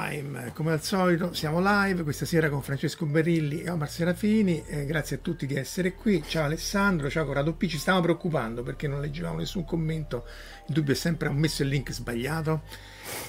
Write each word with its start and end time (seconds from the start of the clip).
showtime, 0.00 0.52
come 0.54 0.72
al 0.72 0.82
solito 0.82 1.32
siamo 1.34 1.60
live 1.60 2.02
questa 2.02 2.24
sera 2.24 2.48
con 2.48 2.62
Francesco 2.62 3.04
Berilli 3.06 3.62
e 3.62 3.70
Omar 3.70 3.90
Serafini, 3.90 4.64
eh, 4.66 4.86
grazie 4.86 5.16
a 5.16 5.18
tutti 5.20 5.46
di 5.46 5.56
essere 5.56 5.92
qui, 5.94 6.22
ciao 6.26 6.44
Alessandro, 6.44 7.10
ciao 7.10 7.26
Corrado 7.26 7.52
P, 7.52 7.66
ci 7.66 7.78
stavamo 7.78 8.04
preoccupando 8.04 8.62
perché 8.62 8.88
non 8.88 9.00
leggevamo 9.00 9.38
nessun 9.38 9.64
commento, 9.64 10.26
il 10.68 10.74
dubbio 10.74 10.94
è 10.94 10.96
sempre 10.96 11.28
ho 11.28 11.32
messo 11.32 11.62
il 11.62 11.68
link 11.68 11.92
sbagliato, 11.92 12.62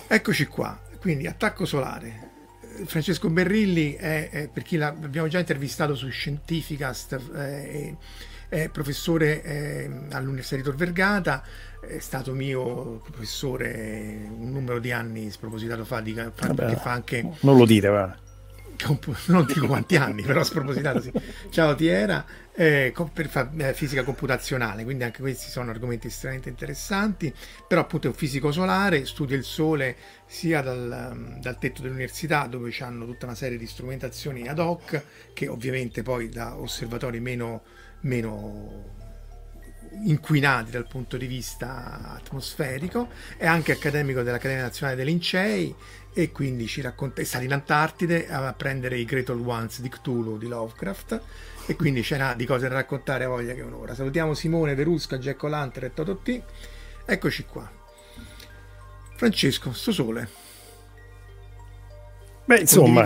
eccoci 0.07 0.45
qua, 0.45 0.79
quindi 0.99 1.27
attacco 1.27 1.65
solare, 1.65 2.29
Eh, 2.77 2.85
Francesco 2.85 3.29
Berrilli 3.29 3.93
è, 3.93 4.29
è- 4.29 4.47
per 4.47 4.63
chi 4.63 4.77
l'abbiamo 4.77 5.27
già 5.27 5.39
intervistato 5.39 5.93
su 5.93 6.07
Scientificast, 6.07 7.19
eh, 7.35 7.97
è 8.47 8.69
professore 8.69 9.41
eh, 9.43 9.89
all'Università 10.11 10.57
di 10.57 10.63
Tor 10.63 10.75
Vergata, 10.75 11.41
è 11.81 11.99
stato 11.99 12.33
mio 12.33 13.01
professore 13.03 14.27
un 14.29 14.51
numero 14.51 14.79
di 14.79 14.91
anni 14.91 15.29
spropositato 15.31 15.83
fa, 15.83 15.99
di, 15.99 16.13
fa- 16.13 16.47
Vabbè, 16.47 16.67
che 16.67 16.75
fa 16.75 16.91
anche 16.91 17.21
Non 17.41 17.57
lo 17.57 17.65
dire, 17.65 17.87
va. 17.89 18.15
non 19.27 19.45
dico 19.45 19.67
quanti 19.67 19.95
anni, 19.95 20.23
però 20.23 20.43
spropositato 20.43 21.01
sì. 21.01 21.11
Ciao 21.49 21.75
Tiera, 21.75 22.25
eh, 22.53 22.93
per 23.13 23.27
fa- 23.29 23.49
eh, 23.57 23.73
fisica 23.73 24.03
computazionale, 24.03 24.83
quindi 24.83 25.03
anche 25.03 25.21
questi 25.21 25.49
sono 25.49 25.69
argomenti 25.69 26.07
estremamente 26.07 26.49
interessanti, 26.49 27.33
però 27.67 27.81
appunto 27.81 28.07
è 28.07 28.09
un 28.09 28.15
fisico 28.15 28.51
solare, 28.51 29.05
studia 29.05 29.37
il 29.37 29.43
Sole 29.43 29.95
sia 30.25 30.61
dal, 30.61 31.37
dal 31.39 31.59
tetto 31.59 31.81
dell'università 31.81 32.47
dove 32.47 32.73
hanno 32.79 33.05
tutta 33.05 33.25
una 33.25 33.35
serie 33.35 33.57
di 33.57 33.67
strumentazioni 33.67 34.47
ad 34.47 34.59
hoc, 34.59 35.03
che 35.33 35.47
ovviamente 35.47 36.01
poi 36.03 36.29
da 36.29 36.57
osservatori 36.57 37.19
meno, 37.19 37.63
meno 38.01 38.99
inquinati 40.03 40.71
dal 40.71 40.87
punto 40.87 41.17
di 41.17 41.25
vista 41.25 42.15
atmosferico, 42.15 43.09
è 43.37 43.45
anche 43.45 43.73
accademico 43.73 44.21
dell'Accademia 44.21 44.63
Nazionale 44.63 44.97
dei 44.97 45.05
Lincei 45.05 45.73
e 46.13 46.31
quindi 46.31 46.67
ci 46.67 46.81
racconta, 46.81 47.21
è 47.21 47.23
stato 47.23 47.43
in 47.43 47.53
Antartide 47.53 48.29
a 48.29 48.53
prendere 48.53 48.97
i 48.97 49.05
Great 49.05 49.29
Old 49.29 49.45
Ones 49.45 49.81
di 49.81 49.89
Cthulhu 49.89 50.37
di 50.37 50.47
Lovecraft 50.47 51.21
e 51.65 51.75
quindi 51.75 52.01
c'era 52.01 52.33
di 52.33 52.45
cose 52.45 52.67
da 52.67 52.75
raccontare 52.75 53.25
a 53.25 53.27
voglia 53.27 53.53
che 53.53 53.61
un'ora. 53.61 53.93
Salutiamo 53.95 54.33
Simone 54.33 54.75
Verusca, 54.75 55.17
Jack 55.17 55.43
O'Lantern 55.43 55.85
e 55.85 55.93
Toto 55.93 56.17
T. 56.17 56.41
Eccoci 57.05 57.45
qua. 57.45 57.69
Francesco, 59.15 59.71
sto 59.71 59.91
sole. 59.91 60.29
Beh, 62.45 62.59
insomma, 62.59 63.03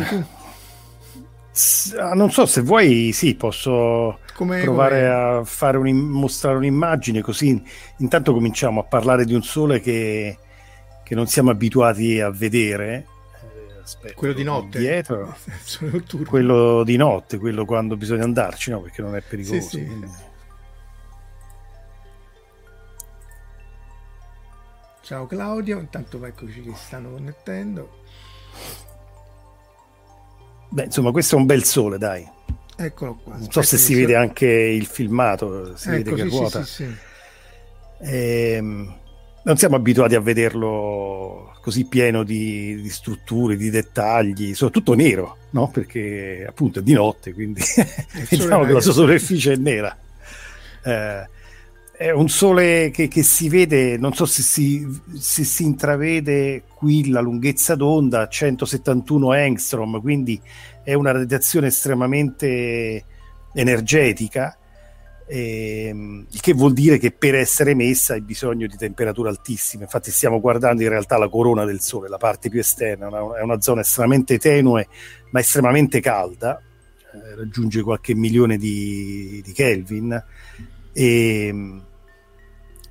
ah, 1.99 2.13
non 2.13 2.31
so 2.31 2.45
se 2.45 2.61
vuoi, 2.61 3.11
sì, 3.11 3.35
posso 3.35 4.19
Come- 4.35 4.61
provare 4.61 4.99
come- 4.99 5.37
a 5.39 5.43
fare 5.45 5.77
un, 5.77 5.95
mostrare 5.95 6.57
un'immagine 6.57 7.21
così 7.21 7.63
intanto 7.99 8.33
cominciamo 8.33 8.81
a 8.81 8.83
parlare 8.83 9.23
di 9.23 9.33
un 9.33 9.41
sole 9.43 9.79
che, 9.79 10.37
che 11.03 11.15
non 11.15 11.25
siamo 11.27 11.51
abituati 11.51 12.19
a 12.19 12.29
vedere. 12.31 13.05
Eh, 13.41 13.79
aspetta, 13.81 14.13
quello 14.13 14.33
di 14.33 14.43
notte. 14.43 14.77
Dietro. 14.79 15.35
Quello 16.27 16.83
di 16.83 16.97
notte, 16.97 17.37
quello 17.37 17.63
quando 17.65 17.95
bisogna 17.95 18.23
andarci, 18.23 18.71
no? 18.71 18.81
Perché 18.81 19.01
non 19.01 19.15
è 19.15 19.21
pericoloso. 19.21 19.69
Sì, 19.69 19.77
sì. 19.77 19.85
quindi- 19.85 20.11
Ciao 25.01 25.27
Claudio, 25.27 25.79
intanto 25.79 26.23
eccoci 26.25 26.61
che 26.63 26.73
stanno 26.75 27.11
connettendo. 27.11 27.99
Beh, 30.69 30.85
insomma, 30.85 31.11
questo 31.11 31.35
è 31.35 31.39
un 31.39 31.45
bel 31.45 31.63
sole, 31.63 31.97
dai. 31.99 32.27
Eccolo 32.77 33.19
qua. 33.23 33.37
Non 33.37 33.51
so 33.51 33.61
se 33.61 33.77
si 33.77 33.93
vede 33.95 34.15
anche 34.15 34.47
il 34.47 34.85
filmato, 34.85 35.75
si 35.77 35.89
vede 35.89 36.09
Ecco, 36.09 36.15
che 36.15 36.29
sì, 36.29 36.37
ruota. 36.37 36.63
sì, 36.63 36.73
sì. 36.73 36.93
Ehm, 38.01 38.93
non 39.43 39.57
siamo 39.57 39.75
abituati 39.75 40.15
a 40.15 40.19
vederlo 40.19 41.55
così 41.61 41.85
pieno 41.85 42.23
di, 42.23 42.81
di 42.81 42.89
strutture, 42.89 43.55
di 43.55 43.69
dettagli, 43.69 44.53
soprattutto 44.53 44.93
nero, 44.93 45.37
no? 45.51 45.69
Perché 45.69 46.45
appunto 46.47 46.79
è 46.79 46.81
di 46.81 46.93
notte, 46.93 47.33
quindi 47.33 47.61
vediamo 48.29 48.65
che 48.65 48.73
la 48.73 48.81
sua 48.81 48.91
superficie 48.91 49.53
è 49.53 49.57
nera. 49.57 49.95
Eh, 50.83 51.27
è 51.97 52.11
un 52.11 52.27
sole 52.27 52.91
che, 52.91 53.07
che 53.07 53.23
si 53.23 53.47
vede, 53.47 53.97
non 53.97 54.13
so 54.13 54.25
se 54.25 54.41
si, 54.41 54.85
se 55.17 55.43
si 55.43 55.63
intravede 55.63 56.63
qui 56.73 57.07
la 57.09 57.21
lunghezza 57.21 57.75
d'onda, 57.75 58.27
171 58.27 59.31
angstrom, 59.31 60.01
quindi 60.01 60.39
è 60.85 60.93
una 60.93 61.11
radiazione 61.11 61.67
estremamente 61.67 63.03
energetica, 63.53 64.55
ehm, 65.27 66.27
il 66.29 66.39
che 66.39 66.53
vuol 66.53 66.73
dire 66.73 66.99
che 66.99 67.11
per 67.11 67.33
essere 67.33 67.71
emessa 67.71 68.13
hai 68.13 68.21
bisogno 68.21 68.67
di 68.67 68.77
temperature 68.77 69.29
altissime. 69.29 69.83
Infatti 69.85 70.11
stiamo 70.11 70.39
guardando 70.39 70.83
in 70.83 70.89
realtà 70.89 71.17
la 71.17 71.27
corona 71.27 71.65
del 71.65 71.81
Sole, 71.81 72.07
la 72.07 72.17
parte 72.17 72.49
più 72.49 72.59
esterna, 72.59 73.07
una- 73.07 73.39
è 73.39 73.41
una 73.41 73.59
zona 73.59 73.81
estremamente 73.81 74.37
tenue 74.37 74.87
ma 75.31 75.39
estremamente 75.39 75.99
calda, 75.99 76.61
eh, 77.13 77.35
raggiunge 77.35 77.81
qualche 77.81 78.13
milione 78.13 78.57
di, 78.57 79.41
di 79.43 79.51
Kelvin. 79.51 80.23
E, 80.93 81.81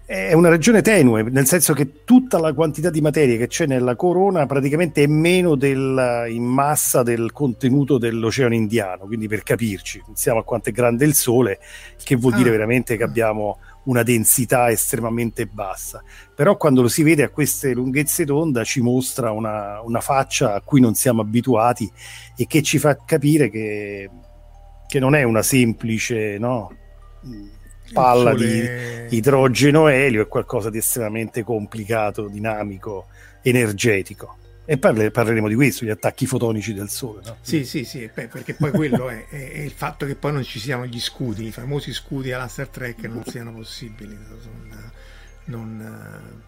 è 0.07 0.35
una 0.35 0.51
regione 0.51 0.83
tenue, 0.83 1.23
nel 1.23 1.47
senso 1.47 1.73
che 1.73 2.05
tutta 2.05 2.39
la 2.39 2.53
quantità 2.53 2.91
di 2.91 3.01
materia 3.01 3.39
che 3.39 3.47
c'è 3.47 3.67
nella 3.67 3.97
corona 3.97 4.45
praticamente 4.45 5.03
è 5.03 5.07
meno 5.07 5.55
del, 5.55 6.27
in 6.29 6.45
massa 6.45 7.03
del 7.03 7.33
contenuto 7.33 7.97
dell'oceano 7.97 8.53
indiano, 8.55 9.07
quindi 9.07 9.29
per 9.29 9.43
capirci, 9.43 10.03
pensiamo 10.05 10.41
a 10.41 10.45
quanto 10.45 10.69
è 10.69 10.73
grande 10.73 11.07
il 11.07 11.15
Sole, 11.15 11.59
che 12.03 12.17
vuol 12.17 12.35
Ah. 12.35 12.37
dire 12.37 12.51
veramente 12.51 12.97
che 12.99 13.03
abbiamo 13.03 13.59
una 13.85 14.03
densità 14.03 14.71
estremamente 14.71 15.47
bassa. 15.47 16.03
Però 16.35 16.57
quando 16.57 16.83
lo 16.83 16.89
si 16.89 17.03
vede 17.03 17.23
a 17.23 17.29
queste 17.31 17.73
lunghezze 17.73 18.25
d'onda 18.25 18.65
ci 18.65 18.81
mostra 18.81 19.31
una, 19.31 19.81
una 19.83 20.01
faccia 20.01 20.55
a 20.55 20.61
cui 20.61 20.81
non 20.81 20.95
siamo 20.95 21.23
abituati 21.23 21.91
e 22.37 22.47
che 22.47 22.63
ci 22.63 22.79
fa 22.79 22.97
capire 23.05 23.49
che, 23.51 24.11
che 24.87 24.99
non 25.01 25.15
è 25.15 25.23
una 25.23 25.43
semplice 25.43 26.37
no, 26.39 26.75
palla 27.93 28.35
di 28.35 29.17
idrogeno-elio, 29.17 30.23
è 30.23 30.29
qualcosa 30.29 30.71
di 30.71 30.79
estremamente 30.79 31.43
complicato, 31.43 32.29
dinamico, 32.29 33.07
energetico. 33.43 34.39
E 34.67 34.79
parle, 34.79 35.11
parleremo 35.11 35.47
di 35.47 35.55
questo, 35.55 35.85
gli 35.85 35.91
attacchi 35.91 36.25
fotonici 36.25 36.73
del 36.73 36.89
Sole. 36.89 37.21
No? 37.25 37.37
Sì, 37.43 37.67
sì, 37.67 37.85
sì, 37.85 38.09
beh, 38.13 38.29
perché 38.29 38.55
poi 38.55 38.71
quello 38.71 39.11
è, 39.11 39.27
è, 39.29 39.53
è, 39.53 39.59
il 39.59 39.73
fatto 39.73 40.07
che 40.07 40.15
poi 40.15 40.33
non 40.33 40.43
ci 40.43 40.59
siano 40.59 40.87
gli 40.87 41.01
scudi, 41.01 41.47
i 41.47 41.53
famosi 41.53 41.93
scudi 41.93 42.33
alla 42.33 42.49
Star 42.49 42.69
Trek 42.69 43.05
non 43.05 43.23
siano 43.27 43.53
possibili. 43.53 44.17
Non, 44.17 44.91
non, 45.47 46.43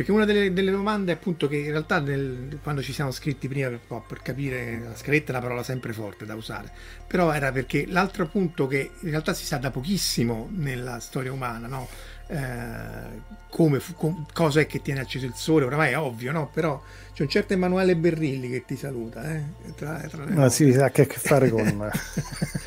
perché 0.00 0.14
una 0.14 0.24
delle, 0.24 0.50
delle, 0.54 0.70
domande 0.70 1.12
è 1.12 1.14
appunto 1.14 1.46
che 1.46 1.56
in 1.56 1.72
realtà 1.72 2.00
nel, 2.00 2.58
quando 2.62 2.80
ci 2.80 2.94
siamo 2.94 3.10
scritti 3.10 3.48
prima 3.48 3.68
per, 3.68 4.02
per, 4.08 4.22
capire 4.22 4.80
la 4.82 4.96
scaletta 4.96 5.26
è 5.26 5.30
una 5.32 5.42
parola 5.42 5.62
sempre 5.62 5.92
forte 5.92 6.24
da 6.24 6.34
usare, 6.34 6.70
però 7.06 7.30
era 7.32 7.52
perché 7.52 7.84
l'altro 7.86 8.26
punto 8.26 8.66
che 8.66 8.92
in 8.98 9.10
realtà 9.10 9.34
si 9.34 9.44
sa 9.44 9.58
da 9.58 9.70
pochissimo 9.70 10.48
nella 10.52 11.00
storia 11.00 11.30
umana, 11.34 11.66
no? 11.66 11.86
Eh, 12.28 13.38
come, 13.50 13.78
com, 13.94 14.24
cosa 14.32 14.60
è 14.60 14.66
che 14.66 14.80
tiene 14.80 15.00
acceso 15.00 15.26
il 15.26 15.34
sole, 15.34 15.66
oramai 15.66 15.90
è 15.90 15.98
ovvio, 15.98 16.32
no? 16.32 16.48
Però 16.48 16.82
c'è 17.12 17.20
un 17.24 17.28
certo 17.28 17.52
Emanuele 17.52 17.94
Berrilli 17.94 18.48
che 18.48 18.64
ti 18.64 18.76
saluta. 18.76 19.30
Eh? 19.30 19.42
Tra, 19.76 19.98
tra 20.08 20.24
no, 20.24 20.48
sì, 20.48 20.70
ha 20.76 20.86
a 20.86 20.90
che 20.90 21.04
fare 21.04 21.50
con... 21.50 21.90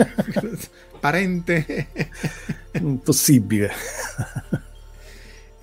Parente? 1.00 1.88
Impossibile. 2.74 3.72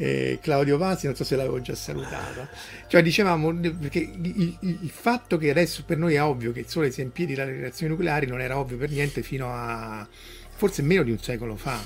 Eh, 0.03 0.39
Claudio 0.41 0.79
Vasi, 0.79 1.05
non 1.05 1.15
so 1.15 1.25
se 1.25 1.37
l'avevo 1.37 1.61
già 1.61 1.75
salutato. 1.75 2.49
Cioè, 2.87 3.03
dicevamo, 3.03 3.55
perché 3.55 3.99
il, 3.99 4.57
il, 4.61 4.89
fatto 4.89 5.37
che 5.37 5.51
adesso 5.51 5.83
per 5.85 5.99
noi 5.99 6.15
è 6.15 6.23
ovvio 6.23 6.53
che 6.53 6.61
il 6.61 6.69
Sole 6.69 6.91
sia 6.91 7.03
in 7.03 7.13
piedi 7.13 7.35
dalle 7.35 7.53
reazioni 7.53 7.93
nucleari 7.93 8.27
non 8.27 8.41
era 8.41 8.59
ovvio 8.59 8.79
per 8.79 8.89
niente 8.89 9.21
fino 9.21 9.53
a 9.53 10.09
forse 10.57 10.81
meno 10.81 11.03
di 11.03 11.11
un 11.11 11.19
secolo 11.19 11.55
fa. 11.55 11.79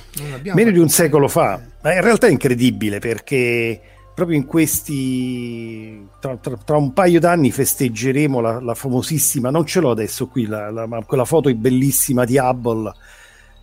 meno 0.54 0.70
di 0.70 0.78
un 0.78 0.88
secolo 0.88 1.26
fa, 1.26 1.60
ma 1.82 1.92
in 1.92 2.02
realtà 2.02 2.28
è 2.28 2.30
incredibile 2.30 3.00
perché 3.00 3.80
proprio 4.14 4.36
in 4.36 4.46
questi 4.46 6.06
tra, 6.20 6.36
tra, 6.36 6.56
tra 6.56 6.76
un 6.76 6.92
paio 6.92 7.18
d'anni 7.18 7.50
festeggeremo 7.50 8.38
la, 8.40 8.60
la, 8.60 8.74
famosissima, 8.74 9.50
non 9.50 9.66
ce 9.66 9.80
l'ho 9.80 9.90
adesso 9.90 10.28
qui, 10.28 10.46
la, 10.46 10.70
la, 10.70 10.86
ma 10.86 11.02
quella 11.02 11.24
foto 11.24 11.52
bellissima 11.52 12.24
di 12.24 12.38
Hubble 12.38 12.92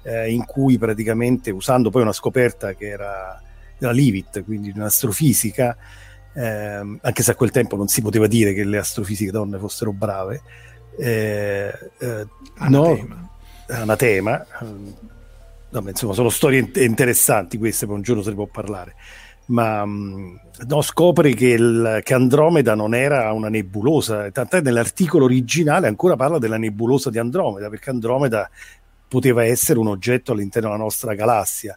eh, 0.04 0.30
in 0.30 0.44
cui 0.44 0.78
praticamente 0.78 1.52
usando 1.52 1.90
poi 1.90 2.02
una 2.02 2.12
scoperta 2.12 2.74
che 2.74 2.88
era 2.88 3.42
della 3.82 3.94
Livit, 3.94 4.44
quindi 4.44 4.72
di 4.72 4.78
un'astrofisica, 4.78 5.76
eh, 6.34 7.00
anche 7.02 7.24
se 7.24 7.32
a 7.32 7.36
quel 7.36 7.50
tempo 7.50 7.76
non 7.76 7.88
si 7.88 8.02
poteva 8.02 8.28
dire 8.28 8.54
che 8.54 8.64
le 8.64 8.78
astrofisiche 8.78 9.32
donne 9.32 9.58
fossero 9.58 9.92
brave. 9.92 10.42
Eh, 11.00 11.74
eh, 11.98 12.28
anatema. 12.58 13.16
No, 13.16 13.30
anatema. 13.68 14.46
No, 15.70 15.84
insomma, 15.88 16.14
sono 16.14 16.30
storie 16.30 16.70
interessanti 16.76 17.58
queste, 17.58 17.88
poi 17.88 17.96
un 17.96 18.02
giorno 18.04 18.22
se 18.22 18.30
ne 18.30 18.36
può 18.36 18.46
parlare. 18.46 18.94
Ma 19.48 19.84
mm, 19.84 20.36
no, 20.68 20.82
scopre 20.84 21.34
che, 21.34 21.48
il, 21.48 22.02
che, 22.04 22.14
Andromeda 22.14 22.76
non 22.76 22.94
era 22.94 23.32
una 23.34 23.50
nebulosa, 23.50 24.30
tant'è 24.30 24.62
nell'articolo 24.62 25.26
originale 25.26 25.88
ancora 25.88 26.16
parla 26.16 26.38
della 26.38 26.58
nebulosa 26.58 27.10
di 27.10 27.18
Andromeda, 27.18 27.68
perché 27.68 27.90
Andromeda 27.90 28.48
poteva 29.08 29.44
essere 29.44 29.80
un 29.80 29.88
oggetto 29.88 30.34
all'interno 30.34 30.70
della 30.70 30.82
nostra 30.82 31.16
galassia. 31.16 31.76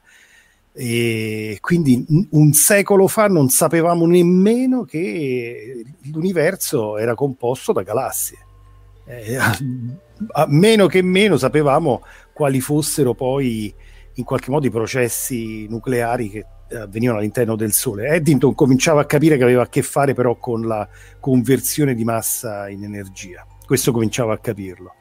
E 0.76 1.58
quindi 1.60 2.04
un 2.30 2.52
secolo 2.52 3.06
fa 3.06 3.28
non 3.28 3.48
sapevamo 3.48 4.06
nemmeno 4.06 4.82
che 4.82 5.84
l'universo 6.12 6.98
era 6.98 7.14
composto 7.14 7.72
da 7.72 7.82
galassie. 7.82 8.38
Eh, 9.06 9.36
a, 9.36 9.56
a 10.32 10.46
meno 10.48 10.86
che 10.86 11.00
meno 11.00 11.36
sapevamo 11.36 12.02
quali 12.32 12.60
fossero 12.60 13.14
poi 13.14 13.72
in 14.14 14.24
qualche 14.24 14.50
modo 14.50 14.66
i 14.66 14.70
processi 14.70 15.68
nucleari 15.68 16.28
che 16.30 16.46
avvenivano 16.76 17.18
all'interno 17.18 17.54
del 17.54 17.72
Sole. 17.72 18.08
Eddington 18.08 18.54
cominciava 18.54 19.02
a 19.02 19.06
capire 19.06 19.36
che 19.36 19.44
aveva 19.44 19.62
a 19.62 19.68
che 19.68 19.82
fare 19.82 20.12
però 20.12 20.36
con 20.36 20.66
la 20.66 20.88
conversione 21.20 21.94
di 21.94 22.02
massa 22.02 22.68
in 22.68 22.82
energia. 22.82 23.46
Questo 23.64 23.92
cominciava 23.92 24.34
a 24.34 24.38
capirlo. 24.38 24.94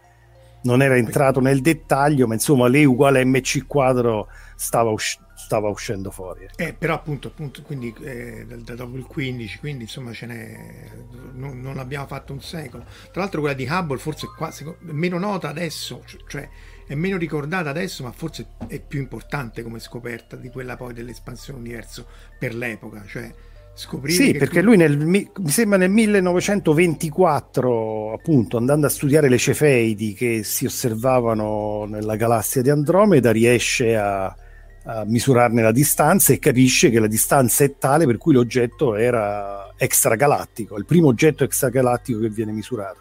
Non 0.64 0.82
era 0.84 0.96
entrato 0.98 1.40
nel 1.40 1.62
dettaglio, 1.62 2.28
ma 2.28 2.36
insomma, 2.36 2.68
lei 2.68 2.86
uguale 2.86 3.26
mc 3.26 3.66
quadro 3.66 4.28
stava 4.56 4.92
uscendo 4.92 5.28
stava 5.44 5.68
uscendo 5.68 6.10
fuori. 6.10 6.48
Eh, 6.56 6.74
però 6.74 6.94
appunto, 6.94 7.28
appunto 7.28 7.62
quindi 7.62 7.94
eh, 8.02 8.46
da, 8.46 8.76
dopo 8.76 8.96
il 8.96 9.04
15, 9.04 9.60
quindi 9.60 9.84
insomma 9.84 10.14
ce 10.14 10.26
n'è, 10.26 10.90
non, 11.34 11.62
non 11.62 11.78
abbiamo 11.78 12.08
fatto 12.08 12.34
un 12.34 12.42
secolo. 12.42 12.86
Tra 13.12 13.22
l'altro 13.22 13.42
quella 13.42 13.56
di 13.56 13.68
Hubble 13.70 13.98
forse 13.98 14.28
è 14.28 14.30
quasi, 14.36 14.66
meno 14.80 15.20
nota 15.20 15.50
adesso, 15.50 16.04
cioè 16.28 16.50
è 16.88 16.96
meno 16.96 17.18
ricordata 17.18 17.70
adesso, 17.70 18.04
ma 18.04 18.12
forse 18.12 18.48
è 18.68 18.80
più 18.80 19.00
importante 19.00 19.64
come 19.64 19.80
scoperta 19.80 20.36
di 20.36 20.50
quella 20.50 20.76
poi 20.76 20.94
dell'espansione 20.94 21.60
universo 21.60 22.06
per 22.40 22.56
l'epoca, 22.56 23.04
cioè 23.06 23.32
scoprire 23.76 24.24
sì, 24.24 24.34
perché 24.34 24.60
tu... 24.60 24.68
lui 24.68 24.78
nel, 24.78 24.98
mi 24.98 25.30
sembra 25.46 25.78
nel 25.78 25.90
1924, 25.90 28.14
appunto, 28.14 28.58
andando 28.58 28.88
a 28.88 28.90
studiare 28.90 29.30
le 29.30 29.38
cefeidi 29.38 30.14
che 30.14 30.44
si 30.44 30.66
osservavano 30.66 31.86
nella 31.86 32.16
galassia 32.16 32.62
di 32.62 32.70
Andromeda, 32.70 33.32
riesce 33.32 33.98
a 33.98 34.36
a 34.86 35.06
misurarne 35.06 35.62
la 35.62 35.72
distanza 35.72 36.34
e 36.34 36.40
capisce 36.40 36.90
che 36.90 37.00
la 37.00 37.08
distanza 37.08 37.64
è 37.64 37.78
tale 37.78 38.06
per 38.06 38.18
cui 38.18 38.34
l'oggetto 38.34 38.96
era 38.96 39.74
extragalattico, 39.78 40.78
il 40.78 40.86
primo 40.86 41.08
oggetto 41.08 41.44
extragalattico 41.44 42.20
che 42.20 42.30
viene 42.30 42.52
misurato. 42.52 43.00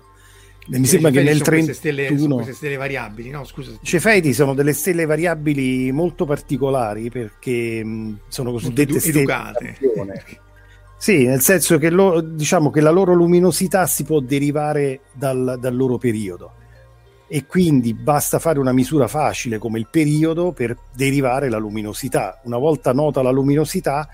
E 0.71 0.79
mi 0.79 0.87
sembra 0.87 1.11
che 1.11 1.25
nel 1.25 1.41
31 1.41 1.75
stelle, 1.75 2.07
queste 2.07 2.53
stelle 2.53 2.77
variabili, 2.77 3.31
no? 3.31 3.45
Scusa. 3.45 3.73
Cefeidi 3.83 4.33
sono 4.33 4.55
delle 4.55 4.73
stelle 4.73 5.07
variabili 5.07 5.91
molto 5.91 6.25
particolari 6.25 7.11
perché 7.11 7.83
mh, 7.85 8.21
sono 8.29 8.53
cosiddette 8.53 9.01
stelle 9.01 9.19
educate. 9.19 9.77
Sì, 10.97 11.27
nel 11.27 11.41
senso 11.41 11.79
che, 11.79 11.91
lo, 11.91 12.21
diciamo 12.21 12.71
che 12.71 12.81
la 12.81 12.91
loro 12.91 13.13
luminosità 13.13 13.89
si 13.89 14.05
può 14.05 14.21
derivare 14.21 15.01
dal, 15.13 15.57
dal 15.59 15.75
loro 15.75 15.99
periodo 15.99 16.53
e 17.35 17.47
quindi 17.47 17.95
basta 17.95 18.39
fare 18.39 18.59
una 18.59 18.75
misura 18.75 19.09
facile 19.09 19.57
come 19.57 19.79
il 19.79 19.87
periodo 19.91 20.53
per 20.53 20.77
derivare 20.95 21.49
la 21.49 21.57
luminosità. 21.57 22.39
Una 22.43 22.59
volta 22.59 22.93
nota 22.93 23.23
la 23.23 23.31
luminosità, 23.31 24.07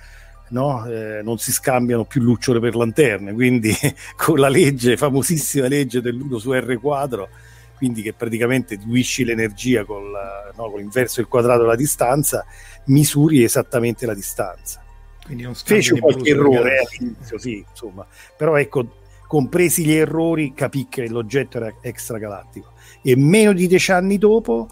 no, 0.50 0.86
eh, 0.86 1.20
non 1.24 1.36
si 1.36 1.50
scambiano 1.50 2.04
più 2.04 2.20
lucciole 2.20 2.60
per 2.60 2.76
lanterne, 2.76 3.32
quindi 3.32 3.74
con 4.16 4.38
la 4.38 4.48
legge, 4.48 4.96
famosissima 4.96 5.66
legge 5.66 6.00
dell'1 6.00 6.36
su 6.36 6.52
R 6.52 6.78
quadro, 6.78 7.28
quindi 7.76 8.02
che 8.02 8.12
praticamente 8.12 8.76
diluisci 8.76 9.24
l'energia 9.24 9.84
con, 9.84 10.12
la, 10.12 10.52
no, 10.54 10.70
con 10.70 10.78
l'inverso 10.78 11.16
del 11.16 11.28
quadrato 11.28 11.62
della 11.62 11.74
distanza, 11.74 12.46
misuri 12.84 13.42
esattamente 13.42 14.06
la 14.06 14.14
distanza. 14.14 14.80
Quindi 15.24 15.42
non 15.42 15.56
Fece 15.56 15.98
qualche 15.98 16.30
errore 16.30 16.86
all'inizio, 16.86 17.36
sì, 17.36 17.64
insomma, 17.68 18.06
però 18.36 18.54
ecco, 18.54 18.86
compresi 19.26 19.84
gli 19.84 19.92
errori, 19.92 20.54
capì 20.54 20.86
che 20.88 21.08
l'oggetto 21.08 21.56
era 21.56 21.74
extragalattico 21.80 22.76
e 23.10 23.16
meno 23.16 23.52
di 23.52 23.66
dieci 23.66 23.92
anni 23.92 24.18
dopo 24.18 24.68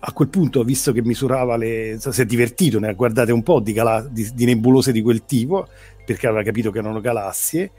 a 0.00 0.12
quel 0.12 0.28
punto, 0.28 0.62
visto 0.62 0.92
che 0.92 1.02
misurava 1.02 1.56
le... 1.56 1.98
si 1.98 2.20
è 2.20 2.24
divertito, 2.24 2.78
ne 2.78 2.88
ha 2.88 2.92
guardate 2.92 3.32
un 3.32 3.42
po' 3.42 3.60
di, 3.60 3.72
gala... 3.72 4.06
di, 4.08 4.30
di, 4.32 4.44
nebulose 4.44 4.92
di 4.92 5.02
quel 5.02 5.24
tipo, 5.24 5.66
perché 6.04 6.26
aveva 6.26 6.42
capito 6.42 6.70
che 6.70 6.78
erano 6.78 7.00
galassie, 7.00 7.70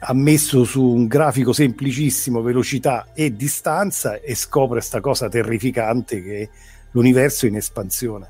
ha 0.00 0.12
messo 0.12 0.64
su 0.64 0.82
un 0.82 1.06
grafico 1.06 1.52
semplicissimo 1.52 2.42
velocità 2.42 3.08
e 3.14 3.34
distanza 3.34 4.20
e 4.20 4.34
scopre 4.34 4.78
questa 4.78 5.00
cosa 5.00 5.28
terrificante 5.28 6.22
che 6.22 6.50
l'universo 6.90 7.46
è 7.46 7.48
in 7.48 7.56
espansione. 7.56 8.28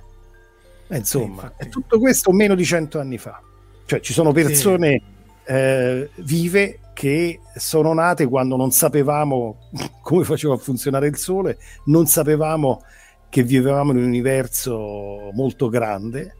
Eh, 0.88 0.98
insomma, 0.98 1.52
eh, 1.56 1.68
tutto 1.68 1.98
questo 1.98 2.32
meno 2.32 2.54
di 2.54 2.64
cento 2.64 3.00
anni 3.00 3.18
fa. 3.18 3.42
Cioè, 3.84 4.00
ci 4.00 4.12
sono 4.12 4.32
persone... 4.32 5.02
Sì 5.04 5.16
eh, 5.48 6.10
vive 6.16 6.78
che 6.98 7.38
sono 7.54 7.94
nate 7.94 8.26
quando 8.26 8.56
non 8.56 8.72
sapevamo 8.72 9.68
come 10.02 10.24
faceva 10.24 10.54
a 10.54 10.56
funzionare 10.56 11.06
il 11.06 11.16
Sole, 11.16 11.56
non 11.84 12.08
sapevamo 12.08 12.82
che 13.28 13.44
vivevamo 13.44 13.92
in 13.92 13.98
un 13.98 14.04
universo 14.04 15.30
molto 15.32 15.68
grande, 15.68 16.34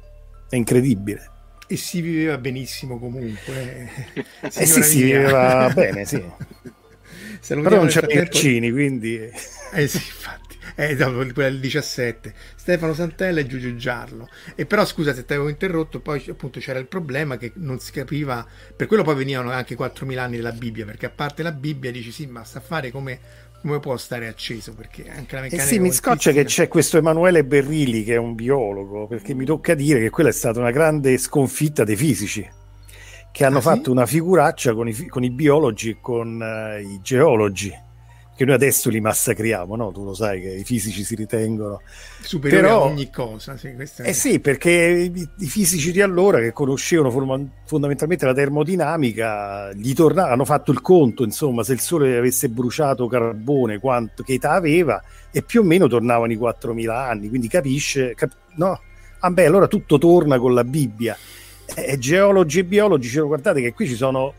è 0.48 0.56
incredibile. 0.56 1.30
E 1.68 1.76
si 1.76 2.00
viveva 2.00 2.38
benissimo 2.38 2.98
comunque. 2.98 3.88
Eh 4.40 4.66
sì, 4.66 4.82
si 4.82 5.02
viveva 5.02 5.70
bene, 5.72 6.04
sì. 6.04 6.20
Però 7.46 7.76
non 7.76 7.86
c'erano 7.86 8.12
i 8.12 8.16
vaccini, 8.18 8.70
quindi... 8.70 9.16
Eh 9.72 9.86
sì, 9.86 9.96
infatti 9.96 10.48
eh, 10.74 10.94
dopo 10.94 11.26
quella 11.32 11.50
del 11.50 11.58
17, 11.58 12.32
Stefano 12.54 12.94
Santella 12.94 13.40
e 13.40 13.46
Giulio 13.46 13.74
Giarlo. 13.74 14.28
E 14.54 14.64
però 14.64 14.84
scusa 14.84 15.12
se 15.12 15.24
ti 15.24 15.32
avevo 15.32 15.48
interrotto, 15.48 16.00
poi 16.00 16.24
appunto 16.28 16.60
c'era 16.60 16.78
il 16.78 16.86
problema 16.86 17.36
che 17.36 17.50
non 17.56 17.80
si 17.80 17.90
capiva, 17.90 18.46
per 18.76 18.86
quello 18.86 19.02
poi 19.02 19.16
venivano 19.16 19.50
anche 19.50 19.76
4.000 19.76 20.18
anni 20.18 20.36
della 20.36 20.52
Bibbia, 20.52 20.84
perché 20.84 21.06
a 21.06 21.10
parte 21.10 21.42
la 21.42 21.50
Bibbia 21.52 21.90
dici 21.90 22.12
sì, 22.12 22.26
ma 22.26 22.44
sta 22.44 22.58
a 22.58 22.62
fare 22.62 22.92
come, 22.92 23.18
come 23.60 23.80
può 23.80 23.96
stare 23.96 24.28
acceso? 24.28 24.72
Perché 24.74 25.08
anche 25.08 25.34
la 25.34 25.40
meccanica... 25.42 25.64
Eh 25.64 25.66
sì, 25.66 25.80
mi 25.80 25.92
scoccia 25.92 26.30
che 26.30 26.44
c'è 26.44 26.68
questo 26.68 26.96
Emanuele 26.96 27.44
Berrilli 27.44 28.04
che 28.04 28.14
è 28.14 28.18
un 28.18 28.36
biologo, 28.36 29.08
perché 29.08 29.34
mi 29.34 29.44
tocca 29.44 29.74
dire 29.74 29.98
che 29.98 30.10
quella 30.10 30.28
è 30.28 30.32
stata 30.32 30.60
una 30.60 30.70
grande 30.70 31.18
sconfitta 31.18 31.82
dei 31.82 31.96
fisici 31.96 32.48
che 33.30 33.44
hanno 33.44 33.58
ah, 33.58 33.62
fatto 33.62 33.84
sì? 33.84 33.90
una 33.90 34.06
figuraccia 34.06 34.74
con 34.74 34.88
i, 34.88 35.06
con 35.06 35.24
i 35.24 35.30
biologi 35.30 35.90
e 35.90 35.98
con 36.00 36.40
uh, 36.40 36.80
i 36.80 37.00
geologi 37.02 37.86
che 38.38 38.44
noi 38.44 38.54
adesso 38.54 38.88
li 38.88 39.00
massacriamo, 39.00 39.74
no? 39.74 39.90
Tu 39.90 40.04
lo 40.04 40.14
sai 40.14 40.40
che 40.40 40.50
i 40.50 40.62
fisici 40.62 41.02
si 41.02 41.16
ritengono 41.16 41.80
superiori 42.20 42.66
Però, 42.66 42.82
a 42.82 42.84
ogni 42.84 43.10
cosa. 43.10 43.56
Sì, 43.56 43.74
eh 43.96 44.12
sì, 44.12 44.38
perché 44.38 45.10
i, 45.12 45.28
i, 45.38 45.46
fisici 45.46 45.90
di 45.90 46.00
allora 46.00 46.38
che 46.38 46.52
conoscevano 46.52 47.10
forma, 47.10 47.36
fondamentalmente 47.64 48.26
la 48.26 48.34
termodinamica, 48.34 49.72
gli 49.72 49.92
tornavano, 49.92 50.34
hanno 50.34 50.44
fatto 50.44 50.70
il 50.70 50.80
conto, 50.80 51.24
insomma, 51.24 51.64
se 51.64 51.72
il 51.72 51.80
Sole 51.80 52.16
avesse 52.16 52.48
bruciato 52.48 53.08
carbone, 53.08 53.80
quanto, 53.80 54.22
che 54.22 54.34
età 54.34 54.52
aveva, 54.52 55.02
e 55.32 55.42
più 55.42 55.62
o 55.62 55.64
meno 55.64 55.88
tornavano 55.88 56.30
i 56.30 56.36
4.000 56.36 56.90
anni, 56.90 57.28
quindi 57.28 57.48
capisce, 57.48 58.14
cap- 58.14 58.36
no? 58.54 58.80
Ah 59.18 59.30
beh, 59.30 59.46
allora 59.46 59.66
tutto 59.66 59.98
torna 59.98 60.38
con 60.38 60.54
la 60.54 60.62
Bibbia. 60.62 61.16
E 61.74 61.98
geologi 61.98 62.60
e 62.60 62.64
biologi 62.64 63.06
dicevano, 63.06 63.28
guardate 63.28 63.60
che 63.60 63.72
qui 63.72 63.86
ci 63.86 63.94
sono 63.94 64.34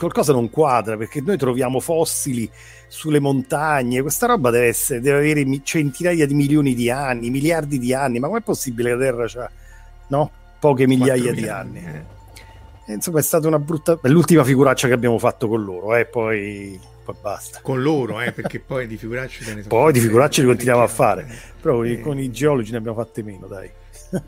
qualcosa 0.00 0.32
non 0.32 0.48
quadra 0.48 0.96
perché 0.96 1.20
noi 1.20 1.36
troviamo 1.36 1.78
fossili 1.78 2.50
sulle 2.88 3.20
montagne, 3.20 4.00
questa 4.00 4.26
roba 4.26 4.50
deve, 4.50 4.66
essere, 4.66 5.00
deve 5.00 5.18
avere 5.18 5.60
centinaia 5.62 6.26
di 6.26 6.34
milioni 6.34 6.74
di 6.74 6.90
anni, 6.90 7.28
miliardi 7.30 7.78
di 7.78 7.92
anni, 7.92 8.18
ma 8.18 8.28
com'è 8.28 8.40
possibile 8.40 8.90
che 8.90 8.94
la 8.96 9.00
Terra 9.02 9.26
c'ha 9.28 9.50
no? 10.08 10.30
poche 10.58 10.86
migliaia 10.86 11.32
di 11.32 11.46
anni? 11.46 11.78
Eh. 11.78 12.04
E, 12.86 12.94
insomma 12.94 13.20
è 13.20 13.22
stata 13.22 13.46
una 13.46 13.58
brutta... 13.58 13.98
È 14.00 14.08
l'ultima 14.08 14.42
figuraccia 14.42 14.88
che 14.88 14.94
abbiamo 14.94 15.18
fatto 15.18 15.46
con 15.46 15.62
loro, 15.62 15.94
eh, 15.94 16.06
poi, 16.06 16.80
poi 17.04 17.14
basta. 17.20 17.60
Con 17.62 17.82
loro, 17.82 18.20
eh, 18.20 18.32
perché 18.32 18.58
poi 18.58 18.86
di 18.86 18.96
figuracce 18.96 19.54
ne 19.54 19.62
Poi 19.62 19.92
di 19.92 20.00
figuracce 20.00 20.40
li 20.40 20.48
continuiamo 20.48 20.82
a 20.82 20.88
fare, 20.88 21.26
però 21.60 21.84
eh. 21.84 22.00
con 22.00 22.18
i 22.18 22.30
geologi 22.30 22.72
ne 22.72 22.78
abbiamo 22.78 22.96
fatte 22.96 23.22
meno, 23.22 23.46
dai 23.46 23.70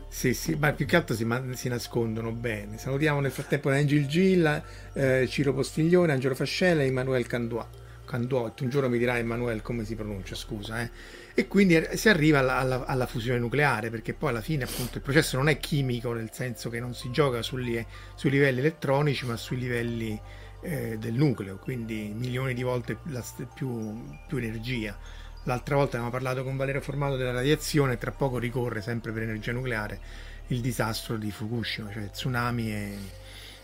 sì, 0.07 0.33
sì, 0.33 0.55
ma 0.55 0.71
più 0.73 0.85
che 0.85 0.95
altro 0.95 1.15
si, 1.15 1.27
si, 1.53 1.67
nascondono 1.67 2.31
bene. 2.31 2.77
Salutiamo 2.77 3.19
nel 3.19 3.31
frattempo 3.31 3.69
Angel 3.69 4.05
Gilla, 4.07 4.63
eh, 4.93 5.27
Ciro 5.27 5.53
Postiglione, 5.53 6.13
Angelo 6.13 6.35
Fascella 6.35 6.83
e 6.83 6.87
Emanuele 6.87 7.25
Canduà. 7.25 7.67
Canduot, 8.05 8.59
un 8.61 8.69
giorno 8.69 8.89
mi 8.89 8.97
dirà 8.97 9.17
Emanuele 9.17 9.61
come 9.61 9.85
si 9.85 9.95
pronuncia, 9.95 10.35
scusa. 10.35 10.81
Eh. 10.81 10.89
E 11.33 11.47
quindi 11.47 11.75
eh, 11.75 11.97
si 11.97 12.09
arriva 12.09 12.39
alla, 12.39 12.57
alla, 12.57 12.85
alla, 12.85 13.05
fusione 13.07 13.39
nucleare, 13.39 13.89
perché 13.89 14.13
poi 14.13 14.29
alla 14.29 14.41
fine 14.41 14.65
appunto 14.65 14.97
il 14.97 15.03
processo 15.03 15.37
non 15.37 15.49
è 15.49 15.57
chimico, 15.57 16.13
nel 16.13 16.29
senso 16.31 16.69
che 16.69 16.79
non 16.79 16.93
si 16.93 17.09
gioca 17.11 17.41
sui, 17.41 17.83
sui 18.15 18.29
livelli 18.29 18.59
elettronici, 18.59 19.25
ma 19.25 19.35
sui 19.35 19.57
livelli 19.57 20.19
eh, 20.61 20.97
del 20.99 21.13
nucleo, 21.13 21.57
quindi 21.57 22.13
milioni 22.15 22.53
di 22.53 22.63
volte 22.63 22.97
la, 23.05 23.23
più, 23.53 24.03
più 24.27 24.37
energia. 24.37 24.97
L'altra 25.45 25.75
volta 25.75 25.97
abbiamo 25.97 26.09
parlato 26.09 26.43
con 26.43 26.55
Valerio 26.55 26.79
Formato 26.79 27.17
della 27.17 27.33
radiazione, 27.33 27.97
tra 27.97 28.11
poco 28.11 28.37
ricorre 28.37 28.81
sempre 28.81 29.11
per 29.11 29.23
energia 29.23 29.51
nucleare 29.51 29.99
il 30.47 30.61
disastro 30.61 31.17
di 31.17 31.31
Fukushima, 31.31 31.91
cioè 31.91 32.09
tsunami 32.09 32.71
e, 32.71 32.97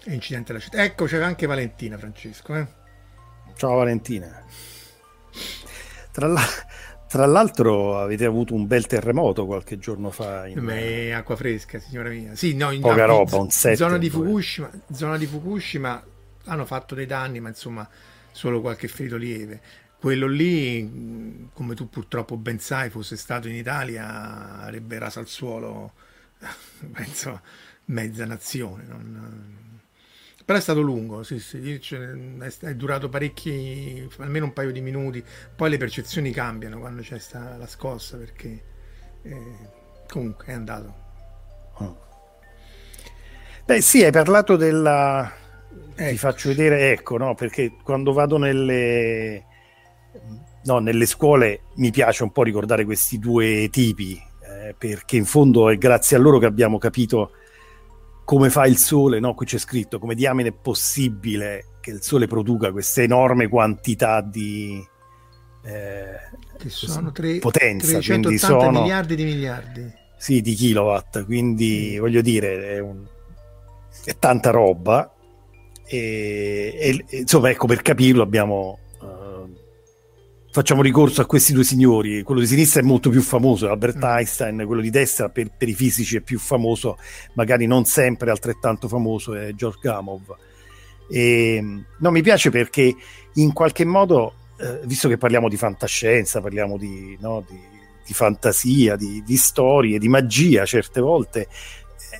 e 0.03 0.13
incidente 0.13 0.51
alla 0.51 0.59
città. 0.59 0.83
Ecco, 0.83 1.05
c'era 1.05 1.25
anche 1.25 1.45
Valentina, 1.45 1.97
Francesco. 1.97 2.55
Eh? 2.55 2.67
Ciao 3.55 3.75
Valentina. 3.75 4.43
Tra, 6.11 6.27
la, 6.27 6.41
tra, 7.07 7.25
l'altro 7.25 7.97
avete 7.97 8.25
avuto 8.25 8.53
un 8.53 8.67
bel 8.67 8.85
terremoto 8.85 9.45
qualche 9.45 9.79
giorno 9.79 10.11
fa. 10.11 10.47
In... 10.47 10.65
Beh, 10.65 11.13
acqua 11.13 11.37
fresca, 11.37 11.79
signora 11.79 12.09
mia. 12.09 12.35
Sì, 12.35 12.55
no, 12.55 12.71
in, 12.71 12.81
Poca 12.81 13.05
no, 13.05 13.17
roba, 13.17 13.37
un 13.37 13.51
set. 13.51 13.75
Zona 13.75 13.97
di, 13.97 14.09
Fukushima, 14.09 14.69
zona 14.91 15.17
di 15.17 15.25
Fukushima 15.25 16.03
hanno 16.45 16.65
fatto 16.65 16.93
dei 16.93 17.05
danni, 17.05 17.39
ma 17.39 17.47
insomma 17.47 17.87
solo 18.31 18.59
qualche 18.59 18.89
ferito 18.89 19.15
lieve 19.15 19.61
quello 19.99 20.27
lì, 20.27 21.49
come 21.53 21.75
tu 21.75 21.89
purtroppo 21.89 22.37
ben 22.37 22.59
sai, 22.59 22.89
fosse 22.89 23.17
stato 23.17 23.49
in 23.49 23.55
Italia, 23.55 24.61
avrebbe 24.61 24.97
raso 24.97 25.19
al 25.19 25.27
suolo, 25.27 25.91
penso, 26.93 27.41
mezza 27.85 28.25
nazione. 28.25 28.85
Non... 28.87 29.57
Però 30.45 30.57
è 30.57 30.61
stato 30.61 30.79
lungo, 30.79 31.21
sì, 31.23 31.39
sì, 31.39 31.79
è 32.61 32.75
durato 32.75 33.09
parecchi, 33.09 34.07
almeno 34.19 34.45
un 34.45 34.53
paio 34.53 34.71
di 34.71 34.81
minuti. 34.81 35.23
Poi 35.53 35.69
le 35.69 35.77
percezioni 35.77 36.31
cambiano 36.31 36.79
quando 36.79 37.01
c'è 37.01 37.19
sta 37.19 37.57
la 37.57 37.67
scossa, 37.67 38.17
perché 38.17 38.63
eh, 39.23 39.53
comunque 40.07 40.45
è 40.45 40.53
andato. 40.53 41.07
Oh. 41.73 42.07
Beh, 43.65 43.81
sì, 43.81 44.03
hai 44.03 44.11
parlato 44.11 44.55
della. 44.55 45.31
Ecco. 45.93 46.09
Ti 46.09 46.17
faccio 46.17 46.49
vedere, 46.49 46.91
ecco, 46.93 47.17
no? 47.17 47.35
Perché 47.35 47.73
quando 47.83 48.13
vado 48.13 48.37
nelle 48.37 49.45
no, 50.63 50.79
nelle 50.79 51.05
scuole 51.05 51.61
mi 51.75 51.91
piace 51.91 52.23
un 52.23 52.31
po' 52.31 52.43
ricordare 52.43 52.85
questi 52.85 53.19
due 53.19 53.69
tipi, 53.71 54.13
eh, 54.13 54.75
perché 54.77 55.17
in 55.17 55.25
fondo 55.25 55.69
è 55.69 55.77
grazie 55.77 56.17
a 56.17 56.19
loro 56.19 56.39
che 56.39 56.45
abbiamo 56.45 56.77
capito 56.77 57.31
come 58.23 58.49
fa 58.49 58.67
il 58.67 58.77
sole, 58.77 59.19
no? 59.19 59.33
qui 59.33 59.45
c'è 59.45 59.57
scritto 59.57 59.97
come 59.97 60.13
diamine 60.13 60.49
è 60.49 60.53
possibile 60.53 61.77
che 61.81 61.89
il 61.89 62.03
sole 62.03 62.27
produca 62.27 62.71
questa 62.71 63.01
enorme 63.01 63.47
quantità 63.47 64.21
di 64.21 64.85
eh, 65.63 66.19
che 66.57 66.69
sono 66.69 67.11
tre, 67.11 67.39
potenza, 67.39 67.99
380 67.99 68.37
sono, 68.37 68.81
miliardi 68.81 69.15
di 69.15 69.23
miliardi. 69.23 69.93
Sì, 70.17 70.41
di 70.41 70.53
kilowatt, 70.53 71.25
quindi 71.25 71.95
mm. 71.95 71.99
voglio 71.99 72.21
dire, 72.21 72.75
è, 72.75 72.79
un, 72.79 73.05
è 74.03 74.15
tanta 74.17 74.51
roba 74.51 75.11
e, 75.85 76.75
e, 77.09 77.17
insomma, 77.17 77.49
ecco, 77.49 77.65
per 77.65 77.81
capirlo 77.81 78.21
abbiamo 78.21 78.79
facciamo 80.51 80.81
ricorso 80.81 81.21
a 81.21 81.25
questi 81.25 81.53
due 81.53 81.63
signori. 81.63 82.23
Quello 82.23 82.41
di 82.41 82.47
sinistra 82.47 82.81
è 82.81 82.83
molto 82.83 83.09
più 83.09 83.21
famoso, 83.21 83.69
Albert 83.69 83.97
mm. 83.97 84.03
Einstein, 84.03 84.63
quello 84.65 84.81
di 84.81 84.89
destra 84.89 85.29
per, 85.29 85.51
per, 85.55 85.69
i 85.69 85.73
fisici 85.73 86.17
è 86.17 86.21
più 86.21 86.39
famoso, 86.39 86.97
magari 87.33 87.65
non 87.65 87.85
sempre 87.85 88.31
altrettanto 88.31 88.87
famoso, 88.87 89.35
è 89.35 89.53
George 89.53 89.79
Gamov. 89.81 90.35
E, 91.09 91.83
no, 91.97 92.11
mi 92.11 92.21
piace 92.21 92.49
perché 92.49 92.95
in 93.35 93.53
qualche 93.53 93.85
modo, 93.85 94.33
eh, 94.59 94.81
visto 94.83 95.07
che 95.07 95.17
parliamo 95.17 95.49
di 95.49 95.57
fantascienza, 95.57 96.41
parliamo 96.41 96.77
di, 96.77 97.17
no, 97.19 97.43
di, 97.47 97.59
di 98.05 98.13
fantasia, 98.13 98.95
di, 98.95 99.23
di, 99.25 99.37
storie, 99.37 99.99
di 99.99 100.07
magia 100.07 100.65
certe 100.65 100.99
volte, 100.99 101.47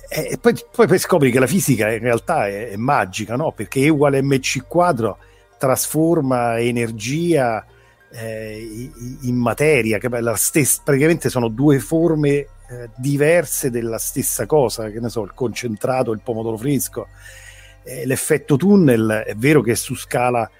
eh, 0.08 0.30
e 0.32 0.38
poi, 0.38 0.54
poi, 0.72 0.86
poi, 0.86 0.98
scopri 0.98 1.30
che 1.30 1.38
la 1.40 1.46
fisica 1.46 1.90
in 1.92 2.00
realtà 2.00 2.46
è, 2.46 2.70
è 2.70 2.76
magica, 2.76 3.36
no? 3.36 3.52
perché 3.52 3.80
E 3.80 3.88
uguale 3.88 4.22
mc 4.22 4.66
quadro 4.66 5.18
trasforma 5.58 6.58
energia 6.58 7.64
eh, 8.12 8.90
in 9.22 9.36
materia, 9.36 9.98
che 9.98 10.08
stessa, 10.36 10.82
praticamente 10.84 11.28
sono 11.28 11.48
due 11.48 11.78
forme 11.78 12.30
eh, 12.30 12.48
diverse 12.96 13.70
della 13.70 13.98
stessa 13.98 14.46
cosa, 14.46 14.90
che 14.90 15.00
ne 15.00 15.08
so, 15.08 15.22
il 15.22 15.32
concentrato, 15.34 16.12
il 16.12 16.20
pomodoro 16.22 16.56
fresco. 16.56 17.08
Eh, 17.82 18.04
l'effetto 18.06 18.56
tunnel 18.56 19.24
è 19.26 19.34
vero 19.34 19.62
che 19.62 19.72
è 19.72 19.76
su 19.76 19.94
scala 19.94 20.50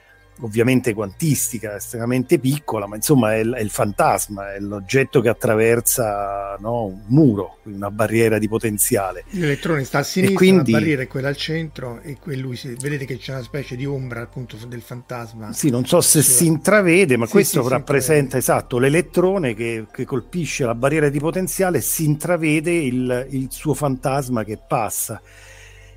ovviamente 0.40 0.94
quantistica, 0.94 1.76
estremamente 1.76 2.38
piccola, 2.38 2.86
ma 2.86 2.96
insomma 2.96 3.34
è, 3.34 3.40
è 3.40 3.60
il 3.60 3.70
fantasma, 3.70 4.54
è 4.54 4.58
l'oggetto 4.58 5.20
che 5.20 5.28
attraversa 5.28 6.56
no, 6.60 6.84
un 6.84 7.02
muro, 7.06 7.58
una 7.64 7.90
barriera 7.90 8.38
di 8.38 8.48
potenziale. 8.48 9.24
L'elettrone 9.30 9.84
sta 9.84 9.98
a 9.98 10.02
sinistra, 10.02 10.36
quindi, 10.36 10.72
la 10.72 10.78
barriera 10.78 11.02
è 11.02 11.06
quella 11.06 11.28
al 11.28 11.36
centro 11.36 12.00
e 12.02 12.18
lui 12.36 12.56
si, 12.56 12.76
vedete 12.80 13.04
che 13.04 13.18
c'è 13.18 13.32
una 13.32 13.42
specie 13.42 13.76
di 13.76 13.86
ombra 13.86 14.22
appunto 14.22 14.56
del 14.66 14.82
fantasma. 14.82 15.52
Sì, 15.52 15.70
non 15.70 15.84
so 15.86 16.00
se 16.00 16.22
si 16.22 16.46
intravede, 16.46 17.16
ma 17.16 17.26
sì, 17.26 17.32
questo 17.32 17.62
sì, 17.62 17.68
rappresenta 17.68 18.36
esatto 18.36 18.78
l'elettrone 18.78 19.54
che, 19.54 19.86
che, 19.90 20.04
colpisce 20.04 20.64
la 20.64 20.74
barriera 20.74 21.08
di 21.08 21.18
potenziale 21.18 21.80
si 21.80 22.04
intravede 22.04 22.70
il, 22.72 23.26
il 23.30 23.48
suo 23.50 23.74
fantasma 23.74 24.44
che 24.44 24.58
passa 24.66 25.20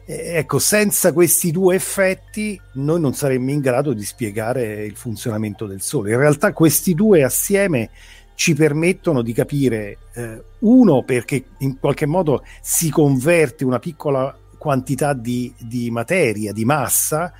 ecco, 0.05 0.59
senza 0.59 1.13
questi 1.13 1.51
due 1.51 1.75
effetti 1.75 2.59
noi 2.73 2.99
non 2.99 3.13
saremmo 3.13 3.51
in 3.51 3.59
grado 3.59 3.93
di 3.93 4.03
spiegare 4.03 4.85
il 4.85 4.95
funzionamento 4.95 5.65
del 5.65 5.81
Sole. 5.81 6.11
In 6.11 6.17
realtà 6.17 6.53
questi 6.53 6.93
due 6.93 7.23
assieme 7.23 7.89
ci 8.35 8.53
permettono 8.53 9.21
di 9.21 9.33
capire, 9.33 9.97
eh, 10.13 10.43
uno, 10.59 11.03
perché 11.03 11.45
in 11.59 11.79
qualche 11.79 12.05
modo 12.05 12.43
si 12.61 12.89
converte 12.89 13.63
una 13.63 13.79
piccola 13.79 14.35
quantità 14.57 15.13
di, 15.13 15.53
di 15.59 15.91
materia, 15.91 16.51
di 16.51 16.65
massa, 16.65 17.33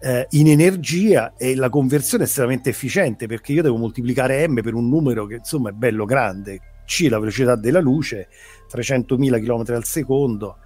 eh, 0.00 0.26
in 0.30 0.48
energia 0.48 1.34
e 1.36 1.54
la 1.54 1.68
conversione 1.68 2.24
è 2.24 2.26
estremamente 2.26 2.70
efficiente 2.70 3.26
perché 3.26 3.52
io 3.52 3.62
devo 3.62 3.76
moltiplicare 3.76 4.48
m 4.48 4.62
per 4.62 4.72
un 4.72 4.88
numero 4.88 5.26
che 5.26 5.34
insomma 5.36 5.70
è 5.70 5.72
bello 5.72 6.06
grande, 6.06 6.60
c 6.86 7.06
la 7.08 7.18
velocità 7.18 7.54
della 7.54 7.80
luce, 7.80 8.28
300.000 8.72 9.42
km 9.42 9.74
al 9.74 9.84
secondo, 9.84 10.56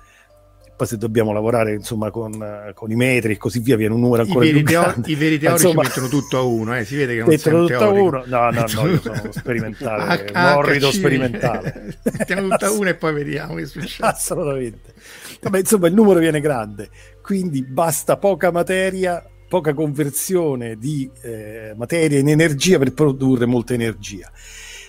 poi 0.76 0.87
se 0.87 0.97
dobbiamo 0.97 1.33
lavorare 1.33 1.75
insomma 1.75 2.11
con, 2.11 2.73
con, 2.75 2.90
i 2.90 2.97
metri 2.97 3.33
e 3.33 3.37
così 3.37 3.61
via 3.61 3.76
viene 3.76 3.95
un 3.95 4.00
numero 4.00 4.23
ancora 4.23 4.45
I 4.45 4.50
più 4.52 4.64
teo- 4.64 4.83
grande. 4.83 5.11
i 5.11 5.14
veri 5.14 5.38
teorici 5.38 5.66
insomma, 5.66 5.83
mettono 5.83 6.09
tutto 6.09 6.38
a 6.38 6.43
uno 6.43 6.76
eh? 6.76 6.85
si 6.85 6.97
vede 6.97 7.12
che 7.12 7.19
non 7.21 7.28
mettono 7.28 7.66
tutto 7.66 7.85
a 7.85 7.88
uno. 7.88 8.23
No 8.26 8.50
no 8.50 8.64
no 8.75 8.88
io 8.88 9.00
sono 9.00 9.23
sperimentale 9.31 10.25
H- 10.25 10.33
morrido 10.35 10.90
sperimentale. 10.90 11.99
Mettiamo 12.19 12.49
tutto 12.49 12.64
a 12.64 12.71
uno 12.73 12.88
e 12.88 12.95
poi 12.95 13.12
vediamo 13.12 13.54
che 13.54 13.66
succede. 13.66 14.09
Assolutamente. 14.09 14.95
Vabbè, 15.40 15.59
insomma 15.59 15.87
il 15.87 15.95
numero 15.95 16.19
viene 16.19 16.40
grande. 16.40 16.88
Quindi 17.23 17.62
basta 17.62 18.16
poca 18.16 18.50
materia 18.50 19.25
poca 19.49 19.75
conversione 19.75 20.76
di 20.76 21.09
eh, 21.23 21.75
materia 21.76 22.19
in 22.19 22.28
energia 22.28 22.78
per 22.78 22.93
produrre 22.93 23.47
molta 23.47 23.75
energia. 23.75 24.31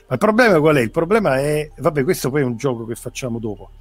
Ma 0.07 0.13
il 0.13 0.19
problema 0.19 0.59
qual 0.59 0.77
è? 0.77 0.81
il 0.81 0.91
problema 0.91 1.37
è 1.37 1.69
vabbè 1.77 2.03
questo 2.03 2.29
poi 2.29 2.41
è 2.41 2.45
un 2.45 2.57
gioco 2.57 2.85
che 2.85 2.95
facciamo 2.95 3.37
dopo. 3.37 3.71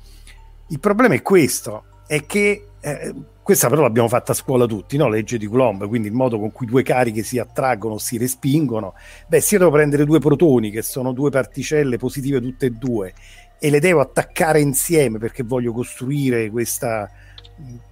Il 0.69 0.81
problema 0.81 1.15
è 1.15 1.23
questo 1.23 1.85
è 2.07 2.25
che 2.27 2.67
eh, 2.81 3.15
questa 3.45 3.69
però 3.69 3.83
l'abbiamo 3.83 4.09
fatta 4.09 4.33
a 4.33 4.35
scuola 4.35 4.65
tutti, 4.65 4.97
no? 4.97 5.09
legge 5.09 5.37
di 5.37 5.47
Coulomb, 5.47 5.87
quindi 5.87 6.09
il 6.09 6.15
modo 6.15 6.39
con 6.39 6.51
cui 6.51 6.67
due 6.67 6.83
cariche 6.83 7.23
si 7.23 7.39
attraggono 7.39 7.99
si 7.99 8.17
respingono. 8.17 8.95
Beh, 9.27 9.41
se 9.41 9.55
io 9.55 9.61
devo 9.61 9.71
prendere 9.71 10.07
due 10.07 10.19
protoni, 10.19 10.71
che 10.71 10.81
sono 10.81 11.13
due 11.13 11.29
particelle 11.31 11.99
positive 11.99 12.41
tutte 12.41 12.67
e 12.67 12.71
due, 12.71 13.13
e 13.59 13.71
le 13.71 13.81
devo 13.81 14.01
attaccare 14.01 14.61
insieme 14.61 15.19
perché 15.19 15.43
voglio 15.43 15.73
costruire 15.73 16.51
questa, 16.51 17.11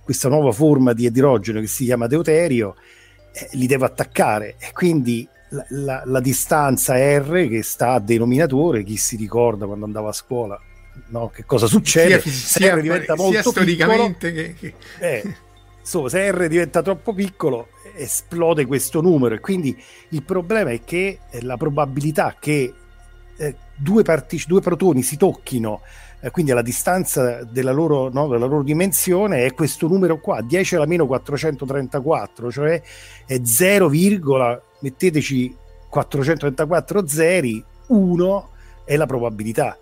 questa 0.02 0.30
nuova 0.30 0.52
forma 0.52 0.94
di 0.94 1.04
idrogeno 1.04 1.60
che 1.60 1.66
si 1.66 1.84
chiama 1.84 2.06
deuterio, 2.06 2.74
eh, 3.34 3.48
li 3.52 3.66
devo 3.66 3.84
attaccare. 3.84 4.56
E 4.58 4.72
quindi 4.72 5.28
la, 5.50 5.66
la, 5.68 6.02
la, 6.06 6.20
distanza 6.20 6.94
R 6.96 7.46
che 7.48 7.62
sta 7.62 7.92
a 7.92 8.00
denominatore, 8.00 8.84
chi 8.84 8.96
si 8.96 9.16
ricorda 9.16 9.66
quando 9.66 9.84
andava 9.84 10.08
a 10.08 10.12
scuola, 10.12 10.58
no? 11.08 11.30
che 11.30 11.44
cosa 11.44 11.66
succede? 11.66 12.20
Sia, 12.20 12.32
sia, 12.32 12.76
diventa 12.76 13.14
molto 13.14 13.32
sia 13.32 13.42
storicamente 13.42 14.32
piccolo, 14.32 14.54
che... 14.58 14.74
Eh, 14.98 15.34
so, 15.82 16.08
se 16.08 16.30
R 16.30 16.48
diventa 16.48 16.82
troppo 16.82 17.12
piccolo 17.12 17.68
esplode 17.94 18.66
questo 18.66 19.00
numero 19.00 19.34
e 19.34 19.40
quindi 19.40 19.76
il 20.10 20.22
problema 20.22 20.70
è 20.70 20.80
che 20.84 21.18
eh, 21.30 21.42
la 21.42 21.56
probabilità 21.56 22.36
che 22.38 22.72
eh, 23.36 23.54
due, 23.74 24.02
partic- 24.02 24.46
due 24.46 24.60
protoni 24.60 25.02
si 25.02 25.16
tocchino 25.16 25.80
eh, 26.20 26.30
quindi 26.30 26.52
alla 26.52 26.62
distanza 26.62 27.42
della 27.44 27.72
loro, 27.72 28.08
no, 28.10 28.28
della 28.28 28.46
loro, 28.46 28.62
dimensione 28.62 29.44
è 29.44 29.52
questo 29.52 29.88
numero 29.88 30.20
qua 30.20 30.40
10 30.40 30.76
alla 30.76 30.86
meno 30.86 31.06
434 31.06 32.50
cioè 32.50 32.80
è 33.26 33.40
0, 33.42 33.90
metteteci 34.80 35.56
434 35.88 37.06
zeri 37.06 37.62
1 37.88 38.50
è 38.84 38.96
la 38.96 39.06
probabilità 39.06 39.76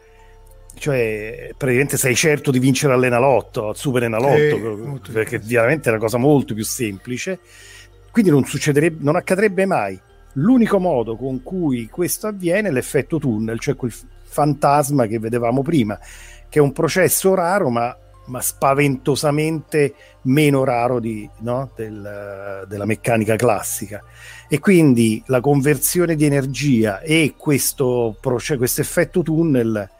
cioè 0.80 1.50
praticamente 1.58 1.98
sei 1.98 2.14
certo 2.14 2.50
di 2.50 2.58
vincere 2.58 2.94
all'Enalotto, 2.94 3.68
al 3.68 3.76
Super 3.76 4.04
Enalotto, 4.04 4.96
eh, 4.96 5.12
perché 5.12 5.38
veramente 5.38 5.90
è 5.90 5.92
una 5.92 6.00
cosa 6.00 6.16
molto 6.16 6.54
più 6.54 6.64
semplice. 6.64 7.38
Quindi 8.10 8.30
non, 8.30 8.46
succederebbe, 8.46 9.04
non 9.04 9.14
accadrebbe 9.14 9.66
mai. 9.66 10.00
L'unico 10.34 10.78
modo 10.78 11.16
con 11.16 11.42
cui 11.42 11.86
questo 11.90 12.28
avviene 12.28 12.68
è 12.68 12.72
l'effetto 12.72 13.18
tunnel, 13.18 13.60
cioè 13.60 13.76
quel 13.76 13.92
fantasma 14.24 15.06
che 15.06 15.18
vedevamo 15.18 15.60
prima, 15.60 15.98
che 16.48 16.58
è 16.58 16.62
un 16.62 16.72
processo 16.72 17.34
raro, 17.34 17.68
ma, 17.68 17.94
ma 18.28 18.40
spaventosamente 18.40 19.92
meno 20.22 20.64
raro 20.64 20.98
di, 20.98 21.28
no? 21.40 21.72
Del, 21.76 22.64
della 22.66 22.86
meccanica 22.86 23.36
classica. 23.36 24.02
E 24.48 24.58
quindi 24.60 25.22
la 25.26 25.42
conversione 25.42 26.16
di 26.16 26.24
energia 26.24 27.00
e 27.00 27.34
questo, 27.36 28.16
questo 28.18 28.80
effetto 28.80 29.20
tunnel 29.20 29.98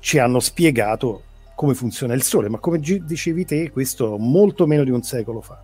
ci 0.00 0.18
hanno 0.18 0.40
spiegato 0.40 1.24
come 1.54 1.74
funziona 1.74 2.14
il 2.14 2.22
Sole, 2.22 2.48
ma 2.48 2.58
come 2.58 2.80
dicevi 2.80 3.44
te, 3.44 3.70
questo 3.70 4.16
molto 4.16 4.66
meno 4.66 4.82
di 4.82 4.90
un 4.90 5.02
secolo 5.02 5.40
fa. 5.40 5.62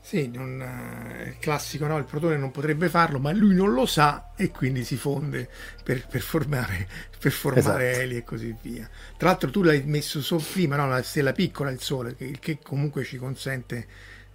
Sì, 0.00 0.30
non, 0.32 0.60
eh, 0.60 1.28
il 1.28 1.38
classico 1.38 1.86
no, 1.86 1.96
il 1.96 2.04
protone 2.04 2.36
non 2.36 2.50
potrebbe 2.50 2.90
farlo, 2.90 3.18
ma 3.18 3.32
lui 3.32 3.54
non 3.54 3.72
lo 3.72 3.86
sa 3.86 4.32
e 4.36 4.50
quindi 4.50 4.84
si 4.84 4.96
fonde 4.96 5.48
per, 5.82 6.06
per 6.06 6.20
formare, 6.20 6.86
per 7.18 7.32
formare 7.32 7.90
esatto. 7.90 8.02
eli 8.02 8.16
e 8.16 8.22
così 8.22 8.54
via. 8.60 8.88
Tra 9.16 9.28
l'altro 9.28 9.50
tu 9.50 9.62
l'hai 9.62 9.82
messo 9.84 10.20
su 10.20 10.36
prima, 10.52 10.76
no, 10.76 10.88
la 10.88 11.02
stella 11.02 11.32
piccola, 11.32 11.70
il 11.70 11.80
Sole, 11.80 12.16
che, 12.16 12.36
che 12.38 12.58
comunque 12.62 13.02
ci 13.02 13.16
consente 13.16 13.86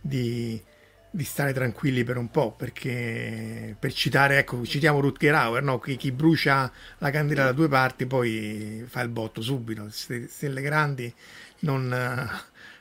di, 0.01 0.59
di 1.11 1.23
stare 1.23 1.53
tranquilli 1.53 2.03
per 2.03 2.17
un 2.17 2.29
po', 2.29 2.51
perché 2.51 3.75
per 3.77 3.93
citare, 3.93 4.37
ecco, 4.37 4.63
citiamo 4.65 4.99
Rutger 4.99 5.33
Hauer, 5.33 5.63
no? 5.63 5.79
chi, 5.79 5.97
chi, 5.97 6.11
brucia 6.11 6.71
la 6.99 7.09
candela 7.09 7.45
da 7.45 7.51
due 7.51 7.67
parti 7.67 8.05
poi 8.05 8.83
fa 8.87 9.01
il 9.01 9.09
botto 9.09 9.41
subito, 9.41 9.87
stelle 9.89 10.61
grandi 10.61 11.11
non, 11.61 11.87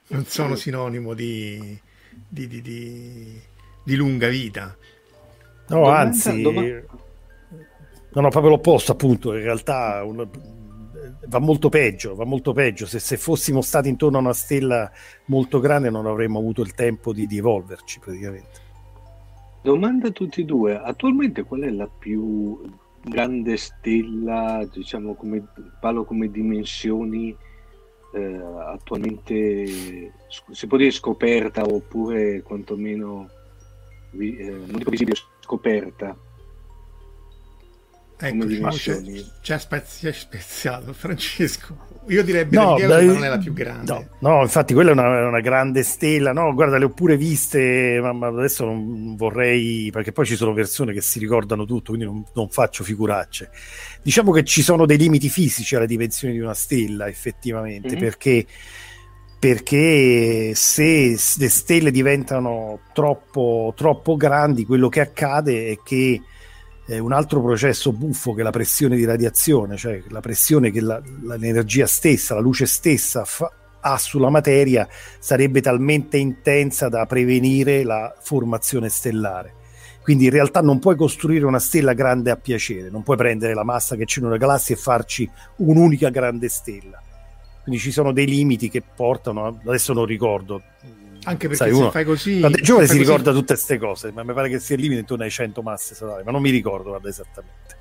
non 0.09 0.25
sono 0.27 0.57
sinonimo 0.57 1.15
di, 1.15 1.79
di, 2.29 2.47
di, 2.47 3.41
di, 3.83 3.97
lunga 3.97 4.29
vita. 4.29 4.77
No, 5.69 5.89
anzi, 5.89 6.43
domanda... 6.43 6.83
no, 8.13 8.21
no, 8.21 8.29
proprio 8.29 8.51
l'opposto 8.51 8.93
appunto, 8.93 9.35
in 9.35 9.43
realtà... 9.43 10.05
Un 10.05 10.57
va 11.27 11.39
molto 11.39 11.69
peggio, 11.69 12.15
va 12.15 12.25
molto 12.25 12.53
peggio. 12.53 12.87
Se, 12.87 12.99
se, 12.99 13.17
fossimo 13.17 13.61
stati 13.61 13.89
intorno 13.89 14.19
a 14.19 14.21
una 14.21 14.33
stella 14.33 14.91
molto 15.27 15.61
grande 15.61 15.91
non 15.91 16.07
avremmo 16.07 16.39
avuto 16.39 16.63
il 16.63 16.75
tempo 16.75 17.13
di, 17.13 17.27
di 17.27 17.39
evolverci 17.39 17.99
praticamente. 17.99 18.67
Domanda 19.63 20.09
a 20.09 20.13
tutti 20.13 20.43
e 20.43 20.45
due, 20.45 20.79
attualmente 20.79 21.43
qual 21.43 21.63
è 21.63 21.71
la 21.71 21.89
più 21.89 22.61
grande 23.03 23.57
stella, 23.57 24.67
diciamo 24.73 25.15
come, 25.15 25.45
parlo 25.81 26.05
come 26.05 26.31
dimensioni 26.31 27.37
eh, 28.15 28.41
attualmente 28.67 30.13
si 30.29 30.67
può 30.67 30.79
dire 30.79 30.91
scoperta 30.91 31.63
oppure 31.63 32.41
quantomeno 32.43 33.29
eh, 34.13 34.63
non 34.67 34.79
dico 34.79 34.91
visibile 34.91 35.19
scoperta 35.41 36.17
Eccoci, 38.21 38.61
c'è, 38.61 39.03
c'è, 39.41 39.59
spezia, 39.59 40.13
speziato 40.13 40.93
Francesco. 40.93 41.87
Io 42.09 42.25
direi 42.25 42.47
no, 42.51 42.75
Betelgeuse 42.75 43.15
non 43.15 43.25
è 43.25 43.29
la 43.29 43.39
più 43.39 43.53
grande. 43.53 43.93
No, 43.93 44.07
no 44.19 44.43
infatti 44.43 44.75
quella 44.75 44.91
è 44.91 44.93
una, 44.93 45.29
una, 45.29 45.41
grande 45.41 45.85
stella. 45.85 46.33
No, 46.33 46.53
guarda, 46.53 46.79
le 46.79 46.87
ho 46.87 46.91
pure 46.91 47.17
viste, 47.17 48.01
ma, 48.03 48.13
ma, 48.13 48.27
adesso 48.27 48.65
non 48.65 49.15
vorrei, 49.15 49.91
perché 49.93 50.11
poi 50.11 50.27
ci 50.27 50.35
sono 50.35 50.53
persone 50.53 50.93
che 50.93 51.01
si 51.01 51.21
ricordano 51.21 51.65
tutto, 51.65 51.93
quindi 51.93 52.07
non, 52.07 52.25
non, 52.35 52.49
faccio 52.49 52.83
figuracce. 52.83 53.51
Diciamo 54.03 54.33
che 54.33 54.43
ci 54.43 54.63
sono 54.63 54.85
dei 54.85 54.99
limiti 54.99 55.29
fisici 55.29 55.77
alla 55.77 55.87
dimensione 55.87 56.35
di 56.35 56.41
una 56.41 56.55
stella, 56.55 57.07
effettivamente, 57.07 57.91
mm-hmm. 57.91 57.99
perché 57.99 58.47
perché 59.39 60.53
se 60.57 61.17
le 61.37 61.49
stelle 61.49 61.93
diventano 61.93 62.81
troppo, 62.93 63.73
troppo 63.77 64.17
grandi, 64.17 64.65
quello 64.67 64.89
che 64.89 65.01
accade 65.01 65.69
è 65.69 65.79
che 65.85 66.21
eh, 66.89 66.99
un 66.99 67.13
altro 67.13 67.43
processo 67.43 67.93
buffo 67.93 68.33
che 68.33 68.43
la 68.43 68.51
pressione 68.51 68.97
di 68.97 69.05
radiazione, 69.05 69.77
cioè 69.77 70.03
la 70.09 70.21
pressione 70.21 70.71
che 70.71 70.81
la, 70.81 71.01
l'energia 71.37 71.87
stessa, 71.87 72.35
la 72.35 72.41
luce 72.41 72.67
stessa 72.67 73.25
fa, 73.25 73.53
ha 73.81 73.99
sulla 73.99 74.31
materia 74.31 74.89
sarebbe 75.19 75.61
talmente 75.61 76.17
intensa 76.17 76.89
da 76.89 77.07
prevenire 77.07 77.85
la 77.85 78.15
formazione 78.19 78.89
stellare. 78.89 79.55
Quindi 80.03 80.25
in 80.25 80.31
realtà 80.31 80.63
non 80.63 80.79
puoi 80.79 80.97
costruire 80.97 81.45
una 81.45 81.59
stella 81.59 81.93
grande 81.93 82.31
a 82.31 82.37
piacere, 82.37 82.89
non 82.89 83.03
puoi 83.03 83.19
prendere 83.19 83.53
la 83.53 83.65
massa 83.65 83.95
che 83.95 84.07
c'è 84.07 84.21
in 84.21 84.27
una 84.27 84.39
galassia 84.39 84.75
e 84.75 84.79
farci 84.79 85.31
un'unica 85.57 86.09
grande 86.09 86.49
stella. 86.49 87.03
Quindi 87.63 87.79
ci 87.79 87.93
sono 87.93 88.13
dei 88.13 88.27
limiti 88.27 88.71
che 88.71 88.83
portano, 88.83 89.61
adesso 89.67 89.93
non 89.93 90.07
ricordo, 90.07 90.63
anche 91.25 91.49
perché 91.49 91.65
Sai, 91.65 91.73
uno, 91.73 91.91
fai 91.91 92.05
così. 92.05 92.41
Quando 92.41 92.59
è 92.59 92.61
giovane 92.61 92.87
si 92.87 92.97
così... 92.97 93.05
ricorda 93.05 93.33
tutte 93.33 93.55
queste 93.55 93.79
cose, 93.79 94.13
ma 94.13 94.23
mi 94.23 94.33
pare 94.33 94.49
che 94.49 94.59
sia 94.59 94.77
il 94.77 94.83
limite 94.83 95.01
intorno 95.01 95.25
ai 95.25 95.31
100 95.31 95.63
masse 95.63 95.95
solari, 95.95 96.23
ma 96.25 96.31
non 96.31 96.41
mi 96.41 96.51
ricordo 96.51 96.91
guarda, 96.91 97.09
esattamente. 97.09 97.77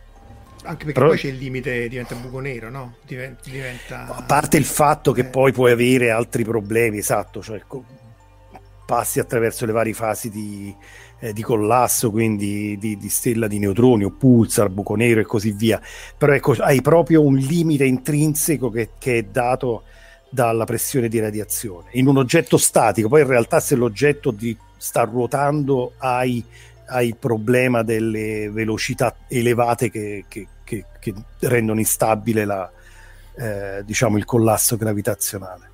Anche 0.64 0.86
perché 0.86 1.00
Però... 1.00 1.08
poi 1.08 1.18
c'è 1.18 1.28
il 1.28 1.38
limite, 1.38 1.88
diventa 1.88 2.16
buco 2.16 2.40
nero, 2.40 2.70
no? 2.70 2.96
Diventa, 3.06 3.50
diventa... 3.50 4.08
A 4.08 4.24
parte 4.24 4.58
il 4.58 4.66
fatto 4.66 5.12
che 5.12 5.22
eh. 5.22 5.26
poi 5.26 5.52
puoi 5.54 5.72
avere 5.72 6.12
altri 6.12 6.44
problemi, 6.44 6.98
esatto, 6.98 7.42
cioè 7.42 7.62
passi 8.86 9.20
attraverso 9.20 9.66
le 9.66 9.74
varie 9.74 9.94
fasi 9.94 10.30
di, 10.30 10.74
eh, 11.20 11.34
di 11.34 11.42
collasso, 11.42 12.12
quindi 12.12 12.78
di, 12.78 12.98
di, 12.98 13.10
stella 13.10 13.48
di 13.48 13.60
neutroni 13.60 14.04
o 14.04 14.12
pulsar, 14.12 14.70
buco 14.70 14.96
nero 14.96 15.20
e 15.20 15.26
così 15.26 15.52
via. 15.52 15.80
Però 16.18 16.34
ecco, 16.34 16.54
hai 16.60 16.82
proprio 16.82 17.22
un 17.22 17.36
limite 17.36 17.86
intrinseco 17.86 18.70
che, 18.70 18.90
che 18.98 19.20
è 19.20 19.24
dato 19.24 19.84
dalla 20.30 20.66
pressione 20.66 21.08
di 21.08 21.20
radiazione 21.20 21.90
in 21.94 22.08
un 22.08 22.18
oggetto 22.18 22.58
statico. 22.58 23.08
Poi 23.08 23.22
in 23.22 23.28
realtà 23.28 23.60
se 23.60 23.76
l'oggetto 23.76 24.32
di, 24.32 24.56
sta 24.78 25.04
ruotando 25.04 25.94
hai, 25.98 26.44
hai, 26.88 27.08
il 27.08 27.18
problema 27.18 27.84
delle 27.84 28.50
velocità 28.50 29.16
elevate 29.28 29.90
che, 29.90 30.26
che, 30.28 30.48
che, 30.64 30.86
che 31.00 31.14
rendono 31.40 31.80
instabile 31.80 32.46
la, 32.46 32.72
eh, 33.36 33.84
diciamo 33.86 34.18
il 34.18 34.26
collasso 34.26 34.76
gravitazionale 34.78 35.67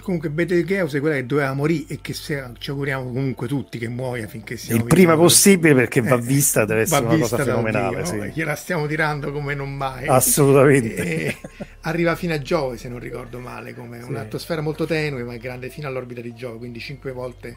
comunque 0.00 0.30
Betelgeuse 0.30 0.98
è 0.98 1.00
quella 1.00 1.16
che 1.16 1.26
doveva 1.26 1.52
morire 1.52 1.94
e 1.94 1.98
che 2.00 2.14
se, 2.14 2.42
ci 2.58 2.70
auguriamo 2.70 3.04
comunque 3.04 3.46
tutti 3.46 3.78
che 3.78 3.88
muoia 3.88 4.26
finché 4.26 4.56
sia 4.56 4.74
il 4.74 4.84
prima 4.84 5.16
possibile 5.16 5.74
perché 5.74 6.00
va 6.00 6.16
eh, 6.16 6.20
vista 6.20 6.64
deve 6.64 6.82
essere 6.82 7.04
una 7.04 7.18
cosa 7.18 7.36
fenomenale 7.38 8.02
Dio, 8.02 8.04
sì. 8.04 8.30
gliela 8.34 8.54
stiamo 8.56 8.86
tirando 8.86 9.32
come 9.32 9.54
non 9.54 9.74
mai. 9.74 10.06
Assolutamente. 10.06 10.94
E, 10.94 11.36
arriva 11.82 12.14
fino 12.16 12.34
a 12.34 12.40
Giove 12.40 12.76
se 12.76 12.88
non 12.88 12.98
ricordo 12.98 13.38
male 13.38 13.74
come 13.74 14.02
sì. 14.02 14.08
un'atmosfera 14.08 14.60
molto 14.60 14.86
tenue 14.86 15.22
ma 15.24 15.34
è 15.34 15.38
grande 15.38 15.68
fino 15.68 15.88
all'orbita 15.88 16.20
di 16.20 16.34
Giove 16.34 16.58
quindi 16.58 16.80
cinque 16.80 17.12
volte 17.12 17.56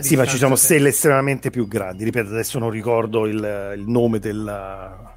sì 0.00 0.16
ma 0.16 0.24
ci 0.26 0.36
sono 0.36 0.56
stelle 0.56 0.88
estremamente 0.88 1.50
più 1.50 1.68
grandi. 1.68 2.04
Ripeto 2.04 2.30
adesso 2.30 2.58
non 2.58 2.70
ricordo 2.70 3.26
il, 3.26 3.74
il 3.76 3.84
nome 3.86 4.18
della 4.18 5.12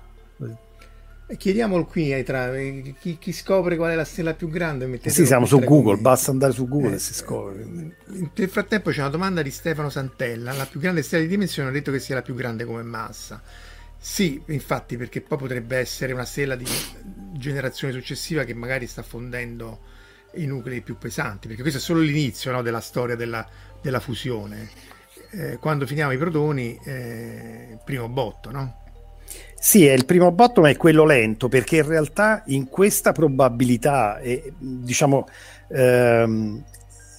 Chiediamolo 1.35 1.83
qui 1.83 2.13
ai 2.13 2.23
tra 2.23 2.53
chi, 2.99 3.17
chi, 3.19 3.33
scopre 3.33 3.75
qual 3.75 3.91
è 3.91 3.95
la 3.95 4.05
stella 4.05 4.33
più 4.33 4.47
grande. 4.49 4.97
Sì, 5.09 5.25
siamo 5.25 5.45
su 5.45 5.59
Google, 5.59 5.97
basta 5.97 6.31
andare 6.31 6.53
su 6.53 6.69
Google 6.69 6.91
eh, 6.91 6.95
e 6.95 6.99
si 6.99 7.13
scopre. 7.13 7.65
Nel 8.33 8.49
frattempo 8.49 8.91
c'è 8.91 9.01
una 9.01 9.09
domanda 9.09 9.41
di 9.41 9.51
Stefano 9.51 9.89
Santella. 9.89 10.53
La 10.53 10.65
più 10.65 10.79
grande 10.79 11.01
stella 11.01 11.23
di 11.23 11.27
dimensione 11.27 11.67
ha 11.67 11.71
detto 11.73 11.91
che 11.91 11.99
sia 11.99 12.15
la 12.15 12.21
più 12.21 12.33
grande 12.33 12.63
come 12.63 12.81
massa. 12.81 13.41
Sì, 13.97 14.41
infatti, 14.47 14.95
perché 14.95 15.19
poi 15.19 15.37
potrebbe 15.37 15.75
essere 15.75 16.13
una 16.13 16.23
stella 16.23 16.55
di 16.55 16.65
generazione 17.33 17.91
successiva 17.91 18.45
che 18.45 18.53
magari 18.53 18.87
sta 18.87 19.03
fondendo 19.03 19.79
i 20.35 20.45
nuclei 20.45 20.79
più 20.79 20.97
pesanti, 20.97 21.47
perché 21.47 21.61
questo 21.61 21.79
è 21.79 21.83
solo 21.83 21.99
l'inizio 21.99 22.53
no, 22.53 22.61
della 22.61 22.79
storia 22.79 23.17
della, 23.17 23.45
della 23.81 23.99
fusione. 23.99 24.69
Eh, 25.31 25.57
quando 25.57 25.85
finiamo 25.85 26.13
i 26.13 26.17
protoni, 26.17 26.79
eh, 26.85 27.79
primo 27.83 28.07
botto, 28.07 28.49
no? 28.49 28.85
Sì, 29.59 29.85
è 29.85 29.93
il 29.93 30.05
primo 30.05 30.31
botto, 30.31 30.61
ma 30.61 30.69
è 30.69 30.77
quello 30.77 31.03
lento, 31.03 31.49
perché 31.49 31.77
in 31.77 31.87
realtà 31.87 32.43
in 32.47 32.67
questa 32.69 33.11
probabilità, 33.11 34.19
eh, 34.19 34.53
diciamo, 34.57 35.27
ehm, 35.69 36.63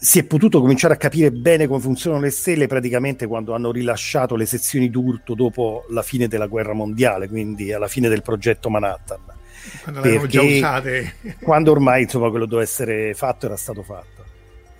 si 0.01 0.21
è 0.21 0.25
potuto 0.25 0.61
cominciare 0.61 0.95
a 0.95 0.97
capire 0.97 1.33
bene 1.33 1.67
come 1.67 1.81
funzionano 1.81 2.23
le 2.23 2.31
stelle 2.31 2.69
praticamente 2.69 3.27
quando 3.27 3.55
hanno 3.55 3.73
rilasciato 3.73 4.37
le 4.37 4.47
sezioni 4.47 4.91
d'urto 4.91 5.35
dopo 5.35 5.85
la 5.91 6.03
fine 6.03 6.29
della 6.29 6.47
guerra 6.47 6.73
mondiale, 6.73 7.29
quindi 7.29 7.73
alla 7.73 7.89
fine 7.89 8.09
del 8.09 8.23
progetto 8.23 8.71
Manhattan. 8.71 9.19
Quando 9.83 10.01
l'avevano 10.01 10.29
già 10.29 10.43
usate. 10.43 11.15
quando 11.43 11.73
ormai 11.73 12.03
insomma, 12.03 12.31
quello 12.31 12.47
doveva 12.47 12.63
essere 12.63 13.13
fatto 13.15 13.47
era 13.47 13.57
stato 13.57 13.83
fatto. 13.83 14.18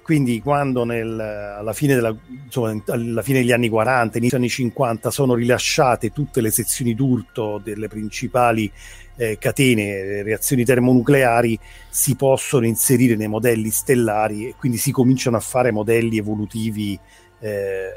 Quindi 0.09 0.41
quando 0.41 0.85
nel, 0.85 1.21
alla, 1.21 1.75
fine 1.75 1.95
della, 1.95 2.17
insomma, 2.43 2.83
alla, 2.87 3.21
fine 3.21 3.41
degli 3.41 3.53
anni 3.53 3.69
40, 3.69 4.17
inizio 4.17 4.39
anni 4.39 4.49
50, 4.49 5.11
sono 5.11 5.35
rilasciate 5.35 6.13
tutte 6.13 6.41
le 6.41 6.51
sezioni 6.51 6.95
d'urto 6.95 7.61
delle 7.63 7.89
principali 7.89 8.73
eh, 9.17 9.37
catene, 9.37 10.23
reazioni 10.23 10.65
termonucleari, 10.65 11.59
si 11.91 12.17
possono 12.17 12.65
inserire 12.65 13.17
nei 13.17 13.29
modelli 13.29 13.69
stellari 13.69 14.49
e 14.49 14.55
quindi 14.59 14.79
si 14.79 14.93
cominciano 14.93 15.37
a 15.37 15.41
fare 15.41 15.73
modelli 15.73 16.17
evolutivi 16.17 16.99
eh, 17.41 17.93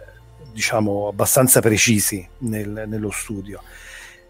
diciamo 0.52 1.08
abbastanza 1.08 1.62
precisi 1.62 2.28
nel, 2.40 2.84
nello 2.88 3.12
studio. 3.12 3.62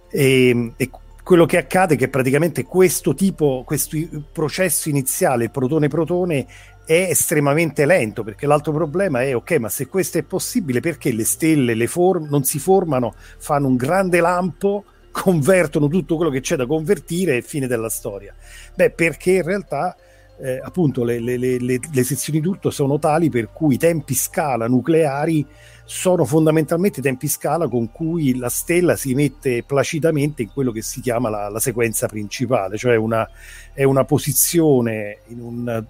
E, 0.08 0.74
e 0.78 0.90
quello 1.24 1.46
che 1.46 1.58
accade 1.58 1.96
è 1.96 1.98
che 1.98 2.10
praticamente 2.10 2.64
questo 2.64 3.14
tipo, 3.14 3.64
questo 3.66 3.98
processo 4.32 4.90
iniziale, 4.90 5.46
il 5.46 5.52
protone-protone, 5.52 6.46
è 6.86 7.08
estremamente 7.10 7.86
lento 7.86 8.24
perché 8.24 8.46
l'altro 8.46 8.74
problema 8.74 9.22
è 9.22 9.36
ok 9.36 9.52
ma 9.58 9.70
se 9.70 9.88
questo 9.88 10.18
è 10.18 10.24
possibile 10.24 10.80
perché 10.80 11.12
le 11.12 11.26
stelle 11.26 11.74
le 11.74 11.88
form- 11.88 12.28
non 12.30 12.44
si 12.44 12.60
formano 12.60 13.14
fanno 13.38 13.68
un 13.68 13.76
grande 13.76 14.20
lampo 14.20 14.84
convertono 15.12 15.88
tutto 15.88 16.16
quello 16.16 16.32
che 16.32 16.42
c'è 16.42 16.56
da 16.56 16.66
convertire 16.66 17.38
e 17.38 17.42
fine 17.42 17.68
della 17.68 17.90
storia. 17.90 18.34
Beh 18.74 18.92
perché 18.92 19.34
in 19.34 19.44
realtà 19.44 19.96
eh, 20.40 20.60
appunto 20.64 21.04
le, 21.04 21.20
le, 21.20 21.38
le, 21.38 21.58
le, 21.60 22.04
sezioni 22.04 22.40
d'urto 22.40 22.72
sono 22.72 22.98
tali 22.98 23.30
per 23.30 23.52
cui 23.52 23.76
i 23.76 23.78
tempi 23.78 24.16
scala 24.16 24.68
nucleari 24.68 25.46
sono 25.86 26.26
fondamentalmente 26.26 27.02
tempi 27.02 27.28
scala 27.28 27.68
con 27.68 27.92
cui 27.92 28.38
la 28.38 28.50
stella 28.50 28.96
si 28.96 29.14
mette 29.14 29.64
placidamente 29.64 30.42
in 30.42 30.52
quello 30.52 30.72
che 30.72 30.82
si 30.82 31.02
chiama 31.02 31.30
la, 31.30 31.50
la 31.50 31.60
sequenza 31.60 32.08
principale, 32.08 32.78
cioè 32.78 32.96
una, 32.96 33.30
è 33.74 33.84
una 33.84 34.04
posizione 34.06 35.20
in 35.28 35.42
un 35.42 35.86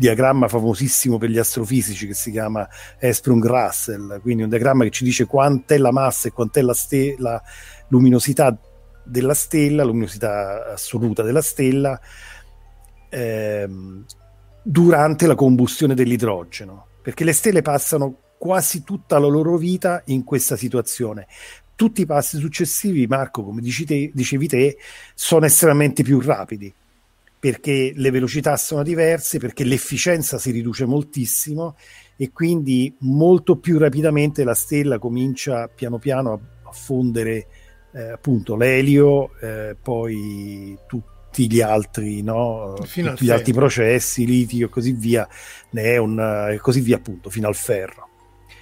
diagramma 0.00 0.48
famosissimo 0.48 1.18
per 1.18 1.28
gli 1.28 1.36
astrofisici 1.36 2.06
che 2.06 2.14
si 2.14 2.30
chiama 2.30 2.66
Esprung-Russell, 2.98 4.22
quindi 4.22 4.42
un 4.42 4.48
diagramma 4.48 4.84
che 4.84 4.90
ci 4.90 5.04
dice 5.04 5.26
quant'è 5.26 5.76
la 5.76 5.92
massa 5.92 6.28
e 6.28 6.32
quant'è 6.32 6.62
la, 6.62 6.72
ste- 6.72 7.16
la 7.18 7.40
luminosità 7.88 8.58
della 9.04 9.34
stella, 9.34 9.84
luminosità 9.84 10.72
assoluta 10.72 11.22
della 11.22 11.42
stella, 11.42 12.00
ehm, 13.10 14.06
durante 14.62 15.26
la 15.26 15.34
combustione 15.34 15.92
dell'idrogeno, 15.92 16.86
perché 17.02 17.22
le 17.24 17.34
stelle 17.34 17.60
passano 17.60 18.20
quasi 18.38 18.82
tutta 18.84 19.18
la 19.18 19.26
loro 19.26 19.58
vita 19.58 20.00
in 20.06 20.24
questa 20.24 20.56
situazione. 20.56 21.26
Tutti 21.74 22.00
i 22.00 22.06
passi 22.06 22.38
successivi, 22.38 23.06
Marco, 23.06 23.44
come 23.44 23.60
te, 23.60 24.10
dicevi 24.14 24.48
te, 24.48 24.78
sono 25.12 25.44
estremamente 25.44 26.02
più 26.02 26.20
rapidi 26.20 26.72
perché 27.40 27.92
le 27.96 28.10
velocità 28.10 28.58
sono 28.58 28.82
diverse, 28.82 29.38
perché 29.38 29.64
l'efficienza 29.64 30.38
si 30.38 30.50
riduce 30.50 30.84
moltissimo 30.84 31.74
e 32.16 32.30
quindi 32.32 32.94
molto 33.00 33.56
più 33.56 33.78
rapidamente 33.78 34.44
la 34.44 34.54
stella 34.54 34.98
comincia 34.98 35.66
piano 35.68 35.98
piano 35.98 36.32
a, 36.34 36.70
fondere 36.72 37.46
eh, 37.92 38.10
appunto 38.10 38.56
l'elio, 38.56 39.30
eh, 39.40 39.74
poi 39.80 40.78
tutti 40.86 41.50
gli 41.50 41.62
altri, 41.62 42.22
no? 42.22 42.74
tutti 42.76 43.24
gli 43.24 43.30
altri 43.30 43.54
processi, 43.54 44.26
litio 44.26 44.66
e 44.66 44.68
così 44.68 44.92
via, 44.92 45.26
neon 45.70 46.48
e 46.52 46.58
così 46.58 46.80
via 46.80 46.96
appunto, 46.96 47.30
fino 47.30 47.48
al 47.48 47.56
ferro. 47.56 48.08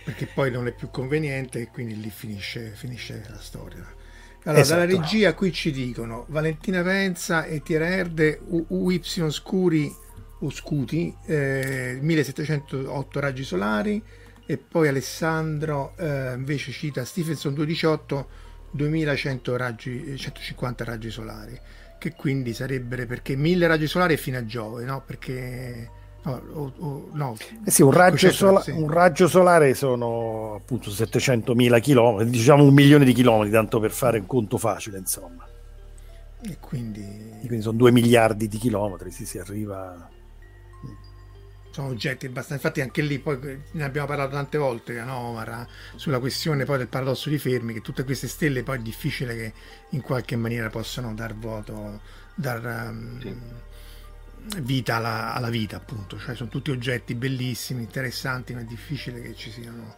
Perché 0.04 0.26
poi 0.26 0.50
non 0.52 0.68
è 0.68 0.72
più 0.72 0.88
conveniente 0.88 1.60
e 1.60 1.66
quindi 1.66 2.00
lì 2.00 2.08
finisce, 2.10 2.72
finisce 2.74 3.26
la 3.28 3.40
storia. 3.40 3.86
Allora, 4.48 4.62
esatto. 4.62 4.80
dalla 4.86 4.98
regia 4.98 5.34
qui 5.34 5.52
ci 5.52 5.70
dicono 5.70 6.24
Valentina 6.28 6.82
Penza 6.82 7.44
e 7.44 7.62
Tiererde 7.62 8.40
UY 8.48 9.02
Scuri 9.02 9.94
Oscuti, 10.40 11.14
eh, 11.26 11.98
1708 12.00 13.20
raggi 13.20 13.44
solari 13.44 14.02
e 14.46 14.56
poi 14.56 14.88
Alessandro 14.88 15.92
eh, 15.98 16.32
invece 16.34 16.72
cita 16.72 17.04
Stephenson 17.04 17.52
218 17.52 18.28
2100 18.70 19.56
raggi, 19.56 20.16
150 20.16 20.84
raggi 20.84 21.10
solari 21.10 21.60
che 21.98 22.14
quindi 22.14 22.54
sarebbero 22.54 23.04
perché 23.04 23.36
1000 23.36 23.66
raggi 23.66 23.86
solari 23.86 24.16
fino 24.16 24.38
a 24.38 24.46
Giove 24.46 24.84
no? 24.84 25.02
perché 25.04 25.90
Oh, 26.30 26.72
oh, 26.76 27.08
no. 27.12 27.36
Eh 27.64 27.70
sì, 27.70 27.82
un, 27.82 27.90
raggio 27.90 28.30
sola- 28.30 28.60
sì. 28.60 28.70
un, 28.70 28.90
raggio 28.90 29.28
solare 29.28 29.74
sono 29.74 30.54
appunto 30.54 30.90
700.000 30.90 31.80
km, 31.80 32.22
diciamo 32.24 32.64
un 32.64 32.74
milione 32.74 33.04
di 33.04 33.12
chilometri, 33.12 33.50
tanto 33.50 33.80
per 33.80 33.90
fare 33.90 34.18
un 34.18 34.26
conto 34.26 34.58
facile, 34.58 34.98
insomma. 34.98 35.46
E 36.42 36.58
quindi... 36.60 37.00
E 37.00 37.46
quindi 37.46 37.62
sono 37.62 37.78
2 37.78 37.90
miliardi 37.92 38.46
di 38.46 38.58
chilometri, 38.58 39.10
sì, 39.10 39.24
si 39.24 39.38
arriva... 39.38 40.10
Sono 41.70 41.88
oggetti 41.88 42.26
abbastanza... 42.26 42.66
Infatti 42.66 42.80
anche 42.82 43.02
lì 43.02 43.18
poi 43.18 43.62
ne 43.72 43.84
abbiamo 43.84 44.06
parlato 44.06 44.32
tante 44.32 44.58
volte, 44.58 45.02
no, 45.02 45.16
Omar, 45.16 45.66
sulla 45.96 46.18
questione 46.18 46.64
poi 46.64 46.78
del 46.78 46.88
paradosso 46.88 47.30
di 47.30 47.38
Fermi, 47.38 47.72
che 47.72 47.80
tutte 47.80 48.04
queste 48.04 48.28
stelle 48.28 48.62
poi 48.62 48.78
è 48.78 48.80
difficile 48.82 49.34
che 49.34 49.52
in 49.90 50.02
qualche 50.02 50.36
maniera 50.36 50.68
possano 50.68 51.14
dar 51.14 51.34
vuoto, 51.34 52.00
dar... 52.34 52.88
Um, 52.90 53.20
sì 53.20 53.66
vita 54.62 54.96
alla, 54.96 55.34
alla, 55.34 55.50
vita, 55.50 55.76
appunto. 55.76 56.18
Cioè, 56.18 56.34
sono 56.34 56.48
tutti 56.48 56.70
oggetti 56.70 57.14
bellissimi, 57.14 57.82
interessanti, 57.82 58.54
ma 58.54 58.60
è 58.60 58.64
difficile 58.64 59.20
che 59.20 59.34
ci 59.34 59.50
siano. 59.50 59.96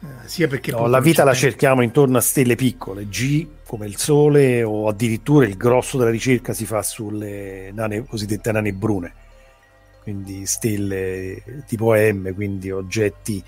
Eh, 0.00 0.28
sia 0.28 0.46
perché 0.46 0.70
no, 0.70 0.86
la 0.86 1.00
vita 1.00 1.24
la 1.24 1.32
tempo. 1.32 1.46
cerchiamo 1.46 1.82
intorno 1.82 2.18
a 2.18 2.20
stelle 2.20 2.54
piccole, 2.54 3.08
G 3.08 3.46
come 3.66 3.86
il 3.86 3.96
Sole, 3.96 4.62
o 4.62 4.88
addirittura 4.88 5.44
il 5.44 5.56
grosso 5.56 5.98
della 5.98 6.10
ricerca 6.10 6.52
si 6.52 6.66
fa 6.66 6.82
sulle 6.82 7.72
nane, 7.72 8.04
cosiddette 8.04 8.52
nane 8.52 8.72
brune, 8.72 9.12
quindi 10.04 10.46
stelle 10.46 11.64
tipo 11.66 11.94
M, 11.94 12.32
quindi 12.32 12.70
oggetti 12.70 13.42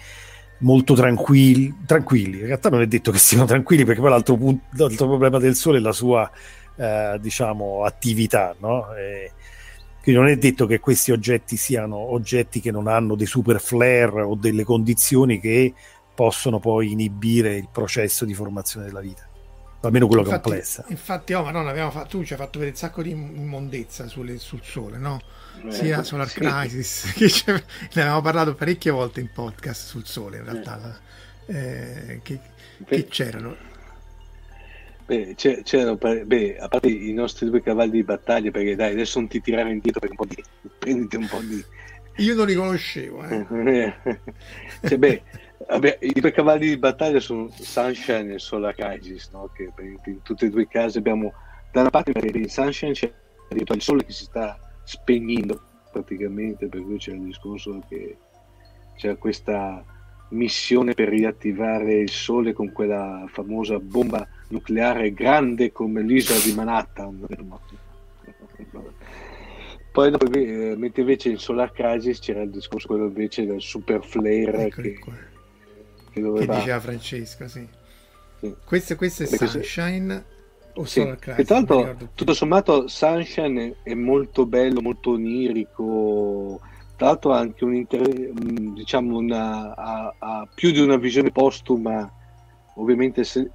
molto 0.60 0.94
tranquilli, 0.94 1.82
tranquilli. 1.86 2.38
In 2.40 2.46
realtà 2.46 2.68
non 2.68 2.82
è 2.82 2.86
detto 2.86 3.12
che 3.12 3.18
siano 3.18 3.44
tranquilli, 3.44 3.84
perché 3.84 4.00
poi 4.00 4.10
l'altro, 4.10 4.36
punto, 4.36 4.64
l'altro 4.72 5.06
problema 5.06 5.38
del 5.38 5.54
Sole 5.54 5.78
è 5.78 5.80
la 5.80 5.92
sua 5.92 6.28
eh, 6.76 7.18
diciamo 7.20 7.84
attività, 7.84 8.54
no? 8.58 8.92
E, 8.94 9.32
quindi 10.02 10.20
non 10.20 10.30
è 10.30 10.36
detto 10.36 10.66
che 10.66 10.80
questi 10.80 11.12
oggetti 11.12 11.56
siano 11.56 11.96
oggetti 11.96 12.60
che 12.60 12.70
non 12.70 12.86
hanno 12.86 13.14
dei 13.14 13.26
super 13.26 13.60
flare 13.60 14.22
o 14.22 14.34
delle 14.34 14.64
condizioni 14.64 15.40
che 15.40 15.74
possono 16.14 16.58
poi 16.58 16.92
inibire 16.92 17.56
il 17.56 17.68
processo 17.70 18.24
di 18.24 18.34
formazione 18.34 18.86
della 18.86 19.00
vita 19.00 19.28
almeno 19.82 20.06
quello 20.06 20.22
infatti, 20.22 20.42
complessa. 20.42 20.84
Infatti, 20.88 21.32
oh, 21.32 21.42
ma 21.42 21.50
non 21.50 21.68
abbiamo 21.68 21.90
fatto, 21.90 22.18
tu 22.18 22.24
ci 22.24 22.32
hai 22.32 22.38
fatto 22.38 22.58
vedere 22.58 22.70
un 22.70 22.76
sacco 22.76 23.02
di 23.02 23.10
immondezza 23.10 24.06
sulle, 24.08 24.38
sul 24.38 24.60
sole, 24.62 24.98
no? 24.98 25.20
Eh, 25.64 25.72
Sia 25.72 26.02
Solar 26.02 26.28
sì. 26.28 26.40
Crisis, 26.40 27.12
che 27.16 27.52
ne 27.94 28.02
avevamo 28.02 28.20
parlato 28.20 28.54
parecchie 28.54 28.90
volte 28.90 29.20
in 29.20 29.30
podcast 29.32 29.86
sul 29.86 30.04
sole, 30.04 30.38
in 30.38 30.44
realtà, 30.44 31.00
eh. 31.46 31.56
Eh, 31.56 32.20
che, 32.22 32.40
che, 32.86 33.06
c'erano. 33.06 33.56
Beh, 35.10 35.34
c'erano, 35.34 35.96
beh, 35.96 36.56
a 36.56 36.68
parte 36.68 36.86
i 36.86 37.12
nostri 37.12 37.50
due 37.50 37.60
cavalli 37.60 37.90
di 37.90 38.04
battaglia, 38.04 38.52
perché 38.52 38.76
dai, 38.76 38.92
adesso 38.92 39.18
non 39.18 39.26
ti 39.26 39.40
tirare 39.40 39.72
indietro 39.72 39.98
per 39.98 40.10
un 40.10 40.14
po' 40.14 40.24
di... 40.24 40.40
prenditi 40.78 41.16
un 41.16 41.26
po' 41.26 41.40
di... 41.40 41.64
Io 42.22 42.36
non 42.36 42.46
li 42.46 42.54
conoscevo, 42.54 43.24
eh. 43.24 43.92
cioè, 44.86 44.98
beh, 44.98 45.22
vabbè, 45.66 45.98
i 46.02 46.12
due 46.12 46.30
cavalli 46.30 46.68
di 46.68 46.78
battaglia 46.78 47.18
sono 47.18 47.50
Sunshine 47.50 48.34
e 48.34 48.38
Solar 48.38 48.72
Crisis, 48.72 49.30
no? 49.32 49.50
che 49.52 49.72
in 50.04 50.22
tutti 50.22 50.44
e 50.44 50.48
due 50.48 50.62
i 50.62 50.68
casi 50.68 50.98
abbiamo, 50.98 51.32
da 51.72 51.80
una 51.80 51.90
parte 51.90 52.12
in 52.14 52.48
Sunshine 52.48 52.92
c'è 52.92 53.12
il 53.48 53.82
sole 53.82 54.04
che 54.04 54.12
si 54.12 54.22
sta 54.22 54.56
spegnendo 54.84 55.60
praticamente, 55.90 56.68
per 56.68 56.82
cui 56.82 56.98
c'è 56.98 57.14
il 57.14 57.22
discorso 57.22 57.82
che 57.88 58.16
c'è 58.94 59.18
questa 59.18 59.84
missione 60.30 60.94
per 60.94 61.08
riattivare 61.08 61.94
il 61.94 62.10
sole 62.10 62.52
con 62.52 62.72
quella 62.72 63.24
famosa 63.28 63.78
bomba 63.78 64.26
nucleare 64.48 65.12
grande 65.12 65.72
come 65.72 66.02
l'isola 66.02 66.38
di 66.40 66.52
Manhattan. 66.52 67.26
Poi 69.92 70.10
dopo, 70.10 70.30
eh, 70.32 70.74
mentre 70.76 71.02
invece 71.02 71.30
in 71.30 71.38
Solar 71.38 71.72
Crisis 71.72 72.20
c'era 72.20 72.42
il 72.42 72.50
discorso 72.50 72.86
quello 72.86 73.06
invece 73.06 73.44
del 73.44 73.60
super 73.60 74.04
flare 74.04 74.68
che, 74.70 74.98
che, 76.12 76.20
doveva... 76.20 76.52
che, 76.52 76.58
diceva 76.60 76.80
Francesco, 76.80 77.48
sì. 77.48 77.66
sì. 78.38 78.54
Questo, 78.64 78.94
questo 78.94 79.24
è 79.24 79.28
Perché 79.28 79.46
Sunshine 79.48 80.24
o 80.74 80.84
sì. 80.84 81.00
Solar 81.00 81.18
Crisis? 81.18 81.44
tra 81.44 81.56
l'altro, 81.56 82.08
tutto 82.14 82.34
sommato 82.34 82.86
Sunshine 82.86 83.78
è 83.82 83.94
molto 83.94 84.46
bello, 84.46 84.80
molto 84.80 85.10
onirico, 85.10 86.60
tra 87.00 87.08
l'altro 87.08 87.32
ha 87.32 87.38
anche 87.38 87.64
un 87.64 87.74
inter- 87.74 88.30
diciamo 88.74 89.16
una, 89.16 89.74
ha, 89.74 90.14
ha 90.18 90.48
più 90.54 90.70
di 90.70 90.80
una 90.80 90.96
visione 90.96 91.30
postuma, 91.30 92.12
ovviamente 92.74 93.24
se, 93.24 93.50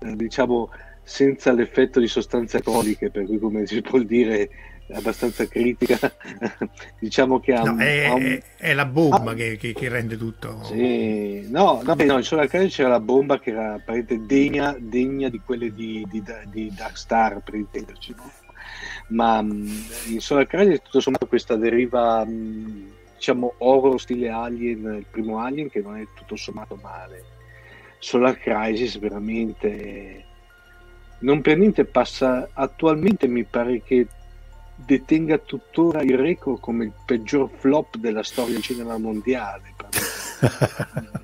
eh, 0.00 0.14
diciamo 0.14 0.70
senza 1.02 1.50
l'effetto 1.50 1.98
di 1.98 2.06
sostanze 2.06 2.58
alcoliche, 2.58 3.10
per 3.10 3.24
cui 3.26 3.40
come 3.40 3.66
si 3.66 3.82
può 3.82 3.98
dire 3.98 4.48
abbastanza 4.92 5.44
critica, 5.48 5.98
diciamo 7.00 7.40
che 7.40 7.54
ha, 7.54 7.64
no, 7.64 7.72
un, 7.72 7.78
è, 7.80 8.04
ha 8.04 8.14
un... 8.14 8.40
è, 8.58 8.74
la 8.74 8.86
bomba 8.86 9.32
ah, 9.32 9.34
che, 9.34 9.56
che, 9.56 9.72
che, 9.72 9.88
rende 9.88 10.16
tutto. 10.16 10.62
Sì. 10.62 11.48
No, 11.50 11.80
no, 11.82 11.96
no, 11.96 12.16
in 12.16 12.22
Solar 12.22 12.46
Crash 12.46 12.76
c'era 12.76 12.90
la 12.90 13.00
bomba 13.00 13.40
che 13.40 13.50
era 13.50 13.82
degna, 14.20 14.76
degna 14.78 15.28
di 15.28 15.40
quelle 15.44 15.74
di, 15.74 16.06
di, 16.08 16.22
di 16.44 16.72
Dark 16.72 16.96
Star, 16.96 17.42
per 17.42 17.56
intenderci. 17.56 18.14
No? 18.16 18.43
Ma 19.08 19.40
in 19.40 20.20
Solar 20.20 20.46
Crisis 20.46 20.80
tutto 20.82 21.00
sommato 21.00 21.26
questa 21.26 21.56
deriva 21.56 22.24
mm, 22.24 22.88
diciamo 23.16 23.54
horror 23.58 24.00
stile 24.00 24.28
Alien 24.30 24.94
il 24.98 25.06
primo 25.10 25.38
Alien 25.38 25.68
che 25.70 25.80
non 25.80 25.96
è 25.96 26.06
tutto 26.14 26.36
sommato 26.36 26.78
male. 26.80 27.24
Solar 27.98 28.38
Crisis 28.38 28.98
veramente 28.98 30.24
non 31.20 31.40
per 31.40 31.56
niente 31.56 31.84
passa 31.84 32.50
attualmente 32.52 33.26
mi 33.26 33.44
pare 33.44 33.82
che 33.82 34.06
detenga 34.76 35.38
tuttora 35.38 36.02
il 36.02 36.18
record 36.18 36.60
come 36.60 36.84
il 36.84 36.92
peggior 37.04 37.48
flop 37.48 37.96
della 37.96 38.22
storia 38.22 38.54
del 38.54 38.62
cinema 38.62 38.98
mondiale 38.98 39.72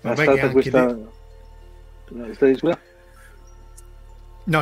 è 0.00 0.14
stata 0.14 0.50
questa 0.50 0.86
de... 0.86 2.58
No, 2.62 2.78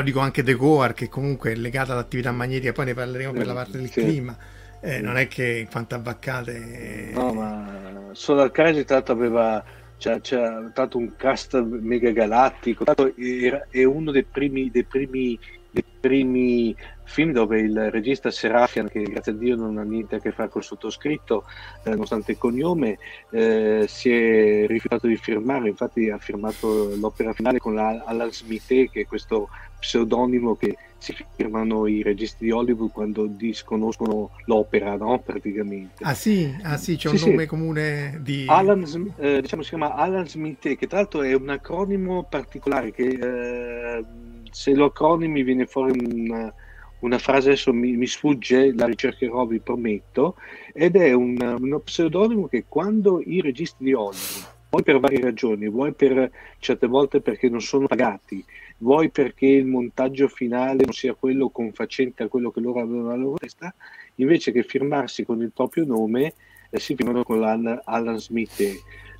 dico 0.02 0.20
anche 0.20 0.42
The 0.42 0.54
Goar 0.54 0.94
che 0.94 1.08
comunque 1.08 1.52
è 1.52 1.54
legata 1.56 1.92
all'attività 1.92 2.30
magnetica, 2.32 2.72
poi 2.72 2.86
ne 2.86 2.94
parleremo 2.94 3.32
per 3.32 3.46
la 3.46 3.54
parte 3.54 3.78
del 3.78 3.90
sì. 3.90 4.00
clima. 4.00 4.36
Eh, 4.80 5.00
non 5.00 5.16
è 5.16 5.28
che 5.28 5.66
quante 5.70 5.94
avvaccate. 5.94 7.10
No, 7.12 7.32
ma 7.32 8.10
Solar 8.12 8.50
Crisis 8.50 8.84
tra 8.84 8.96
l'altro 8.96 9.14
aveva 9.14 9.64
c'è, 10.02 10.20
c'è 10.20 10.66
stato 10.70 10.98
un 10.98 11.14
cast 11.14 11.60
mega 11.62 12.10
galattico. 12.10 12.84
è 12.84 13.84
uno 13.84 14.10
dei 14.10 14.24
primi, 14.24 14.68
dei 14.70 14.82
primi, 14.82 15.38
dei 15.72 15.84
primi 16.00 16.74
film 17.04 17.32
dove 17.32 17.60
il 17.60 17.90
regista 17.90 18.30
Serafian, 18.30 18.88
che 18.88 19.02
grazie 19.02 19.32
a 19.32 19.34
Dio 19.34 19.56
non 19.56 19.76
ha 19.78 19.82
niente 19.82 20.16
a 20.16 20.18
che 20.20 20.32
fare 20.32 20.48
col 20.48 20.62
sottoscritto, 20.62 21.44
eh, 21.84 21.90
nonostante 21.90 22.32
il 22.32 22.38
cognome, 22.38 22.98
eh, 23.30 23.84
si 23.88 24.10
è 24.10 24.66
rifiutato 24.66 25.06
di 25.06 25.16
firmare. 25.16 25.68
Infatti, 25.68 26.08
ha 26.08 26.18
firmato 26.18 26.94
l'opera 26.96 27.32
finale 27.32 27.58
con 27.58 27.74
la, 27.74 28.02
Alan 28.06 28.32
Smith, 28.32 28.66
che 28.66 29.00
è 29.00 29.06
questo 29.06 29.48
pseudonimo 29.78 30.56
che 30.56 30.76
si 30.98 31.14
firmano 31.34 31.88
i 31.88 32.00
registi 32.02 32.44
di 32.44 32.52
Hollywood 32.52 32.92
quando 32.92 33.26
disconoscono 33.26 34.30
l'opera, 34.44 34.96
no? 34.96 35.18
Praticamente. 35.18 36.04
Ah 36.04 36.14
sì, 36.14 36.56
ah, 36.62 36.76
sì 36.76 36.96
c'è 36.96 37.08
sì, 37.16 37.24
un 37.24 37.30
nome 37.30 37.42
sì. 37.42 37.48
comune 37.48 38.20
di... 38.22 38.44
Alan, 38.46 39.12
eh, 39.16 39.40
diciamo 39.40 39.62
si 39.62 39.70
chiama 39.70 39.94
Alan 39.94 40.28
Smith, 40.28 40.76
che 40.76 40.86
tra 40.86 40.98
l'altro 40.98 41.22
è 41.22 41.34
un 41.34 41.48
acronimo 41.48 42.22
particolare 42.22 42.92
che 42.92 43.08
eh, 43.08 44.04
se 44.52 44.74
lo 44.74 44.86
acronimi 44.86 45.42
viene 45.42 45.66
fuori 45.66 45.98
un, 45.98 46.52
una 47.00 47.18
frase, 47.18 47.48
adesso 47.48 47.72
mi, 47.72 47.96
mi, 47.96 48.06
sfugge, 48.06 48.72
la 48.74 48.86
ricercherò, 48.86 49.46
vi 49.46 49.58
prometto, 49.58 50.36
ed 50.72 50.96
è 50.96 51.12
un, 51.12 51.36
uno 51.60 51.78
pseudonimo 51.80 52.46
che 52.46 52.64
quando 52.68 53.20
i 53.24 53.40
registi 53.40 53.82
di 53.82 53.92
Hollywood 53.92 54.50
vuoi 54.70 54.84
per 54.84 55.00
varie 55.00 55.20
ragioni, 55.20 55.68
vuoi 55.68 55.92
per 55.92 56.30
certe 56.58 56.86
volte 56.86 57.20
perché 57.20 57.48
non 57.48 57.60
sono 57.60 57.86
pagati, 57.86 58.42
vuoi 58.78 59.10
perché 59.10 59.46
il 59.46 59.66
montaggio 59.66 60.28
finale 60.28 60.84
non 60.84 60.92
sia 60.92 61.14
quello 61.14 61.50
confacente 61.50 62.22
a 62.22 62.28
quello 62.28 62.50
che 62.50 62.60
loro 62.60 62.80
avevano 62.80 63.08
nella 63.08 63.16
loro 63.16 63.36
testa, 63.36 63.74
invece 64.16 64.52
che 64.52 64.62
firmarsi 64.62 65.24
con 65.24 65.42
il 65.42 65.52
proprio 65.52 65.84
nome, 65.84 66.34
eh, 66.70 66.78
si 66.78 66.94
firmano 66.94 67.22
con 67.22 67.42
Alan, 67.42 67.80
Alan 67.84 68.18
Smith. 68.18 68.62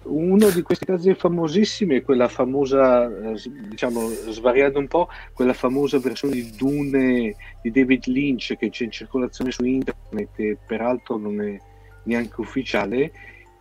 Uno 0.05 0.51
di 0.51 0.63
questi 0.63 0.85
casi 0.85 1.15
famosissimi 1.15 1.97
è 1.97 2.03
quella 2.03 2.29
famosa, 2.29 3.07
eh, 3.07 3.37
diciamo, 3.69 4.09
svariando 4.09 4.79
un 4.79 4.89
po', 4.89 5.09
quella 5.33 5.53
famosa 5.53 5.99
versione 5.99 6.35
di 6.35 6.51
Dune 6.57 7.35
di 7.63 7.71
David 7.71 8.07
Lynch 8.07 8.57
che 8.57 8.71
c'è 8.71 8.85
in 8.85 8.91
circolazione 8.91 9.51
su 9.53 9.65
internet 9.65 10.39
e 10.39 10.59
peraltro 10.67 11.17
non 11.17 11.41
è 11.41 11.57
neanche 12.05 12.41
ufficiale, 12.41 13.13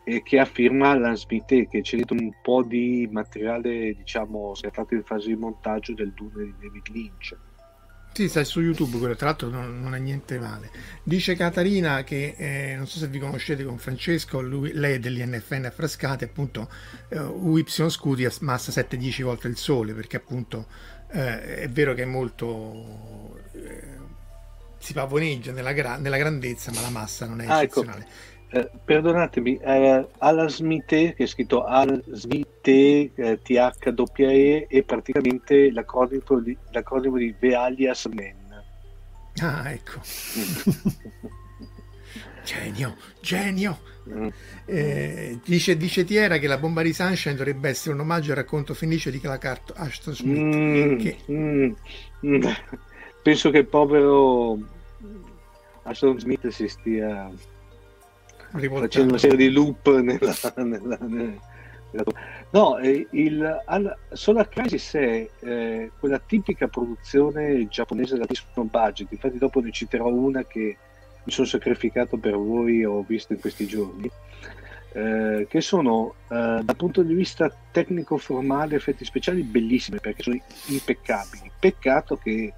e 0.04 0.24
che 0.24 0.40
affirma 0.40 0.98
l'Ansmite 0.98 1.68
che 1.68 1.82
c'è 1.82 1.98
dentro 1.98 2.16
un 2.16 2.32
po' 2.42 2.64
di 2.64 3.08
materiale 3.12 3.94
diciamo 3.94 4.56
scattato 4.56 4.96
in 4.96 5.04
fase 5.04 5.28
di 5.28 5.36
montaggio 5.36 5.94
del 5.94 6.12
Dune 6.14 6.46
di 6.46 6.56
David 6.60 6.88
Lynch 6.90 7.38
sì, 8.14 8.28
stai 8.28 8.44
su 8.44 8.60
YouTube 8.60 8.98
quello, 8.98 9.16
tra 9.16 9.28
l'altro 9.28 9.48
non, 9.48 9.82
non 9.82 9.96
è 9.96 10.00
niente 10.00 10.38
male. 10.38 10.70
Dice 11.04 11.36
Catarina 11.36 12.04
che, 12.04 12.36
eh, 12.38 12.76
non 12.76 12.86
so 12.86 13.00
se 13.00 13.08
vi 13.08 13.20
conoscete 13.20 13.64
con 13.64 13.78
Francesco, 13.78 14.42
lui, 14.42 14.74
lei 14.74 14.96
è 14.96 15.00
dell'INFN 15.00 15.66
a 15.66 15.72
Frascati, 15.72 16.26
appunto 16.26 16.70
eh, 17.10 17.20
UY 17.20 17.64
Scudi 17.68 18.26
a 18.26 18.32
massa 18.42 18.72
7-10 18.72 19.24
volte 19.24 19.48
il 19.48 19.58
sole, 19.58 19.94
perché 19.94 20.18
appunto 20.18 20.68
eh, 21.12 21.56
è 21.62 21.70
vero 21.70 21.94
che 21.94 22.04
è 22.04 22.06
molto... 22.06 23.40
Eh, 23.54 24.00
si 24.78 24.94
pavoneggia 24.94 25.52
nella, 25.52 25.74
gra- 25.74 25.98
nella, 25.98 26.18
grandezza, 26.18 26.72
ma 26.72 26.82
la 26.82 26.90
massa 26.90 27.28
non 27.28 27.40
è 27.40 27.46
ah, 27.46 27.62
ecco. 27.62 27.82
eccezionale. 27.82 28.02
Ecco 28.02 28.31
eh, 28.54 28.70
perdonatemi, 28.84 29.60
eh, 29.64 30.06
Alan 30.18 30.50
Smith, 30.50 30.88
che 30.88 31.16
è 31.16 31.26
scritto 31.26 31.64
Alan 31.64 32.04
Smith 32.12 32.68
eh, 32.68 33.40
THWE, 33.42 34.68
è 34.68 34.84
praticamente 34.84 35.72
l'acronimo 35.72 36.40
di, 36.40 36.58
l'acronimo 36.72 37.16
di 37.18 37.34
Vealias 37.40 38.08
Men. 38.08 38.36
Ah, 39.40 39.72
ecco. 39.72 40.02
genio, 42.44 42.98
genio. 43.22 43.80
Mm. 44.10 44.28
Eh, 44.66 45.40
dice, 45.46 45.78
dice, 45.78 46.04
Tiera 46.04 46.38
che 46.38 46.48
la 46.48 46.58
bomba 46.58 46.82
di 46.82 46.92
Sunshine 46.92 47.36
dovrebbe 47.36 47.70
essere 47.70 47.94
un 47.94 48.02
omaggio 48.02 48.32
al 48.32 48.38
racconto 48.38 48.74
felice 48.74 49.12
di 49.12 49.22
Clark 49.22 49.72
Ashton 49.76 50.14
Smith. 50.14 50.38
Mm, 50.38 50.98
che... 50.98 51.18
mm, 51.32 51.72
mm. 52.26 52.42
penso 53.24 53.50
che 53.50 53.60
il 53.60 53.68
povero 53.68 54.60
Ashton 55.84 56.20
Smith 56.20 56.50
si 56.50 56.68
stia 56.68 57.32
facendo 58.52 59.10
una 59.10 59.18
serie 59.18 59.38
di 59.38 59.50
loop 59.50 60.00
nella, 60.00 60.34
nella, 60.64 60.98
nella, 61.02 62.04
no 62.52 62.78
eh, 62.78 63.08
il 63.12 63.62
al, 63.66 63.98
Solar 64.12 64.48
Crisis 64.50 64.94
è 64.94 65.30
eh, 65.40 65.92
quella 66.00 66.20
tipica 66.20 66.68
produzione 66.68 67.68
giapponese 67.68 68.16
da 68.16 68.24
altissimo 68.24 68.66
budget. 68.66 69.12
Infatti 69.12 69.38
dopo 69.38 69.60
ne 69.60 69.72
citerò 69.72 70.08
una 70.08 70.44
che 70.44 70.78
mi 71.24 71.32
sono 71.32 71.48
sacrificato 71.48 72.18
per 72.18 72.36
voi 72.36 72.84
ho 72.84 73.04
visto 73.08 73.34
in 73.34 73.40
questi 73.40 73.68
giorni 73.68 74.10
eh, 74.94 75.46
che 75.50 75.62
sono 75.62 76.16
eh, 76.24 76.60
dal 76.64 76.76
punto 76.76 77.04
di 77.04 77.14
vista 77.14 77.54
tecnico 77.72 78.18
formale 78.18 78.76
effetti 78.76 79.06
speciali 79.06 79.44
bellissimi 79.44 80.00
perché 80.00 80.24
sono 80.24 80.40
impeccabili. 80.68 81.52
Peccato 81.60 82.18
che 82.18 82.54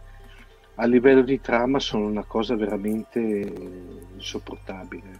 a 0.75 0.85
livello 0.85 1.21
di 1.21 1.39
trama 1.39 1.79
sono 1.79 2.05
una 2.05 2.23
cosa 2.23 2.55
veramente 2.55 3.19
insopportabile 4.15 5.19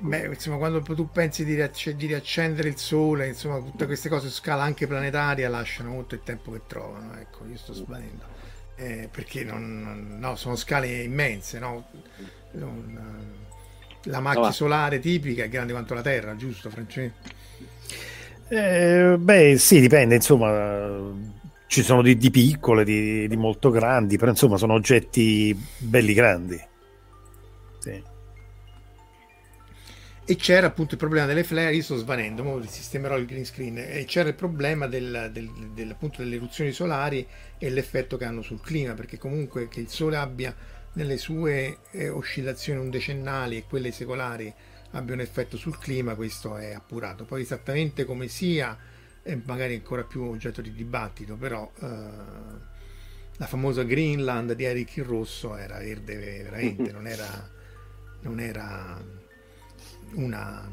Beh, 0.00 0.26
insomma, 0.26 0.58
quando 0.58 0.82
tu 0.82 1.08
pensi 1.10 1.44
di, 1.44 1.54
riacc- 1.54 1.90
di, 1.90 2.06
riaccendere 2.06 2.68
il 2.68 2.76
sole, 2.76 3.28
insomma, 3.28 3.58
tutte 3.58 3.86
queste 3.86 4.08
cose 4.08 4.28
su 4.28 4.34
scala 4.34 4.62
anche 4.62 4.86
planetaria 4.86 5.48
lasciano 5.48 5.90
molto 5.90 6.14
il 6.14 6.22
tempo 6.22 6.52
che 6.52 6.62
trovano. 6.66 7.18
Ecco, 7.18 7.44
io 7.46 7.56
sto 7.56 7.72
sbagliando. 7.72 8.24
Eh, 8.76 9.08
perché 9.10 9.42
non, 9.42 10.16
no, 10.18 10.36
sono 10.36 10.56
scale 10.56 11.02
immense, 11.02 11.58
no? 11.58 11.88
Non, 12.52 13.34
la 14.02 14.20
macchia 14.20 14.52
solare 14.52 14.98
tipica 14.98 15.44
è 15.44 15.48
grande 15.48 15.72
quanto 15.72 15.94
la 15.94 16.02
Terra, 16.02 16.36
giusto, 16.36 16.68
Francesco? 16.70 17.34
Eh, 18.48 19.16
beh, 19.18 19.56
sì, 19.58 19.80
dipende, 19.80 20.14
insomma, 20.14 21.10
ci 21.66 21.82
sono 21.82 22.02
di, 22.02 22.16
di 22.16 22.30
piccole, 22.30 22.84
di, 22.84 23.26
di 23.26 23.36
molto 23.36 23.70
grandi, 23.70 24.18
però 24.18 24.30
insomma 24.30 24.56
sono 24.56 24.74
oggetti 24.74 25.58
belli 25.78 26.12
grandi. 26.12 26.60
Sì 27.78 28.14
e 30.28 30.34
c'era 30.34 30.66
appunto 30.66 30.94
il 30.94 30.98
problema 30.98 31.24
delle 31.26 31.44
flare, 31.44 31.74
io 31.74 31.82
sto 31.82 31.96
svanendo, 31.96 32.44
ora 32.44 32.66
sistemerò 32.66 33.16
il 33.16 33.26
green 33.26 33.44
screen, 33.44 33.78
e 33.78 34.04
c'era 34.06 34.28
il 34.28 34.34
problema 34.34 34.88
del, 34.88 35.30
del, 35.32 35.48
del, 35.72 35.90
appunto 35.92 36.20
delle 36.20 36.34
eruzioni 36.34 36.72
solari 36.72 37.24
e 37.58 37.70
l'effetto 37.70 38.16
che 38.16 38.24
hanno 38.24 38.42
sul 38.42 38.60
clima, 38.60 38.94
perché 38.94 39.18
comunque 39.18 39.68
che 39.68 39.78
il 39.78 39.88
Sole 39.88 40.16
abbia 40.16 40.52
nelle 40.94 41.16
sue 41.16 41.78
eh, 41.92 42.08
oscillazioni 42.08 42.80
undecennali 42.80 43.56
e 43.56 43.64
quelle 43.68 43.92
secolari 43.92 44.52
abbia 44.90 45.14
un 45.14 45.20
effetto 45.20 45.56
sul 45.56 45.78
clima, 45.78 46.16
questo 46.16 46.56
è 46.56 46.72
appurato. 46.72 47.24
Poi 47.24 47.42
esattamente 47.42 48.04
come 48.04 48.26
sia, 48.26 48.76
è 49.22 49.38
magari 49.44 49.74
ancora 49.74 50.02
più 50.02 50.22
oggetto 50.22 50.60
di 50.60 50.72
dibattito, 50.72 51.36
però 51.36 51.70
eh, 51.80 51.86
la 53.36 53.46
famosa 53.46 53.84
Greenland 53.84 54.54
di 54.54 54.64
Eric 54.64 54.96
il 54.96 55.04
Rosso 55.04 55.56
era 55.56 55.78
verde 55.78 56.16
veramente, 56.16 56.90
non 56.90 57.06
era... 57.06 57.54
Non 58.22 58.40
era 58.40 59.00
una 60.14 60.70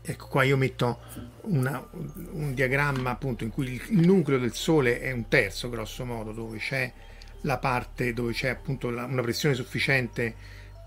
ecco 0.00 0.26
qua 0.28 0.42
io 0.42 0.56
metto 0.56 1.00
una, 1.42 1.86
un 2.30 2.54
diagramma 2.54 3.10
appunto 3.10 3.44
in 3.44 3.50
cui 3.50 3.80
il 3.90 4.06
nucleo 4.06 4.38
del 4.38 4.54
sole 4.54 5.00
è 5.00 5.12
un 5.12 5.28
terzo 5.28 5.68
grosso 5.68 6.04
modo 6.04 6.32
dove 6.32 6.58
c'è 6.58 6.90
la 7.42 7.58
parte 7.58 8.12
dove 8.14 8.32
c'è 8.32 8.48
appunto 8.48 8.90
la, 8.90 9.04
una 9.04 9.22
pressione 9.22 9.54
sufficiente 9.54 10.34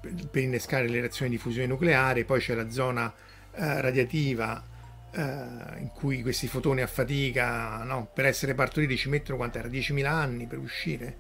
per 0.02 0.42
innescare 0.42 0.88
le 0.88 1.00
reazioni 1.00 1.32
di 1.32 1.38
fusione 1.38 1.68
nucleare, 1.68 2.26
poi 2.26 2.40
c'è 2.40 2.56
la 2.56 2.70
zona 2.72 3.14
eh, 3.54 3.82
radiativa 3.82 4.64
eh, 5.12 5.22
in 5.80 5.92
cui 5.94 6.24
questi 6.24 6.48
fotoni 6.48 6.82
a 6.82 6.88
fatica 6.88 7.84
no, 7.84 8.10
per 8.12 8.26
essere 8.26 8.56
partoriti 8.56 8.98
ci 8.98 9.10
mettono 9.10 9.38
quant'era? 9.38 9.68
10.000 9.68 10.06
anni 10.06 10.48
per 10.48 10.58
uscire 10.58 11.16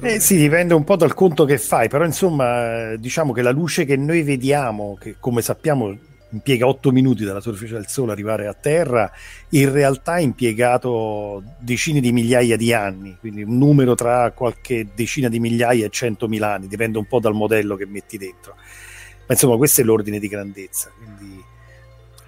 eh 0.00 0.20
sì, 0.20 0.36
dipende 0.36 0.74
un 0.74 0.84
po' 0.84 0.96
dal 0.96 1.14
conto 1.14 1.44
che 1.44 1.58
fai, 1.58 1.88
però 1.88 2.04
insomma 2.04 2.94
diciamo 2.96 3.32
che 3.32 3.42
la 3.42 3.50
luce 3.50 3.84
che 3.84 3.96
noi 3.96 4.22
vediamo, 4.22 4.96
che 4.98 5.16
come 5.18 5.42
sappiamo 5.42 5.96
impiega 6.30 6.66
8 6.66 6.90
minuti 6.90 7.24
dalla 7.24 7.40
superficie 7.40 7.74
del 7.74 7.86
Sole 7.86 8.12
arrivare 8.12 8.46
a 8.46 8.54
Terra, 8.54 9.10
in 9.50 9.72
realtà 9.72 10.12
ha 10.12 10.20
impiegato 10.20 11.42
decine 11.58 12.00
di 12.00 12.12
migliaia 12.12 12.56
di 12.56 12.72
anni, 12.72 13.16
quindi 13.18 13.42
un 13.42 13.56
numero 13.56 13.94
tra 13.94 14.30
qualche 14.32 14.88
decina 14.94 15.28
di 15.28 15.40
migliaia 15.40 15.86
e 15.86 15.90
centomila 15.90 16.54
anni, 16.54 16.68
dipende 16.68 16.98
un 16.98 17.06
po' 17.06 17.20
dal 17.20 17.34
modello 17.34 17.76
che 17.76 17.86
metti 17.86 18.18
dentro. 18.18 18.54
Ma 18.56 19.34
insomma 19.34 19.56
questo 19.56 19.80
è 19.80 19.84
l'ordine 19.84 20.18
di 20.18 20.28
grandezza, 20.28 20.90
quindi 20.96 21.42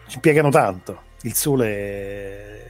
ci 0.06 0.16
impiegano 0.16 0.50
tanto. 0.50 1.02
Il 1.22 1.34
Sole 1.34 2.69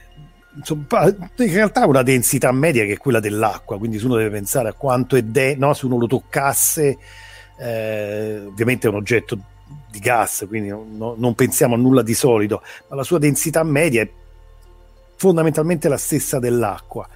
insomma, 0.55 1.05
in 1.07 1.53
realtà 1.53 1.81
ha 1.81 1.87
una 1.87 2.03
densità 2.03 2.51
media 2.51 2.85
che 2.85 2.93
è 2.93 2.97
quella 2.97 3.19
dell'acqua, 3.19 3.77
quindi 3.77 3.99
se 3.99 4.05
uno 4.05 4.15
deve 4.15 4.29
pensare 4.29 4.69
a 4.69 4.73
quanto 4.73 5.15
è 5.15 5.21
de- 5.21 5.55
no? 5.55 5.73
se 5.73 5.85
uno 5.85 5.97
lo 5.97 6.07
toccasse, 6.07 6.97
eh, 7.57 8.41
ovviamente 8.45 8.87
è 8.87 8.89
un 8.89 8.97
oggetto 8.97 9.37
di 9.89 9.99
gas, 9.99 10.45
quindi 10.47 10.69
no, 10.69 11.15
non 11.17 11.35
pensiamo 11.35 11.75
a 11.75 11.77
nulla 11.77 12.01
di 12.01 12.13
solido, 12.13 12.61
ma 12.89 12.95
la 12.95 13.03
sua 13.03 13.19
densità 13.19 13.63
media 13.63 14.01
è 14.01 14.09
fondamentalmente 15.15 15.87
la 15.87 15.97
stessa 15.97 16.39
dell'acqua. 16.39 17.07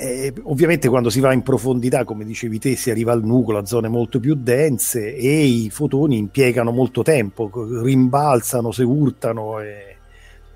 E 0.00 0.32
ovviamente 0.42 0.88
quando 0.88 1.10
si 1.10 1.18
va 1.18 1.32
in 1.32 1.42
profondità, 1.42 2.04
come 2.04 2.24
dicevi 2.24 2.60
te, 2.60 2.76
si 2.76 2.90
arriva 2.90 3.10
al 3.10 3.24
nucleo, 3.24 3.58
a 3.58 3.66
zone 3.66 3.88
molto 3.88 4.20
più 4.20 4.34
dense 4.36 5.16
e 5.16 5.42
i 5.42 5.70
fotoni 5.70 6.18
impiegano 6.18 6.70
molto 6.70 7.02
tempo, 7.02 7.50
rimbalzano, 7.82 8.70
se 8.70 8.84
urtano 8.84 9.58
e, 9.60 9.96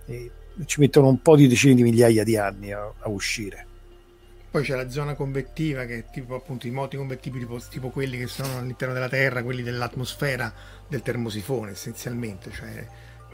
e 0.07 0.31
ci 0.67 0.81
mettono 0.81 1.09
un 1.09 1.21
po' 1.21 1.37
di 1.37 1.47
decine 1.47 1.75
di 1.75 1.83
migliaia 1.83 2.25
di 2.25 2.37
anni 2.37 2.73
a, 2.73 2.93
a 2.99 3.09
uscire. 3.09 3.67
Poi 4.51 4.63
c'è 4.65 4.77
la 4.77 4.91
zona 4.91 5.15
convettiva 5.15 5.87
che 5.87 5.99
è 5.99 6.05
tipo 6.11 6.35
appunto 6.35 6.67
i 6.67 6.71
moti 6.71 6.99
convettivi 6.99 7.39
tipo, 7.39 7.59
tipo, 7.71 7.89
quelli 7.89 8.19
che 8.19 8.27
sono 8.27 8.59
all'interno 8.59 8.93
della 8.93 9.09
Terra, 9.09 9.43
quelli 9.43 9.63
dell'atmosfera 9.63 10.53
del 10.87 11.01
termosifone 11.01 11.71
essenzialmente, 11.71 12.51
cioè 12.51 12.87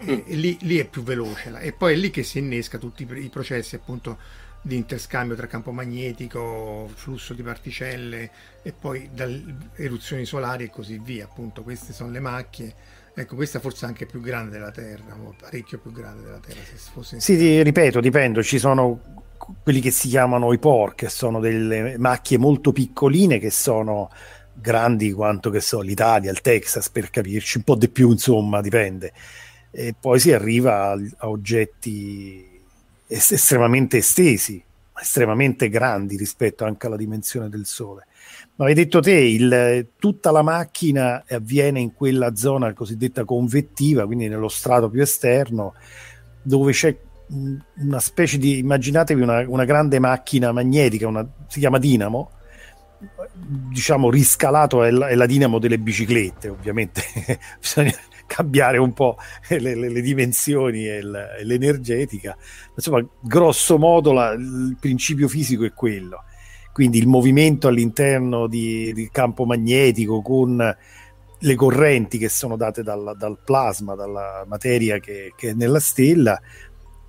mm. 0.04 0.08
e, 0.08 0.34
lì, 0.36 0.56
lì, 0.60 0.78
è 0.78 0.84
più 0.84 1.02
veloce 1.02 1.58
e 1.58 1.72
poi 1.72 1.94
è 1.94 1.96
lì 1.96 2.10
che 2.10 2.22
si 2.22 2.38
innesca 2.38 2.78
tutti 2.78 3.02
i, 3.02 3.24
i 3.24 3.28
processi 3.30 3.74
appunto 3.74 4.16
di 4.62 4.76
interscambio 4.76 5.36
tra 5.36 5.46
campo 5.46 5.72
magnetico, 5.72 6.88
flusso 6.94 7.34
di 7.34 7.42
particelle 7.42 8.30
e 8.62 8.72
poi 8.72 9.08
eruzioni 9.76 10.24
solari 10.24 10.64
e 10.64 10.70
così 10.70 10.98
via. 10.98 11.24
Appunto, 11.24 11.62
queste 11.62 11.92
sono 11.92 12.10
le 12.10 12.20
macchie. 12.20 12.74
Ecco, 13.18 13.34
questa 13.34 13.58
forse 13.58 13.84
anche 13.84 14.06
più 14.06 14.20
grande 14.20 14.52
della 14.52 14.70
Terra, 14.70 15.16
parecchio 15.36 15.80
più 15.80 15.90
grande 15.90 16.22
della 16.22 16.38
Terra. 16.38 16.60
Se 16.64 16.90
fosse 16.92 17.18
sì, 17.18 17.62
ripeto, 17.62 17.98
dipende. 18.00 18.44
Ci 18.44 18.60
sono 18.60 19.24
quelli 19.60 19.80
che 19.80 19.90
si 19.90 20.06
chiamano 20.06 20.52
i 20.52 20.58
POR, 20.58 20.94
che 20.94 21.08
sono 21.08 21.40
delle 21.40 21.98
macchie 21.98 22.38
molto 22.38 22.70
piccoline 22.70 23.38
che 23.38 23.50
sono 23.50 24.08
grandi 24.52 25.10
quanto 25.12 25.50
che 25.50 25.60
so 25.60 25.80
l'Italia, 25.80 26.30
il 26.30 26.40
Texas 26.40 26.90
per 26.90 27.10
capirci, 27.10 27.58
un 27.58 27.64
po' 27.64 27.74
di 27.74 27.88
più 27.88 28.12
insomma, 28.12 28.60
dipende. 28.60 29.12
E 29.72 29.96
poi 29.98 30.20
si 30.20 30.32
arriva 30.32 30.92
a, 30.92 30.98
a 31.16 31.28
oggetti 31.28 32.62
es- 33.08 33.32
estremamente 33.32 33.96
estesi, 33.96 34.62
estremamente 34.96 35.68
grandi 35.68 36.16
rispetto 36.16 36.64
anche 36.64 36.86
alla 36.86 36.96
dimensione 36.96 37.48
del 37.48 37.66
Sole. 37.66 38.06
Ma 38.58 38.66
hai 38.66 38.74
detto 38.74 38.98
te, 38.98 39.12
il, 39.12 39.90
tutta 40.00 40.32
la 40.32 40.42
macchina 40.42 41.22
avviene 41.28 41.78
in 41.78 41.94
quella 41.94 42.34
zona 42.34 42.72
cosiddetta 42.72 43.24
convettiva, 43.24 44.04
quindi 44.04 44.26
nello 44.26 44.48
strato 44.48 44.90
più 44.90 45.00
esterno, 45.00 45.74
dove 46.42 46.72
c'è 46.72 46.96
una 47.76 48.00
specie 48.00 48.36
di, 48.36 48.58
immaginatevi 48.58 49.22
una, 49.22 49.44
una 49.46 49.64
grande 49.64 50.00
macchina 50.00 50.50
magnetica, 50.50 51.06
una, 51.06 51.24
si 51.46 51.60
chiama 51.60 51.78
dinamo, 51.78 52.32
diciamo 53.70 54.10
riscalato 54.10 54.82
è 54.82 54.90
la, 54.90 55.06
è 55.06 55.14
la 55.14 55.26
dinamo 55.26 55.60
delle 55.60 55.78
biciclette, 55.78 56.48
ovviamente. 56.48 57.02
Bisogna 57.60 57.94
cambiare 58.26 58.78
un 58.78 58.92
po' 58.92 59.18
le, 59.50 59.76
le, 59.76 59.88
le 59.88 60.00
dimensioni 60.00 60.88
e, 60.88 61.00
l'energetica, 61.00 62.36
insomma 62.74 63.06
grosso 63.22 63.78
modo 63.78 64.12
la, 64.12 64.32
il 64.32 64.76
principio 64.80 65.28
fisico 65.28 65.64
è 65.64 65.72
quello, 65.72 66.24
quindi 66.78 66.98
il 66.98 67.08
movimento 67.08 67.66
all'interno 67.66 68.46
di, 68.46 68.92
di 68.92 69.08
campo 69.10 69.44
magnetico 69.44 70.22
con 70.22 70.76
le 71.40 71.54
correnti 71.56 72.18
che 72.18 72.28
sono 72.28 72.56
date 72.56 72.84
dal, 72.84 73.16
dal 73.18 73.36
plasma, 73.44 73.96
dalla 73.96 74.44
materia 74.46 75.00
che, 75.00 75.32
che, 75.36 75.48
è 75.48 75.52
nella 75.54 75.80
stella, 75.80 76.40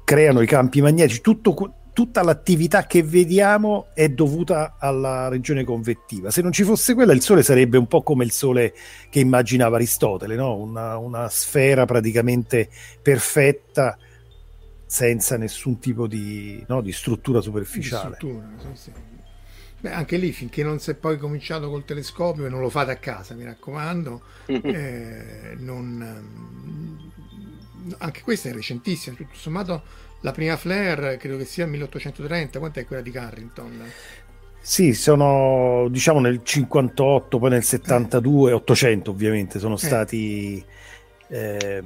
creano 0.03 0.41
i 0.41 0.47
campi 0.47 0.81
magnetici, 0.81 1.21
tutto, 1.21 1.73
tutta 1.93 2.23
l'attività 2.23 2.87
che 2.87 3.03
vediamo 3.03 3.89
è 3.93 4.09
dovuta 4.09 4.77
alla 4.79 5.27
regione 5.27 5.63
convettiva. 5.63 6.31
Se 6.31 6.41
non 6.41 6.51
ci 6.51 6.63
fosse 6.63 6.95
quella, 6.95 7.13
il 7.13 7.21
Sole 7.21 7.43
sarebbe 7.43 7.77
un 7.77 7.85
po' 7.85 8.01
come 8.01 8.23
il 8.23 8.31
Sole 8.31 8.73
che 9.11 9.19
immaginava 9.19 9.75
Aristotele, 9.75 10.33
no? 10.33 10.57
una, 10.57 10.97
una, 10.97 11.29
sfera 11.29 11.85
praticamente 11.85 12.69
perfetta, 13.03 13.95
senza 14.87 15.37
nessun 15.37 15.77
tipo 15.77 16.07
di, 16.07 16.65
no, 16.67 16.81
di 16.81 16.91
struttura 16.91 17.39
superficiale. 17.39 18.17
Di 18.19 18.27
struttura, 18.27 18.47
sì, 18.73 18.81
sì. 18.81 19.08
Beh, 19.81 19.91
anche 19.91 20.17
lì, 20.17 20.31
finché 20.31 20.63
non 20.63 20.79
si 20.79 20.91
è 20.91 20.95
poi 20.95 21.17
cominciato 21.17 21.69
col 21.69 21.85
telescopio, 21.85 22.45
e 22.45 22.49
non 22.49 22.59
lo 22.59 22.69
fate 22.69 22.91
a 22.91 22.97
casa, 22.97 23.33
mi 23.33 23.45
raccomando, 23.45 24.21
eh, 24.45 25.55
non 25.57 27.07
anche 27.97 28.21
questa 28.21 28.49
è 28.49 28.53
recentissima, 28.53 29.15
tutto 29.15 29.35
sommato 29.35 29.81
la 30.21 30.31
prima 30.31 30.57
flare 30.57 31.17
credo 31.17 31.37
che 31.37 31.45
sia 31.45 31.65
1830, 31.65 32.59
quant'è 32.59 32.85
quella 32.85 33.01
di 33.01 33.11
Carrington? 33.11 33.91
Sì, 34.61 34.93
sono 34.93 35.87
diciamo 35.89 36.19
nel 36.19 36.41
58, 36.43 37.39
poi 37.39 37.49
nel 37.49 37.63
72, 37.63 38.51
eh. 38.51 38.53
800 38.53 39.09
ovviamente 39.09 39.59
sono 39.59 39.75
eh. 39.75 39.77
stati 39.77 40.63
eh, 41.29 41.83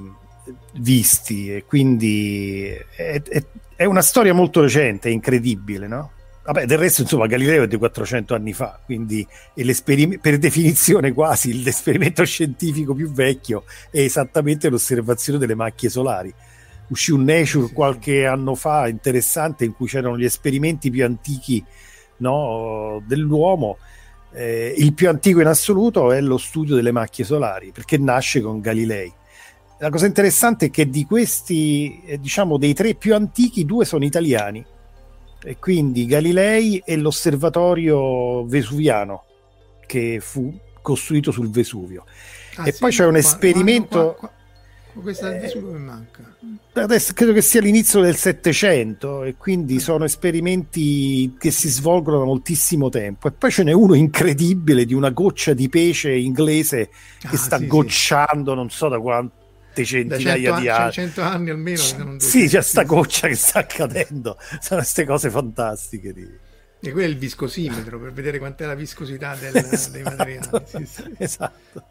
visti 0.72 1.54
e 1.54 1.64
quindi 1.64 2.66
è, 2.96 3.22
è, 3.22 3.44
è, 3.76 3.84
una 3.84 4.02
storia 4.02 4.34
molto 4.34 4.60
recente, 4.60 5.08
è 5.08 5.12
incredibile, 5.12 5.86
no? 5.86 6.10
Vabbè, 6.46 6.66
del 6.66 6.76
resto, 6.76 7.00
insomma, 7.00 7.26
Galileo 7.26 7.62
è 7.62 7.66
di 7.66 7.78
400 7.78 8.34
anni 8.34 8.52
fa, 8.52 8.78
quindi 8.84 9.26
per 10.20 10.36
definizione 10.36 11.14
quasi 11.14 11.62
l'esperimento 11.62 12.22
scientifico 12.26 12.92
più 12.92 13.10
vecchio 13.10 13.64
è 13.90 14.00
esattamente 14.00 14.68
l'osservazione 14.68 15.38
delle 15.38 15.54
macchie 15.54 15.88
solari. 15.88 16.32
Uscì 16.88 17.12
un 17.12 17.24
Nature 17.24 17.72
qualche 17.72 18.26
anno 18.26 18.54
fa 18.54 18.88
interessante 18.88 19.64
in 19.64 19.72
cui 19.72 19.86
c'erano 19.86 20.18
gli 20.18 20.26
esperimenti 20.26 20.90
più 20.90 21.02
antichi 21.02 21.64
no, 22.18 23.02
dell'uomo. 23.06 23.78
Eh, 24.34 24.74
il 24.76 24.92
più 24.92 25.08
antico 25.08 25.40
in 25.40 25.46
assoluto 25.46 26.12
è 26.12 26.20
lo 26.20 26.36
studio 26.36 26.74
delle 26.74 26.92
macchie 26.92 27.24
solari, 27.24 27.70
perché 27.72 27.96
nasce 27.96 28.42
con 28.42 28.60
Galilei. 28.60 29.10
La 29.78 29.88
cosa 29.88 30.04
interessante 30.04 30.66
è 30.66 30.70
che 30.70 30.90
di 30.90 31.06
questi, 31.06 32.02
eh, 32.04 32.20
diciamo, 32.20 32.58
dei 32.58 32.74
tre 32.74 32.94
più 32.96 33.14
antichi, 33.14 33.64
due 33.64 33.86
sono 33.86 34.04
italiani 34.04 34.72
e 35.44 35.58
quindi 35.58 36.06
Galilei 36.06 36.82
e 36.84 36.96
l'osservatorio 36.96 38.44
vesuviano 38.46 39.24
che 39.86 40.18
fu 40.20 40.58
costruito 40.80 41.30
sul 41.30 41.50
Vesuvio. 41.50 42.04
Ah, 42.56 42.66
e 42.66 42.72
sì, 42.72 42.78
poi 42.78 42.90
c'è 42.90 43.04
un 43.04 43.10
qua, 43.10 43.18
esperimento. 43.20 44.16
Qua, 44.18 44.30
qua, 44.92 45.02
questa 45.02 45.28
del 45.28 45.40
Vesuvio 45.40 45.72
che 45.72 45.78
manca. 45.78 46.36
Adesso 46.72 47.12
credo 47.12 47.32
che 47.32 47.42
sia 47.42 47.60
l'inizio 47.60 48.00
del 48.00 48.16
Settecento 48.16 49.22
e 49.22 49.36
quindi 49.36 49.78
sono 49.80 50.04
esperimenti 50.04 51.34
che 51.38 51.50
si 51.50 51.68
svolgono 51.68 52.18
da 52.18 52.24
moltissimo 52.24 52.88
tempo. 52.88 53.28
E 53.28 53.32
poi 53.32 53.50
ce 53.50 53.64
n'è 53.64 53.72
uno 53.72 53.94
incredibile 53.94 54.84
di 54.84 54.94
una 54.94 55.10
goccia 55.10 55.52
di 55.52 55.68
pesce 55.68 56.12
inglese 56.12 56.88
che 57.18 57.36
ah, 57.36 57.36
sta 57.36 57.58
sì, 57.58 57.66
gocciando, 57.66 58.50
sì. 58.50 58.56
non 58.56 58.70
so 58.70 58.88
da 58.88 58.98
quanto 58.98 59.43
molte 59.74 59.84
centinaia 59.84 60.60
di 60.60 60.68
anni. 60.68 60.92
100 60.92 61.22
anni 61.22 61.50
almeno. 61.50 62.18
sì, 62.18 62.46
c'è 62.46 62.62
sta 62.62 62.84
goccia 62.84 63.26
che 63.26 63.34
sta 63.34 63.58
accadendo. 63.60 64.38
Sono 64.60 64.80
queste 64.80 65.04
cose 65.04 65.30
fantastiche. 65.30 66.12
Di... 66.12 66.38
E 66.80 66.92
quello 66.92 67.06
è 67.06 67.10
il 67.10 67.18
viscosimetro 67.18 67.98
per 67.98 68.12
vedere 68.12 68.38
quant'è 68.38 68.66
la 68.66 68.74
viscosità 68.74 69.34
del, 69.34 69.56
esatto. 69.56 69.92
dei 69.92 70.02
materiali. 70.02 70.64
Sì, 70.66 70.86
sì. 70.86 71.14
Esatto. 71.18 71.84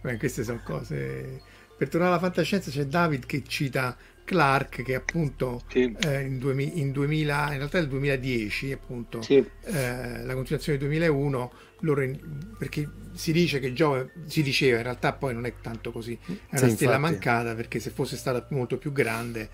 Beh, 0.00 0.16
queste 0.16 0.44
sono 0.44 0.60
cose. 0.62 1.40
Per 1.76 1.88
tornare 1.88 2.12
alla 2.12 2.20
fantascienza 2.20 2.70
c'è 2.70 2.84
David 2.84 3.26
che 3.26 3.42
cita 3.46 3.96
Clark 4.28 4.82
che 4.82 4.94
appunto 4.94 5.62
sì. 5.68 5.96
eh, 6.04 6.20
in, 6.20 6.38
2000, 6.38 6.72
in, 6.74 6.92
2000, 6.92 7.52
in 7.52 7.56
realtà 7.56 7.78
nel 7.78 7.88
2010 7.88 8.72
appunto 8.72 9.22
sì. 9.22 9.36
eh, 9.36 10.22
la 10.22 10.34
continuazione 10.34 10.76
del 10.76 10.88
2001 10.88 11.52
loro 11.80 12.02
in, 12.02 12.18
perché 12.58 12.86
si 13.14 13.32
dice 13.32 13.58
che 13.58 13.72
Giove 13.72 14.12
si 14.26 14.42
diceva 14.42 14.76
in 14.76 14.82
realtà 14.82 15.14
poi 15.14 15.32
non 15.32 15.46
è 15.46 15.54
tanto 15.62 15.92
così 15.92 16.18
è 16.26 16.58
una 16.58 16.68
sì, 16.68 16.74
stella 16.74 16.96
infatti. 16.96 17.12
mancata 17.12 17.54
perché 17.54 17.80
se 17.80 17.88
fosse 17.88 18.18
stata 18.18 18.46
molto 18.50 18.76
più 18.76 18.92
grande 18.92 19.48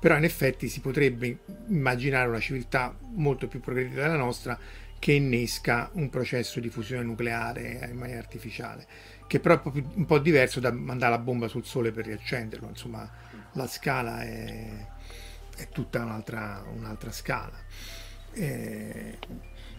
però 0.00 0.16
in 0.16 0.24
effetti 0.24 0.68
si 0.68 0.80
potrebbe 0.80 1.38
immaginare 1.68 2.28
una 2.28 2.40
civiltà 2.40 2.96
molto 3.14 3.46
più 3.46 3.60
progredita 3.60 4.02
della 4.02 4.16
nostra 4.16 4.58
che 4.98 5.12
innesca 5.12 5.88
un 5.92 6.10
processo 6.10 6.58
di 6.58 6.68
fusione 6.68 7.04
nucleare 7.04 7.86
in 7.88 7.96
maniera 7.96 8.18
artificiale 8.18 8.86
che 9.26 9.40
però 9.40 9.60
è 9.60 9.82
un 9.94 10.04
po' 10.06 10.18
diverso 10.18 10.60
da 10.60 10.70
mandare 10.70 11.12
la 11.12 11.18
bomba 11.18 11.48
sul 11.48 11.64
Sole 11.64 11.90
per 11.90 12.06
riaccenderlo, 12.06 12.68
insomma 12.68 13.08
la 13.56 13.66
scala 13.66 14.22
è, 14.22 14.86
è 15.56 15.68
tutta 15.70 16.02
un'altra, 16.02 16.64
un'altra 16.74 17.10
scala. 17.10 17.58
Eh, 18.32 19.18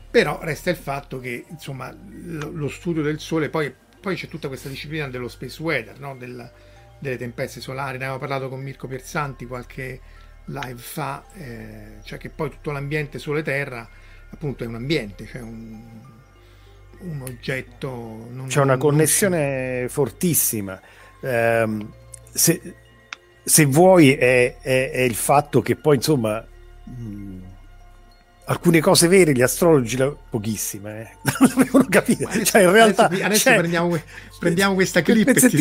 però 0.10 0.40
resta 0.42 0.70
il 0.70 0.76
fatto 0.76 1.20
che 1.20 1.46
insomma 1.48 1.96
lo, 1.96 2.50
lo 2.52 2.68
studio 2.68 3.02
del 3.02 3.20
Sole, 3.20 3.50
poi, 3.50 3.74
poi, 4.02 4.16
c'è 4.16 4.28
tutta 4.28 4.48
questa 4.48 4.68
disciplina 4.68 5.08
dello 5.08 5.28
space 5.28 5.62
weather, 5.62 6.00
no? 6.00 6.16
del, 6.18 6.52
delle 7.00 7.18
tempeste 7.18 7.62
solari, 7.62 7.98
ne 7.98 8.06
avevamo 8.06 8.20
parlato 8.20 8.50
con 8.50 8.62
Mirko 8.62 8.88
Piersanti 8.88 9.46
qualche 9.46 10.02
live 10.46 10.82
fa, 10.82 11.24
eh, 11.34 11.98
cioè 12.04 12.18
che 12.18 12.30
poi 12.30 12.50
tutto 12.50 12.72
l'ambiente 12.72 13.20
Sole-Terra 13.20 13.88
appunto 14.30 14.64
è 14.64 14.68
un 14.68 14.76
ambiente, 14.76 15.26
cioè 15.26 15.42
un, 15.42 15.82
un 17.00 17.22
oggetto... 17.22 18.28
Non, 18.32 18.48
C'è 18.48 18.62
una 18.62 18.78
connessione 18.78 19.82
non... 19.82 19.90
fortissima. 19.90 20.80
Eh, 21.22 21.86
se, 22.32 22.76
se, 23.48 23.66
vuoi 23.66 24.14
è, 24.14 24.58
è, 24.60 24.92
è, 24.92 25.02
il 25.02 25.16
fatto 25.16 25.62
che 25.62 25.76
poi 25.76 25.96
insomma... 25.96 26.46
Mh, 26.84 27.38
alcune 28.50 28.80
cose 28.80 29.08
vere 29.08 29.34
gli 29.34 29.42
astrologi 29.42 29.98
pochissime 30.30 31.02
eh. 31.02 31.10
non 31.40 31.52
avevano 31.52 31.86
capito 31.90 32.28
adesso, 32.28 32.46
cioè 32.46 32.62
in 32.62 32.72
realtà 32.72 33.06
adesso, 33.06 33.26
adesso 33.26 33.42
cioè, 33.42 33.58
prendiamo, 33.58 34.02
prendiamo, 34.40 34.74
questa 34.74 35.02
clip 35.02 35.28
e 35.28 35.34
ti, 35.34 35.46
e 35.46 35.50
ti, 35.50 35.56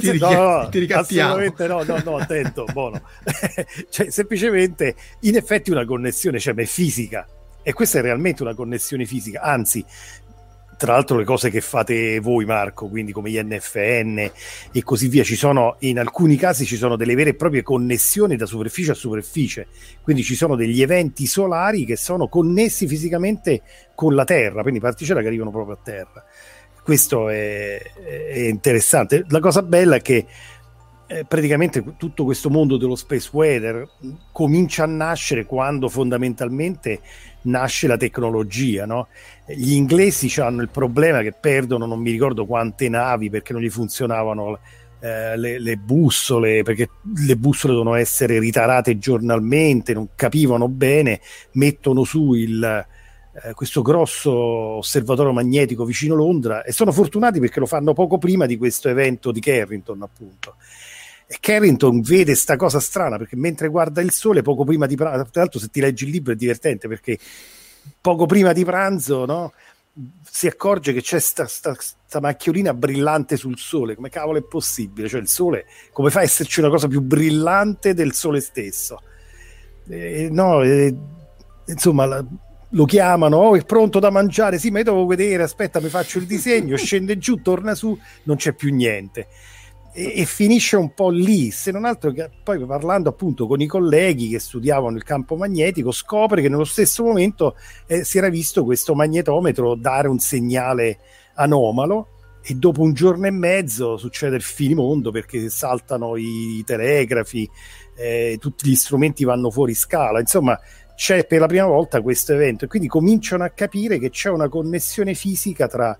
ti, 0.00 0.18
no, 0.18 0.30
no, 0.32 0.68
ti 0.68 0.92
assolutamente 0.92 1.66
no 1.68 1.82
no 1.84 2.02
no 2.04 2.16
attento 2.16 2.64
buono. 2.72 3.00
Cioè 3.88 4.10
semplicemente 4.10 4.96
in 5.20 5.36
effetti 5.36 5.70
una 5.70 5.84
connessione 5.84 6.40
cioè 6.40 6.54
ma 6.54 6.62
è 6.62 6.66
fisica. 6.66 7.26
E 7.62 7.72
questa 7.72 7.98
è 7.98 8.02
realmente 8.02 8.42
una 8.42 8.54
connessione 8.54 9.06
fisica. 9.06 9.42
Anzi 9.42 9.84
tra 10.76 10.92
l'altro 10.92 11.16
le 11.16 11.24
cose 11.24 11.50
che 11.50 11.60
fate 11.60 12.20
voi 12.20 12.44
Marco, 12.44 12.88
quindi 12.88 13.12
come 13.12 13.30
gli 13.30 13.40
NFN 13.42 14.30
e 14.72 14.82
così 14.82 15.08
via, 15.08 15.24
ci 15.24 15.36
sono 15.36 15.76
in 15.80 15.98
alcuni 15.98 16.36
casi 16.36 16.64
ci 16.64 16.76
sono 16.76 16.96
delle 16.96 17.14
vere 17.14 17.30
e 17.30 17.34
proprie 17.34 17.62
connessioni 17.62 18.36
da 18.36 18.46
superficie 18.46 18.90
a 18.90 18.94
superficie, 18.94 19.68
quindi 20.02 20.22
ci 20.22 20.34
sono 20.34 20.54
degli 20.54 20.82
eventi 20.82 21.26
solari 21.26 21.84
che 21.84 21.96
sono 21.96 22.28
connessi 22.28 22.86
fisicamente 22.86 23.62
con 23.94 24.14
la 24.14 24.24
Terra, 24.24 24.62
quindi 24.62 24.80
particelle 24.80 25.22
che 25.22 25.28
arrivano 25.28 25.50
proprio 25.50 25.74
a 25.74 25.78
Terra. 25.82 26.24
Questo 26.82 27.28
è, 27.30 27.82
è 27.82 28.38
interessante. 28.38 29.24
La 29.30 29.40
cosa 29.40 29.62
bella 29.62 29.96
è 29.96 30.00
che 30.00 30.24
eh, 31.08 31.24
praticamente 31.24 31.94
tutto 31.96 32.24
questo 32.24 32.50
mondo 32.50 32.76
dello 32.76 32.96
space 32.96 33.30
weather 33.32 33.88
comincia 34.32 34.84
a 34.84 34.86
nascere 34.86 35.44
quando 35.44 35.88
fondamentalmente 35.88 37.00
nasce 37.42 37.86
la 37.86 37.96
tecnologia, 37.96 38.86
no? 38.86 39.08
Gli 39.46 39.72
inglesi 39.72 40.40
hanno 40.40 40.62
il 40.62 40.68
problema 40.68 41.22
che 41.22 41.32
perdono 41.32 41.86
non 41.86 42.00
mi 42.00 42.10
ricordo 42.10 42.44
quante 42.44 42.88
navi 42.88 43.30
perché 43.30 43.52
non 43.52 43.62
gli 43.62 43.70
funzionavano 43.70 44.58
eh, 44.98 45.36
le, 45.36 45.60
le, 45.60 45.76
bussole, 45.76 46.62
perché 46.62 46.90
le 47.24 47.36
bussole 47.36 47.74
devono 47.74 47.94
essere 47.94 48.40
ritarate 48.40 48.98
giornalmente, 48.98 49.94
non 49.94 50.08
capivano 50.16 50.68
bene, 50.68 51.20
mettono 51.52 52.02
su 52.02 52.32
il, 52.32 52.86
eh, 53.44 53.52
questo 53.52 53.82
grosso 53.82 54.32
osservatorio 54.32 55.32
magnetico 55.32 55.84
vicino 55.84 56.14
Londra 56.14 56.64
e 56.64 56.72
sono 56.72 56.90
fortunati 56.90 57.38
perché 57.38 57.60
lo 57.60 57.66
fanno 57.66 57.92
poco 57.92 58.18
prima 58.18 58.46
di 58.46 58.56
questo 58.56 58.88
evento 58.88 59.30
di 59.30 59.40
Carrington, 59.40 60.02
appunto. 60.02 60.56
E 61.28 61.38
Carrington 61.40 62.02
vede 62.02 62.36
sta 62.36 62.54
cosa 62.54 62.78
strana 62.78 63.18
perché 63.18 63.34
mentre 63.34 63.68
guarda 63.68 64.00
il 64.00 64.12
sole, 64.12 64.42
poco 64.42 64.64
prima 64.64 64.86
di 64.86 64.94
pranzo, 64.94 65.28
tra 65.30 65.40
l'altro 65.40 65.58
se 65.58 65.68
ti 65.68 65.80
leggi 65.80 66.04
il 66.04 66.10
libro 66.10 66.32
è 66.32 66.36
divertente 66.36 66.86
perché 66.86 67.18
poco 68.00 68.26
prima 68.26 68.52
di 68.52 68.64
pranzo, 68.64 69.24
no? 69.24 69.52
si 70.22 70.46
accorge 70.46 70.92
che 70.92 71.00
c'è 71.00 71.18
sta, 71.18 71.46
sta, 71.46 71.74
sta, 71.78 72.20
macchiolina 72.20 72.74
brillante 72.74 73.36
sul 73.36 73.58
sole. 73.58 73.94
Come 73.94 74.10
cavolo 74.10 74.38
è 74.38 74.42
possibile? 74.42 75.08
Cioè, 75.08 75.20
il 75.20 75.28
sole, 75.28 75.64
come 75.92 76.10
fa 76.10 76.20
a 76.20 76.22
esserci 76.22 76.60
una 76.60 76.68
cosa 76.68 76.86
più 76.86 77.00
brillante 77.00 77.94
del 77.94 78.12
sole 78.12 78.40
stesso? 78.40 79.00
Eh, 79.88 80.28
no, 80.30 80.62
eh, 80.62 80.94
insomma, 81.66 82.04
la, 82.04 82.24
lo 82.68 82.84
chiamano, 82.84 83.38
oh, 83.38 83.56
è 83.56 83.64
pronto 83.64 83.98
da 83.98 84.10
mangiare. 84.10 84.58
Sì, 84.58 84.70
ma 84.70 84.78
io 84.78 84.84
devo 84.84 85.06
vedere, 85.06 85.42
aspetta, 85.42 85.80
mi 85.80 85.88
faccio 85.88 86.18
il 86.18 86.26
disegno, 86.26 86.76
scende 86.76 87.16
giù, 87.16 87.40
torna 87.40 87.74
su, 87.74 87.98
non 88.24 88.36
c'è 88.36 88.52
più 88.52 88.72
niente 88.74 89.26
e, 89.96 90.20
e, 90.20 90.24
finisce 90.26 90.76
un 90.76 90.92
po' 90.92 91.08
lì, 91.08 91.50
se 91.50 91.70
non 91.70 91.86
altro 91.86 92.12
che 92.12 92.28
poi 92.42 92.62
parlando 92.66 93.08
appunto 93.08 93.46
con 93.46 93.62
i 93.62 93.66
colleghi 93.66 94.28
che 94.28 94.38
studiavano 94.38 94.94
il 94.94 95.02
campo 95.02 95.36
magnetico, 95.36 95.90
scopre 95.90 96.42
che 96.42 96.50
nello 96.50 96.64
stesso 96.64 97.02
momento 97.02 97.56
eh, 97.86 98.04
si 98.04 98.18
era 98.18 98.28
visto 98.28 98.62
questo 98.62 98.94
magnetometro 98.94 99.74
dare 99.74 100.08
un 100.08 100.18
segnale 100.18 100.98
anomalo 101.36 102.08
e 102.42 102.54
dopo 102.54 102.82
un 102.82 102.92
giorno 102.92 103.26
e 103.26 103.30
mezzo 103.30 103.96
succede 103.96 104.36
il 104.36 104.42
finimondo 104.42 105.10
perché 105.10 105.48
saltano 105.48 106.16
i 106.16 106.62
telegrafi, 106.66 107.48
eh, 107.96 108.36
tutti 108.38 108.68
gli 108.68 108.74
strumenti 108.74 109.24
vanno 109.24 109.50
fuori 109.50 109.72
scala, 109.72 110.20
insomma 110.20 110.60
c'è 110.94 111.26
per 111.26 111.40
la 111.40 111.46
prima 111.46 111.66
volta 111.66 112.02
questo 112.02 112.34
evento 112.34 112.66
e 112.66 112.68
quindi 112.68 112.88
cominciano 112.88 113.44
a 113.44 113.48
capire 113.48 113.98
che 113.98 114.10
c'è 114.10 114.28
una 114.28 114.50
connessione 114.50 115.14
fisica 115.14 115.66
tra, 115.68 115.98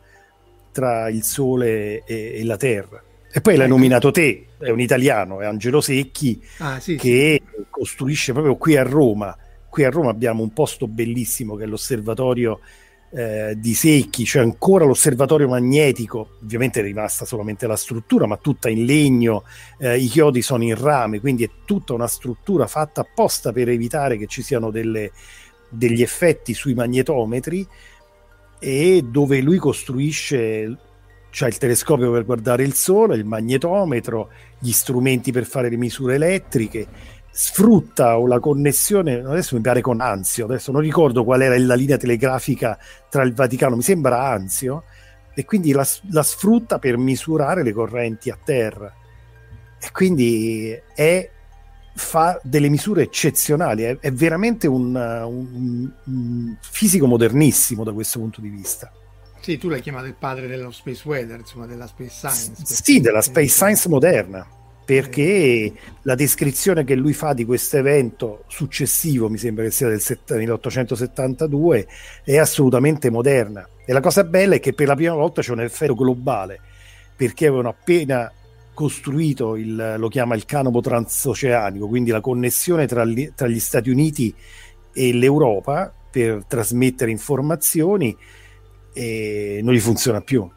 tra 0.70 1.08
il 1.08 1.22
Sole 1.22 2.04
e, 2.04 2.40
e 2.40 2.44
la 2.44 2.58
Terra. 2.58 3.02
E 3.36 3.42
poi 3.42 3.56
l'hai 3.56 3.66
ecco. 3.66 3.74
nominato 3.74 4.10
te, 4.10 4.46
è 4.56 4.70
un 4.70 4.80
italiano, 4.80 5.42
è 5.42 5.44
Angelo 5.44 5.82
Secchi, 5.82 6.42
ah, 6.60 6.80
sì, 6.80 6.96
che 6.96 7.42
sì. 7.44 7.64
costruisce 7.68 8.32
proprio 8.32 8.56
qui 8.56 8.78
a 8.78 8.82
Roma. 8.82 9.36
Qui 9.68 9.84
a 9.84 9.90
Roma 9.90 10.08
abbiamo 10.08 10.42
un 10.42 10.54
posto 10.54 10.88
bellissimo 10.88 11.54
che 11.54 11.64
è 11.64 11.66
l'osservatorio 11.66 12.60
eh, 13.10 13.52
di 13.58 13.74
Secchi, 13.74 14.24
cioè 14.24 14.40
ancora 14.40 14.86
l'osservatorio 14.86 15.48
magnetico, 15.48 16.38
ovviamente 16.42 16.80
è 16.80 16.82
rimasta 16.82 17.26
solamente 17.26 17.66
la 17.66 17.76
struttura, 17.76 18.26
ma 18.26 18.38
tutta 18.38 18.70
in 18.70 18.86
legno, 18.86 19.42
eh, 19.80 19.98
i 19.98 20.06
chiodi 20.06 20.40
sono 20.40 20.62
in 20.62 20.74
rame, 20.74 21.20
quindi 21.20 21.44
è 21.44 21.50
tutta 21.66 21.92
una 21.92 22.08
struttura 22.08 22.66
fatta 22.66 23.02
apposta 23.02 23.52
per 23.52 23.68
evitare 23.68 24.16
che 24.16 24.28
ci 24.28 24.40
siano 24.40 24.70
delle, 24.70 25.12
degli 25.68 26.00
effetti 26.00 26.54
sui 26.54 26.72
magnetometri 26.72 27.68
e 28.58 29.04
dove 29.06 29.42
lui 29.42 29.58
costruisce 29.58 30.78
c'è 31.36 31.48
il 31.48 31.58
telescopio 31.58 32.10
per 32.10 32.24
guardare 32.24 32.62
il 32.62 32.72
sole, 32.72 33.14
il 33.14 33.26
magnetometro, 33.26 34.30
gli 34.58 34.72
strumenti 34.72 35.32
per 35.32 35.44
fare 35.44 35.68
le 35.68 35.76
misure 35.76 36.14
elettriche, 36.14 36.86
sfrutta 37.30 38.16
la 38.16 38.40
connessione, 38.40 39.16
adesso 39.16 39.54
mi 39.54 39.60
pare 39.60 39.82
con 39.82 40.00
Anzio, 40.00 40.46
adesso 40.46 40.72
non 40.72 40.80
ricordo 40.80 41.24
qual 41.24 41.42
era 41.42 41.58
la 41.58 41.74
linea 41.74 41.98
telegrafica 41.98 42.78
tra 43.10 43.22
il 43.22 43.34
Vaticano, 43.34 43.76
mi 43.76 43.82
sembra 43.82 44.30
Anzio, 44.30 44.84
e 45.34 45.44
quindi 45.44 45.72
la, 45.72 45.86
la 46.10 46.22
sfrutta 46.22 46.78
per 46.78 46.96
misurare 46.96 47.62
le 47.62 47.74
correnti 47.74 48.30
a 48.30 48.38
terra. 48.42 48.90
E 49.78 49.92
quindi 49.92 50.74
è, 50.94 51.30
fa 51.96 52.40
delle 52.44 52.70
misure 52.70 53.02
eccezionali, 53.02 53.82
è, 53.82 53.98
è 53.98 54.10
veramente 54.10 54.66
un, 54.66 54.94
un, 54.94 55.92
un 56.04 56.56
fisico 56.62 57.06
modernissimo 57.06 57.84
da 57.84 57.92
questo 57.92 58.20
punto 58.20 58.40
di 58.40 58.48
vista. 58.48 58.90
Sì, 59.46 59.58
tu 59.58 59.68
l'hai 59.68 59.80
chiamato 59.80 60.06
il 60.06 60.16
padre 60.18 60.48
dello 60.48 60.72
space 60.72 61.06
weather, 61.06 61.38
insomma, 61.38 61.66
della 61.66 61.86
space 61.86 62.10
science. 62.10 62.64
Sì, 62.64 62.98
della 62.98 63.22
space 63.22 63.46
science 63.46 63.88
moderna, 63.88 64.44
perché 64.84 65.22
eh. 65.22 65.72
la 66.02 66.16
descrizione 66.16 66.82
che 66.82 66.96
lui 66.96 67.12
fa 67.12 67.32
di 67.32 67.44
questo 67.44 67.76
evento 67.76 68.42
successivo, 68.48 69.28
mi 69.28 69.38
sembra 69.38 69.62
che 69.62 69.70
sia 69.70 69.86
del 69.86 70.02
1872, 70.26 71.86
è 72.24 72.38
assolutamente 72.38 73.08
moderna. 73.08 73.64
E 73.84 73.92
la 73.92 74.00
cosa 74.00 74.24
bella 74.24 74.56
è 74.56 74.58
che 74.58 74.72
per 74.72 74.88
la 74.88 74.96
prima 74.96 75.14
volta 75.14 75.42
c'è 75.42 75.52
un 75.52 75.60
effetto 75.60 75.94
globale, 75.94 76.58
perché 77.14 77.46
avevano 77.46 77.68
appena 77.68 78.28
costruito 78.74 79.54
il, 79.54 79.94
lo 79.96 80.08
chiama 80.08 80.34
il 80.34 80.44
canopo 80.44 80.80
transoceanico, 80.80 81.86
quindi 81.86 82.10
la 82.10 82.20
connessione 82.20 82.88
tra 82.88 83.04
gli, 83.04 83.30
tra 83.32 83.46
gli 83.46 83.60
Stati 83.60 83.90
Uniti 83.90 84.34
e 84.92 85.12
l'Europa 85.12 85.94
per 86.10 86.42
trasmettere 86.48 87.12
informazioni 87.12 88.16
e 88.96 89.60
non 89.62 89.74
gli 89.74 89.78
funziona 89.78 90.22
più 90.22 90.48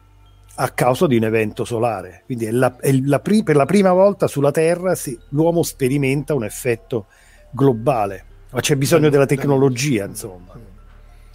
a 0.54 0.68
causa 0.70 1.06
di 1.06 1.16
un 1.16 1.24
evento 1.24 1.64
solare. 1.64 2.22
Quindi 2.24 2.46
è 2.46 2.50
la, 2.50 2.74
è 2.78 2.90
la 2.92 3.20
pri- 3.20 3.42
per 3.42 3.56
la 3.56 3.66
prima 3.66 3.92
volta 3.92 4.26
sulla 4.26 4.50
Terra 4.50 4.94
si, 4.94 5.18
l'uomo 5.30 5.62
sperimenta 5.62 6.32
un 6.34 6.44
effetto 6.44 7.06
globale, 7.50 8.24
ma 8.50 8.60
c'è 8.60 8.76
bisogno 8.76 9.10
della 9.10 9.26
tecnologia, 9.26 10.06
insomma. 10.06 10.68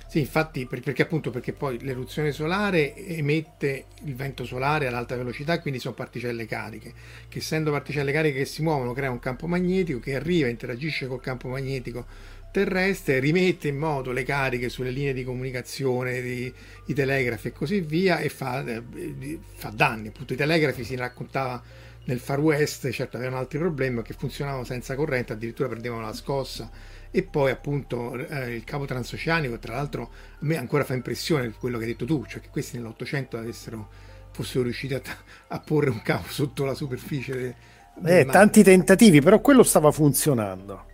Sì, 0.08 0.22
infatti, 0.22 0.66
perché 0.66 1.02
appunto 1.02 1.30
perché 1.30 1.52
poi 1.52 1.78
l'eruzione 1.82 2.32
solare 2.32 2.96
emette 2.96 3.86
il 4.06 4.16
vento 4.16 4.46
solare 4.46 4.88
ad 4.88 4.94
alta 4.94 5.16
velocità, 5.16 5.60
quindi 5.60 5.80
sono 5.80 5.94
particelle 5.94 6.46
cariche, 6.46 6.94
che 7.28 7.40
essendo 7.40 7.70
particelle 7.70 8.14
cariche 8.14 8.38
che 8.38 8.46
si 8.46 8.62
muovono 8.62 8.94
crea 8.94 9.12
un 9.12 9.20
campo 9.20 9.46
magnetico 9.46 10.00
che 10.00 10.16
arriva, 10.16 10.48
interagisce 10.48 11.08
col 11.08 11.20
campo 11.20 11.50
magnetico 11.50 12.06
terrestre, 12.56 13.20
rimette 13.20 13.68
in 13.68 13.78
moto 13.78 14.14
le 14.14 14.24
cariche 14.24 14.70
sulle 14.70 14.90
linee 14.90 15.12
di 15.12 15.26
comunicazione, 15.26 16.22
di, 16.22 16.54
i 16.86 16.94
telegrafi 16.94 17.50
e 17.50 17.52
così 17.52 17.82
via 17.82 18.20
e 18.20 18.30
fa, 18.30 18.64
eh, 18.66 18.82
fa 19.56 19.72
danni. 19.76 20.08
Appunto, 20.08 20.32
i 20.32 20.38
telegrafi 20.38 20.86
si 20.86 20.96
raccontava 20.96 21.62
nel 22.06 22.20
Far 22.20 22.40
West, 22.40 22.90
certo 22.92 23.18
avevano 23.18 23.40
altri 23.40 23.60
problemi, 23.60 24.02
che 24.04 24.14
funzionavano 24.14 24.64
senza 24.64 24.96
corrente, 24.96 25.34
addirittura 25.34 25.68
prendevano 25.68 26.04
la 26.04 26.14
scossa 26.14 26.72
e 27.12 27.24
poi 27.24 27.52
appunto 27.52 28.16
eh, 28.16 28.56
il 28.56 28.64
cavo 28.64 28.86
transoceanico, 28.86 29.60
tra 29.60 29.76
l'altro 29.76 30.04
a 30.04 30.38
me 30.40 30.58
ancora 30.58 30.86
fa 30.86 30.94
impressione 30.94 31.54
quello 31.60 31.78
che 31.78 31.84
hai 31.84 31.90
detto 31.92 32.06
tu, 32.06 32.26
cioè 32.26 32.40
che 32.40 32.50
questi 32.50 32.78
nell'Ottocento 32.78 33.38
avessero 33.38 33.90
fossero 34.32 34.64
riusciti 34.64 34.94
a, 34.94 35.02
a 35.48 35.60
porre 35.60 35.90
un 35.90 36.02
cavo 36.02 36.28
sotto 36.30 36.64
la 36.64 36.74
superficie. 36.74 37.56
Eh, 38.04 38.26
tanti 38.26 38.64
tentativi, 38.64 39.22
però 39.22 39.40
quello 39.40 39.64
stava 39.64 39.92
funzionando. 39.92 40.85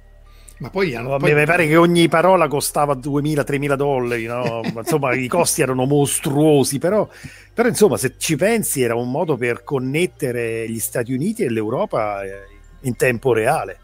Ma 0.61 0.69
poi, 0.69 0.93
hanno, 0.93 1.17
poi... 1.17 1.33
mi 1.33 1.43
pare 1.43 1.65
che 1.65 1.75
ogni 1.75 2.07
parola 2.07 2.47
costava 2.47 2.93
2.000-3.000 2.93 3.73
dollari, 3.73 4.25
no? 4.25 4.61
insomma 4.77 5.11
i 5.15 5.27
costi 5.27 5.63
erano 5.63 5.85
mostruosi, 5.85 6.77
però, 6.77 7.07
però, 7.51 7.67
insomma 7.67 7.97
se 7.97 8.13
ci 8.17 8.35
pensi 8.35 8.83
era 8.83 8.93
un 8.93 9.09
modo 9.09 9.37
per 9.37 9.63
connettere 9.63 10.69
gli 10.69 10.79
Stati 10.79 11.13
Uniti 11.13 11.41
e 11.43 11.49
l'Europa 11.49 12.23
eh, 12.23 12.43
in 12.81 12.95
tempo 12.95 13.33
reale, 13.33 13.79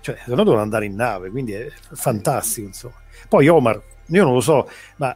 cioè 0.00 0.14
se 0.16 0.30
no 0.30 0.36
dovevano 0.36 0.62
andare 0.62 0.86
in 0.86 0.94
nave, 0.94 1.28
quindi 1.28 1.52
è 1.52 1.70
fantastico 1.92 2.66
insomma. 2.66 2.96
Poi 3.28 3.46
Omar, 3.48 3.82
io 4.06 4.24
non 4.24 4.32
lo 4.32 4.40
so, 4.40 4.70
ma 4.96 5.14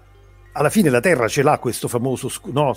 alla 0.53 0.68
fine 0.70 0.90
la 0.90 1.01
Terra 1.01 1.28
ce 1.28 1.42
l'ha 1.42 1.59
questo 1.59 1.86
famoso 1.86 2.28
scudo, 2.28 2.61
no, 2.61 2.74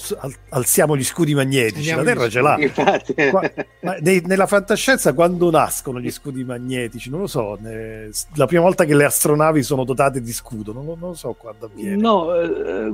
alziamo 0.49 0.95
gli 0.95 1.03
scudi 1.03 1.33
magnetici, 1.33 1.91
Andiamo 1.91 2.03
la 2.03 2.13
Terra 2.13 2.29
ce 2.29 2.41
l'ha. 2.41 3.29
Qua, 3.29 3.51
ma 3.81 3.95
nei, 3.99 4.21
nella 4.25 4.45
fantascienza 4.45 5.13
quando 5.13 5.49
nascono 5.49 5.99
gli 5.99 6.11
scudi 6.11 6.43
magnetici? 6.43 7.09
Non 7.09 7.21
lo 7.21 7.27
so, 7.27 7.57
ne, 7.59 8.09
la 8.35 8.45
prima 8.45 8.61
volta 8.61 8.85
che 8.85 8.95
le 8.95 9.05
astronavi 9.05 9.63
sono 9.63 9.83
dotate 9.83 10.21
di 10.21 10.31
scudo, 10.31 10.71
non, 10.71 10.85
non 10.85 10.97
lo 10.99 11.13
so 11.13 11.33
quando 11.37 11.65
avviene. 11.65 11.95
No, 11.95 12.33
eh, 12.35 12.93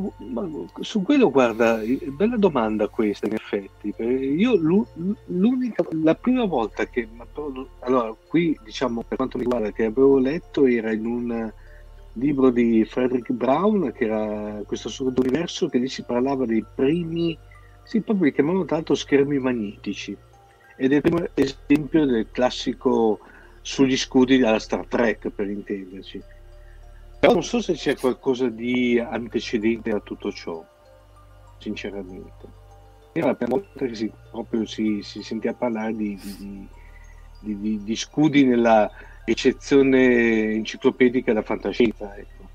su 0.80 1.02
quello 1.02 1.30
guarda, 1.30 1.82
bella 2.16 2.38
domanda 2.38 2.88
questa 2.88 3.28
in 3.28 3.34
effetti. 3.34 3.94
Io 3.98 4.56
l'unica, 4.56 5.84
la 6.04 6.16
prima 6.16 6.46
volta 6.46 6.86
che, 6.86 7.08
allora 7.82 8.14
qui 8.28 8.58
diciamo 8.64 9.04
per 9.08 9.18
quanto 9.18 9.38
mi 9.38 9.44
riguarda 9.44 9.72
che 9.72 9.86
avevo 9.86 10.18
letto 10.20 10.66
era 10.66 10.92
in 10.92 11.06
un 11.06 11.52
libro 12.14 12.50
di 12.50 12.86
Frederick 12.86 13.32
Brown, 13.32 13.92
che 13.92 14.06
era 14.06 14.62
questo 14.66 14.88
assurdo 14.88 15.22
universo, 15.22 15.68
che 15.68 15.78
lì 15.78 15.88
si 15.88 16.04
parlava 16.04 16.46
dei 16.46 16.66
primi, 16.76 17.38
sì, 17.84 18.02
proprio 18.02 18.32
chiamavano 18.32 18.66
l'altro 18.68 18.96
schermi 18.96 19.40
magnetici. 19.40 20.16
Ed 20.76 20.92
è 20.92 20.96
il 20.96 21.02
primo 21.02 21.26
esempio 21.34 22.06
del 22.06 22.28
classico 22.32 23.20
sugli 23.62 23.98
scudi 23.98 24.38
della 24.38 24.60
Star 24.60 24.86
Trek, 24.86 25.30
per 25.30 25.50
intenderci. 25.50 26.22
Però 27.20 27.34
non 27.34 27.44
so 27.44 27.62
se 27.62 27.74
c'è 27.74 27.98
qualcosa 27.98 28.48
di 28.48 28.98
antecedente 28.98 29.92
a 29.92 30.00
tutto 30.00 30.32
ciò, 30.32 30.64
sinceramente. 31.58 32.58
Era 33.12 33.28
la 33.28 33.36
prima 33.36 33.56
volta 33.56 33.86
che 33.86 33.96
si, 33.96 34.12
proprio 34.32 34.66
si, 34.66 35.02
si 35.02 35.22
sentiva 35.22 35.54
parlare 35.54 35.94
di, 35.94 36.18
di, 37.40 37.56
di, 37.56 37.84
di 37.84 37.96
scudi 37.96 38.46
nella, 38.46 38.90
eccezione 39.26 40.54
enciclopedica 40.54 41.34
da 41.34 41.42
fantascienza. 41.42 42.16
Ecco. 42.16 42.50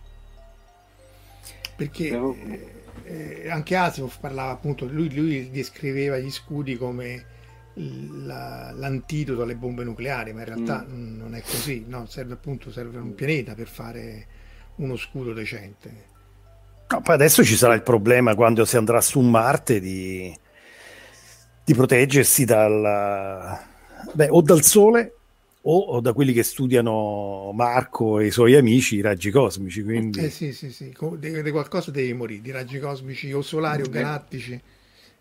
Perché 1.76 2.08
Però... 2.08 2.34
eh, 2.34 2.74
eh, 3.04 3.50
anche 3.50 3.76
Asimov 3.76 4.18
parlava 4.18 4.52
appunto, 4.52 4.86
lui, 4.86 5.12
lui 5.14 5.50
descriveva 5.50 6.18
gli 6.18 6.30
scudi 6.30 6.76
come 6.76 7.32
la, 7.74 8.70
l'antidoto 8.72 9.42
alle 9.42 9.56
bombe 9.56 9.84
nucleari, 9.84 10.32
ma 10.32 10.40
in 10.40 10.46
realtà 10.46 10.86
mm. 10.88 11.18
non 11.18 11.34
è 11.34 11.42
così, 11.42 11.84
no? 11.86 12.06
serve 12.06 12.34
appunto 12.34 12.70
serve 12.70 12.98
un 12.98 13.14
pianeta 13.14 13.54
per 13.54 13.66
fare 13.66 14.26
uno 14.76 14.96
scudo 14.96 15.32
decente. 15.32 16.12
No, 16.88 17.00
poi 17.00 17.14
adesso 17.14 17.42
ci 17.42 17.56
sarà 17.56 17.74
il 17.74 17.82
problema 17.82 18.34
quando 18.34 18.64
si 18.64 18.76
andrà 18.76 19.00
su 19.00 19.20
Marte 19.20 19.80
di, 19.80 20.32
di 21.64 21.74
proteggersi 21.74 22.44
dal, 22.44 23.58
beh, 24.12 24.28
o 24.30 24.40
dal 24.42 24.62
Sole 24.62 25.14
o, 25.66 25.78
o, 25.78 26.00
da 26.00 26.12
quelli 26.12 26.32
che 26.32 26.42
studiano 26.42 27.50
Marco 27.52 28.18
e 28.18 28.26
i 28.26 28.30
suoi 28.30 28.54
amici 28.54 28.96
i 28.96 29.00
raggi 29.00 29.30
cosmici. 29.30 29.82
Quindi... 29.82 30.20
Eh 30.20 30.30
sì, 30.30 30.52
sì, 30.52 30.70
sì, 30.70 30.94
di, 31.18 31.42
di 31.42 31.50
qualcosa 31.50 31.90
devi 31.90 32.12
morire, 32.12 32.42
di 32.42 32.50
raggi 32.50 32.78
cosmici 32.78 33.32
o 33.32 33.40
solari 33.40 33.82
o 33.82 33.88
galattici. 33.88 34.60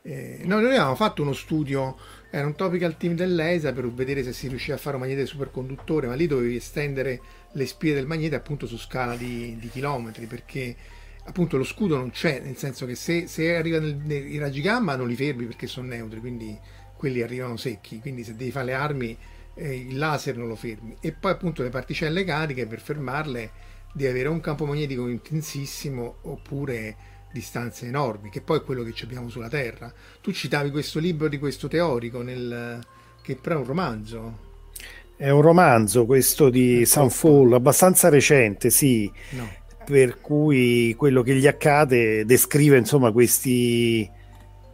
Eh, 0.06 0.41
noi, 0.44 0.62
noi 0.62 0.72
avevamo 0.72 0.96
fatto 0.96 1.22
uno 1.22 1.32
studio, 1.32 1.96
era 2.30 2.46
un 2.46 2.56
topical 2.56 2.98
team 2.98 3.16
dell'ESA 3.16 3.72
per 3.72 3.89
vedere 3.89 4.22
se 4.22 4.34
si 4.34 4.50
riusciva 4.50 4.76
a 4.76 4.80
fare 4.80 4.98
un 4.98 5.02
magnete 5.04 5.26
superconduttore, 5.26 6.08
ma 6.08 6.16
lì 6.16 6.28
dovevi 6.28 6.58
estendere 6.58 7.22
le 7.54 7.66
spie 7.66 7.94
del 7.94 8.06
magnete 8.06 8.36
appunto 8.36 8.68
su 8.68 8.78
scala 8.78 9.16
di, 9.16 9.56
di 9.58 9.70
chilometri, 9.70 10.26
perché 10.26 10.76
appunto 11.24 11.56
lo 11.56 11.64
scudo 11.64 11.96
non 11.96 12.10
c'è, 12.10 12.41
nel 12.41 12.58
senso 12.58 12.86
che 12.86 12.96
se, 12.96 13.28
se 13.28 13.56
arrivano 13.56 13.88
i 13.88 14.38
raggi 14.39 14.60
gamma 14.60 14.98
non 14.98 15.08
li 15.08 15.16
fermi 15.16 15.46
perché 15.46 15.68
sono 15.68 15.88
neutri, 15.88 16.20
quindi 16.20 16.60
quelli 16.98 17.22
arrivano 17.22 17.56
secchi, 17.56 18.00
quindi 18.00 18.26
se 18.26 18.36
devi 18.36 18.52
fare 18.52 18.66
le 18.66 18.74
armi 18.74 19.18
eh, 19.56 19.76
il 19.76 19.97
laser 19.97 20.38
non 20.38 20.47
lo 20.47 20.56
fermi 20.56 20.95
e 20.99 21.12
poi 21.12 21.32
appunto 21.32 21.64
le 21.64 21.70
particelle 21.70 22.24
cariche 22.24 22.66
per 22.66 22.80
fermarle 22.80 23.51
devi 23.93 24.10
avere 24.10 24.30
un 24.30 24.39
campo 24.39 24.66
magnetico 24.66 25.08
intensissimo 25.08 26.18
oppure 26.22 26.95
distanze 27.32 27.88
enormi 27.88 28.30
che 28.30 28.41
poi 28.41 28.60
è 28.60 28.64
quello 28.64 28.84
che 28.84 28.93
abbiamo 29.04 29.30
sulla 29.30 29.49
Terra 29.49 29.91
tu 30.22 30.32
citavi 30.32 30.72
questo 30.72 30.99
libro 30.99 31.28
di 31.28 31.39
questo 31.39 31.68
teorico 31.68 32.22
nel, 32.22 32.80
che 33.22 33.36
però 33.36 33.58
è 33.58 33.60
un 33.60 33.66
romanzo 33.66 34.51
è 35.16 35.30
un 35.30 35.41
romanzo 35.41 36.06
questo 36.06 36.49
di 36.49 36.78
ecco. 36.78 36.86
Sunfall 36.86 37.54
abbastanza 37.54 38.10
recente 38.10 38.70
sì 38.70 39.12
no. 39.32 39.49
per 39.86 40.20
cui 40.22 40.95
quello 40.97 41.22
che 41.22 41.36
gli 41.36 41.47
accade 41.47 42.26
descrive 42.26 42.78
insomma 42.78 43.12
questi 43.12 44.10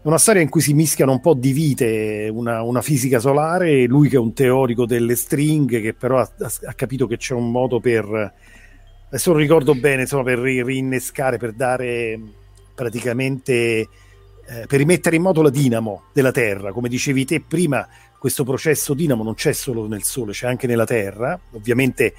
è 0.02 0.08
una 0.08 0.18
storia 0.18 0.42
in 0.42 0.48
cui 0.50 0.62
si 0.62 0.74
mischiano 0.74 1.12
un 1.12 1.20
po' 1.20 1.34
di 1.34 1.52
vite, 1.52 2.30
una, 2.32 2.62
una 2.62 2.82
fisica 2.82 3.20
solare, 3.20 3.86
lui 3.86 4.08
che 4.08 4.16
è 4.16 4.20
un 4.20 4.34
teorico 4.34 4.86
delle 4.86 5.16
stringhe, 5.16 5.82
che 5.82 5.94
però 5.94 6.20
ha, 6.20 6.32
ha 6.40 6.74
capito 6.74 7.06
che 7.06 7.18
c'è 7.18 7.34
un 7.34 7.52
modo 7.52 7.82
per, 7.82 8.34
adesso 9.08 9.32
non 9.32 9.40
ricordo 9.42 9.76
bene, 9.76 10.04
insomma, 10.04 10.24
per 10.24 10.40
rinnescare, 10.40 11.38
per 11.38 11.52
dare 11.52 12.18
praticamente, 12.74 13.54
eh, 13.54 13.88
per 14.68 14.80
rimettere 14.80 15.18
in 15.18 15.22
moto 15.22 15.42
la 15.42 15.50
dinamo 15.50 16.04
della 16.14 16.32
Terra. 16.32 16.72
Come 16.72 16.88
dicevi 16.88 17.26
te 17.26 17.42
prima, 17.42 17.86
questo 18.18 18.46
processo 18.46 18.94
dinamo 18.94 19.22
non 19.22 19.34
c'è 19.34 19.52
solo 19.52 19.86
nel 19.86 20.04
Sole, 20.04 20.32
c'è 20.32 20.48
anche 20.48 20.66
nella 20.66 20.86
Terra. 20.86 21.38
Ovviamente 21.52 22.14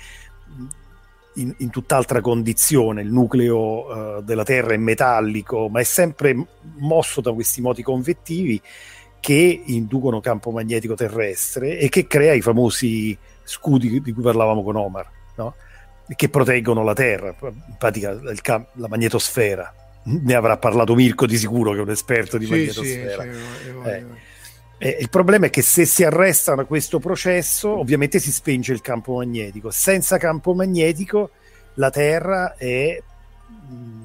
in, 1.34 1.54
in 1.58 1.70
tutt'altra 1.70 2.20
condizione, 2.20 3.02
il 3.02 3.12
nucleo 3.12 4.16
uh, 4.18 4.22
della 4.22 4.42
Terra 4.42 4.74
è 4.74 4.76
metallico, 4.76 5.68
ma 5.68 5.80
è 5.80 5.84
sempre 5.84 6.34
mosso 6.78 7.20
da 7.20 7.32
questi 7.32 7.60
moti 7.60 7.82
convettivi 7.82 8.60
che 9.20 9.62
inducono 9.66 10.20
campo 10.20 10.50
magnetico 10.50 10.94
terrestre 10.94 11.78
e 11.78 11.88
che 11.88 12.06
crea 12.06 12.32
i 12.32 12.40
famosi 12.40 13.16
scudi 13.44 14.00
di 14.00 14.12
cui 14.12 14.22
parlavamo 14.22 14.62
con 14.62 14.76
Omar, 14.76 15.10
no? 15.36 15.54
che 16.16 16.28
proteggono 16.28 16.82
la 16.82 16.94
Terra, 16.94 17.34
in 17.40 17.76
pratica 17.78 18.18
cam- 18.42 18.66
la 18.74 18.88
magnetosfera. 18.88 19.74
Ne 20.02 20.34
avrà 20.34 20.56
parlato 20.56 20.94
Mirko 20.94 21.26
di 21.26 21.36
sicuro, 21.36 21.72
che 21.72 21.78
è 21.78 21.82
un 21.82 21.90
esperto 21.90 22.38
di 22.38 22.46
sì, 22.46 22.50
magnetosfera. 22.50 23.22
Sì, 23.22 23.28
sì, 23.28 23.88
eh. 23.88 24.04
Eh, 24.82 24.96
il 24.98 25.10
problema 25.10 25.44
è 25.44 25.50
che 25.50 25.60
se 25.60 25.84
si 25.84 26.04
arresta 26.04 26.64
questo 26.64 27.00
processo, 27.00 27.78
ovviamente 27.78 28.18
si 28.18 28.32
spenge 28.32 28.72
il 28.72 28.80
campo 28.80 29.16
magnetico. 29.16 29.70
Senza 29.70 30.16
campo 30.16 30.54
magnetico, 30.54 31.32
la 31.74 31.90
Terra 31.90 32.56
è 32.56 32.98
mh, 32.98 34.04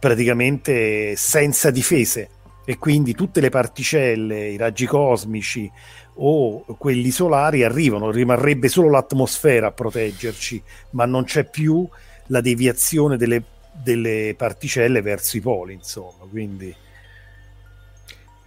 praticamente 0.00 1.14
senza 1.14 1.70
difese. 1.70 2.30
E 2.64 2.78
quindi 2.78 3.14
tutte 3.14 3.40
le 3.40 3.48
particelle, 3.48 4.48
i 4.48 4.56
raggi 4.56 4.86
cosmici 4.86 5.70
o 6.14 6.64
quelli 6.76 7.12
solari 7.12 7.62
arrivano, 7.62 8.10
rimarrebbe 8.10 8.66
solo 8.66 8.90
l'atmosfera 8.90 9.68
a 9.68 9.72
proteggerci, 9.72 10.60
ma 10.90 11.06
non 11.06 11.22
c'è 11.22 11.48
più 11.48 11.88
la 12.26 12.40
deviazione 12.40 13.16
delle, 13.16 13.44
delle 13.72 14.34
particelle 14.36 15.00
verso 15.00 15.36
i 15.36 15.40
poli, 15.40 15.74
insomma, 15.74 16.26
quindi 16.28 16.74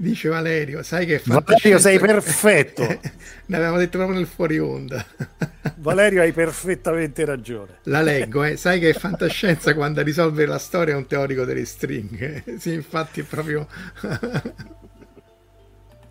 Dice 0.02 0.30
Valerio, 0.30 0.82
sai 0.82 1.06
che 1.06 1.22
Valerio 1.24 1.78
sei 1.78 2.00
perfetto. 2.00 2.82
ne 3.46 3.56
avevamo 3.56 3.78
detto 3.78 4.00
proprio 4.00 4.18
nel 4.18 4.26
fuori 4.26 4.58
onda. 4.58 5.06
Valerio 5.78 6.22
hai 6.22 6.32
perfettamente 6.32 7.24
ragione. 7.24 7.78
La 7.84 8.02
leggo, 8.02 8.44
eh. 8.44 8.58
sai 8.58 8.80
che 8.80 8.90
è 8.90 8.94
fantascienza 8.94 9.76
quando 9.76 10.00
a 10.00 10.04
risolvere 10.04 10.48
la 10.48 10.58
storia 10.58 10.96
è 10.96 10.98
un 10.98 11.06
teorico 11.06 11.46
delle 11.46 11.66
stringhe. 11.66 12.44
sì, 12.58 12.74
infatti 12.74 13.20
è 13.20 13.24
proprio... 13.24 13.68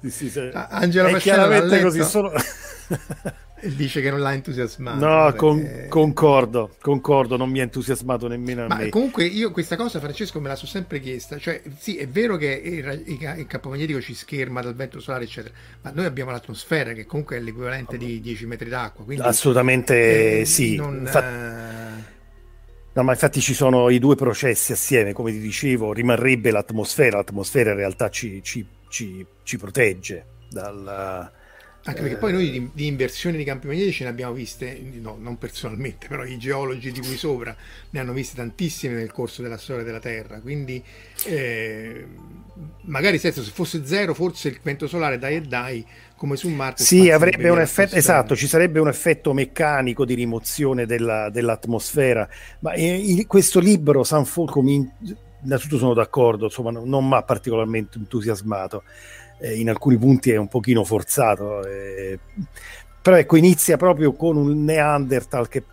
sì, 0.03 0.11
sì, 0.11 0.30
sì. 0.30 0.51
Angelo 0.53 1.12
chiaramente 1.18 1.80
così 1.80 2.05
sono 2.05 2.32
dice 3.63 4.01
che 4.01 4.11
non 4.11 4.21
l'ha 4.21 4.33
entusiasmato. 4.33 5.07
No, 5.07 5.35
con, 5.35 5.87
concordo, 5.89 6.75
concordo, 6.81 7.37
non 7.37 7.51
mi 7.51 7.61
ha 7.61 7.63
entusiasmato 7.63 8.27
nemmeno 8.29 8.67
Ma. 8.67 8.89
Comunque 8.89 9.25
io 9.25 9.51
questa 9.51 9.77
cosa, 9.77 10.01
Francesco, 10.01 10.41
me 10.41 10.49
la 10.49 10.57
sono 10.57 10.71
sempre 10.71 11.01
chiesta. 11.01 11.39
Cioè, 11.39 11.63
sì, 11.79 11.97
è 11.97 12.09
vero 12.09 12.37
che 12.37 12.47
il, 12.47 13.03
il, 13.07 13.35
il 13.39 13.47
campo 13.47 13.69
magnetico 13.69 14.01
ci 14.01 14.15
scherma 14.15 14.61
dal 14.63 14.75
vento 14.75 15.01
solare, 15.01 15.25
eccetera, 15.25 15.55
ma 15.83 15.91
noi 15.91 16.05
abbiamo 16.05 16.31
l'atmosfera 16.31 16.93
che 16.93 17.07
comunque 17.07 17.37
è 17.37 17.41
l'equivalente 17.41 17.97
di 17.97 18.21
10 18.21 18.47
metri 18.47 18.69
d'acqua. 18.69 19.05
Quindi, 19.05 19.23
Assolutamente 19.25 20.41
eh, 20.41 20.45
sì. 20.45 20.77
Non, 20.77 20.99
Infatti... 21.01 22.19
No, 22.93 23.05
ma 23.05 23.13
infatti 23.13 23.41
ci 23.41 23.55
sono 23.55 23.89
i 23.89 24.01
due 24.01 24.17
processi 24.17 24.73
assieme, 24.73 25.13
come 25.13 25.31
ti 25.31 25.39
dicevo, 25.39 25.93
rimarrebbe 25.93 26.51
l'atmosfera, 26.51 27.19
l'atmosfera 27.19 27.71
in 27.71 27.77
realtà 27.77 28.11
ci, 28.11 28.43
ci, 28.43 28.67
ci, 28.89 29.25
ci 29.45 29.59
protegge 29.59 30.25
dal, 30.51 31.31
Anche 31.85 32.03
perché 32.03 32.16
poi 32.16 32.33
noi 32.33 32.51
di, 32.51 32.70
di, 32.74 32.87
inversioni 32.87 33.39
di 33.39 33.45
campi 33.45 33.66
magnetici 33.66 34.03
ne 34.03 34.11
abbiamo 34.11 34.35
viste, 34.35 34.78
no, 35.01 35.16
non 35.18 35.39
personalmente, 35.39 36.09
però 36.09 36.24
i 36.24 36.37
geologi 36.37 36.93
di 36.93 37.01
qui 37.01 37.16
sopra 37.16 37.57
ne 37.91 38.01
hanno 38.01 38.12
viste 38.12 38.37
tantissime 38.37 38.95
nel 38.95 39.11
corso 39.11 39.41
della 39.41 39.57
storia 39.57 39.83
della 39.83 39.99
Terra. 39.99 40.41
Quindi 40.41 40.83
eh, 41.24 42.07
magari 42.83 43.16
se 43.18 43.33
fosse 43.33 43.87
zero, 43.87 44.12
forse 44.12 44.49
il 44.49 44.61
vento 44.62 44.87
solare 44.87 45.18
dai 45.18 45.37
e 45.37 45.41
dai 45.41 45.87
come 46.16 46.37
su 46.37 46.51
Marte. 46.51 46.85
Sì, 46.85 47.11
avrebbe 47.11 47.49
un 47.49 47.61
effetto, 47.61 47.95
esatto, 47.95 48.37
ci 48.37 48.47
sarebbe 48.47 48.78
un 48.78 48.89
effetto 48.89 49.33
meccanico 49.33 50.05
di 50.05 50.12
rimozione 50.12 50.85
della, 50.85 51.31
dell'atmosfera. 51.31 52.28
Ma 52.59 52.76
in, 52.76 53.26
questo 53.26 53.59
libro, 53.59 54.05
San 54.05 54.26
Folco, 54.26 54.61
mi, 54.61 54.87
innanzitutto 55.45 55.78
sono 55.78 55.95
d'accordo, 55.95 56.45
insomma, 56.45 56.70
non 56.72 57.09
mi 57.09 57.14
ha 57.14 57.22
particolarmente 57.22 57.97
entusiasmato 57.97 58.83
eh, 59.41 59.59
in 59.59 59.68
alcuni 59.68 59.97
punti 59.97 60.30
è 60.30 60.36
un 60.36 60.49
pochino 60.49 60.84
forzato. 60.84 61.66
Eh, 61.66 62.18
però 63.03 63.16
ecco, 63.16 63.36
inizia 63.36 63.76
proprio 63.76 64.12
con 64.12 64.36
un 64.36 64.64
Neanderthal 64.64 65.49
che 65.49 65.64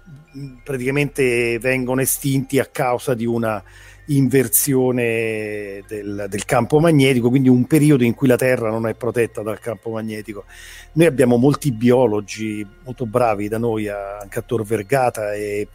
praticamente 0.63 1.59
vengono 1.59 2.01
estinti 2.01 2.59
a 2.59 2.65
causa 2.65 3.13
di 3.13 3.26
una 3.26 3.61
inversione 4.09 5.84
del, 5.88 6.28
del, 6.30 6.45
campo 6.45 6.80
magnetico, 6.80 7.30
quindi 7.30 7.49
un 7.49 7.65
periodo 7.65 8.03
in 8.03 8.13
cui 8.13 8.28
la 8.28 8.38
Terra 8.38 8.70
non 8.70 8.88
è 8.88 8.93
protetta 8.93 9.41
dal 9.41 9.59
campo 9.59 9.89
magnetico. 9.89 10.45
Noi 10.93 11.07
abbiamo 11.07 11.38
molti 11.38 11.72
biologi 11.72 12.65
molto 12.86 13.05
bravi 13.05 13.49
da 13.49 13.57
noi, 13.57 13.89
anche 13.89 14.39
a 14.39 14.43
Tor 14.43 14.63
Vergata, 14.63 15.34
e 15.34 15.68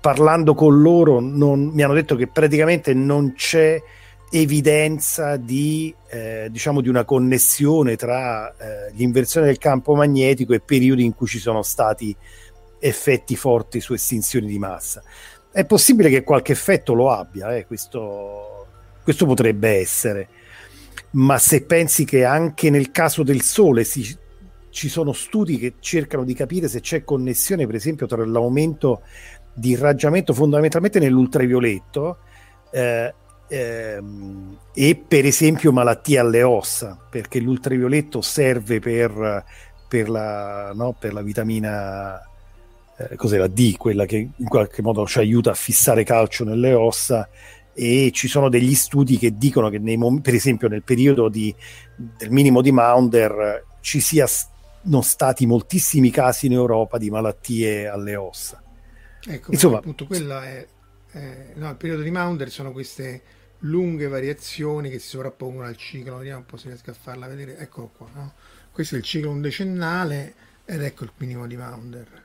parlando 0.00 0.54
con 0.54 0.80
loro 0.80 1.18
non, 1.18 1.70
mi 1.72 1.82
hanno 1.82 1.94
detto 1.94 2.14
che 2.14 2.28
praticamente 2.28 2.94
non 2.94 3.32
c'è 3.34 3.82
evidenza 4.40 5.36
di, 5.36 5.94
eh, 6.08 6.48
diciamo 6.50 6.80
di 6.80 6.88
una 6.88 7.04
connessione 7.04 7.96
tra 7.96 8.54
eh, 8.56 8.92
l'inversione 8.94 9.46
del 9.46 9.58
campo 9.58 9.94
magnetico 9.94 10.52
e 10.52 10.60
periodi 10.60 11.04
in 11.04 11.14
cui 11.14 11.26
ci 11.26 11.38
sono 11.38 11.62
stati 11.62 12.14
effetti 12.78 13.36
forti 13.36 13.80
su 13.80 13.92
estinzioni 13.92 14.46
di 14.46 14.58
massa. 14.58 15.02
È 15.50 15.64
possibile 15.64 16.10
che 16.10 16.22
qualche 16.22 16.52
effetto 16.52 16.92
lo 16.92 17.10
abbia, 17.10 17.54
eh, 17.54 17.66
questo, 17.66 18.66
questo, 19.02 19.26
potrebbe 19.26 19.78
essere, 19.78 20.28
ma 21.12 21.38
se 21.38 21.64
pensi 21.64 22.04
che 22.04 22.24
anche 22.24 22.68
nel 22.70 22.90
caso 22.90 23.22
del 23.22 23.42
Sole 23.42 23.84
si, 23.84 24.16
ci 24.70 24.88
sono 24.88 25.12
studi 25.12 25.58
che 25.58 25.74
cercano 25.80 26.24
di 26.24 26.34
capire 26.34 26.68
se 26.68 26.80
c'è 26.80 27.04
connessione, 27.04 27.66
per 27.66 27.74
esempio, 27.74 28.06
tra 28.06 28.24
l'aumento 28.24 29.02
di 29.54 29.70
irraggiamento 29.70 30.34
fondamentalmente 30.34 30.98
nell'ultravioletto 30.98 32.18
eh, 32.70 33.14
ehm, 33.48 34.56
e 34.72 35.04
per 35.06 35.24
esempio 35.24 35.72
malattie 35.72 36.18
alle 36.18 36.42
ossa, 36.42 36.98
perché 37.10 37.40
l'ultravioletto 37.40 38.20
serve 38.20 38.80
per, 38.80 39.44
per, 39.88 40.08
la, 40.08 40.72
no, 40.74 40.94
per 40.98 41.12
la 41.12 41.22
vitamina 41.22 42.20
eh, 42.98 43.16
cos'è 43.16 43.36
la 43.36 43.46
D, 43.46 43.76
quella 43.76 44.06
che 44.06 44.16
in 44.34 44.48
qualche 44.48 44.82
modo 44.82 45.06
ci 45.06 45.18
aiuta 45.18 45.50
a 45.50 45.54
fissare 45.54 46.02
calcio 46.02 46.44
nelle 46.44 46.72
ossa 46.72 47.28
e 47.74 48.10
ci 48.12 48.26
sono 48.26 48.48
degli 48.48 48.74
studi 48.74 49.18
che 49.18 49.36
dicono 49.36 49.68
che 49.68 49.78
nei 49.78 49.98
per 50.22 50.32
esempio 50.32 50.66
nel 50.66 50.82
periodo 50.82 51.28
di, 51.28 51.54
del 51.94 52.30
minimo 52.30 52.62
di 52.62 52.72
Maunder 52.72 53.64
ci 53.80 54.00
siano 54.00 55.02
stati 55.02 55.44
moltissimi 55.44 56.10
casi 56.10 56.46
in 56.46 56.52
Europa 56.52 56.96
di 56.96 57.10
malattie 57.10 57.86
alle 57.86 58.16
ossa. 58.16 58.62
Ecco, 59.28 59.52
Insomma, 59.52 59.78
appunto 59.78 60.06
quella 60.06 60.44
è, 60.44 60.66
è 61.16 61.52
no, 61.54 61.70
il 61.70 61.76
periodo 61.76 62.02
di 62.02 62.10
Maunder 62.10 62.50
sono 62.50 62.72
queste 62.72 63.22
lunghe 63.60 64.06
variazioni 64.06 64.90
che 64.90 64.98
si 64.98 65.08
sovrappongono 65.08 65.66
al 65.66 65.76
ciclo. 65.76 66.18
Vediamo 66.18 66.40
un 66.40 66.46
po' 66.46 66.56
se 66.56 66.68
riesco 66.68 66.90
a 66.90 66.94
farla 66.94 67.26
vedere. 67.26 67.56
Eccolo 67.58 67.90
qua. 67.96 68.08
No? 68.12 68.34
Questo 68.70 68.94
è 68.94 68.98
il 68.98 69.04
ciclo 69.04 69.30
undecennale 69.30 70.34
ed 70.64 70.82
ecco 70.82 71.04
il 71.04 71.12
minimo 71.16 71.46
di 71.46 71.56
Maunder 71.56 72.24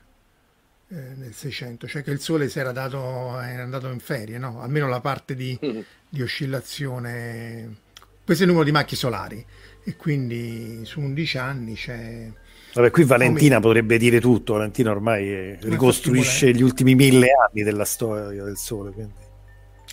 eh, 0.88 1.14
nel 1.14 1.32
600, 1.32 1.86
cioè 1.86 2.02
che 2.02 2.10
il 2.10 2.20
Sole 2.20 2.48
si 2.48 2.58
era, 2.58 2.72
dato, 2.72 3.40
era 3.40 3.62
andato 3.62 3.88
in 3.88 4.00
ferie, 4.00 4.36
no? 4.36 4.60
almeno 4.60 4.88
la 4.88 5.00
parte 5.00 5.34
di, 5.34 5.58
mm. 5.64 5.80
di 6.08 6.20
oscillazione. 6.20 7.76
Questo 8.24 8.42
è 8.42 8.46
il 8.46 8.52
numero 8.52 8.64
di 8.64 8.72
macchie 8.72 8.96
solari 8.96 9.44
e 9.84 9.96
quindi 9.96 10.84
su 10.84 11.00
11 11.00 11.38
anni 11.38 11.74
c'è... 11.74 12.30
Vabbè, 12.74 12.90
qui 12.90 13.04
Valentina 13.04 13.56
Come... 13.56 13.66
potrebbe 13.66 13.98
dire 13.98 14.20
tutto, 14.20 14.54
Valentina 14.54 14.90
ormai 14.90 15.56
ricostruisce 15.60 16.52
gli 16.52 16.62
ultimi 16.62 16.94
mille 16.94 17.28
anni 17.32 17.62
della 17.62 17.84
storia 17.84 18.42
del 18.44 18.56
Sole. 18.56 18.92
Quindi. 18.92 19.12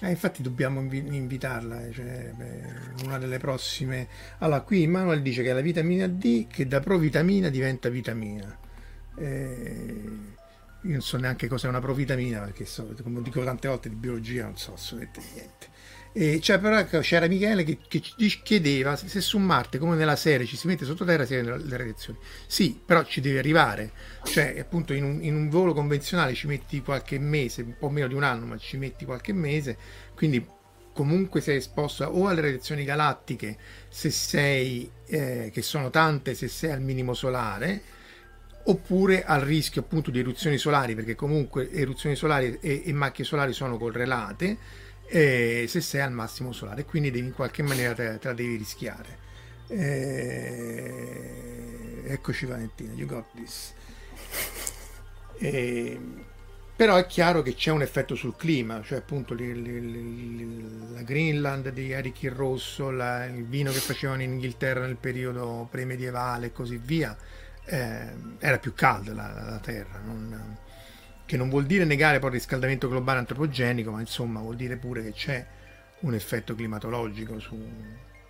Eh, 0.01 0.09
infatti 0.09 0.41
dobbiamo 0.41 0.79
invi- 0.79 1.13
invitarla, 1.13 1.85
eh, 1.85 1.91
cioè, 1.91 2.31
beh, 2.33 3.03
una 3.03 3.17
delle 3.17 3.37
prossime. 3.37 4.07
Allora, 4.37 4.61
qui 4.61 4.87
Manuel 4.87 5.21
dice 5.21 5.43
che 5.43 5.49
è 5.49 5.53
la 5.53 5.59
vitamina 5.59 6.07
D 6.07 6.47
che 6.47 6.67
da 6.67 6.79
provitamina 6.79 7.49
diventa 7.49 7.89
vitamina. 7.89 8.57
Eh, 9.17 10.03
io 10.83 10.91
non 10.91 11.01
so 11.01 11.17
neanche 11.17 11.49
cos'è 11.49 11.67
una 11.67 11.81
provitamina, 11.81 12.39
perché 12.39 12.63
so, 12.63 12.95
come 13.03 13.21
dico 13.21 13.43
tante 13.43 13.67
volte 13.67 13.89
di 13.89 13.95
biologia 13.95 14.45
non 14.45 14.55
so 14.55 14.73
assolutamente 14.73 15.21
niente. 15.33 15.67
E 16.21 16.41
cioè, 16.41 16.59
però 16.59 16.77
ecco, 16.77 16.99
c'era 16.99 17.27
Michele 17.27 17.63
che, 17.63 17.77
che, 17.87 18.01
ci 18.01 18.41
chiedeva 18.43 18.97
se 18.97 19.21
su 19.21 19.37
Marte, 19.37 19.77
come 19.77 19.95
nella 19.95 20.17
serie, 20.17 20.45
ci 20.45 20.57
si 20.57 20.67
mette 20.67 20.83
sottoterra 20.83 21.25
si 21.25 21.33
vedono 21.33 21.55
le 21.55 21.77
radiazioni. 21.77 22.19
Sì, 22.45 22.77
però 22.85 23.05
ci 23.05 23.21
devi 23.21 23.37
arrivare. 23.37 23.93
Cioè, 24.25 24.59
appunto, 24.59 24.91
in 24.91 25.05
un, 25.05 25.23
in 25.23 25.33
un, 25.33 25.47
volo 25.47 25.73
convenzionale 25.73 26.33
ci 26.33 26.47
metti 26.47 26.81
qualche 26.81 27.17
mese, 27.19 27.61
un 27.61 27.77
po' 27.79 27.89
meno 27.89 28.07
di 28.07 28.15
un 28.15 28.23
anno, 28.23 28.47
ma 28.47 28.57
ci 28.57 28.75
metti 28.75 29.05
qualche 29.05 29.31
mese. 29.31 29.77
Quindi 30.13 30.45
comunque 30.91 31.39
sei 31.39 31.55
esposto 31.55 32.03
o 32.03 32.27
alle 32.27 32.41
radiazioni 32.41 32.83
galattiche, 32.83 33.55
se 33.87 34.09
sei, 34.09 34.91
eh, 35.05 35.49
che 35.53 35.61
sono 35.61 35.89
tante, 35.89 36.33
se 36.33 36.49
sei 36.49 36.71
al 36.71 36.81
minimo 36.81 37.13
solare, 37.13 37.81
oppure 38.65 39.23
al 39.23 39.39
rischio 39.39 39.79
appunto 39.79 40.11
di 40.11 40.19
eruzioni 40.19 40.57
solari, 40.57 40.95
perché 40.95 41.15
comunque 41.15 41.71
eruzioni 41.71 42.17
solari 42.17 42.57
e, 42.59 42.81
e 42.83 42.91
macchie 42.91 43.23
solari 43.23 43.53
sono 43.53 43.77
correlate 43.77 44.87
eh, 45.09 45.65
se 45.67 45.81
sei 45.81 46.01
al 46.01 46.11
massimo 46.11 46.51
solare, 46.51 46.85
quindi 46.85 47.09
devi 47.11 47.27
in 47.27 47.33
qualche 47.33 47.63
maniera 47.63 47.93
te, 47.93 48.19
te 48.19 48.27
la 48.27 48.33
devi 48.33 48.55
rischiare. 48.55 49.17
Eh, 49.67 51.33
eccoci 52.05 52.45
Valentina, 52.45 52.93
you 52.93 53.07
got 53.07 53.25
this. 53.35 53.73
Eh, 55.39 55.99
però 56.75 56.95
è 56.95 57.05
chiaro 57.07 57.41
che 57.41 57.55
c'è 57.55 57.71
un 57.71 57.81
effetto 57.81 58.15
sul 58.15 58.35
clima, 58.37 58.81
cioè 58.83 58.99
appunto 58.99 59.33
li, 59.33 59.61
li, 59.61 59.91
li, 59.91 60.93
la 60.93 61.01
Greenland 61.01 61.69
di 61.69 61.91
Eric 61.91 62.23
il 62.23 62.31
Rosso, 62.31 62.89
la, 62.91 63.25
il 63.25 63.45
vino 63.45 63.71
che 63.71 63.79
facevano 63.79 64.21
in 64.21 64.31
Inghilterra 64.33 64.85
nel 64.85 64.95
periodo 64.95 65.67
premedievale 65.69 66.47
e 66.47 66.51
così 66.51 66.77
via, 66.77 67.17
eh, 67.65 68.13
era 68.37 68.57
più 68.59 68.73
calda 68.73 69.13
la, 69.13 69.33
la 69.33 69.59
terra. 69.59 69.99
Non, 69.99 70.57
che 71.29 71.37
non 71.37 71.47
vuol 71.47 71.67
dire 71.67 71.85
negare 71.85 72.17
poi 72.17 72.29
il 72.29 72.37
riscaldamento 72.37 72.89
globale 72.89 73.19
antropogenico, 73.19 73.91
ma 73.91 73.99
insomma 73.99 74.39
vuol 74.39 74.55
dire 74.55 74.77
pure 74.77 75.03
che 75.03 75.11
c'è 75.11 75.45
un 75.99 76.15
effetto 76.15 76.55
climatologico 76.55 77.39
su... 77.39 77.55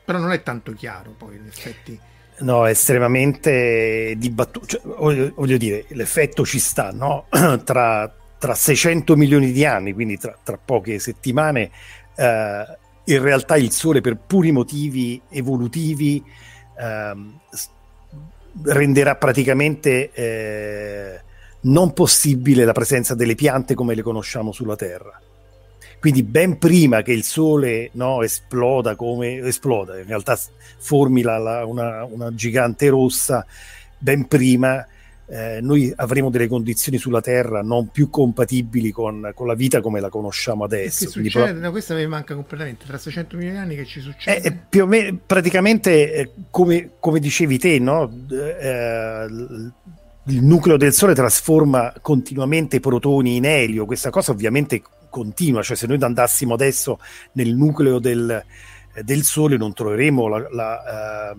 però 0.04 0.20
non 0.20 0.34
è 0.34 0.44
tanto 0.44 0.74
chiaro 0.74 1.12
poi 1.18 1.38
in 1.38 1.46
effetti. 1.48 1.98
No, 2.40 2.68
è 2.68 2.72
estremamente 2.72 4.16
dibattuto, 4.18 4.66
cioè, 4.66 4.82
voglio, 4.84 5.32
voglio, 5.34 5.56
dire, 5.56 5.86
l'effetto 5.92 6.46
ci 6.46 6.60
sta, 6.60 6.92
no? 6.92 7.28
tra, 7.64 8.14
tra 8.38 8.54
600 8.54 9.16
milioni 9.16 9.54
di 9.54 9.64
anni, 9.64 9.94
quindi 9.94 10.18
tra, 10.18 10.38
tra 10.44 10.58
poche 10.58 11.00
settimane, 11.00 11.72
eh, 12.18 12.78
in 13.06 13.22
realtà 13.22 13.56
il 13.56 13.72
Sole 13.72 14.02
per 14.02 14.18
puri 14.18 14.52
motivi 14.52 15.22
evolutivi 15.30 16.22
eh, 16.78 17.14
renderà 18.64 19.16
praticamente... 19.16 20.12
Eh, 20.12 21.28
non 21.62 21.94
possibile 21.94 22.66
la 22.66 22.72
presenza 22.72 23.16
delle 23.16 23.36
piante 23.36 23.74
come 23.74 23.96
le 23.96 24.02
conosciamo 24.02 24.52
sulla 24.52 24.76
Terra. 24.76 25.20
Quindi 26.00 26.24
ben 26.24 26.58
prima 26.58 27.02
che 27.02 27.12
il 27.12 27.24
Sole 27.24 27.90
no, 27.94 28.24
esploda 28.24 28.96
come 28.96 29.40
esploda, 29.40 30.00
in 30.00 30.06
realtà 30.06 30.40
formi 30.78 31.22
la, 31.22 31.38
la, 31.38 31.66
una, 31.66 32.06
una, 32.06 32.34
gigante 32.34 32.88
rossa, 32.88 33.46
ben 33.98 34.26
prima 34.28 34.86
eh, 35.32 35.60
noi 35.62 35.94
avremo 35.96 36.32
delle 36.32 36.48
condizioni 36.48 36.98
sulla 36.98 37.22
Terra 37.22 37.62
non 37.62 37.90
più 37.90 38.10
compatibili 38.10 38.92
con, 38.92 39.32
con 39.36 39.46
la 39.46 39.54
vita 39.54 39.80
come 39.80 40.00
la 40.00 40.10
conosciamo 40.10 40.64
adesso. 40.64 41.06
Che 41.06 41.12
succede? 41.12 41.52
Pro... 41.52 41.62
No, 41.62 41.72
questa 41.72 41.94
mi 41.94 42.08
manca 42.08 42.34
completamente. 42.34 42.86
Tra 42.86 42.98
600 42.98 43.36
milioni 43.36 43.58
di 43.58 43.64
anni 43.64 43.76
che 43.76 43.86
ci 43.86 44.00
succede? 44.00 44.48
Eh, 44.48 44.58
più 44.70 44.84
o 44.84 44.86
meno, 44.88 45.20
praticamente, 45.24 46.14
eh, 46.14 46.32
come, 46.50 46.92
come, 47.00 47.20
dicevi 47.20 47.60
te, 47.60 47.78
no? 47.78 48.12
Il 50.30 50.44
nucleo 50.44 50.78
del 50.78 50.94
Sole 50.94 51.16
trasforma 51.16 51.92
continuamente 52.02 52.80
protoni 52.80 53.38
in 53.38 53.46
elio, 53.46 53.86
questa 53.86 54.12
cosa 54.12 54.32
ovviamente 54.32 54.84
continua, 55.10 55.64
cioè 55.64 55.76
se 55.76 55.88
noi 55.88 55.98
andassimo 56.02 56.54
adesso 56.54 57.00
nel 57.32 57.56
nucleo 57.56 57.98
del, 57.98 58.46
eh, 58.94 59.04
del 59.04 59.24
Sole 59.24 59.58
non 59.58 59.74
troveremo 59.74 60.28
la, 60.28 60.48
la, 60.52 61.32
eh, 61.32 61.36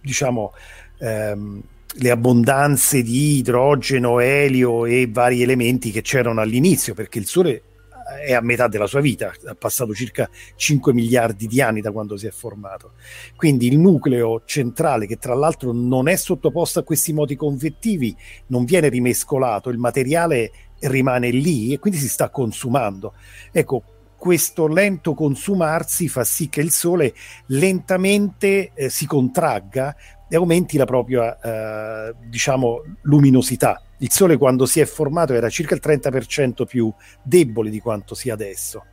diciamo, 0.00 0.54
ehm, 0.98 1.62
le 1.92 2.10
abbondanze 2.10 3.02
di 3.02 3.36
idrogeno, 3.36 4.20
elio 4.20 4.86
e 4.86 5.06
vari 5.12 5.42
elementi 5.42 5.90
che 5.90 6.00
c'erano 6.00 6.40
all'inizio, 6.40 6.94
perché 6.94 7.18
il 7.18 7.26
Sole 7.26 7.62
è 8.24 8.32
a 8.32 8.40
metà 8.40 8.68
della 8.68 8.86
sua 8.86 9.00
vita, 9.00 9.32
ha 9.46 9.54
passato 9.54 9.94
circa 9.94 10.28
5 10.56 10.92
miliardi 10.92 11.46
di 11.46 11.60
anni 11.60 11.80
da 11.80 11.92
quando 11.92 12.16
si 12.16 12.26
è 12.26 12.30
formato. 12.30 12.92
Quindi 13.36 13.66
il 13.68 13.78
nucleo 13.78 14.42
centrale, 14.44 15.06
che 15.06 15.16
tra 15.16 15.34
l'altro 15.34 15.72
non 15.72 16.08
è 16.08 16.16
sottoposto 16.16 16.78
a 16.78 16.84
questi 16.84 17.12
moti 17.12 17.36
convettivi, 17.36 18.16
non 18.48 18.64
viene 18.64 18.88
rimescolato, 18.88 19.68
il 19.70 19.78
materiale 19.78 20.52
rimane 20.80 21.30
lì 21.30 21.72
e 21.72 21.78
quindi 21.78 21.98
si 21.98 22.08
sta 22.08 22.30
consumando. 22.30 23.14
Ecco, 23.52 23.82
questo 24.16 24.66
lento 24.66 25.14
consumarsi 25.14 26.08
fa 26.08 26.24
sì 26.24 26.48
che 26.48 26.60
il 26.60 26.72
Sole 26.72 27.14
lentamente 27.46 28.72
eh, 28.74 28.90
si 28.90 29.06
contragga 29.06 29.94
e 30.28 30.36
aumenti 30.36 30.76
la 30.76 30.84
propria 30.84 31.38
eh, 31.40 32.14
diciamo 32.28 32.82
luminosità. 33.02 33.80
Il 33.98 34.10
Sole 34.12 34.36
quando 34.36 34.66
si 34.66 34.80
è 34.80 34.84
formato 34.84 35.34
era 35.34 35.48
circa 35.48 35.74
il 35.74 35.80
30% 35.84 36.64
più 36.66 36.92
debole 37.22 37.70
di 37.70 37.80
quanto 37.80 38.14
sia 38.14 38.34
adesso. 38.34 38.84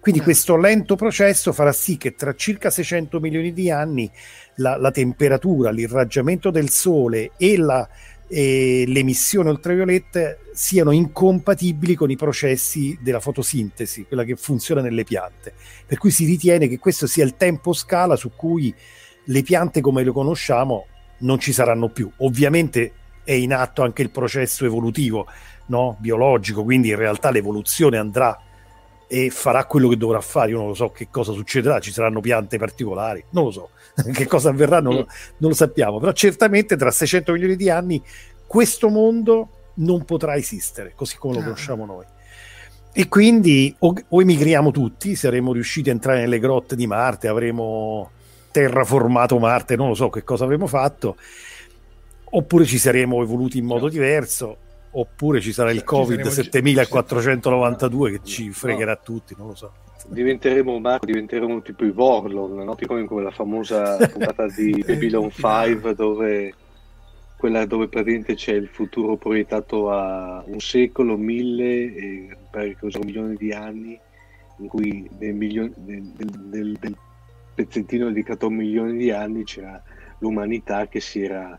Quindi 0.00 0.20
eh. 0.20 0.24
questo 0.24 0.56
lento 0.56 0.96
processo 0.96 1.52
farà 1.52 1.72
sì 1.72 1.96
che 1.96 2.14
tra 2.14 2.34
circa 2.34 2.70
600 2.70 3.20
milioni 3.20 3.52
di 3.52 3.70
anni 3.70 4.10
la, 4.56 4.76
la 4.76 4.90
temperatura, 4.90 5.70
l'irraggiamento 5.70 6.50
del 6.50 6.70
Sole 6.70 7.32
e 7.36 7.56
la, 7.56 7.88
e 8.28 8.84
l'emissione 8.86 9.50
ultravioletta 9.50 10.36
siano 10.52 10.90
incompatibili 10.90 11.94
con 11.94 12.10
i 12.10 12.16
processi 12.16 12.98
della 13.00 13.20
fotosintesi, 13.20 14.06
quella 14.06 14.24
che 14.24 14.36
funziona 14.36 14.80
nelle 14.80 15.04
piante. 15.04 15.52
Per 15.86 15.98
cui 15.98 16.10
si 16.10 16.24
ritiene 16.24 16.68
che 16.68 16.78
questo 16.78 17.06
sia 17.06 17.24
il 17.24 17.36
tempo 17.36 17.72
scala 17.72 18.16
su 18.16 18.32
cui 18.34 18.74
le 19.28 19.42
piante 19.42 19.80
come 19.80 20.02
le 20.02 20.12
conosciamo 20.12 20.86
non 21.18 21.38
ci 21.38 21.52
saranno 21.52 21.88
più. 21.88 22.10
Ovviamente 22.18 22.92
è 23.26 23.32
in 23.32 23.52
atto 23.52 23.82
anche 23.82 24.02
il 24.02 24.10
processo 24.10 24.64
evolutivo 24.64 25.26
no? 25.66 25.96
biologico, 25.98 26.62
quindi 26.62 26.90
in 26.90 26.96
realtà 26.96 27.30
l'evoluzione 27.30 27.98
andrà 27.98 28.40
e 29.08 29.30
farà 29.30 29.64
quello 29.64 29.88
che 29.88 29.96
dovrà 29.96 30.20
fare. 30.20 30.50
Io 30.50 30.58
non 30.58 30.68
lo 30.68 30.74
so 30.74 30.90
che 30.90 31.08
cosa 31.10 31.32
succederà, 31.32 31.80
ci 31.80 31.90
saranno 31.90 32.20
piante 32.20 32.56
particolari, 32.56 33.24
non 33.30 33.44
lo 33.44 33.50
so 33.50 33.70
che 34.12 34.26
cosa 34.26 34.50
avverrà, 34.50 34.80
non, 34.80 34.94
lo, 34.94 35.06
non 35.38 35.50
lo 35.50 35.54
sappiamo, 35.54 35.98
però 35.98 36.12
certamente 36.12 36.76
tra 36.76 36.90
600 36.90 37.32
milioni 37.32 37.56
di 37.56 37.68
anni 37.68 38.00
questo 38.46 38.88
mondo 38.88 39.48
non 39.78 40.04
potrà 40.04 40.36
esistere 40.36 40.92
così 40.94 41.16
come 41.16 41.34
lo 41.34 41.42
conosciamo 41.42 41.84
noi. 41.84 42.04
E 42.92 43.08
quindi 43.08 43.74
o, 43.80 43.92
o, 44.08 44.20
emigriamo 44.22 44.70
tutti, 44.70 45.16
saremo 45.16 45.52
riusciti 45.52 45.90
a 45.90 45.92
entrare 45.92 46.20
nelle 46.20 46.38
grotte 46.38 46.76
di 46.76 46.86
Marte, 46.86 47.28
avremo 47.28 48.10
terraformato 48.50 49.38
Marte, 49.38 49.76
non 49.76 49.88
lo 49.88 49.94
so 49.94 50.08
che 50.08 50.24
cosa 50.24 50.44
avremo 50.44 50.66
fatto, 50.66 51.16
oppure 52.36 52.66
ci 52.66 52.78
saremo 52.78 53.22
evoluti 53.22 53.58
in 53.58 53.64
modo 53.64 53.88
diverso, 53.88 54.58
oppure 54.90 55.40
ci 55.40 55.52
sarà 55.52 55.70
il 55.70 55.84
Covid 55.84 56.26
7492 56.26 58.10
che 58.10 58.20
ci 58.22 58.50
fregherà 58.50 58.92
no. 58.92 59.00
tutti, 59.02 59.34
non 59.38 59.48
lo 59.48 59.54
so. 59.54 59.72
Diventeremo 60.08 60.78
Marco, 60.78 61.06
diventeremo 61.06 61.62
tipo 61.62 61.84
i 61.84 61.90
Vorlon, 61.90 62.62
no? 62.62 62.74
tipo 62.76 63.02
come 63.06 63.22
la 63.22 63.30
famosa 63.30 63.96
puntata 63.96 64.46
di 64.48 64.70
Babylon 64.86 65.30
5 65.30 65.94
dove 65.94 66.54
quella 67.38 67.66
dove 67.66 67.88
praticamente 67.88 68.34
c'è 68.34 68.52
il 68.52 68.68
futuro 68.68 69.16
proiettato 69.16 69.90
a 69.90 70.44
un 70.46 70.60
secolo, 70.60 71.16
mille, 71.16 71.94
e 71.94 72.36
per 72.50 72.76
un 72.80 73.00
milione 73.02 73.34
di 73.34 73.52
anni, 73.52 73.98
in 74.58 74.68
cui 74.68 75.08
nel, 75.18 75.34
milione, 75.34 75.72
nel, 75.84 76.02
nel, 76.50 76.78
nel 76.80 76.96
pezzettino 77.54 78.06
dedicato 78.08 78.46
a 78.46 78.48
un 78.48 78.56
milione 78.56 78.92
di 78.92 79.10
anni 79.10 79.44
c'era 79.44 79.82
l'umanità 80.18 80.86
che 80.86 81.00
si 81.00 81.22
era 81.22 81.58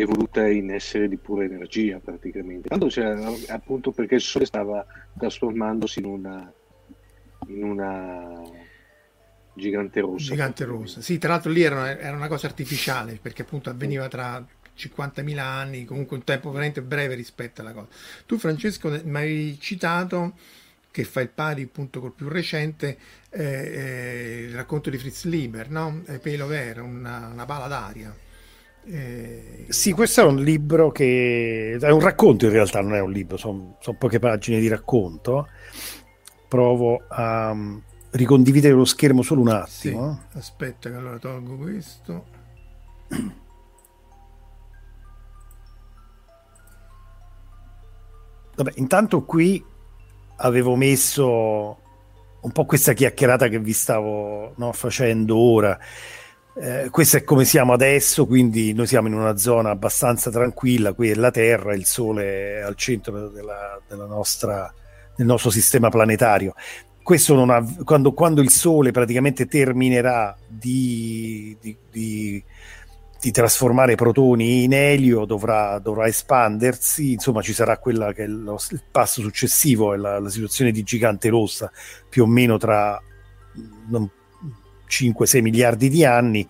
evoluta 0.00 0.46
in 0.48 0.70
essere 0.70 1.08
di 1.08 1.16
pura 1.16 1.44
energia 1.44 2.00
praticamente. 2.00 2.68
Tanto 2.68 2.86
c'era 2.86 3.32
appunto 3.48 3.92
perché 3.92 4.16
il 4.16 4.20
Sole 4.20 4.44
stava 4.44 4.84
trasformandosi 5.16 6.00
in 6.00 6.06
una, 6.06 6.52
in 7.46 7.62
una 7.62 8.42
gigante 9.54 10.00
rossa. 10.00 10.32
Gigante 10.32 10.64
rossa, 10.64 11.00
sì, 11.00 11.18
tra 11.18 11.30
l'altro 11.30 11.52
lì 11.52 11.62
era, 11.62 11.96
era 11.98 12.16
una 12.16 12.28
cosa 12.28 12.46
artificiale 12.48 13.18
perché 13.22 13.42
appunto 13.42 13.70
avveniva 13.70 14.08
tra 14.08 14.44
50.000 14.76 15.38
anni, 15.38 15.84
comunque 15.84 16.16
un 16.16 16.24
tempo 16.24 16.50
veramente 16.50 16.82
breve 16.82 17.14
rispetto 17.14 17.60
alla 17.60 17.72
cosa. 17.72 17.88
Tu 18.26 18.36
Francesco 18.36 19.00
mi 19.04 19.16
hai 19.16 19.58
citato 19.60 20.34
che 20.90 21.04
fa 21.04 21.20
il 21.20 21.28
pari 21.28 21.62
appunto 21.62 22.00
col 22.00 22.12
più 22.12 22.28
recente 22.28 22.98
eh, 23.30 23.42
eh, 23.42 24.44
il 24.48 24.54
racconto 24.54 24.90
di 24.90 24.98
Fritz 24.98 25.24
Lieber, 25.24 25.70
no? 25.70 26.02
Pelo 26.20 26.46
Vera, 26.46 26.82
una, 26.82 27.28
una 27.32 27.46
bala 27.46 27.68
d'aria. 27.68 28.23
Eh... 28.86 29.66
Sì, 29.68 29.92
questo 29.92 30.20
è 30.20 30.24
un 30.24 30.42
libro 30.42 30.90
che 30.90 31.78
è 31.80 31.90
un 31.90 32.00
racconto 32.00 32.46
in 32.46 32.52
realtà, 32.52 32.80
non 32.80 32.94
è 32.94 33.00
un 33.00 33.10
libro, 33.10 33.36
sono, 33.36 33.76
sono 33.80 33.96
poche 33.96 34.18
pagine 34.18 34.60
di 34.60 34.68
racconto. 34.68 35.48
Provo 36.48 37.02
a 37.08 37.50
um, 37.50 37.82
ricondividere 38.10 38.74
lo 38.74 38.84
schermo 38.84 39.22
solo 39.22 39.40
un 39.40 39.48
attimo. 39.48 40.26
Sì, 40.30 40.38
aspetta 40.38 40.90
che 40.90 40.96
allora 40.96 41.18
tolgo 41.18 41.56
questo. 41.56 42.26
Vabbè, 48.56 48.72
intanto 48.76 49.24
qui 49.24 49.64
avevo 50.36 50.76
messo 50.76 51.78
un 52.40 52.52
po' 52.52 52.66
questa 52.66 52.92
chiacchierata 52.92 53.48
che 53.48 53.58
vi 53.58 53.72
stavo 53.72 54.52
no, 54.56 54.72
facendo 54.72 55.36
ora. 55.36 55.78
Eh, 56.56 56.88
questo 56.90 57.16
è 57.16 57.24
come 57.24 57.44
siamo 57.44 57.72
adesso, 57.72 58.26
quindi 58.26 58.72
noi 58.74 58.86
siamo 58.86 59.08
in 59.08 59.14
una 59.14 59.36
zona 59.36 59.70
abbastanza 59.70 60.30
tranquilla, 60.30 60.92
qui 60.92 61.10
è 61.10 61.14
la 61.14 61.32
Terra, 61.32 61.74
il 61.74 61.84
Sole 61.84 62.58
è 62.58 62.60
al 62.60 62.76
centro 62.76 63.28
della, 63.28 63.80
della 63.88 64.06
nostra, 64.06 64.72
del 65.16 65.26
nostro 65.26 65.50
sistema 65.50 65.88
planetario. 65.88 66.54
Questo 67.02 67.34
non 67.34 67.50
ha, 67.50 67.62
quando, 67.82 68.12
quando 68.12 68.40
il 68.40 68.50
Sole 68.50 68.92
praticamente 68.92 69.46
terminerà 69.46 70.36
di, 70.46 71.56
di, 71.60 71.76
di 71.90 72.44
di 73.24 73.30
trasformare 73.30 73.94
protoni 73.94 74.64
in 74.64 74.74
elio 74.74 75.24
dovrà, 75.24 75.78
dovrà, 75.78 76.06
espandersi, 76.06 77.12
insomma 77.12 77.40
ci 77.40 77.54
sarà 77.54 77.78
quella 77.78 78.12
che 78.12 78.24
è 78.24 78.26
lo, 78.26 78.58
il 78.70 78.82
passo 78.90 79.22
successivo, 79.22 79.94
è 79.94 79.96
la, 79.96 80.18
la, 80.18 80.28
situazione 80.28 80.70
di 80.72 80.82
gigante 80.82 81.30
rossa, 81.30 81.72
più 82.06 82.24
o 82.24 82.26
meno 82.26 82.58
tra 82.58 83.00
5-6 84.88 85.40
miliardi 85.40 85.88
di 85.88 86.04
anni, 86.04 86.46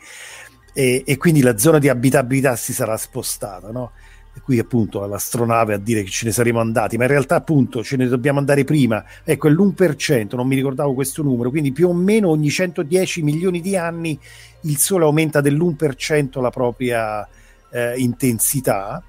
e, 0.72 1.02
e, 1.06 1.16
quindi 1.16 1.40
la 1.40 1.56
zona 1.56 1.78
di 1.78 1.88
abitabilità 1.88 2.56
si 2.56 2.72
sarà 2.72 2.96
spostata, 2.96 3.70
no? 3.70 3.92
E 4.36 4.40
qui 4.40 4.58
appunto 4.58 5.06
l'astronave 5.06 5.74
a 5.74 5.78
dire 5.78 6.02
che 6.02 6.10
ce 6.10 6.26
ne 6.26 6.32
saremo 6.32 6.58
andati, 6.58 6.96
ma 6.96 7.04
in 7.04 7.10
realtà 7.10 7.36
appunto 7.36 7.84
ce 7.84 7.96
ne 7.96 8.08
dobbiamo 8.08 8.40
andare 8.40 8.64
prima, 8.64 9.04
ecco 9.22 9.46
è 9.46 9.50
l'1%, 9.52 10.34
non 10.34 10.48
mi 10.48 10.56
ricordavo 10.56 10.92
questo 10.92 11.22
numero, 11.22 11.50
quindi 11.50 11.70
più 11.70 11.88
o 11.88 11.92
meno 11.92 12.30
ogni 12.30 12.50
110 12.50 13.22
milioni 13.22 13.60
di 13.60 13.76
anni 13.76 14.18
il 14.62 14.76
Sole 14.76 15.04
aumenta 15.04 15.40
dell'1% 15.40 16.40
la 16.40 16.50
propria 16.50 17.26
eh, 17.70 17.94
intensità 17.98 19.00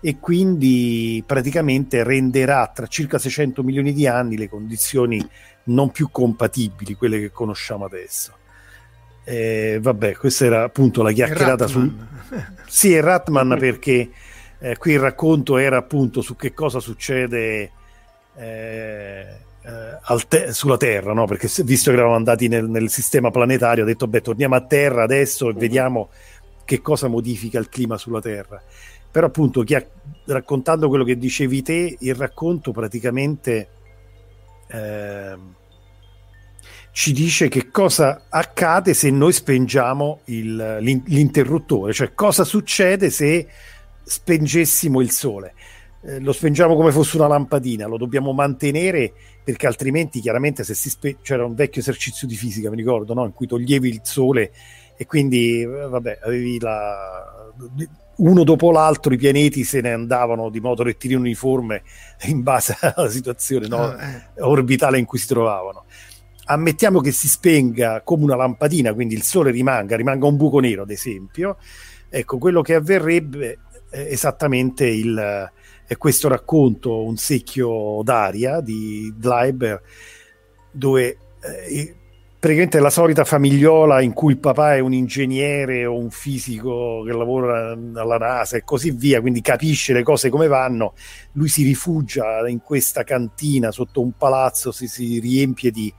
e 0.00 0.18
quindi 0.18 1.22
praticamente 1.24 2.02
renderà 2.02 2.70
tra 2.74 2.86
circa 2.88 3.18
600 3.18 3.62
milioni 3.62 3.92
di 3.92 4.08
anni 4.08 4.36
le 4.36 4.48
condizioni 4.48 5.24
non 5.64 5.90
più 5.90 6.08
compatibili, 6.10 6.94
quelle 6.94 7.20
che 7.20 7.30
conosciamo 7.30 7.84
adesso. 7.84 8.32
Eh, 9.28 9.80
vabbè, 9.82 10.14
questa 10.14 10.44
era 10.44 10.62
appunto 10.62 11.02
la 11.02 11.10
chiacchierata 11.10 11.66
su... 11.66 11.92
Sì, 12.68 12.94
è 12.94 13.00
Ratman 13.00 13.56
perché 13.58 14.10
eh, 14.58 14.76
qui 14.76 14.92
il 14.92 15.00
racconto 15.00 15.56
era 15.56 15.76
appunto 15.76 16.20
su 16.20 16.36
che 16.36 16.52
cosa 16.52 16.78
succede 16.80 17.70
eh, 18.36 19.26
eh, 19.62 20.26
te- 20.28 20.52
sulla 20.52 20.76
Terra, 20.76 21.12
no? 21.12 21.26
perché 21.26 21.48
visto 21.64 21.90
che 21.90 21.96
eravamo 21.96 22.16
andati 22.16 22.46
nel, 22.46 22.68
nel, 22.68 22.88
sistema 22.88 23.30
planetario, 23.30 23.82
ho 23.82 23.86
detto, 23.86 24.06
beh, 24.06 24.20
torniamo 24.20 24.54
a 24.54 24.60
Terra 24.60 25.02
adesso 25.02 25.48
e 25.48 25.54
mm. 25.54 25.58
vediamo 25.58 26.10
che 26.64 26.80
cosa 26.80 27.08
modifica 27.08 27.58
il 27.58 27.68
clima 27.68 27.98
sulla 27.98 28.20
Terra. 28.20 28.62
Però 29.10 29.26
appunto, 29.26 29.62
chi 29.62 29.76
raccontando 30.26 30.88
quello 30.88 31.04
che 31.04 31.16
dicevi 31.18 31.62
te, 31.62 31.96
il 31.98 32.14
racconto 32.14 32.70
praticamente 32.70 33.68
eh, 34.68 35.36
ci 36.96 37.12
dice 37.12 37.48
che 37.48 37.70
cosa 37.70 38.22
accade 38.30 38.94
se 38.94 39.10
noi 39.10 39.34
spengiamo 39.34 40.20
il, 40.24 40.78
l'interruttore, 40.80 41.92
cioè 41.92 42.14
cosa 42.14 42.42
succede 42.42 43.10
se 43.10 43.46
spengessimo 44.02 45.02
il 45.02 45.10
sole. 45.10 45.52
Eh, 46.00 46.20
lo 46.20 46.32
spengiamo 46.32 46.74
come 46.74 46.92
fosse 46.92 47.18
una 47.18 47.26
lampadina, 47.26 47.86
lo 47.86 47.98
dobbiamo 47.98 48.32
mantenere 48.32 49.12
perché 49.44 49.66
altrimenti 49.66 50.20
chiaramente 50.20 50.64
se 50.64 50.72
si 50.72 50.88
spe- 50.88 51.18
c'era 51.20 51.44
un 51.44 51.54
vecchio 51.54 51.82
esercizio 51.82 52.26
di 52.26 52.34
fisica, 52.34 52.70
mi 52.70 52.76
ricordo, 52.76 53.12
no? 53.12 53.26
in 53.26 53.34
cui 53.34 53.46
toglievi 53.46 53.90
il 53.90 54.00
sole 54.02 54.50
e 54.96 55.04
quindi 55.04 55.60
eh, 55.60 55.66
vabbè, 55.66 56.20
avevi 56.22 56.58
la 56.58 57.52
uno 58.16 58.42
dopo 58.42 58.70
l'altro 58.70 59.12
i 59.12 59.18
pianeti 59.18 59.64
se 59.64 59.82
ne 59.82 59.92
andavano 59.92 60.48
di 60.48 60.60
modo 60.60 60.82
rettilineo 60.82 61.20
uniforme 61.20 61.82
in 62.22 62.42
base 62.42 62.74
alla 62.80 63.10
situazione 63.10 63.68
no? 63.68 63.82
Ah, 63.82 64.02
eh. 64.02 64.40
orbitale 64.40 64.98
in 64.98 65.04
cui 65.04 65.18
si 65.18 65.26
trovavano. 65.26 65.84
Ammettiamo 66.48 67.00
che 67.00 67.10
si 67.10 67.28
spenga 67.28 68.02
come 68.02 68.24
una 68.24 68.36
lampadina, 68.36 68.94
quindi 68.94 69.14
il 69.14 69.22
Sole 69.22 69.50
rimanga, 69.50 69.96
rimanga 69.96 70.26
un 70.26 70.36
buco 70.36 70.60
nero, 70.60 70.82
ad 70.82 70.90
esempio. 70.90 71.56
Ecco, 72.08 72.38
quello 72.38 72.62
che 72.62 72.74
avverrebbe 72.74 73.58
è 73.90 73.98
esattamente 73.98 74.86
il, 74.86 75.50
è 75.86 75.96
questo 75.96 76.28
racconto, 76.28 77.04
Un 77.04 77.16
secchio 77.16 78.00
d'aria 78.02 78.60
di 78.60 79.12
Gleiber, 79.16 79.80
dove 80.70 81.18
eh, 81.68 81.94
praticamente 82.38 82.78
è 82.78 82.80
la 82.80 82.90
solita 82.90 83.24
famigliola 83.24 84.00
in 84.00 84.12
cui 84.12 84.32
il 84.32 84.38
papà 84.38 84.76
è 84.76 84.78
un 84.78 84.92
ingegnere 84.92 85.86
o 85.86 85.98
un 85.98 86.10
fisico 86.10 87.02
che 87.04 87.12
lavora 87.12 87.72
alla 87.72 88.18
NASA 88.18 88.56
e 88.56 88.62
così 88.64 88.90
via, 88.90 89.20
quindi 89.20 89.40
capisce 89.40 89.92
le 89.92 90.02
cose 90.02 90.28
come 90.28 90.46
vanno, 90.46 90.94
lui 91.32 91.48
si 91.48 91.64
rifugia 91.64 92.46
in 92.48 92.60
questa 92.60 93.02
cantina 93.02 93.70
sotto 93.70 94.00
un 94.00 94.12
palazzo, 94.16 94.70
si, 94.70 94.86
si 94.86 95.18
riempie 95.18 95.70
di, 95.70 95.92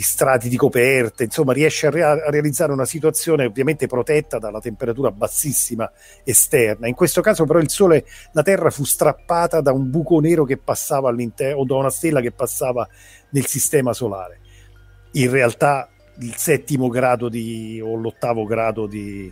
di 0.00 0.06
strati 0.06 0.48
di 0.48 0.56
coperte, 0.56 1.24
insomma 1.24 1.52
riesce 1.52 1.86
a, 1.86 1.90
re- 1.90 2.02
a, 2.02 2.30
realizzare 2.30 2.72
una 2.72 2.86
situazione 2.86 3.44
ovviamente 3.44 3.86
protetta 3.86 4.38
dalla 4.38 4.58
temperatura 4.58 5.10
bassissima 5.10 5.92
esterna. 6.24 6.88
In 6.88 6.94
questo 6.94 7.20
caso 7.20 7.44
però 7.44 7.58
il 7.58 7.68
Sole, 7.68 8.06
la 8.32 8.42
Terra 8.42 8.70
fu 8.70 8.84
strappata 8.84 9.60
da 9.60 9.72
un 9.72 9.90
buco 9.90 10.18
nero 10.18 10.44
che 10.44 10.56
passava 10.56 11.10
all'interno 11.10 11.60
o 11.60 11.64
da 11.66 11.74
una 11.74 11.90
stella 11.90 12.22
che 12.22 12.32
passava 12.32 12.88
nel 13.32 13.44
sistema 13.44 13.92
solare. 13.92 14.40
In 15.12 15.30
realtà 15.30 15.90
il 16.20 16.34
settimo 16.34 16.88
grado 16.88 17.28
di, 17.28 17.78
o 17.84 17.94
l'ottavo 17.94 18.44
grado 18.44 18.86
di, 18.86 19.30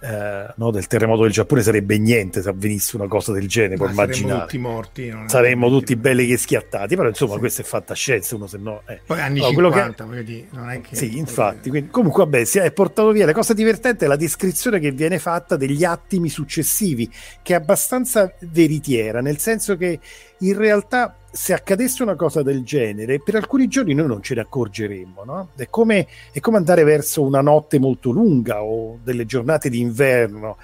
eh, 0.00 0.52
no, 0.56 0.70
del 0.70 0.86
terremoto 0.86 1.22
del 1.22 1.32
Giappone 1.32 1.62
sarebbe 1.62 1.98
niente 1.98 2.42
se 2.42 2.48
avvenisse 2.48 2.96
una 2.96 3.08
cosa 3.08 3.32
del 3.32 3.48
genere, 3.48 3.76
puoi 3.76 3.90
immaginare. 3.90 4.42
tutti 4.42 4.58
morti. 4.58 5.14
Saremmo 5.26 5.68
tutti 5.68 5.96
belli 5.96 6.26
che 6.26 6.36
schiattati, 6.36 6.96
però 6.96 7.08
insomma 7.08 7.34
sì. 7.34 7.38
questa 7.40 7.62
è 7.62 7.64
fantascienza, 7.64 8.36
uno 8.36 8.46
se 8.46 8.58
no... 8.58 8.82
Eh. 8.86 9.00
Poi 9.04 9.20
anni 9.20 9.44
allora, 9.44 9.90
50, 9.92 10.08
che... 10.08 10.24
dire, 10.24 10.46
non 10.50 10.70
è 10.70 10.80
che... 10.80 10.96
Sì, 10.96 11.18
infatti, 11.18 11.70
quindi, 11.70 11.90
comunque 11.90 12.24
vabbè, 12.24 12.44
si 12.44 12.58
è 12.58 12.72
portato 12.72 13.10
via. 13.10 13.26
La 13.26 13.32
cosa 13.32 13.54
divertente 13.54 14.04
è 14.04 14.08
la 14.08 14.16
descrizione 14.16 14.78
che 14.78 14.92
viene 14.92 15.18
fatta 15.18 15.56
degli 15.56 15.84
attimi 15.84 16.28
successivi, 16.28 17.10
che 17.42 17.52
è 17.54 17.56
abbastanza 17.56 18.32
veritiera, 18.40 19.20
nel 19.20 19.38
senso 19.38 19.76
che 19.76 19.98
in 20.38 20.56
realtà 20.56 21.17
se 21.30 21.52
accadesse 21.52 22.02
una 22.02 22.16
cosa 22.16 22.42
del 22.42 22.64
genere, 22.64 23.20
per 23.20 23.34
alcuni 23.34 23.68
giorni 23.68 23.94
noi 23.94 24.06
non 24.06 24.22
ce 24.22 24.34
ne 24.34 24.40
accorgeremmo. 24.40 25.24
No? 25.24 25.50
È, 25.56 25.66
come, 25.68 26.06
è, 26.32 26.40
come, 26.40 26.56
andare 26.56 26.84
verso 26.84 27.22
una 27.22 27.40
notte 27.40 27.78
molto 27.78 28.10
lunga 28.10 28.62
o 28.62 28.98
delle 29.02 29.26
giornate 29.26 29.68
d'inverno. 29.68 30.56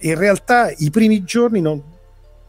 In 0.00 0.14
realtà 0.16 0.70
i 0.78 0.90
primi 0.90 1.24
giorni 1.24 1.60
non 1.60 1.82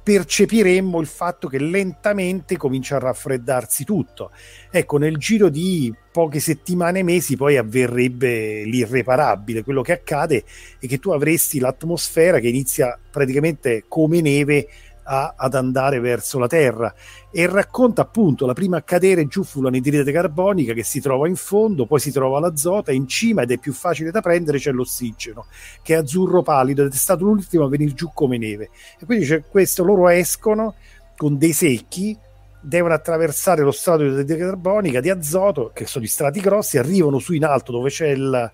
percepiremmo 0.04 1.00
il 1.00 1.06
fatto 1.06 1.48
che 1.48 1.60
lentamente 1.60 2.58
comincia 2.58 2.96
a 2.96 3.00
raffreddarsi 3.00 3.84
tutto. 3.84 4.32
Ecco, 4.72 4.98
nel 4.98 5.18
giro 5.18 5.50
di 5.50 5.94
poche 6.12 6.40
settimane, 6.40 7.04
mesi, 7.04 7.36
poi 7.36 7.58
avverrebbe 7.58 8.64
l'irreparabile. 8.64 9.64
Quello 9.64 9.82
che 9.82 9.94
accade 9.94 10.44
è 10.80 10.88
che 10.88 10.98
tu 10.98 11.12
avresti 11.12 11.60
l'atmosfera 11.60 12.40
che 12.40 12.48
inizia 12.48 12.98
praticamente 13.12 13.84
come 13.88 14.22
neve 14.22 14.68
a, 15.04 15.34
ad 15.36 15.56
andare 15.56 16.00
verso 16.00 16.40
la 16.40 16.48
Terra 16.48 16.94
e 17.32 17.48
racconta 17.48 18.02
appunto 18.02 18.46
la 18.46 18.54
prima 18.54 18.78
a 18.78 18.82
cadere 18.82 19.28
giù 19.28 19.44
fu 19.44 19.62
l'anidride 19.62 20.12
carbonica 20.12 20.74
che 20.74 20.84
si 20.84 21.00
trova 21.00 21.28
in 21.28 21.36
fondo, 21.36 21.86
poi 21.86 22.00
si 22.00 22.12
trova 22.12 22.40
l'azoto 22.40 22.92
e 22.92 22.96
in 22.96 23.08
cima 23.08 23.42
ed 23.44 23.52
è 23.52 23.58
più 23.58 23.74
facile 23.74 24.12
da 24.12 24.22
prendere 24.22 24.58
c'è 24.58 24.72
l'ossigeno 24.72 25.46
che 25.82 25.96
è 25.96 25.98
azzurro 25.98 26.42
pallido 26.42 26.84
ed 26.84 26.92
è 26.92 26.96
stato 26.96 27.26
l'ultimo 27.26 27.66
a 27.66 27.70
venire 27.70 27.94
giù 27.94 28.12
come 28.14 28.38
neve. 28.38 28.70
E 29.00 29.06
quindi 29.06 29.26
c'è 29.26 29.44
questo, 29.48 29.84
loro 29.84 30.08
escono 30.10 30.76
con 31.16 31.38
dei 31.38 31.54
secchi 31.54 32.18
devono 32.62 32.94
attraversare 32.94 33.64
lo 33.64 33.72
strato 33.72 34.04
di 34.04 34.10
anidride 34.10 34.46
carbonica 34.46 35.00
di 35.00 35.10
azoto 35.10 35.72
che 35.74 35.88
sono 35.88 36.06
gli 36.06 36.08
strati 36.08 36.40
grossi 36.40 36.78
arrivano 36.78 37.18
su 37.18 37.34
in 37.34 37.44
alto 37.44 37.72
dove 37.72 37.90
c'è 37.90 38.10
il, 38.10 38.52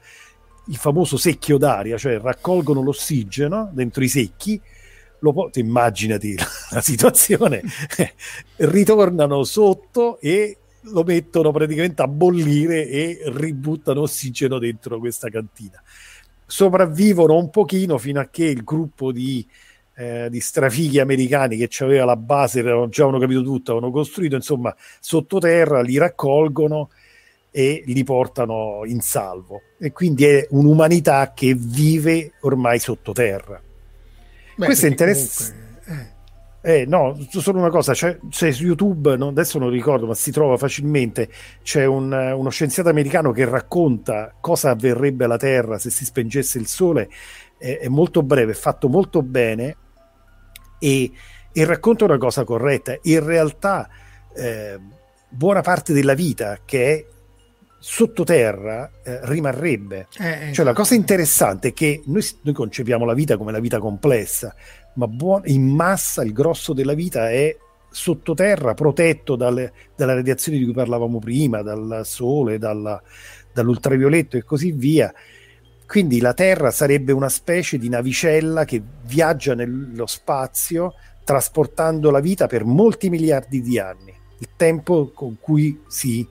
il 0.67 0.75
famoso 0.77 1.17
secchio 1.17 1.57
d'aria 1.57 1.97
cioè 1.97 2.17
raccolgono 2.19 2.81
l'ossigeno 2.81 3.69
dentro 3.73 4.03
i 4.03 4.07
secchi 4.07 4.61
lo, 5.19 5.49
immaginati 5.53 6.35
la, 6.35 6.45
la 6.71 6.81
situazione, 6.81 7.61
ritornano 8.57 9.43
sotto 9.43 10.19
e 10.19 10.57
lo 10.91 11.03
mettono 11.03 11.51
praticamente 11.51 12.01
a 12.01 12.07
bollire 12.07 12.87
e 12.87 13.21
ributtano 13.25 14.01
ossigeno 14.01 14.59
dentro 14.59 14.99
questa 14.99 15.29
cantina. 15.29 15.81
Sopravvivono 16.45 17.37
un 17.37 17.49
pochino 17.49 17.97
fino 17.97 18.19
a 18.19 18.27
che 18.31 18.45
il 18.45 18.63
gruppo 18.63 19.11
di, 19.11 19.45
eh, 19.95 20.27
di 20.29 20.39
strafighi 20.39 20.99
americani 20.99 21.57
che 21.57 21.83
aveva 21.83 22.05
la 22.05 22.15
base, 22.15 22.61
già 22.61 23.03
avevano 23.03 23.19
capito 23.19 23.43
tutto, 23.43 23.71
avevano 23.71 23.91
costruito, 23.91 24.35
insomma, 24.35 24.73
sottoterra, 24.99 25.81
li 25.81 25.97
raccolgono 25.97 26.89
e 27.51 27.83
li 27.85 28.03
portano 28.03 28.81
in 28.85 29.01
salvo. 29.01 29.61
E 29.79 29.91
quindi 29.91 30.25
è 30.25 30.47
un'umanità 30.51 31.33
che 31.33 31.53
vive 31.53 32.33
ormai 32.41 32.79
sottoterra. 32.79 33.61
Beh, 34.57 34.65
Questo 34.65 34.87
è 34.87 34.89
interessante. 34.89 35.65
Eh. 35.85 36.15
Eh, 36.61 36.85
no, 36.85 37.15
solo 37.29 37.59
una 37.59 37.69
cosa, 37.69 37.93
c'è, 37.93 38.17
c'è 38.29 38.51
su 38.51 38.63
YouTube, 38.63 39.15
no, 39.15 39.27
adesso 39.27 39.59
non 39.59 39.69
ricordo, 39.69 40.07
ma 40.07 40.15
si 40.15 40.31
trova 40.31 40.57
facilmente, 40.57 41.29
c'è 41.61 41.85
un, 41.85 42.11
uno 42.11 42.49
scienziato 42.49 42.89
americano 42.89 43.31
che 43.31 43.45
racconta 43.45 44.33
cosa 44.41 44.71
avverrebbe 44.71 45.25
alla 45.25 45.37
Terra 45.37 45.77
se 45.77 45.91
si 45.91 46.03
spengesse 46.03 46.57
il 46.57 46.67
Sole, 46.67 47.09
è, 47.57 47.77
è 47.77 47.87
molto 47.87 48.23
breve, 48.23 48.51
è 48.51 48.55
fatto 48.55 48.89
molto 48.89 49.21
bene 49.21 49.77
e, 50.79 51.11
e, 51.53 51.65
racconta 51.65 52.03
una 52.03 52.17
cosa 52.17 52.43
corretta. 52.43 52.97
In 53.03 53.23
realtà 53.23 53.87
eh, 54.35 54.79
buona 55.29 55.61
parte 55.61 55.93
della 55.93 56.15
vita 56.15 56.57
che 56.65 56.93
è 56.93 57.05
sottoterra 57.79 58.89
eh, 59.03 59.19
rimarrebbe. 59.23 60.07
Eh, 60.17 60.51
cioè 60.53 60.65
la 60.65 60.73
cosa 60.73 60.95
interessante 60.95 61.69
è 61.69 61.73
che 61.73 62.01
noi, 62.05 62.25
noi, 62.41 62.53
concepiamo 62.53 63.05
la 63.05 63.13
vita 63.13 63.37
come 63.37 63.51
la 63.51 63.59
vita 63.59 63.79
complessa, 63.79 64.53
ma 64.95 65.07
buon, 65.07 65.43
in 65.45 65.67
massa 65.67 66.23
il 66.23 66.33
grosso 66.33 66.73
della 66.73 66.93
vita 66.93 67.29
è 67.29 67.55
sottoterra, 67.89 68.73
protetto 68.73 69.35
dalle, 69.35 69.71
dalle 69.95 70.15
radiazioni 70.15 70.57
di 70.57 70.65
cui 70.65 70.73
parlavamo 70.73 71.19
prima, 71.19 71.61
dal 71.61 72.01
sole, 72.03 72.57
dalla, 72.57 73.01
dall'ultravioletto 73.53 74.37
e 74.37 74.43
così 74.43 74.71
via. 74.71 75.13
Quindi 75.85 76.19
la 76.19 76.33
Terra 76.33 76.69
sarebbe 76.69 77.13
una 77.13 77.29
specie 77.29 77.77
di 77.77 77.87
navicella 77.87 78.65
che 78.65 78.81
viaggia 79.05 79.55
nello 79.55 80.05
spazio 80.05 80.93
trasportando 81.23 82.11
la 82.11 82.19
vita 82.19 82.47
per 82.47 82.65
molti 82.65 83.09
miliardi 83.09 83.61
di 83.61 83.79
anni, 83.79 84.13
il 84.39 84.49
tempo 84.55 85.11
con 85.13 85.37
cui 85.39 85.81
si 85.87 86.27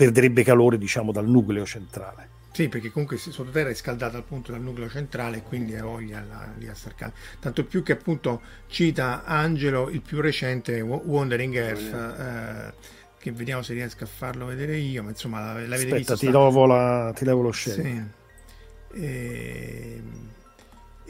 perderebbe 0.00 0.42
calore 0.42 0.78
diciamo 0.78 1.12
dal 1.12 1.28
nucleo 1.28 1.66
centrale. 1.66 2.28
Sì, 2.52 2.68
perché 2.68 2.90
comunque 2.90 3.18
sottoterra 3.18 3.68
è 3.68 3.74
scaldata 3.74 4.16
appunto 4.16 4.50
dal 4.50 4.62
nucleo 4.62 4.88
centrale 4.88 5.36
e 5.38 5.42
quindi 5.42 5.76
ha 5.76 5.84
voglia 5.84 6.20
a 6.20 6.74
star 6.74 6.94
calda. 6.94 7.14
Tanto 7.38 7.64
più 7.66 7.82
che 7.82 7.92
appunto 7.92 8.40
cita 8.66 9.24
Angelo 9.24 9.90
il 9.90 10.00
più 10.00 10.22
recente 10.22 10.80
Wandering 10.80 11.54
Earth, 11.54 11.92
eh, 11.92 12.74
che 13.18 13.32
vediamo 13.32 13.60
se 13.60 13.74
riesco 13.74 14.04
a 14.04 14.06
farlo 14.06 14.46
vedere 14.46 14.78
io, 14.78 15.02
ma 15.02 15.10
insomma 15.10 15.52
l'avete 15.52 15.74
Aspetta, 15.74 15.96
visto. 15.96 16.16
Ti, 16.16 16.26
sta... 16.26 17.12
ti 17.14 17.24
levo 17.26 17.40
lo 17.42 17.50
scena. 17.50 17.82
Sì. 17.82 18.98
E 19.02 19.94
ehm, 19.98 20.28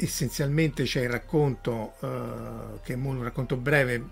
essenzialmente 0.02 0.84
c'è 0.84 1.02
il 1.02 1.10
racconto 1.10 1.92
uh, 2.00 2.80
che 2.82 2.94
è 2.94 2.96
un 2.96 3.22
racconto 3.22 3.56
breve 3.56 4.02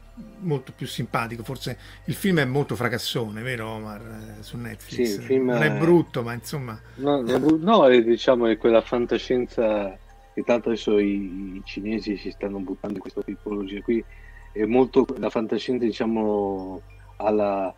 molto 0.40 0.72
più 0.76 0.86
simpatico. 0.86 1.42
Forse 1.42 1.78
il 2.04 2.14
film 2.14 2.40
è 2.40 2.44
molto 2.44 2.76
fracassone 2.76 3.42
vero 3.42 3.68
Omar 3.68 4.36
eh, 4.38 4.42
su 4.42 4.56
Netflix? 4.58 5.20
Sì, 5.24 5.38
non 5.38 5.62
è... 5.62 5.66
è 5.66 5.78
brutto 5.78 6.22
ma 6.22 6.34
insomma. 6.34 6.78
No, 6.96 7.22
no 7.22 7.88
è, 7.88 8.02
diciamo 8.02 8.46
è 8.46 8.56
quella 8.58 8.82
fantascienza 8.82 9.96
che 10.34 10.42
tanto 10.42 10.68
adesso 10.68 10.98
i, 10.98 11.56
i, 11.56 11.62
cinesi 11.64 12.16
si 12.16 12.30
stanno 12.30 12.58
buttando 12.58 12.96
in 12.96 13.00
questa 13.00 13.22
tipologia 13.22 13.80
qui. 13.80 14.04
È 14.52 14.64
molto 14.64 15.06
la 15.18 15.30
fantascienza 15.30 15.84
diciamo 15.84 16.82
alla, 17.16 17.74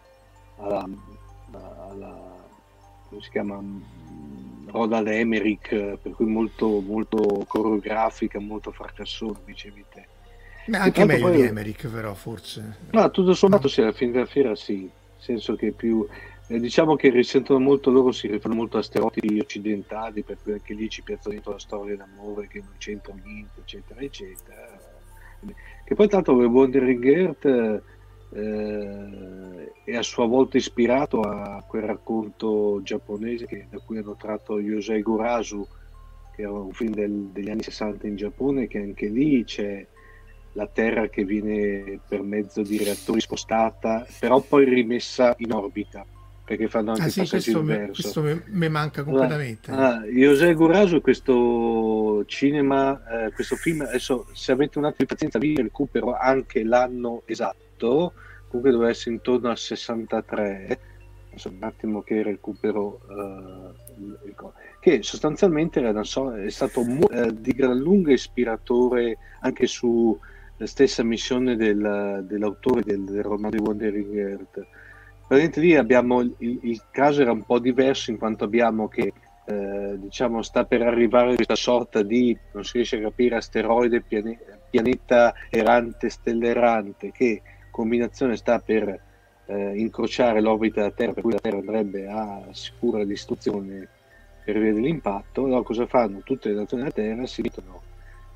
alla, 0.57 0.89
alla 1.53 2.39
come 3.09 3.23
si 3.23 3.31
chiama 3.31 3.63
Roland 4.71 5.07
Emmerich, 5.09 5.68
per 5.68 6.12
cui 6.12 6.27
molto, 6.27 6.81
molto 6.81 7.45
coreografica, 7.47 8.39
molto 8.41 8.71
fracassone, 8.71 9.39
dicevi 9.45 9.85
te. 9.93 10.07
Beh, 10.66 10.79
anche 10.79 11.05
meglio 11.05 11.29
poi... 11.29 11.37
di 11.37 11.43
Emmerich, 11.43 11.89
però, 11.89 12.14
forse. 12.14 12.77
No, 12.91 13.11
tutto 13.11 13.35
sommato, 13.35 13.68
sì, 13.68 13.81
alla 13.83 13.93
fine 13.93 14.12
della 14.12 14.27
fiera 14.27 14.55
sì, 14.55 14.81
nel 14.81 14.91
senso 15.18 15.57
che 15.57 15.73
più... 15.73 16.07
Eh, 16.47 16.59
diciamo 16.59 16.97
che 16.97 17.11
risentono 17.11 17.61
molto 17.61 17.91
loro, 17.91 18.11
si 18.11 18.27
rifanno 18.27 18.57
molto 18.57 18.79
a 18.79 18.83
stereotipi 18.83 19.39
occidentali, 19.39 20.23
per 20.23 20.37
cui 20.43 20.53
anche 20.53 20.75
lì 20.75 20.89
ci 20.89 21.03
piazza 21.03 21.29
dentro 21.29 21.53
la 21.53 21.61
storia 21.61 21.97
d'amore 21.97 22.49
che 22.49 22.59
non 22.59 22.73
c'entra 22.77 23.14
niente, 23.23 23.61
eccetera, 23.61 24.01
eccetera. 24.01 24.79
Che 25.85 25.95
poi 25.95 26.09
tanto 26.09 26.33
Wandering 26.33 27.05
Earth 27.05 27.83
eh, 28.33 29.72
è 29.85 29.97
a 29.97 30.03
sua 30.03 30.26
volta 30.26 30.57
ispirato 30.57 31.20
a 31.20 31.62
quel 31.66 31.83
racconto 31.83 32.81
giapponese 32.83 33.47
che, 33.47 33.66
da 33.68 33.78
cui 33.78 33.99
hanno 33.99 34.16
tratto 34.16 34.61
Yosei 34.61 35.03
Gurasu, 35.03 35.66
che 36.35 36.43
era 36.43 36.53
un 36.53 36.72
film 36.72 36.95
del, 36.95 37.31
degli 37.33 37.51
anni 37.51 37.62
60 37.62 38.07
in 38.07 38.16
Giappone, 38.16 38.68
che 38.68 38.78
anche 38.78 39.07
lì 39.07 39.45
c'è 39.45 39.87
la 40.53 40.66
Terra 40.66 41.09
che 41.09 41.24
viene 41.24 42.01
per 42.07 42.22
mezzo 42.22 42.62
di 42.62 42.78
reattori 42.83 43.20
spostata, 43.20 44.07
però 44.18 44.41
poi 44.41 44.64
rimessa 44.64 45.35
in 45.39 45.53
orbita 45.53 46.05
perché 46.51 46.66
fanno 46.66 46.91
anche 46.91 47.05
ah, 47.05 47.09
sì, 47.09 47.28
questo, 47.28 47.62
me, 47.62 47.91
questo 47.93 48.43
mi 48.47 48.68
manca 48.68 49.05
completamente. 49.05 49.70
Ah, 49.70 50.03
José 50.03 50.53
Gurasu, 50.55 51.01
questo 51.01 52.24
cinema, 52.26 53.26
eh, 53.26 53.31
questo 53.31 53.55
film, 53.55 53.83
adesso 53.83 54.26
se 54.33 54.51
avete 54.51 54.78
un 54.78 54.87
attimo 54.87 54.99
di 54.99 55.07
pazienza 55.07 55.39
vi 55.39 55.55
recupero 55.55 56.16
anche 56.16 56.64
l'anno 56.64 57.22
esatto, 57.26 57.70
comunque 57.87 58.70
doveva 58.72 58.91
essere 58.91 59.14
intorno 59.14 59.49
al 59.49 59.59
63, 59.59 60.78
adesso 61.31 61.49
un 61.49 61.62
attimo 61.62 62.03
che 62.03 62.22
recupero, 62.22 63.01
eh, 63.09 64.35
che 64.81 65.03
sostanzialmente 65.03 65.81
era, 65.81 66.03
so, 66.03 66.35
è 66.35 66.51
stato 66.51 66.81
eh, 67.11 67.33
di 67.33 67.53
gran 67.53 67.78
lunga 67.78 68.12
ispiratore 68.12 69.18
anche 69.41 69.66
sulla 69.66 70.18
stessa 70.64 71.05
missione 71.05 71.57
del, 71.57 72.24
dell'autore 72.26 72.83
del, 72.83 73.05
del 73.05 73.22
romanzo 73.22 73.57
di 73.57 73.62
Wandering 73.62 74.16
Earth. 74.16 74.66
Praticamente 75.26 75.61
lì 75.61 75.76
abbiamo 75.76 76.20
il, 76.22 76.35
il, 76.39 76.83
caso 76.91 77.22
era 77.22 77.31
un 77.31 77.45
po' 77.45 77.61
diverso 77.61 78.11
in 78.11 78.18
quanto 78.18 78.43
abbiamo 78.43 78.89
che 78.89 79.12
eh, 79.45 79.95
diciamo 79.97 80.43
sta 80.43 80.64
per 80.64 80.83
arrivare 80.83 81.37
questa 81.37 81.55
sorta 81.55 82.03
di 82.03 82.37
non 82.53 82.64
si 82.64 82.72
riesce 82.78 82.97
a 82.97 83.03
capire 83.03 83.37
asteroide 83.37 84.01
piane, 84.01 84.39
pianeta 84.68 85.33
errante 85.49 86.09
stella 86.09 86.49
errante 86.49 87.12
che 87.12 87.43
combinazione 87.71 88.37
sta 88.37 88.59
per 88.59 89.01
eh, 89.47 89.77
incrociare 89.77 90.41
l'orbita 90.41 90.81
della 90.81 90.93
Terra 90.93 91.12
per 91.12 91.23
cui 91.23 91.33
la 91.33 91.41
Terra 91.41 91.59
andrebbe 91.59 92.07
a 92.09 92.43
sicura 92.53 93.05
distruzione 93.05 93.89
per 94.45 94.59
via 94.59 94.73
dell'impatto 94.73 95.45
allora 95.45 95.62
cosa 95.62 95.87
fanno? 95.87 96.21
tutte 96.25 96.49
le 96.49 96.55
nazioni 96.57 96.83
della 96.83 96.95
Terra 96.95 97.27
si 97.27 97.43
mettono 97.43 97.83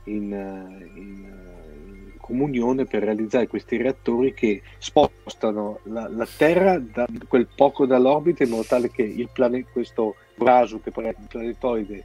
in, 0.04 0.22
in, 0.24 0.86
in 0.94 2.12
comunione 2.18 2.86
per 2.86 3.02
realizzare 3.02 3.46
questi 3.46 3.76
reattori 3.76 4.32
che 4.32 4.62
spostano 4.78 5.80
la, 5.84 6.08
la 6.08 6.26
Terra 6.36 6.78
da 6.78 7.06
quel 7.28 7.46
poco 7.54 7.86
dall'orbita 7.86 8.44
in 8.44 8.50
modo 8.50 8.64
tale 8.64 8.90
che 8.90 9.28
pianeta, 9.32 9.68
questo 9.70 10.16
Brasu, 10.34 10.80
che 10.80 10.90
poi 10.90 11.04
è 11.04 11.08
il 11.08 11.26
planetoide, 11.28 12.04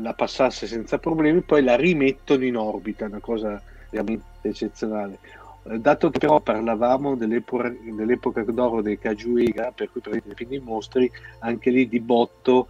la 0.00 0.14
passasse 0.14 0.66
senza 0.66 0.98
problemi, 0.98 1.40
poi 1.42 1.62
la 1.62 1.76
rimettono 1.76 2.44
in 2.44 2.56
orbita, 2.56 3.06
una 3.06 3.20
cosa 3.20 3.60
veramente 3.90 4.24
eccezionale. 4.42 5.18
Eh, 5.66 5.78
dato 5.78 6.10
che 6.10 6.18
però 6.18 6.40
parlavamo 6.40 7.16
dell'epoca, 7.16 7.68
dell'epoca 7.68 8.42
d'oro 8.42 8.82
dei 8.82 8.98
Kajuiga, 8.98 9.72
per 9.74 9.90
cui 9.90 10.00
praticamente 10.00 10.54
i 10.54 10.58
mostri, 10.58 11.10
anche 11.40 11.70
lì 11.70 11.88
di 11.88 12.00
botto 12.00 12.68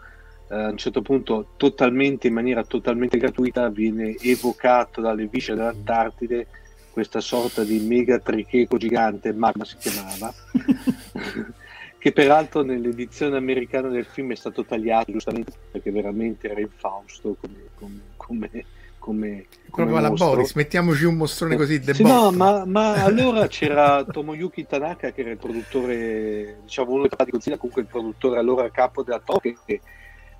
eh, 0.49 0.55
a 0.55 0.69
un 0.71 0.77
certo 0.77 1.03
punto 1.03 1.49
totalmente 1.57 2.29
in 2.29 2.35
maniera 2.35 2.63
totalmente 2.65 3.19
gratuita 3.19 3.69
viene 3.69 4.15
evocato 4.21 5.01
dalle 5.01 5.27
viscere 5.27 5.59
dell'Antartide 5.59 6.47
questa 6.95 7.21
sorta 7.21 7.65
di 7.65 7.81
mega 7.81 8.21
tricheco 8.21 8.77
gigante, 8.77 9.33
magma 9.33 9.65
si 9.65 9.77
chiamava, 9.79 10.33
che 11.99 12.13
peraltro 12.13 12.63
nell'edizione 12.63 13.37
americana 13.37 13.89
del 13.89 14.05
film 14.05 14.31
è 14.31 14.37
stato 14.37 14.65
tagliato 14.65 15.11
giustamente 15.11 15.51
perché 15.73 15.91
veramente 15.91 16.49
era 16.49 16.61
infausto 16.61 17.37
come, 17.41 17.71
come, 17.75 18.01
come 18.17 18.65
come, 19.05 19.45
come 19.69 19.99
alla 19.99 20.09
Boris, 20.09 20.55
mettiamoci 20.55 21.05
un 21.05 21.17
mostrone 21.17 21.57
così 21.57 21.79
sì, 21.93 22.03
no, 22.03 22.31
ma, 22.31 22.65
ma, 22.65 23.05
allora 23.05 23.47
c'era 23.49 24.03
Tomoyuki 24.03 24.67
Tanaka 24.67 25.13
che 25.13 25.21
era 25.21 25.31
il 25.31 25.37
produttore 25.37 26.61
diciamo 26.63 26.93
uno 26.93 27.07
dei 27.07 27.11
di 27.27 27.31
Godzilla 27.31 27.59
comunque 27.59 27.83
il 27.83 27.89
produttore 27.89 28.39
allora 28.39 28.71
capo 28.71 29.03
della 29.03 29.21
Tokyo 29.23 29.59
che 29.67 29.83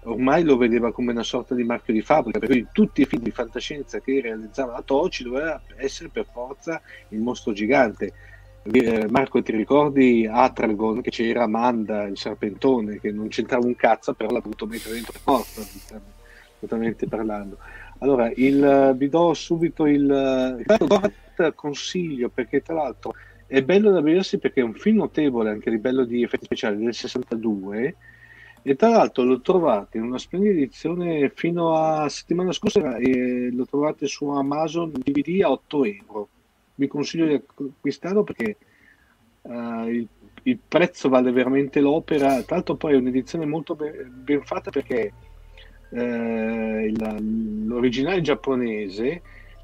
ormai 0.05 0.45
lo 0.45 0.57
vedeva 0.57 0.93
come 0.93 1.13
una 1.13 1.23
sorta 1.23 1.55
di 1.55 1.63
marchio 1.63 1.93
di 1.93 2.01
fabbrica, 2.01 2.39
per 2.39 2.49
cui 2.49 2.67
tutti 2.73 3.03
i 3.03 3.05
film 3.05 3.23
di 3.23 3.31
fantascienza 3.31 4.01
che 4.01 4.23
realizzava 4.23 4.73
la 4.73 4.83
Toci 4.83 5.25
doveva 5.25 5.61
essere 5.77 6.09
per 6.09 6.27
forza 6.31 6.81
il 7.09 7.21
mostro 7.21 7.53
gigante. 7.53 8.13
Eh, 8.63 9.07
Marco, 9.11 9.43
ti 9.43 9.53
ricordi 9.53 10.27
Atragon 10.31 11.03
che 11.03 11.11
c'era 11.11 11.43
Amanda, 11.43 12.05
il 12.05 12.17
serpentone, 12.17 12.99
che 12.99 13.13
non 13.13 13.29
c'entrava 13.29 13.67
un 13.67 13.77
cazzo, 13.77 14.15
però 14.15 14.31
l'ha 14.31 14.41
dovuto 14.41 14.67
mettere 14.67 14.95
dentro 14.95 15.19
forza, 15.23 15.63
diciamo, 15.71 16.05
totalmente 16.61 17.07
parlando. 17.07 17.59
Allora, 17.99 18.31
il, 18.35 18.95
vi 18.97 19.09
do 19.09 19.35
subito 19.35 19.87
il... 19.87 20.63
Do 20.67 21.53
consiglio, 21.55 22.29
perché 22.29 22.63
tra 22.63 22.75
l'altro 22.75 23.15
è 23.47 23.63
bello 23.63 23.91
da 23.91 24.01
vedersi 24.01 24.39
perché 24.39 24.61
è 24.61 24.65
un 24.65 24.75
film 24.75 24.99
notevole 24.99 25.51
anche 25.51 25.69
a 25.69 25.73
livello 25.73 26.05
di 26.05 26.23
effetti 26.23 26.47
speciali 26.47 26.83
del 26.83 26.95
62 26.95 27.97
e 28.63 28.77
tra 28.77 28.89
l'altro 28.89 29.25
lo 29.25 29.41
trovate 29.43 29.99
in 29.99 30.05
una 30.05 30.19
splendida 30.19 30.55
edizione 30.55 31.31
fino 31.35 31.75
a 31.75 32.09
settimana 32.09 32.51
scorsa 32.53 32.97
e 32.97 33.51
lo 33.53 33.67
trovate 33.67 34.07
su 34.07 34.27
Amazon 34.29 34.91
DVD 34.91 35.43
a 35.43 35.51
8 35.51 35.85
euro. 35.85 36.29
Vi 36.77 36.87
consiglio 36.87 37.27
di 37.27 37.35
acquistarlo 37.35 38.25
perché 38.25 38.57
uh, 39.43 39.87
il, 39.87 40.09
il, 40.45 40.59
prezzo 40.67 41.11
vale 41.11 41.31
veramente 41.31 41.81
l'opera. 41.81 42.43
Tra 42.43 42.57
l'altro 42.57 42.77
poi 42.77 42.95
è 42.95 42.97
un'edizione 42.97 43.45
molto 43.45 43.75
ben, 43.75 44.11
ben 44.25 44.43
fatta 44.43 44.71
perché 44.71 45.13
eh, 45.95 46.93
l'originale 47.67 48.21
giapponese 48.21 49.23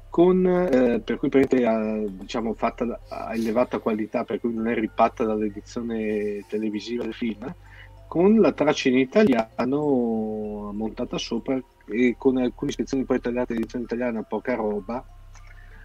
con, 0.09 0.45
eh, 0.45 0.99
per 0.99 1.17
cui 1.17 1.29
ha, 1.63 2.03
diciamo, 2.07 2.53
fatta 2.53 2.99
a 3.07 3.33
elevata 3.33 3.79
qualità 3.79 4.23
per 4.23 4.39
cui 4.39 4.53
non 4.53 4.67
è 4.67 4.73
ripatta 4.73 5.23
dall'edizione 5.23 6.43
televisiva 6.47 7.03
del 7.03 7.13
film 7.13 7.53
con 8.07 8.41
la 8.41 8.51
traccia 8.51 8.89
in 8.89 8.97
italiano 8.97 10.71
montata 10.73 11.17
sopra 11.17 11.57
e 11.85 12.15
con 12.17 12.37
alcune 12.37 12.71
ispezioni 12.71 13.05
poi 13.05 13.21
tagliate 13.21 13.53
edizione 13.53 13.85
italiana, 13.85 14.21
poca 14.23 14.55
roba, 14.55 15.01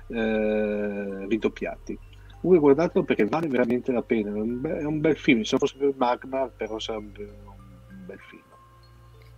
eh, 0.09 1.26
ridoppiati. 1.28 1.97
Comunque 2.40 2.59
guardatelo 2.59 3.05
perché 3.05 3.26
vale 3.26 3.47
veramente 3.47 3.92
la 3.92 4.03
pena, 4.03 4.30
è 4.30 4.40
un, 4.40 4.61
be- 4.61 4.78
è 4.78 4.84
un 4.84 5.01
bel 5.01 5.16
film, 5.16 5.42
se 5.42 5.57
fosse 5.57 5.76
per 5.78 5.94
Magma 5.97 6.49
però 6.49 6.80
sarebbe 6.80 7.22
un 7.22 8.07
bel 8.07 8.18
film. 8.18 8.42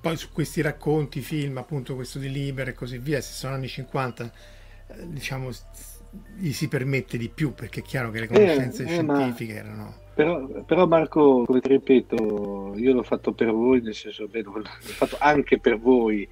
Poi 0.01 0.17
su 0.17 0.31
questi 0.33 0.61
racconti, 0.61 1.21
film, 1.21 1.59
appunto 1.59 1.95
questo 1.95 2.19
di 2.19 2.31
Liber 2.31 2.69
e 2.69 2.73
così 2.73 2.99
via, 2.99 3.21
se 3.21 3.33
sono 3.33 3.55
anni 3.55 3.69
50, 3.69 4.25
eh, 4.25 5.09
diciamo, 5.09 5.51
gli 6.37 6.53
si 6.53 6.69
permette 6.69 7.19
di 7.19 7.29
più 7.29 7.53
perché 7.53 7.81
è 7.81 7.83
chiaro 7.83 8.11
che 8.11 8.21
le 8.21 8.27
conoscenze 8.29 8.85
eh, 8.85 8.87
eh, 8.87 8.89
scientifiche 8.89 9.53
ma... 9.55 9.59
erano 9.59 10.07
però, 10.19 10.45
però, 10.65 10.85
Marco, 10.89 11.45
come 11.45 11.61
ti 11.61 11.69
ripeto, 11.69 12.73
io 12.75 12.93
l'ho 12.93 13.05
fatto 13.05 13.31
per 13.31 13.53
voi, 13.53 13.81
nel 13.81 13.95
senso, 13.95 14.27
beh, 14.27 14.43
l'ho 14.43 14.63
fatto 14.65 15.17
anche 15.21 15.61
per 15.61 15.79
voi. 15.79 16.29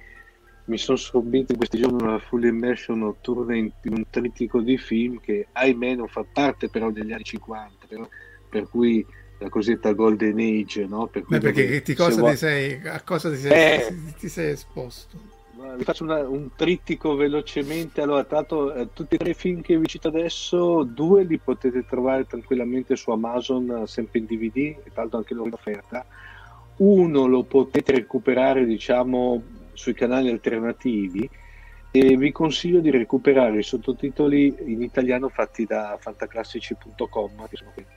Mi 0.65 0.77
sono 0.77 0.97
sorbito 0.97 1.53
in 1.53 1.57
questi 1.57 1.77
giorni 1.77 2.03
una 2.03 2.19
full 2.19 2.43
immersion 2.43 2.99
notturna 2.99 3.55
in, 3.55 3.71
in, 3.83 3.93
un 3.93 4.03
trittico 4.09 4.59
di 4.59 4.77
film 4.77 5.21
che, 5.21 5.47
ahimè, 5.53 5.95
non 5.95 6.09
fa 6.09 6.25
parte 6.29 6.69
però 6.69 6.91
degli 6.91 7.13
anni 7.13 7.23
50, 7.23 7.85
però, 7.87 8.05
per 8.49 8.67
cui 8.67 9.05
la 9.39 9.49
cosiddetta 9.49 9.91
Golden 9.93 10.37
Age, 10.39 10.85
no? 10.85 11.07
Per 11.07 11.23
cui 11.23 11.37
Beh, 11.37 11.51
perché 11.51 11.81
ti 11.81 11.93
cosa 11.93 12.19
vuoi... 12.19 12.31
ti 12.31 12.37
sei, 12.37 12.81
a 12.85 13.01
cosa 13.01 13.29
ti 13.29 13.37
sei, 13.37 13.51
eh, 13.51 13.95
ti 14.17 14.29
sei 14.29 14.51
esposto? 14.51 15.35
vi 15.75 15.83
faccio 15.83 16.03
una, 16.03 16.27
un 16.27 16.49
trittico 16.55 17.15
velocemente. 17.15 18.01
Allora, 18.01 18.23
tra 18.23 18.37
l'altro, 18.37 18.73
eh, 18.73 18.89
tutti 18.93 19.15
e 19.15 19.17
tre 19.17 19.31
i 19.31 19.33
film 19.33 19.61
che 19.61 19.77
vi 19.77 19.87
cito 19.87 20.07
adesso, 20.07 20.83
due 20.83 21.23
li 21.23 21.37
potete 21.37 21.85
trovare 21.85 22.25
tranquillamente 22.25 22.95
su 22.95 23.11
Amazon, 23.11 23.83
sempre 23.85 24.19
in 24.19 24.25
DVD, 24.25 24.57
e 24.57 24.91
tra 24.91 25.01
l'altro 25.01 25.17
anche 25.19 25.33
loro 25.33 25.47
in 25.47 25.53
offerta. 25.53 26.05
Uno 26.77 27.25
lo 27.25 27.43
potete 27.43 27.93
recuperare, 27.93 28.65
diciamo, 28.65 29.41
sui 29.73 29.93
canali 29.93 30.29
alternativi 30.29 31.29
e 31.91 32.17
vi 32.17 32.31
consiglio 32.31 32.79
di 32.79 32.91
recuperare 32.91 33.59
i 33.59 33.63
sottotitoli 33.63 34.55
in 34.65 34.81
italiano 34.81 35.29
fatti 35.29 35.65
da 35.65 35.97
fantaclassici.com, 35.99 37.47
che 37.47 37.55
sono 37.55 37.71
quelli 37.73 37.89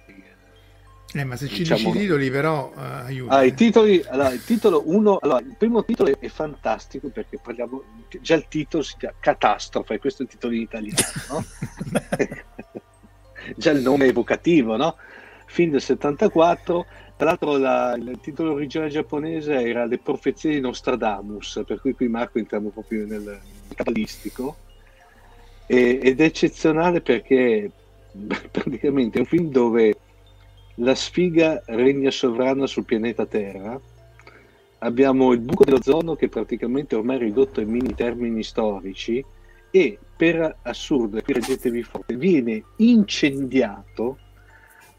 eh, 1.13 1.25
ma 1.25 1.37
se 1.37 1.49
ci 1.49 1.59
diciamo... 1.59 1.81
dici 1.81 1.97
i 1.97 2.01
titoli, 2.03 2.31
però, 2.31 2.73
uh, 2.75 2.79
aiuta. 2.79 3.35
Ah, 3.35 3.43
i 3.43 3.55
titoli, 3.55 4.03
allora, 4.09 4.31
il 4.31 4.45
titolo 4.45 4.83
1, 4.87 5.19
allora, 5.23 5.41
il 5.41 5.57
primo 5.59 5.85
titolo 5.85 6.17
è 6.17 6.29
fantastico 6.29 7.09
perché 7.09 7.39
parliamo, 7.43 7.83
già 8.21 8.37
il 8.37 8.47
titolo 8.49 8.83
si 8.85 8.95
chiama 8.97 9.17
Catastrofe, 9.19 9.99
questo 9.99 10.23
è 10.23 10.27
il 10.27 10.31
titolo 10.31 10.55
in 10.55 10.61
italiano, 10.61 11.03
no? 11.31 11.45
già 13.57 13.71
il 13.73 13.81
nome 13.81 14.05
è 14.05 14.09
evocativo, 14.09 14.77
no? 14.77 14.97
Film 15.47 15.73
del 15.73 15.81
74, 15.81 16.87
tra 17.17 17.27
l'altro 17.27 17.57
la, 17.57 17.97
il 17.97 18.19
titolo 18.23 18.53
originale 18.53 18.91
giapponese 18.91 19.61
era 19.61 19.85
Le 19.87 19.99
profezie 19.99 20.53
di 20.53 20.61
Nostradamus, 20.61 21.63
per 21.67 21.81
cui 21.81 21.93
qui 21.93 22.07
Marco 22.07 22.39
entriamo 22.39 22.69
proprio 22.69 23.05
nel, 23.05 23.23
nel 23.23 23.41
cabalistico, 23.75 24.57
e, 25.67 25.99
ed 26.01 26.21
è 26.21 26.25
eccezionale 26.25 27.01
perché 27.01 27.69
praticamente 28.53 29.19
è 29.19 29.21
un 29.21 29.27
film 29.27 29.51
dove 29.51 29.97
la 30.81 30.95
sfiga 30.95 31.63
regna 31.67 32.11
sovrana 32.11 32.67
sul 32.67 32.85
pianeta 32.85 33.27
Terra. 33.27 33.79
Abbiamo 34.79 35.33
il 35.33 35.41
buco 35.41 35.65
dell'ozono 35.65 36.15
che 36.15 36.29
praticamente 36.29 36.95
ormai 36.95 37.17
è 37.17 37.21
ridotto 37.21 37.61
ai 37.61 37.67
mini 37.67 37.95
termini 37.95 38.43
storici 38.43 39.25
e 39.71 39.99
per 40.17 40.57
assurdo, 40.63 41.21
qui 41.23 41.35
reggetevi 41.35 41.83
forte, 41.83 42.17
viene 42.17 42.63
incendiato 42.77 44.19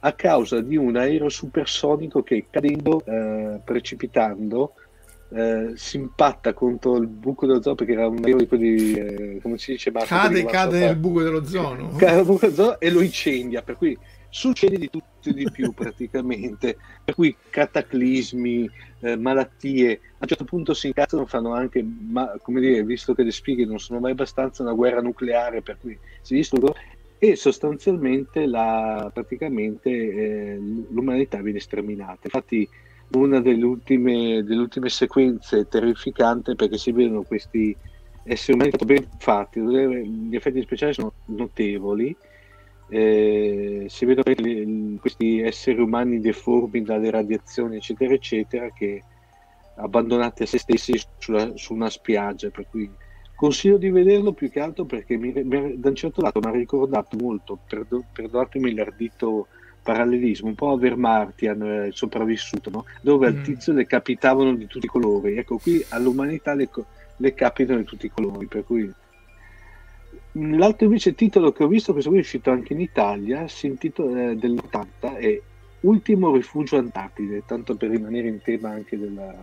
a 0.04 0.14
causa 0.14 0.62
di 0.62 0.78
un 0.78 0.96
aereo 0.96 1.30
supersonico 1.30 2.24
che 2.24 2.46
cadendo, 2.50 3.04
eh, 3.06 3.60
precipitando, 3.64 4.74
eh, 5.34 5.72
si 5.76 5.98
impatta 5.98 6.54
contro 6.54 6.98
il 6.98 7.08
buco 7.08 7.46
dell'ozono 7.46 7.76
perché 7.76 7.94
era 7.94 8.08
un 8.08 8.18
aereo 8.18 8.38
di 8.38 8.48
quelli, 8.48 8.94
eh, 8.94 9.40
come 9.42 9.58
si 9.58 9.72
dice, 9.72 9.92
Marco, 9.92 10.08
cade, 10.10 10.46
cade 10.46 10.80
nel 10.80 10.96
buco 10.96 11.24
dell'ozono. 11.24 11.90
Cade 11.96 12.16
nel 12.16 12.26
buco 12.26 12.40
dell'ozono 12.48 12.80
e 12.80 12.90
lo 12.92 13.02
incendia, 13.02 13.62
per 13.62 13.78
cui 13.78 13.98
succede 14.32 14.78
di 14.78 14.90
tutto 14.90 15.30
e 15.30 15.34
di 15.34 15.48
più 15.52 15.72
praticamente, 15.76 16.78
per 17.04 17.14
cui 17.14 17.36
cataclismi, 17.50 18.68
eh, 19.02 19.16
malattie, 19.18 19.92
a 19.92 20.18
un 20.22 20.28
certo 20.28 20.46
punto 20.46 20.74
si 20.74 20.88
incazzano, 20.88 21.28
fanno 21.28 21.54
anche, 21.54 21.84
ma, 21.84 22.36
come 22.42 22.62
dire, 22.62 22.84
visto 22.84 23.14
che 23.14 23.24
le 23.24 23.32
spighe 23.32 23.66
non 23.66 23.78
sono 23.78 24.00
mai 24.00 24.12
abbastanza, 24.12 24.64
una 24.64 24.74
guerra 24.74 25.02
nucleare, 25.02 25.62
per 25.62 25.78
cui 25.80 25.98
si 26.22 26.34
distruggono 26.34 26.74
e 27.20 27.36
sostanzialmente 27.36 28.48
la, 28.48 29.12
praticamente 29.14 29.90
eh, 29.92 30.58
l'umanità 30.90 31.40
viene 31.42 31.60
sterminata. 31.60 32.22
Infatti 32.24 32.68
una 33.12 33.42
delle 33.42 33.66
ultime, 33.66 34.44
delle 34.44 34.62
ultime 34.62 34.90
sequenze 34.90 35.68
terrificante 35.68 36.56
perché 36.56 36.78
si 36.78 36.92
vedono 36.92 37.24
questi 37.24 37.76
esseri 38.24 38.54
umani 38.54 38.72
ben 38.86 39.08
fatti, 39.18 39.60
gli 39.60 40.36
effetti 40.36 40.62
speciali 40.62 40.94
sono 40.94 41.14
notevoli, 41.26 42.16
eh, 42.94 43.86
si 43.88 44.04
vedono 44.04 45.00
questi 45.00 45.40
esseri 45.40 45.80
umani 45.80 46.20
deformi 46.20 46.84
dalle 46.84 47.10
radiazioni 47.10 47.78
eccetera 47.78 48.14
eccetera 48.14 48.70
che 48.72 49.02
abbandonati 49.76 50.44
a 50.44 50.46
se 50.46 50.58
stessi 50.58 51.02
sulla, 51.18 51.54
su 51.56 51.74
una 51.74 51.90
spiaggia 51.90 52.50
per 52.50 52.68
cui 52.70 52.92
consiglio 53.34 53.78
di 53.78 53.90
vederlo 53.90 54.34
più 54.34 54.52
che 54.52 54.60
altro 54.60 54.84
perché 54.84 55.16
mi, 55.16 55.32
mi, 55.32 55.80
da 55.80 55.88
un 55.88 55.96
certo 55.96 56.22
lato 56.22 56.42
mi 56.42 56.48
ha 56.48 56.52
ricordato 56.52 57.16
molto 57.16 57.58
perdo, 57.66 58.04
perdonatemi 58.12 58.76
l'ardito 58.76 59.48
parallelismo 59.82 60.50
un 60.50 60.56
po' 60.56 60.72
a 60.72 60.78
Vermartian 60.78 61.62
eh, 61.64 61.90
sopravvissuto 61.94 62.70
no? 62.72 62.86
dove 63.02 63.32
mm. 63.32 63.36
al 63.38 63.42
tizio 63.42 63.72
le 63.72 63.86
capitavano 63.86 64.54
di 64.54 64.68
tutti 64.68 64.86
i 64.86 64.90
colori 64.90 65.38
ecco 65.38 65.58
qui 65.60 65.82
all'umanità 65.90 66.54
le, 66.54 66.70
le 67.16 67.34
capitano 67.34 67.80
di 67.80 67.86
tutti 67.86 68.08
i 68.08 68.12
colori 68.12 68.48
per 68.48 68.66
cui 68.66 68.94
L'altro 70.34 70.86
invece 70.86 71.14
titolo 71.14 71.52
che 71.52 71.64
ho 71.64 71.68
visto, 71.68 71.92
questo 71.92 72.10
qui 72.10 72.20
è 72.20 72.22
uscito 72.22 72.52
anche 72.52 72.74
in 72.74 72.80
Italia, 72.80 73.48
si 73.48 73.68
intitola 73.68 74.32
eh, 74.32 74.36
dell'80, 74.36 75.16
è 75.18 75.42
Ultimo 75.82 76.36
rifugio 76.36 76.78
Antartide, 76.78 77.44
tanto 77.46 77.76
per 77.76 77.90
rimanere 77.90 78.28
in 78.28 78.40
tema 78.42 78.70
anche 78.70 79.00
della, 79.00 79.34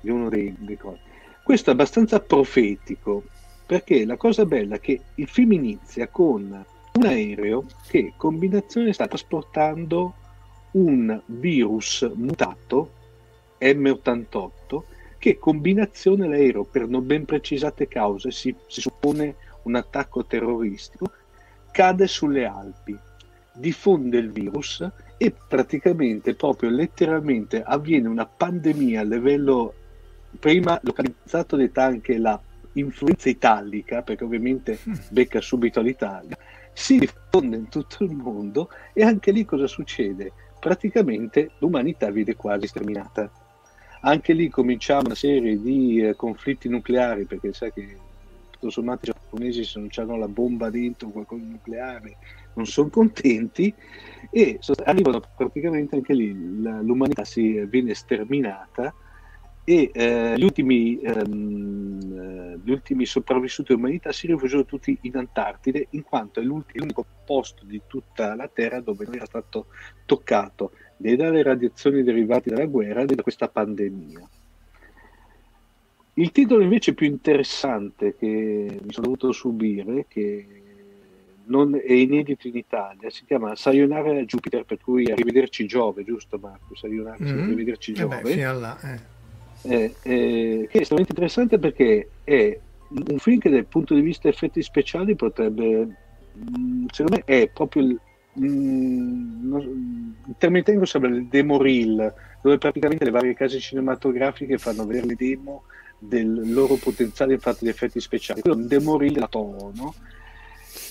di 0.00 0.10
uno 0.10 0.28
dei, 0.28 0.54
dei 0.58 0.76
cose. 0.76 1.00
Questo 1.42 1.70
è 1.70 1.72
abbastanza 1.72 2.20
profetico, 2.20 3.22
perché 3.64 4.04
la 4.04 4.18
cosa 4.18 4.44
bella 4.44 4.76
è 4.76 4.80
che 4.80 5.00
il 5.14 5.26
film 5.28 5.52
inizia 5.52 6.08
con 6.08 6.64
un 6.92 7.06
aereo 7.06 7.64
che 7.88 8.12
combinazione 8.16 8.92
sta 8.92 9.08
trasportando 9.08 10.14
un 10.72 11.20
virus 11.24 12.10
mutato 12.14 12.92
M88 13.58 14.82
che 15.16 15.38
combinazione 15.38 16.28
l'aereo 16.28 16.64
per 16.64 16.86
non 16.86 17.06
ben 17.06 17.24
precisate 17.24 17.88
cause 17.88 18.30
si, 18.30 18.54
si 18.66 18.80
suppone 18.82 19.36
un 19.68 19.76
attacco 19.76 20.24
terroristico, 20.24 21.12
cade 21.70 22.06
sulle 22.06 22.46
Alpi, 22.46 22.98
diffonde 23.52 24.18
il 24.18 24.32
virus 24.32 24.88
e 25.16 25.34
praticamente 25.48 26.34
proprio 26.34 26.70
letteralmente 26.70 27.62
avviene 27.62 28.08
una 28.08 28.26
pandemia 28.26 29.00
a 29.00 29.04
livello 29.04 29.74
prima 30.38 30.78
localizzato 30.82 31.56
detta 31.56 31.84
anche 31.84 32.18
la 32.18 32.40
influenza 32.74 33.28
italica 33.28 34.02
perché 34.02 34.24
ovviamente 34.24 34.78
mm. 34.88 34.94
becca 35.10 35.40
subito 35.40 35.80
l'Italia 35.80 36.36
si 36.78 36.98
diffonde 36.98 37.56
in 37.56 37.68
tutto 37.68 38.04
il 38.04 38.12
mondo 38.12 38.70
e 38.92 39.02
anche 39.02 39.32
lì 39.32 39.44
cosa 39.44 39.66
succede? 39.66 40.32
Praticamente 40.60 41.50
l'umanità 41.58 42.08
viene 42.10 42.36
quasi 42.36 42.68
sterminata. 42.68 43.28
Anche 44.02 44.32
lì 44.32 44.48
cominciamo 44.48 45.06
una 45.06 45.16
serie 45.16 45.60
di 45.60 46.00
eh, 46.00 46.14
conflitti 46.14 46.68
nucleari 46.68 47.24
perché 47.24 47.52
sai 47.52 47.72
che 47.72 47.98
tutto 48.58 48.70
sommato 48.70 49.08
i 49.08 49.12
giapponesi 49.12 49.64
se 49.64 49.78
non 49.78 49.88
hanno 49.94 50.16
la 50.16 50.28
bomba 50.28 50.68
dentro, 50.68 51.08
qualcosa 51.08 51.42
di 51.42 51.50
nucleare, 51.50 52.16
non 52.54 52.66
sono 52.66 52.90
contenti 52.90 53.72
e 54.30 54.58
arrivano 54.84 55.22
praticamente 55.36 55.94
anche 55.94 56.14
lì, 56.14 56.32
l'umanità 56.32 57.24
si 57.24 57.64
viene 57.66 57.94
sterminata 57.94 58.92
e 59.64 59.90
eh, 59.92 60.34
gli, 60.36 60.42
ultimi, 60.42 60.98
ehm, 60.98 62.62
gli, 62.62 62.70
ultimi, 62.70 63.04
sopravvissuti 63.04 63.68
dell'umanità 63.68 64.12
si 64.12 64.26
rifugiano 64.26 64.64
tutti 64.64 64.98
in 65.02 65.16
Antartide 65.16 65.88
in 65.90 66.02
quanto 66.02 66.40
è 66.40 66.42
l'unico 66.42 67.04
posto 67.24 67.64
di 67.64 67.82
tutta 67.86 68.34
la 68.34 68.48
Terra 68.48 68.80
dove 68.80 69.04
non 69.04 69.16
era 69.16 69.26
stato 69.26 69.66
toccato 70.06 70.72
né 70.98 71.16
dalle 71.16 71.42
radiazioni 71.42 72.02
derivate 72.02 72.48
dalla 72.48 72.64
guerra 72.64 73.04
né 73.04 73.14
da 73.14 73.22
questa 73.22 73.48
pandemia. 73.48 74.26
Il 76.18 76.32
titolo 76.32 76.64
invece 76.64 76.94
più 76.94 77.06
interessante 77.06 78.16
che 78.16 78.26
mi 78.26 78.92
sono 78.92 79.06
dovuto 79.06 79.30
subire, 79.30 80.06
che 80.08 80.46
non 81.44 81.76
è 81.76 81.92
inedito 81.92 82.48
in 82.48 82.56
Italia, 82.56 83.08
si 83.08 83.24
chiama 83.24 83.54
Sayonara 83.54 84.12
Jupiter, 84.24 84.64
per 84.64 84.78
cui 84.82 85.08
arrivederci 85.08 85.64
Giove, 85.66 86.02
giusto 86.02 86.36
Marco? 86.40 86.74
Sayonara, 86.74 87.16
mm-hmm. 87.22 87.52
arrivederci 87.52 87.92
Giove. 87.92 88.18
Eh 88.18 88.22
beh, 88.22 88.30
fino 88.32 88.58
là, 88.58 88.78
eh. 88.80 89.16
Eh, 89.62 89.94
eh, 90.02 90.68
che 90.68 90.78
è 90.78 90.80
estremamente 90.80 91.12
interessante 91.12 91.58
perché 91.58 92.08
è 92.24 92.58
un 92.88 93.18
film 93.18 93.38
che 93.38 93.50
dal 93.50 93.66
punto 93.66 93.94
di 93.94 94.00
vista 94.00 94.28
effetti 94.28 94.60
speciali 94.60 95.14
potrebbe, 95.14 95.86
mm, 96.36 96.86
secondo 96.90 97.16
me, 97.16 97.22
è 97.24 97.48
proprio 97.48 97.82
il, 97.84 98.00
mm, 98.40 99.56
il 99.56 100.34
termine 100.36 100.64
tecnico 100.64 100.84
sembra 100.84 101.10
il 101.10 101.26
demo 101.26 101.62
reel, 101.62 102.12
dove 102.42 102.58
praticamente 102.58 103.04
le 103.04 103.10
varie 103.12 103.34
case 103.34 103.60
cinematografiche 103.60 104.58
fanno 104.58 104.84
vedere 104.84 105.06
le 105.06 105.14
demo 105.16 105.62
del 105.98 106.52
loro 106.52 106.76
potenziale 106.76 107.34
in 107.34 107.40
fatto 107.40 107.64
di 107.64 107.70
effetti 107.70 108.00
speciali. 108.00 108.40
Quello 108.40 108.56
demorire 108.56 109.20
la 109.20 109.28
tono. 109.28 109.94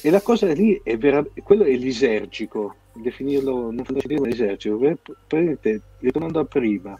E 0.01 0.09
la 0.09 0.21
cosa 0.21 0.51
lì 0.53 0.79
è 0.83 0.97
veramente, 0.97 1.41
quello 1.41 1.63
è 1.63 1.75
lisergico, 1.75 2.75
definirlo, 2.93 3.71
non 3.71 3.83
definirlo 3.87 4.25
lisergico, 4.25 4.77
praticamente, 4.77 5.81
ritornando 5.99 6.39
a 6.39 6.45
prima, 6.45 6.99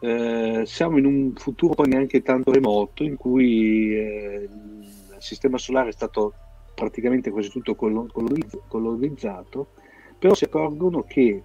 eh, 0.00 0.62
siamo 0.66 0.98
in 0.98 1.06
un 1.06 1.32
futuro 1.36 1.74
poi 1.74 1.88
neanche 1.88 2.22
tanto 2.22 2.52
remoto 2.52 3.02
in 3.02 3.16
cui 3.16 3.94
eh, 3.94 4.48
il 4.50 5.16
sistema 5.18 5.58
solare 5.58 5.88
è 5.88 5.92
stato 5.92 6.34
praticamente 6.74 7.30
quasi 7.30 7.48
tutto 7.48 7.74
colonizzato, 7.74 9.68
però 10.18 10.34
si 10.34 10.44
accorgono 10.44 11.02
che 11.02 11.42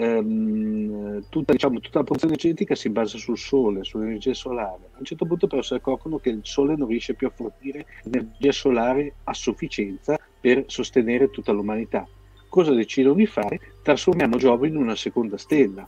ehm, 0.00 1.24
tutta, 1.28 1.52
diciamo, 1.52 1.80
tutta, 1.80 1.98
la 1.98 2.04
produzione 2.04 2.34
energetica 2.34 2.74
si 2.74 2.88
basa 2.88 3.18
sul 3.18 3.38
sole, 3.38 3.84
sull'energia 3.84 4.34
solare. 4.34 4.88
A 4.92 4.98
un 4.98 5.04
certo 5.04 5.26
punto 5.26 5.46
però 5.46 5.62
si 5.62 5.74
accorgono 5.74 6.18
che 6.18 6.30
il 6.30 6.40
sole 6.42 6.76
non 6.76 6.88
riesce 6.88 7.14
più 7.14 7.26
a 7.26 7.30
fornire 7.30 7.86
energia 8.04 8.52
solare 8.52 9.14
a 9.24 9.34
sufficienza 9.34 10.18
per 10.40 10.64
sostenere 10.66 11.30
tutta 11.30 11.52
l'umanità. 11.52 12.08
Cosa 12.48 12.72
decidono 12.72 13.14
di 13.14 13.26
fare? 13.26 13.60
Trasformiamo 13.82 14.36
Giove 14.36 14.68
in 14.68 14.76
una 14.76 14.96
seconda 14.96 15.36
stella. 15.36 15.86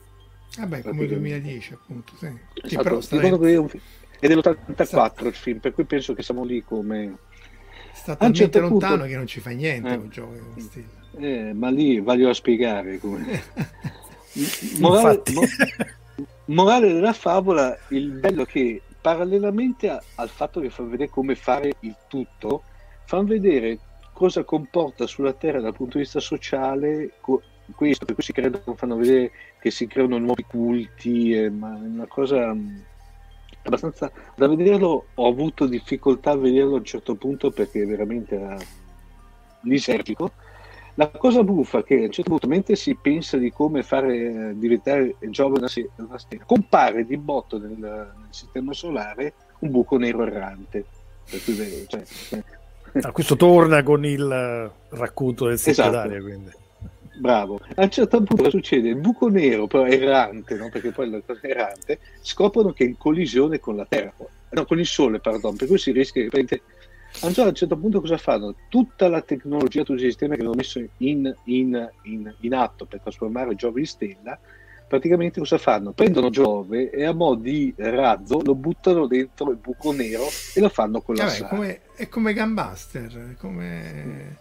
Ah 0.58 0.68
come 0.82 1.04
il 1.04 1.08
2010 1.08 1.72
appunto. 1.72 2.12
Sì. 2.16 2.30
Esatto, 2.62 3.00
sì, 3.00 3.16
però, 3.16 3.40
è, 3.40 3.56
un, 3.56 3.68
è 4.20 4.28
dell'84 4.28 4.80
esatto. 4.82 5.26
il 5.26 5.34
film, 5.34 5.58
per 5.58 5.72
cui 5.72 5.84
penso 5.84 6.12
che 6.14 6.22
siamo 6.22 6.44
lì 6.44 6.62
come... 6.62 7.16
Sta 7.94 8.16
talmente 8.16 8.44
certo 8.44 8.60
lontano 8.60 8.92
punto... 8.94 9.08
che 9.08 9.16
non 9.16 9.26
ci 9.26 9.40
fa 9.40 9.50
niente 9.50 9.92
eh. 9.92 9.96
con 9.96 10.08
Giove. 10.10 10.40
Eh, 11.18 11.52
ma 11.52 11.70
lì 11.70 12.00
voglio 12.00 12.28
a 12.28 12.34
spiegare 12.34 12.98
come... 12.98 13.42
morale, 14.78 15.22
mo- 15.32 15.42
morale 16.46 16.92
della 16.92 17.12
favola, 17.12 17.76
il 17.88 18.10
bello 18.10 18.44
che 18.44 18.82
parallelamente 19.00 19.88
a, 19.88 20.02
al 20.16 20.28
fatto 20.28 20.60
che 20.60 20.70
fa 20.70 20.82
vedere 20.84 21.10
come 21.10 21.34
fare 21.34 21.74
il 21.80 21.94
tutto, 22.08 22.62
fanno 23.04 23.24
vedere 23.24 23.78
cosa 24.12 24.44
comporta 24.44 25.06
sulla 25.06 25.32
Terra 25.32 25.60
dal 25.60 25.74
punto 25.74 25.98
di 25.98 26.04
vista 26.04 26.20
sociale 26.20 27.12
co- 27.20 27.42
questo, 27.74 28.04
per 28.04 28.14
cui 28.14 28.24
si 28.24 28.32
credono, 28.32 28.74
fanno 28.76 28.96
vedere 28.96 29.32
che 29.60 29.70
si 29.70 29.86
creano 29.86 30.18
nuovi 30.18 30.44
culti, 30.44 31.32
eh, 31.32 31.50
ma 31.50 31.74
è 31.74 31.86
una 31.86 32.06
cosa 32.06 32.52
mm, 32.52 32.78
abbastanza 33.64 34.10
da 34.34 34.48
vederlo 34.48 35.06
ho 35.14 35.28
avuto 35.28 35.66
difficoltà 35.66 36.32
a 36.32 36.36
vederlo 36.36 36.74
a 36.74 36.78
un 36.78 36.84
certo 36.84 37.14
punto 37.14 37.50
perché 37.50 37.84
veramente 37.86 38.34
era 38.34 38.56
lisergico 39.62 40.32
la 40.94 41.08
cosa 41.08 41.42
buffa 41.42 41.78
è 41.78 41.84
che 41.84 41.94
a 41.94 42.04
un 42.04 42.10
certo 42.10 42.30
punto, 42.30 42.46
mentre 42.46 42.76
si 42.76 42.94
pensa 42.94 43.38
di 43.38 43.50
come 43.50 43.82
fare 43.82 44.50
eh, 44.50 44.58
diventare 44.58 45.16
giovane 45.30 45.66
una 45.96 46.18
stella, 46.18 46.44
compare 46.44 47.06
di 47.06 47.16
botto 47.16 47.58
nel, 47.58 47.76
nel, 47.78 48.12
sistema 48.30 48.72
solare 48.72 49.32
un 49.60 49.70
buco 49.70 49.96
nero 49.96 50.24
errante. 50.26 50.84
Cui, 51.24 51.86
cioè, 51.86 52.04
ah, 53.00 53.12
questo 53.12 53.36
torna 53.36 53.82
con 53.82 54.04
il 54.04 54.30
eh, 54.30 54.96
racconto 54.96 55.46
del 55.46 55.58
segretario. 55.58 56.26
Esatto. 56.26 56.60
Bravo. 57.14 57.60
A 57.76 57.82
un 57.82 57.90
certo 57.90 58.22
punto 58.22 58.50
succede? 58.50 58.88
Il 58.88 58.96
buco 58.96 59.28
nero, 59.28 59.66
però 59.66 59.86
errante, 59.86 60.56
no? 60.56 60.68
perché 60.70 60.90
poi 60.90 61.08
la 61.08 61.20
cosa 61.24 61.46
errante, 61.46 62.00
scoprono 62.20 62.72
che 62.72 62.84
è 62.84 62.88
in 62.88 62.98
collisione 62.98 63.60
con 63.60 63.76
la 63.76 63.86
Terra, 63.88 64.12
no, 64.50 64.64
con 64.64 64.78
il 64.78 64.86
Sole, 64.86 65.20
pardon, 65.20 65.56
per 65.56 65.68
cui 65.68 65.78
si 65.78 65.92
rischia 65.92 66.22
di 66.22 66.28
allora, 67.20 67.42
a 67.44 67.48
un 67.48 67.54
certo 67.54 67.76
punto 67.76 68.00
cosa 68.00 68.16
fanno? 68.16 68.54
Tutta 68.68 69.08
la 69.08 69.20
tecnologia, 69.20 69.82
tutti 69.82 70.02
i 70.02 70.06
sistemi 70.06 70.36
che 70.36 70.42
hanno 70.42 70.54
messo 70.54 70.80
in, 70.98 71.34
in, 71.44 71.90
in, 72.02 72.34
in 72.40 72.54
atto 72.54 72.84
per 72.86 73.00
trasformare 73.00 73.54
Giove 73.54 73.80
in 73.80 73.86
stella, 73.86 74.38
praticamente 74.88 75.38
cosa 75.38 75.58
fanno? 75.58 75.92
Prendono 75.92 76.30
Giove 76.30 76.90
e 76.90 77.04
a 77.04 77.12
mo' 77.12 77.34
di 77.34 77.72
razzo 77.76 78.42
lo 78.42 78.54
buttano 78.54 79.06
dentro 79.06 79.50
il 79.50 79.56
buco 79.56 79.92
nero 79.92 80.24
e 80.54 80.60
lo 80.60 80.68
fanno 80.68 81.00
collassare. 81.00 81.40
Vabbè, 81.42 81.54
come, 81.54 81.80
è 81.94 82.08
come 82.08 82.34
Gunbuster, 82.34 83.30
è, 83.30 83.36
come, 83.36 84.36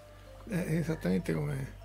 è 0.50 0.76
esattamente 0.76 1.34
come... 1.34 1.80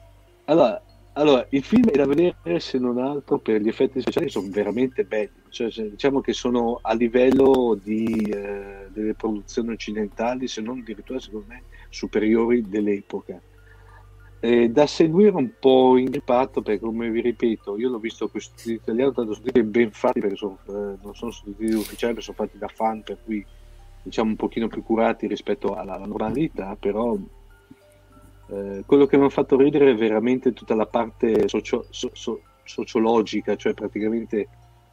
Allora, 0.47 0.81
Allora, 1.19 1.47
il 1.51 1.63
film 1.63 1.91
da 1.91 2.05
vedere 2.05 2.61
se 2.61 2.79
non 2.79 2.99
altro 2.99 3.39
per 3.39 3.63
gli 3.63 3.69
effetti 3.69 4.03
speciali, 4.03 4.29
sono 4.29 4.49
veramente 4.51 5.05
belli. 5.05 5.31
Cioè, 5.49 5.71
diciamo 5.89 6.21
che 6.21 6.35
sono 6.35 6.79
a 6.83 6.93
livello 6.93 7.79
di, 7.83 8.31
eh, 8.31 8.89
delle 8.91 9.15
produzioni 9.15 9.71
occidentali, 9.71 10.47
se 10.47 10.61
non 10.61 10.81
addirittura 10.81 11.19
secondo 11.19 11.47
me 11.49 11.63
superiori 11.89 12.69
dell'epoca. 12.69 13.41
È 14.39 14.69
da 14.69 14.87
seguire 14.87 15.35
un 15.35 15.53
po' 15.59 15.97
ingrippato 15.97 16.61
perché, 16.61 16.81
come 16.81 17.09
vi 17.09 17.23
ripeto, 17.23 17.79
io 17.79 17.89
l'ho 17.89 17.99
visto 17.99 18.31
i 18.35 18.73
italiano, 18.73 19.13
tanto 19.13 19.33
sono 19.33 19.65
ben 19.65 19.91
fatti 19.93 20.21
perché 20.21 20.37
sono, 20.37 20.59
eh, 20.69 20.99
non 21.03 21.15
sono 21.15 21.31
sottotitoli 21.31 21.73
ufficiali, 21.73 22.21
sono 22.21 22.37
fatti 22.37 22.59
da 22.59 22.69
fan, 22.69 23.03
per 23.03 23.17
cui 23.25 23.43
diciamo 24.03 24.29
un 24.29 24.37
pochino 24.37 24.69
più 24.69 24.83
curati 24.83 25.27
rispetto 25.27 25.75
alla, 25.75 25.95
alla 25.95 26.05
normalità, 26.05 26.77
però 26.79 27.17
eh, 28.49 28.83
quello 28.87 29.07
che 29.07 29.17
mi 29.17 29.25
ha 29.25 29.31
fatto 29.31 29.57
ridere 29.57 29.91
è 29.91 29.95
veramente 29.95 30.53
tutta 30.53 30.75
la 30.75 30.87
parte 30.87 31.49
socio, 31.49 31.87
so, 31.91 32.11
so, 32.13 32.41
sociologica, 32.65 33.57
cioè 33.57 33.75
praticamente 33.75 34.49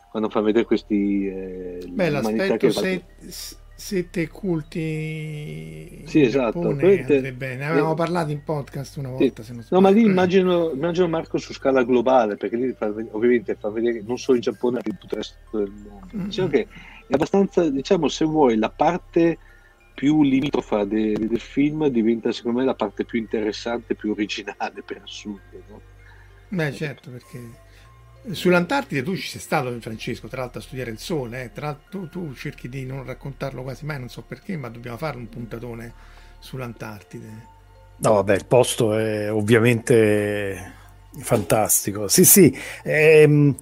quando 0.09 0.29
fa 0.29 0.41
vedere 0.41 0.65
questi... 0.65 1.27
Eh, 1.27 1.85
Beh, 1.87 2.09
l'aspetto 2.09 2.69
se, 2.71 3.03
sette 3.75 4.27
culti 4.27 6.03
sì, 6.05 6.21
esatto. 6.21 6.61
Giappone, 6.61 7.05
Ne 7.07 7.65
avevamo 7.65 7.93
eh, 7.93 7.95
parlato 7.95 8.31
in 8.31 8.43
podcast 8.43 8.97
una 8.97 9.09
volta, 9.09 9.43
sì. 9.43 9.59
No, 9.69 9.81
ma 9.81 9.89
lì 9.89 10.03
immagino, 10.03 10.71
immagino, 10.71 11.07
Marco 11.07 11.37
su 11.37 11.53
scala 11.53 11.83
globale, 11.83 12.37
perché 12.37 12.55
lì 12.55 12.71
fa, 12.73 12.93
ovviamente 13.11 13.55
fa 13.55 13.69
vedere 13.69 14.01
non 14.05 14.17
solo 14.17 14.37
il 14.37 14.43
Giappone, 14.43 14.75
ma 14.75 14.81
tutto 14.81 15.15
il 15.15 15.21
resto 15.21 15.57
del 15.57 15.71
mondo. 15.71 16.07
Mm-hmm. 16.15 16.25
Diciamo 16.25 16.47
che 16.49 16.67
è 17.07 17.13
abbastanza, 17.13 17.69
diciamo, 17.69 18.07
se 18.07 18.25
vuoi, 18.25 18.57
la 18.57 18.69
parte 18.69 19.37
più 19.93 20.23
limitrofa 20.23 20.85
de, 20.85 21.13
del 21.13 21.39
film 21.39 21.87
diventa 21.87 22.31
secondo 22.31 22.59
me 22.59 22.65
la 22.65 22.73
parte 22.73 23.05
più 23.05 23.19
interessante, 23.19 23.95
più 23.95 24.11
originale 24.11 24.81
per 24.85 25.01
assurdo. 25.03 25.63
No? 25.67 25.81
Beh 26.49 26.73
certo, 26.73 27.09
perché 27.09 27.61
sull'Antartide 28.31 29.03
tu 29.03 29.15
ci 29.15 29.27
sei 29.27 29.41
stato 29.41 29.75
Francesco, 29.79 30.27
tra 30.27 30.41
l'altro 30.41 30.59
a 30.59 30.63
studiare 30.63 30.91
il 30.91 30.99
sole, 30.99 31.43
eh? 31.43 31.51
tra 31.51 31.73
tu, 31.73 32.07
tu, 32.09 32.33
cerchi 32.33 32.69
di 32.69 32.85
non 32.85 33.03
raccontarlo 33.05 33.63
quasi 33.63 33.85
mai, 33.85 33.99
non 33.99 34.09
so 34.09 34.21
perché, 34.21 34.55
ma 34.57 34.69
dobbiamo 34.69 34.97
fare 34.97 35.17
un 35.17 35.27
puntatone 35.29 35.93
sull'Antartide. 36.39 37.51
No 37.97 38.13
vabbè, 38.13 38.35
il 38.35 38.45
posto 38.45 38.97
è 38.97 39.31
ovviamente 39.31 40.81
fantastico. 41.19 42.07
Sì, 42.07 42.25
sì. 42.25 42.55
Ehm 42.83 43.55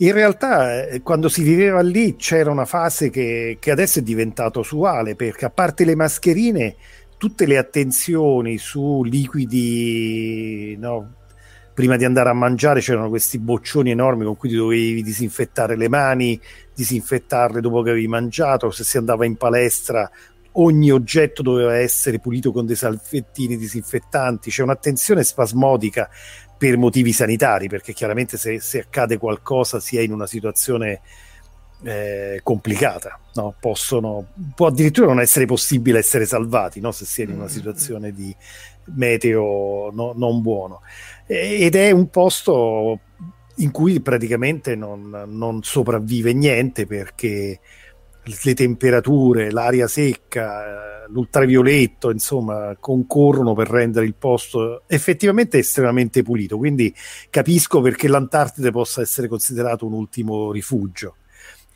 in 0.00 0.12
realtà 0.12 0.86
eh, 0.86 1.00
quando 1.00 1.30
si 1.30 1.42
viveva 1.42 1.80
lì 1.80 2.16
c'era 2.16 2.50
una 2.50 2.66
fase 2.66 3.08
che, 3.08 3.56
che 3.58 3.70
adesso 3.70 4.00
è 4.00 4.02
diventata 4.02 4.58
usuale 4.58 5.16
perché 5.16 5.46
a 5.46 5.50
parte 5.50 5.86
le 5.86 5.94
mascherine 5.94 6.76
tutte 7.16 7.46
le 7.46 7.56
attenzioni 7.56 8.58
su 8.58 9.02
liquidi 9.04 10.76
no, 10.78 11.14
prima 11.72 11.96
di 11.96 12.04
andare 12.04 12.28
a 12.28 12.34
mangiare 12.34 12.80
c'erano 12.80 13.08
questi 13.08 13.38
boccioni 13.38 13.90
enormi 13.90 14.24
con 14.24 14.36
cui 14.36 14.50
dovevi 14.50 15.02
disinfettare 15.02 15.76
le 15.76 15.88
mani, 15.88 16.38
disinfettarle 16.74 17.62
dopo 17.62 17.80
che 17.80 17.90
avevi 17.90 18.06
mangiato, 18.06 18.70
se 18.70 18.84
si 18.84 18.98
andava 18.98 19.24
in 19.24 19.36
palestra 19.36 20.10
ogni 20.58 20.90
oggetto 20.90 21.42
doveva 21.42 21.76
essere 21.76 22.18
pulito 22.18 22.52
con 22.52 22.66
dei 22.66 22.76
salvettini 22.76 23.56
disinfettanti, 23.56 24.50
c'è 24.50 24.62
un'attenzione 24.62 25.22
spasmodica 25.22 26.08
per 26.56 26.76
motivi 26.76 27.12
sanitari, 27.12 27.68
perché 27.68 27.92
chiaramente 27.92 28.36
se, 28.36 28.60
se 28.60 28.80
accade 28.80 29.18
qualcosa 29.18 29.80
si 29.80 29.96
è 29.96 30.00
in 30.00 30.12
una 30.12 30.26
situazione 30.26 31.00
eh, 31.82 32.40
complicata, 32.42 33.18
no? 33.34 33.54
Possono, 33.60 34.28
può 34.54 34.68
addirittura 34.68 35.06
non 35.06 35.20
essere 35.20 35.44
possibile 35.44 35.98
essere 35.98 36.24
salvati 36.24 36.80
no? 36.80 36.90
se 36.92 37.04
si 37.04 37.22
è 37.22 37.24
in 37.24 37.32
una 37.32 37.44
mm. 37.44 37.48
situazione 37.48 38.12
di 38.12 38.34
meteo 38.94 39.90
no, 39.92 40.12
non 40.16 40.40
buono. 40.40 40.80
ed 41.26 41.74
è 41.74 41.90
un 41.90 42.08
posto 42.08 43.00
in 43.56 43.70
cui 43.70 44.00
praticamente 44.00 44.74
non, 44.74 45.24
non 45.26 45.62
sopravvive 45.62 46.32
niente 46.32 46.86
perché 46.86 47.58
le 48.26 48.54
temperature, 48.54 49.50
l'aria 49.50 49.86
secca, 49.86 51.04
eh, 51.04 51.08
l'ultravioletto, 51.08 52.10
insomma, 52.10 52.76
concorrono 52.78 53.54
per 53.54 53.68
rendere 53.68 54.06
il 54.06 54.14
posto 54.14 54.82
effettivamente 54.86 55.58
estremamente 55.58 56.22
pulito. 56.22 56.56
Quindi 56.56 56.92
capisco 57.30 57.80
perché 57.80 58.08
l'Antartide 58.08 58.70
possa 58.70 59.00
essere 59.00 59.28
considerato 59.28 59.86
un 59.86 59.92
ultimo 59.92 60.50
rifugio. 60.50 61.16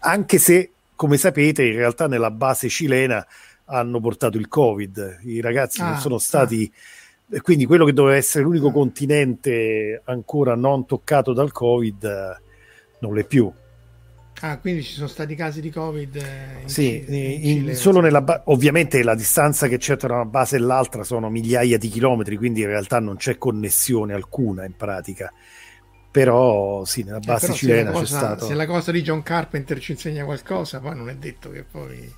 Anche 0.01 0.39
se, 0.39 0.73
come 0.97 1.17
sapete, 1.17 1.65
in 1.65 1.77
realtà 1.77 2.07
nella 2.09 2.31
base 2.31 2.69
cilena 2.69 3.25
hanno 3.67 4.01
portato 4.01 4.37
il 4.37 4.49
Covid. 4.49 5.21
I 5.25 5.41
ragazzi 5.41 5.81
ah, 5.81 5.91
non 5.91 5.99
sono 5.99 6.19
stati. 6.19 6.71
Ah. 7.33 7.41
Quindi 7.43 7.65
quello 7.65 7.85
che 7.85 7.93
doveva 7.93 8.17
essere 8.17 8.43
l'unico 8.43 8.69
ah. 8.69 8.73
continente 8.73 10.03
ancora 10.05 10.57
non 10.57 10.85
toccato 10.85 11.33
dal 11.33 11.53
Covid 11.53 12.03
eh, 12.03 12.43
non 13.01 13.15
l'è 13.15 13.25
più. 13.25 13.53
Ah, 14.43 14.59
quindi 14.59 14.83
ci 14.83 14.95
sono 14.95 15.07
stati 15.07 15.35
casi 15.35 15.61
di 15.61 15.71
Covid? 15.71 16.17
In 16.63 16.69
sì, 16.69 17.05
in 17.07 17.69
in, 17.69 17.77
solo 17.77 18.01
nella 18.01 18.23
ba- 18.23 18.43
ovviamente 18.47 19.03
la 19.03 19.15
distanza 19.15 19.69
che 19.69 19.77
c'è 19.77 19.97
tra 19.99 20.15
una 20.15 20.25
base 20.25 20.57
e 20.57 20.61
l'altra 20.61 21.05
sono 21.05 21.29
migliaia 21.29 21.77
di 21.77 21.89
chilometri, 21.89 22.37
quindi 22.37 22.63
in 22.63 22.69
realtà 22.69 23.01
non 23.01 23.17
c'è 23.17 23.37
connessione 23.37 24.15
alcuna 24.15 24.65
in 24.65 24.77
pratica. 24.77 25.31
Però 26.11 26.85
sì, 26.87 27.03
nella 27.03 27.19
eh, 27.19 27.25
base 27.25 27.51
eh, 27.51 27.55
cilena 27.55 27.91
cosa, 27.91 28.03
c'è 28.03 28.09
stato. 28.09 28.47
Se 28.47 28.55
la 28.55 28.67
cosa 28.67 28.91
di 28.91 29.03
John 29.03 29.23
Carpenter 29.23 29.79
ci 29.79 29.93
insegna 29.93 30.25
qualcosa, 30.25 30.81
poi 30.81 30.97
non 30.97 31.11
è 31.11 31.17
detto 31.17 31.51
che 31.51 31.65
poi. 31.71 32.13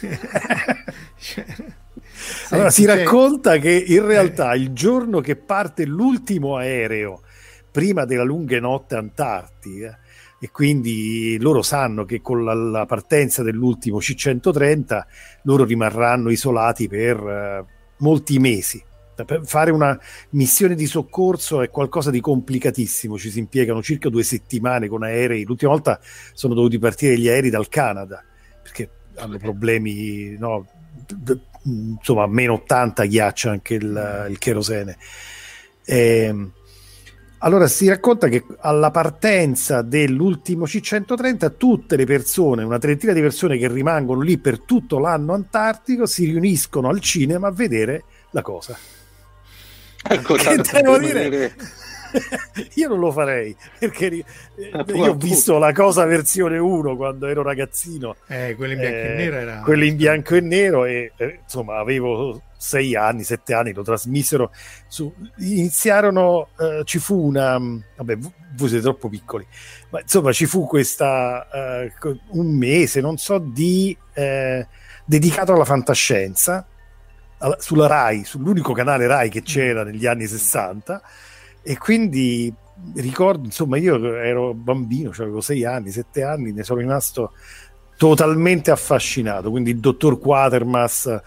cioè, 1.18 1.44
allora 2.50 2.70
si 2.70 2.84
racconta 2.84 3.58
che 3.58 3.72
in 3.72 4.04
realtà 4.04 4.52
eh. 4.52 4.58
il 4.58 4.72
giorno 4.72 5.20
che 5.20 5.36
parte 5.36 5.86
l'ultimo 5.86 6.56
aereo 6.56 7.22
prima 7.70 8.04
della 8.04 8.24
lunga 8.24 8.58
notte 8.58 8.96
antartica 8.96 9.98
e 10.42 10.50
quindi 10.50 11.36
loro 11.38 11.60
sanno 11.60 12.06
che 12.06 12.22
con 12.22 12.42
la, 12.44 12.54
la 12.54 12.86
partenza 12.86 13.42
dell'ultimo 13.42 13.98
C130 13.98 15.02
loro 15.42 15.64
rimarranno 15.64 16.30
isolati 16.30 16.88
per 16.88 17.20
uh, 17.20 17.66
molti 17.98 18.38
mesi. 18.38 18.82
Per 19.20 19.42
fare 19.44 19.70
una 19.70 20.00
missione 20.30 20.74
di 20.74 20.86
soccorso 20.86 21.60
è 21.60 21.68
qualcosa 21.68 22.10
di 22.10 22.22
complicatissimo, 22.22 23.18
ci 23.18 23.30
si 23.30 23.38
impiegano 23.38 23.82
circa 23.82 24.08
due 24.08 24.22
settimane 24.22 24.88
con 24.88 25.02
aerei. 25.02 25.44
L'ultima 25.44 25.72
volta 25.72 26.00
sono 26.32 26.54
dovuti 26.54 26.78
partire 26.78 27.18
gli 27.18 27.28
aerei 27.28 27.50
dal 27.50 27.68
Canada 27.68 28.24
perché 28.62 28.88
hanno 29.16 29.36
problemi, 29.36 30.36
no, 30.38 30.66
d- 31.06 31.38
insomma, 31.64 32.22
a 32.22 32.28
meno 32.28 32.54
80 32.54 33.04
ghiaccia 33.04 33.50
anche 33.50 33.74
il, 33.74 34.26
il 34.30 34.38
cherosene. 34.38 34.96
Ehm, 35.84 36.52
allora 37.42 37.66
si 37.68 37.88
racconta 37.88 38.28
che 38.28 38.44
alla 38.60 38.90
partenza 38.90 39.82
dell'ultimo 39.82 40.64
C130 40.64 41.52
tutte 41.56 41.96
le 41.96 42.04
persone, 42.04 42.64
una 42.64 42.78
trentina 42.78 43.12
di 43.12 43.20
persone 43.20 43.56
che 43.56 43.68
rimangono 43.68 44.20
lì 44.20 44.38
per 44.38 44.60
tutto 44.60 44.98
l'anno 44.98 45.32
antartico, 45.32 46.06
si 46.06 46.26
riuniscono 46.26 46.88
al 46.88 47.00
cinema 47.00 47.48
a 47.48 47.52
vedere 47.52 48.04
la 48.30 48.42
cosa. 48.42 48.76
Ecco, 50.02 50.34
che 50.34 50.56
devo 50.72 50.98
dire... 50.98 51.22
Vedere. 51.22 51.54
Io 52.74 52.88
non 52.88 52.98
lo 52.98 53.12
farei 53.12 53.54
perché 53.78 54.06
io 54.06 54.24
ho 55.06 55.14
visto 55.14 55.58
la 55.58 55.72
cosa 55.72 56.04
versione 56.06 56.58
1 56.58 56.96
quando 56.96 57.28
ero 57.28 57.42
ragazzino. 57.42 58.16
Eh, 58.26 58.54
quello 58.56 58.72
in 58.72 58.80
bianco 58.80 58.96
eh, 58.96 59.12
e 59.12 59.14
nero 59.14 59.36
era 59.36 59.60
quello 59.60 59.84
in 59.84 59.96
bianco 59.96 60.34
e 60.34 60.40
nero 60.40 60.84
e 60.86 61.12
eh, 61.16 61.38
insomma 61.44 61.78
avevo 61.78 62.42
sei 62.60 62.94
anni, 62.94 63.24
sette 63.24 63.54
anni 63.54 63.72
lo 63.72 63.82
trasmisero 63.82 64.52
su, 64.86 65.12
iniziarono 65.38 66.48
eh, 66.58 66.82
ci 66.84 66.98
fu 66.98 67.26
una 67.26 67.58
vabbè 67.96 68.18
voi 68.56 68.68
siete 68.68 68.82
troppo 68.82 69.08
piccoli 69.08 69.46
ma 69.88 70.00
insomma 70.00 70.30
ci 70.32 70.44
fu 70.44 70.66
questa 70.66 71.46
uh, 72.02 72.18
un 72.38 72.54
mese 72.54 73.00
non 73.00 73.16
so 73.16 73.38
di 73.38 73.96
eh, 74.12 74.66
dedicato 75.04 75.52
alla 75.52 75.64
fantascienza 75.64 76.66
sulla 77.56 77.86
Rai, 77.86 78.24
sull'unico 78.24 78.74
canale 78.74 79.06
Rai 79.06 79.30
che 79.30 79.42
c'era 79.42 79.82
negli 79.82 80.04
anni 80.04 80.26
60 80.26 81.02
e 81.62 81.78
quindi 81.78 82.54
ricordo, 82.94 83.44
insomma, 83.44 83.76
io 83.76 84.14
ero 84.16 84.54
bambino, 84.54 85.12
cioè 85.12 85.26
avevo 85.26 85.40
sei 85.40 85.64
anni, 85.64 85.90
sette 85.90 86.22
anni, 86.22 86.52
ne 86.52 86.62
sono 86.62 86.80
rimasto 86.80 87.32
totalmente 87.96 88.70
affascinato. 88.70 89.50
Quindi 89.50 89.70
il 89.70 89.78
dottor 89.78 90.18
Quatermass, 90.18 91.20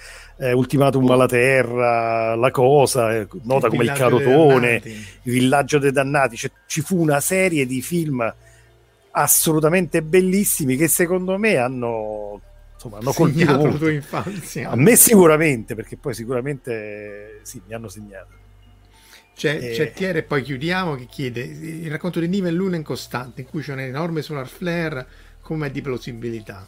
eh, 0.43 0.51
Ultimatum 0.51 1.09
alla 1.09 1.25
Terra, 1.25 2.35
La 2.35 2.51
Cosa, 2.51 3.15
eh, 3.15 3.27
nota 3.43 3.67
il 3.67 3.71
come 3.71 3.83
il 3.85 3.91
Carotone, 3.93 4.81
Il 4.83 5.31
Villaggio 5.31 5.79
dei 5.79 5.91
Dannati. 5.91 6.35
Cioè, 6.35 6.51
ci 6.67 6.81
fu 6.81 6.99
una 6.99 7.21
serie 7.21 7.65
di 7.65 7.81
film 7.81 8.33
assolutamente 9.11 10.01
bellissimi 10.01 10.75
che 10.75 10.89
secondo 10.89 11.37
me 11.37 11.55
hanno, 11.55 12.41
insomma, 12.73 12.97
hanno 12.97 13.13
colpito 13.13 13.55
la 13.55 13.73
tua 13.73 13.91
infanzia. 13.91 14.69
A 14.69 14.75
me 14.75 14.97
sicuramente, 14.97 15.75
perché 15.75 15.95
poi 15.95 16.13
sicuramente 16.13 17.39
sì, 17.43 17.61
mi 17.65 17.73
hanno 17.73 17.87
segnato. 17.87 18.41
C'è, 19.35 19.57
e... 19.61 19.71
c'è 19.71 19.93
Tiere 19.93 20.19
e 20.19 20.23
poi 20.23 20.43
chiudiamo 20.43 20.95
che 20.95 21.05
chiede 21.05 21.41
il 21.41 21.89
racconto 21.89 22.19
di 22.19 22.27
Nive 22.27 22.49
è 22.49 22.51
l'una 22.51 22.75
incostante 22.75 23.41
in 23.41 23.47
cui 23.47 23.61
c'è 23.61 23.73
un 23.73 23.79
enorme 23.79 24.21
solar 24.21 24.47
flare 24.47 25.07
come 25.41 25.71
di 25.71 25.81
plausibilità 25.81 26.67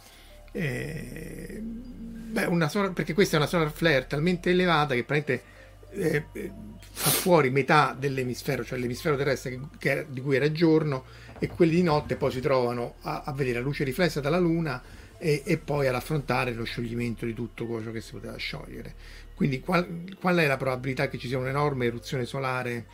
eh, 0.55 1.61
beh, 1.61 2.45
una 2.45 2.69
solar, 2.69 2.93
perché 2.93 3.13
questa 3.13 3.35
è 3.35 3.39
una 3.39 3.47
solar 3.47 3.71
flare 3.71 4.07
talmente 4.07 4.51
elevata 4.51 4.93
che 4.93 5.03
praticamente 5.03 5.53
eh, 5.91 6.51
fa 6.91 7.09
fuori 7.09 7.49
metà 7.49 7.95
dell'emisfero, 7.97 8.63
cioè 8.63 8.79
l'emisfero 8.79 9.17
terrestre 9.17 9.51
che, 9.51 9.59
che, 9.77 10.05
di 10.09 10.21
cui 10.21 10.37
era 10.37 10.49
giorno, 10.51 11.03
e 11.39 11.47
quelli 11.47 11.75
di 11.75 11.83
notte 11.83 12.15
poi 12.15 12.31
si 12.31 12.39
trovano 12.39 12.95
a, 13.01 13.23
a 13.25 13.33
vedere 13.33 13.59
la 13.59 13.65
luce 13.65 13.83
riflessa 13.83 14.21
dalla 14.21 14.39
Luna 14.39 14.81
e, 15.17 15.43
e, 15.45 15.57
poi 15.57 15.87
ad 15.87 15.95
affrontare 15.95 16.53
lo 16.53 16.63
scioglimento 16.63 17.25
di 17.25 17.33
tutto 17.33 17.67
ciò 17.83 17.91
che 17.91 17.99
si 17.99 18.11
poteva 18.13 18.37
sciogliere. 18.37 18.95
Quindi 19.35 19.59
qual, 19.59 20.15
qual 20.17 20.37
è 20.37 20.47
la 20.47 20.55
probabilità 20.55 21.09
che 21.09 21.17
ci 21.17 21.27
sia 21.27 21.37
un'enorme 21.37 21.85
eruzione 21.85 22.23
solare 22.23 22.85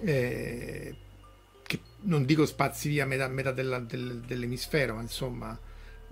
eh, 0.00 0.94
che 1.62 1.80
non 2.02 2.24
dico 2.24 2.46
spazi 2.46 2.88
via 2.88 3.04
metà, 3.04 3.28
metà 3.28 3.52
della, 3.52 3.78
del, 3.78 4.22
dell'emisfero, 4.26 4.94
ma 4.94 5.02
insomma 5.02 5.58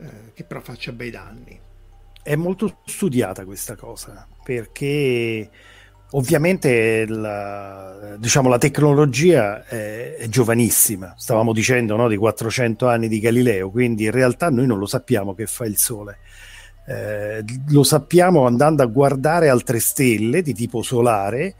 eh, 0.02 0.32
che 0.34 0.44
però 0.44 0.60
faccia 0.60 0.92
bei 0.92 1.10
danni? 1.10 1.60
È 2.22 2.34
molto 2.36 2.80
studiata 2.84 3.44
questa 3.44 3.76
cosa 3.76 4.26
perché 4.44 5.50
Ovviamente 6.14 7.06
la, 7.06 8.16
diciamo, 8.18 8.50
la 8.50 8.58
tecnologia 8.58 9.64
è, 9.64 10.16
è, 10.16 10.28
giovanissima, 10.28 11.14
stavamo 11.16 11.54
dicendo 11.54 11.96
no, 11.96 12.06
di 12.06 12.16
400 12.16 12.86
anni 12.86 13.08
di 13.08 13.18
Galileo, 13.18 13.70
quindi 13.70 14.04
in 14.04 14.10
realtà 14.10 14.50
noi 14.50 14.66
non 14.66 14.78
lo 14.78 14.84
sappiamo 14.84 15.34
che 15.34 15.46
fa 15.46 15.64
il 15.64 15.78
Sole. 15.78 16.18
Eh, 16.86 17.42
lo 17.68 17.82
sappiamo 17.82 18.44
andando 18.44 18.82
a 18.82 18.86
guardare 18.86 19.48
altre 19.48 19.80
stelle 19.80 20.42
di 20.42 20.52
tipo 20.52 20.82
solare 20.82 21.54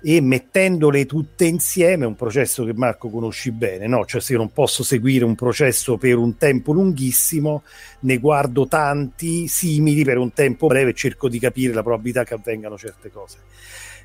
e 0.00 0.20
mettendole 0.20 1.06
tutte 1.06 1.44
insieme, 1.44 2.06
un 2.06 2.14
processo 2.14 2.64
che 2.64 2.72
Marco 2.72 3.08
conosci 3.10 3.50
bene, 3.50 3.86
no? 3.86 4.04
cioè 4.04 4.20
se 4.20 4.32
io 4.32 4.38
non 4.38 4.52
posso 4.52 4.82
seguire 4.82 5.24
un 5.24 5.34
processo 5.34 5.96
per 5.96 6.16
un 6.16 6.36
tempo 6.36 6.72
lunghissimo, 6.72 7.62
ne 8.00 8.18
guardo 8.18 8.68
tanti 8.68 9.48
simili 9.48 10.04
per 10.04 10.18
un 10.18 10.32
tempo 10.32 10.68
breve 10.68 10.90
e 10.90 10.94
cerco 10.94 11.28
di 11.28 11.38
capire 11.38 11.72
la 11.72 11.82
probabilità 11.82 12.24
che 12.24 12.34
avvengano 12.34 12.78
certe 12.78 13.10
cose 13.10 13.38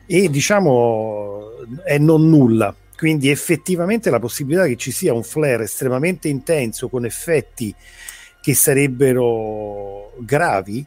e 0.06 0.30
diciamo 0.30 1.84
è 1.84 1.98
non 1.98 2.30
nulla. 2.30 2.76
Quindi 2.95 3.30
effettivamente 3.30 4.10
la 4.10 4.20
possibilità 4.20 4.65
che 4.65 4.78
ci 4.78 4.91
sia 4.91 5.14
un 5.14 5.24
flare 5.24 5.64
estremamente 5.64 6.30
intenso 6.30 6.88
con 6.88 7.06
effetti 7.06 7.74
che 8.41 8.53
sarebbero 8.53 10.14
gravi, 10.20 10.86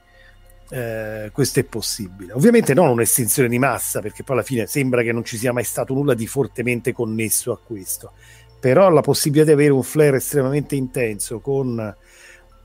eh, 0.69 1.31
questo 1.33 1.61
è 1.61 1.65
possibile. 1.65 2.33
Ovviamente 2.33 2.75
non 2.75 2.89
un'estinzione 2.89 3.49
di 3.49 3.59
massa, 3.59 4.01
perché 4.01 4.23
poi 4.23 4.37
alla 4.37 4.45
fine 4.45 4.67
sembra 4.67 5.03
che 5.03 5.13
non 5.13 5.25
ci 5.25 5.37
sia 5.37 5.53
mai 5.53 5.65
stato 5.65 5.95
nulla 5.95 6.15
di 6.15 6.27
fortemente 6.27 6.93
connesso 6.93 7.53
a 7.53 7.59
questo. 7.59 8.13
Però 8.59 8.89
la 8.91 9.03
possibilità 9.03 9.47
di 9.47 9.53
avere 9.53 9.73
un 9.73 9.83
flare 9.83 10.17
estremamente 10.17 10.75
intenso 10.75 11.41
con 11.41 11.95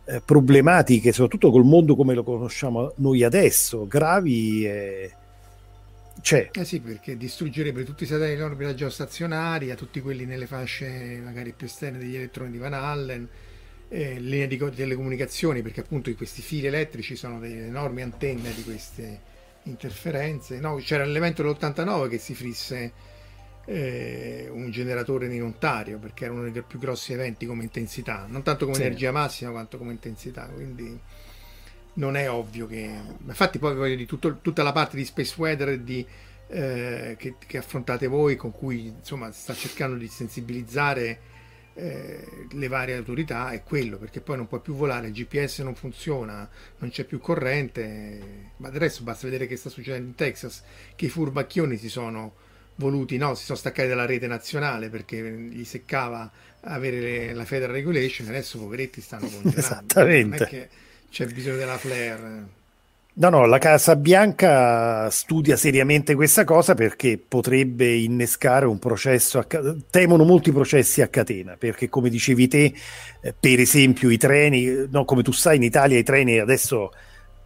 eh, 0.05 0.21
problematiche, 0.25 1.11
soprattutto 1.11 1.51
col 1.51 1.63
mondo 1.63 1.95
come 1.95 2.13
lo 2.13 2.23
conosciamo 2.23 2.93
noi 2.97 3.23
adesso, 3.23 3.85
gravi, 3.87 4.65
eh, 4.65 5.11
c'è. 6.21 6.49
Eh 6.51 6.65
sì, 6.65 6.79
perché 6.79 7.17
distruggerebbe 7.17 7.83
tutti 7.83 8.03
i 8.03 8.07
satelliti 8.07 8.39
in 8.39 8.43
orbita 8.43 8.73
geostazionaria, 8.73 9.75
tutti 9.75 10.01
quelli 10.01 10.25
nelle 10.25 10.47
fasce 10.47 11.21
magari 11.23 11.53
più 11.55 11.67
esterne 11.67 11.97
degli 11.97 12.15
elettroni 12.15 12.51
di 12.51 12.57
Van 12.57 12.73
Allen, 12.73 13.27
eh, 13.93 14.19
linee 14.19 14.47
di 14.47 14.57
telecomunicazioni, 14.57 15.61
perché 15.61 15.81
appunto 15.81 16.13
questi 16.15 16.41
fili 16.41 16.68
elettrici 16.68 17.18
sono 17.18 17.39
delle 17.39 17.68
enormi 17.68 18.01
antenne 18.01 18.53
di 18.55 18.63
queste 18.63 19.19
interferenze. 19.63 20.61
No, 20.61 20.76
c'era 20.77 21.03
l'evento 21.03 21.43
dell'89 21.43 22.07
che 22.07 22.18
si 22.18 22.34
frisse 22.34 22.93
eh, 23.65 24.47
un 24.49 24.72
generatore 24.72 25.26
in 25.34 25.43
Ontario, 25.43 25.99
perché 25.99 26.23
era 26.23 26.34
uno 26.34 26.49
dei 26.49 26.63
più 26.63 26.80
grossi 26.80 27.11
eventi 27.11 27.45
come 27.45 27.63
intensità, 27.63 28.26
non 28.30 28.43
tanto 28.43 28.63
come 28.63 28.77
sì. 28.77 28.84
energia 28.84 29.11
massima 29.11 29.51
quanto 29.51 29.77
come 29.77 29.91
intensità, 29.91 30.45
quindi 30.45 30.97
non 31.95 32.15
è 32.15 32.31
ovvio 32.31 32.68
che... 32.68 32.97
Infatti 33.27 33.59
poi 33.59 33.76
voglio 33.76 33.95
di 33.95 34.05
tutto, 34.05 34.38
tutta 34.41 34.63
la 34.63 34.72
parte 34.72 34.95
di 34.95 35.03
Space 35.03 35.35
Weather 35.38 35.77
di, 35.77 36.05
eh, 36.47 37.15
che, 37.19 37.35
che, 37.45 37.57
affrontate 37.57 38.07
voi, 38.07 38.38
con 38.38 38.53
cui 38.53 38.88
insomma 38.88 39.34
sta 39.34 39.53
cercando 39.53 39.97
di 39.97 40.07
sensibilizzare 40.07 41.30
eh, 41.73 42.48
le 42.52 42.68
varie 42.68 42.95
autorità, 42.95 43.52
è 43.52 43.64
quello, 43.64 43.98
perché 43.98 44.22
poi 44.22 44.38
non 44.38 44.48
puoi 44.48 44.60
più 44.60 44.73
volare, 44.73 45.07
il 45.07 45.14
GPS 45.14 45.60
non 45.60 45.76
funziona, 45.76 46.49
non 46.77 46.89
c'è 46.89 47.03
più 47.03 47.19
corrente, 47.19 48.52
ma 48.57 48.68
adesso 48.68 49.03
basta 49.03 49.27
vedere 49.27 49.48
che 49.48 49.56
sta 49.56 49.69
succedendo 49.69 50.07
in 50.07 50.15
Texas, 50.15 50.64
che 50.95 51.06
i 51.06 51.10
furbacchioni 51.10 51.77
si 51.77 51.89
sono 51.89 52.35
voluti, 52.76 53.18
no, 53.18 53.35
si 53.35 53.45
sono 53.45 53.57
staccati 53.57 53.88
dalla 53.88 54.06
rete 54.06 54.27
nazionale 54.27 54.89
perché 54.89 55.22
gli 55.22 55.64
seccava 55.64 56.30
avere 56.61 56.99
le, 56.99 57.34
la 57.34 57.45
federal 57.45 57.76
regulation, 57.76 58.27
adesso 58.27 58.60
poveretti 58.60 59.02
stanno 59.02 59.27
congelando. 59.30 59.60
Esattamente 59.60 60.69
c'è 61.10 61.26
bisogno 61.27 61.57
della 61.57 61.77
flare. 61.77 62.60
No, 63.13 63.27
no, 63.27 63.45
la 63.45 63.57
Casa 63.57 63.97
Bianca 63.97 65.09
studia 65.09 65.57
seriamente 65.57 66.15
questa 66.15 66.45
cosa 66.45 66.75
perché 66.75 67.17
potrebbe 67.17 67.93
innescare 67.93 68.65
un 68.65 68.79
processo, 68.79 69.38
a, 69.38 69.45
temono 69.89 70.23
molti 70.23 70.53
processi 70.53 71.01
a 71.01 71.09
catena, 71.09 71.57
perché 71.57 71.89
come 71.89 72.09
dicevi 72.09 72.47
te, 72.47 72.73
eh, 73.21 73.35
per 73.38 73.59
esempio 73.59 74.09
i 74.09 74.17
treni, 74.17 74.88
no, 74.89 75.03
come 75.03 75.23
tu 75.23 75.33
sai 75.33 75.57
in 75.57 75.63
Italia 75.63 75.97
i 75.97 76.03
treni 76.03 76.39
adesso 76.39 76.91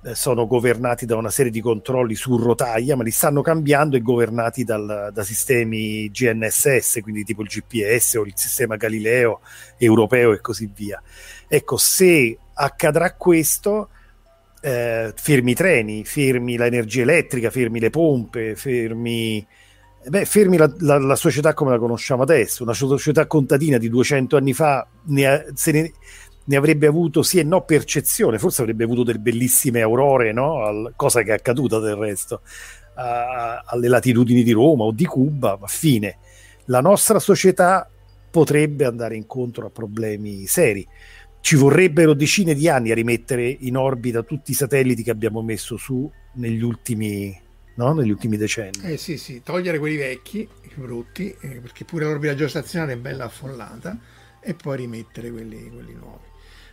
eh, 0.03 0.13
sono 0.13 0.45
governati 0.45 1.07
da 1.07 1.15
una 1.15 1.31
serie 1.31 1.51
di 1.51 1.61
controlli 1.61 2.13
su 2.13 2.37
rotaia, 2.37 2.95
ma 2.95 3.01
li 3.01 3.09
stanno 3.09 3.41
cambiando 3.41 3.95
e 3.97 4.01
governati 4.01 4.63
dal, 4.63 5.09
da 5.11 5.23
sistemi 5.23 6.11
GNSS, 6.11 6.99
quindi 7.01 7.23
tipo 7.23 7.41
il 7.41 7.47
GPS 7.47 8.13
o 8.13 8.23
il 8.23 8.33
sistema 8.35 8.75
Galileo 8.75 9.39
europeo 9.77 10.31
e 10.31 10.41
così 10.41 10.69
via. 10.71 11.01
Ecco, 11.47 11.77
se 11.77 12.37
accadrà 12.53 13.15
questo, 13.15 13.89
eh, 14.65 15.13
fermi 15.15 15.51
i 15.51 15.53
treni, 15.53 16.03
fermi 16.03 16.57
l'energia 16.57 17.03
elettrica, 17.03 17.51
fermi 17.51 17.79
le 17.79 17.91
pompe, 17.91 18.55
fermi, 18.55 19.45
beh, 20.07 20.25
fermi 20.25 20.57
la, 20.57 20.73
la, 20.79 20.97
la, 20.97 21.15
società 21.15 21.53
come 21.53 21.69
la 21.69 21.77
conosciamo 21.77 22.23
adesso. 22.23 22.63
Una 22.63 22.73
società 22.73 23.27
contadina 23.27 23.77
di 23.77 23.89
200 23.89 24.35
anni 24.35 24.53
fa 24.53 24.87
ne, 25.03 25.27
ha, 25.27 25.43
ne, 25.65 25.93
ne 26.45 26.55
avrebbe 26.55 26.87
avuto 26.87 27.21
sì 27.21 27.37
e 27.37 27.43
no 27.43 27.61
percezione, 27.61 28.39
forse 28.39 28.61
avrebbe 28.63 28.85
avuto 28.85 29.03
delle 29.03 29.19
bellissime 29.19 29.81
aurore, 29.81 30.33
no? 30.33 30.63
Al, 30.63 30.93
cosa 30.95 31.21
che 31.21 31.29
è 31.29 31.35
accaduta 31.35 31.77
del 31.77 31.95
resto, 31.95 32.41
a, 32.95 33.61
alle 33.67 33.87
latitudini 33.87 34.41
di 34.41 34.51
Roma 34.51 34.85
o 34.85 34.91
di 34.91 35.05
Cuba, 35.05 35.59
ma 35.61 35.67
fine. 35.67 36.17
La 36.65 36.81
nostra 36.81 37.19
società 37.19 37.87
potrebbe 38.31 38.85
andare 38.85 39.15
incontro 39.15 39.67
a 39.67 39.69
problemi 39.69 40.47
seri 40.47 40.85
ci 41.45 41.55
vorrebbero 41.57 42.15
decine 42.15 42.55
di 42.55 42.67
anni 42.67 42.89
a 42.89 42.95
rimettere 42.95 43.45
in 43.47 43.77
orbita 43.77 44.23
tutti 44.23 44.49
i 44.49 44.55
satelliti 44.55 45.03
che 45.03 45.11
abbiamo 45.11 45.43
messo 45.43 45.77
su 45.77 46.11
negli 46.37 46.63
ultimi, 46.63 47.39
no? 47.75 47.93
negli 47.93 48.09
ultimi 48.09 48.35
decenni. 48.35 48.81
Eh 48.81 48.97
sì, 48.97 49.19
sì, 49.19 49.43
togliere 49.43 49.77
quelli 49.77 49.95
vecchi, 49.95 50.49
brutti, 50.73 51.35
eh, 51.41 51.59
perché 51.59 51.85
pure 51.85 52.05
l'orbita 52.05 52.33
geostazionaria 52.33 52.95
è 52.95 52.97
bella 52.97 53.25
affollata, 53.25 53.95
e 54.41 54.55
poi 54.55 54.77
rimettere 54.77 55.29
quelli, 55.29 55.69
quelli 55.69 55.93
nuovi. 55.93 56.23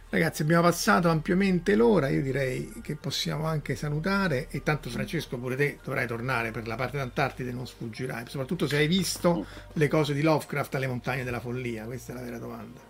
Ragazzi, 0.08 0.40
abbiamo 0.40 0.62
passato 0.62 1.10
ampiamente 1.10 1.74
l'ora, 1.74 2.08
io 2.08 2.22
direi 2.22 2.72
che 2.80 2.96
possiamo 2.96 3.44
anche 3.44 3.76
salutare 3.76 4.48
e 4.48 4.62
tanto 4.62 4.88
Francesco 4.88 5.36
pure 5.36 5.54
te 5.54 5.80
dovrai 5.84 6.06
tornare 6.06 6.50
per 6.50 6.66
la 6.66 6.76
parte 6.76 6.96
d'Antartide, 6.96 7.52
non 7.52 7.66
sfuggirai, 7.66 8.24
soprattutto 8.26 8.66
se 8.66 8.78
hai 8.78 8.86
visto 8.86 9.44
le 9.74 9.88
cose 9.88 10.14
di 10.14 10.22
Lovecraft 10.22 10.76
alle 10.76 10.86
montagne 10.86 11.24
della 11.24 11.40
follia, 11.40 11.84
questa 11.84 12.12
è 12.12 12.14
la 12.14 12.22
vera 12.22 12.38
domanda. 12.38 12.80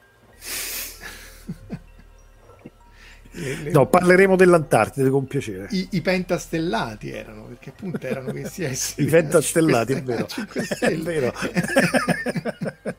Le, 3.34 3.56
le... 3.62 3.70
No, 3.70 3.88
parleremo 3.88 4.36
dell'Antartide 4.36 5.08
con 5.08 5.26
piacere. 5.26 5.68
I, 5.70 5.88
I, 5.92 6.00
pentastellati 6.02 7.10
erano, 7.10 7.44
perché 7.44 7.70
appunto 7.70 8.06
erano 8.06 8.30
questi 8.30 8.64
esseri. 8.64 9.06
I 9.06 9.10
pentastellati, 9.10 9.92
è 9.94 10.02
vero. 10.02 10.26
è 10.80 10.96
vero. 10.98 11.32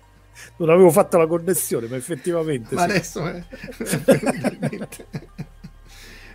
non 0.57 0.69
avevo 0.69 0.89
fatto 0.89 1.17
la 1.17 1.27
connessione, 1.27 1.87
ma 1.87 1.97
effettivamente. 1.97 2.73
Ma 2.73 2.85
sì. 2.85 2.89
adesso 2.89 3.25
è... 3.27 3.43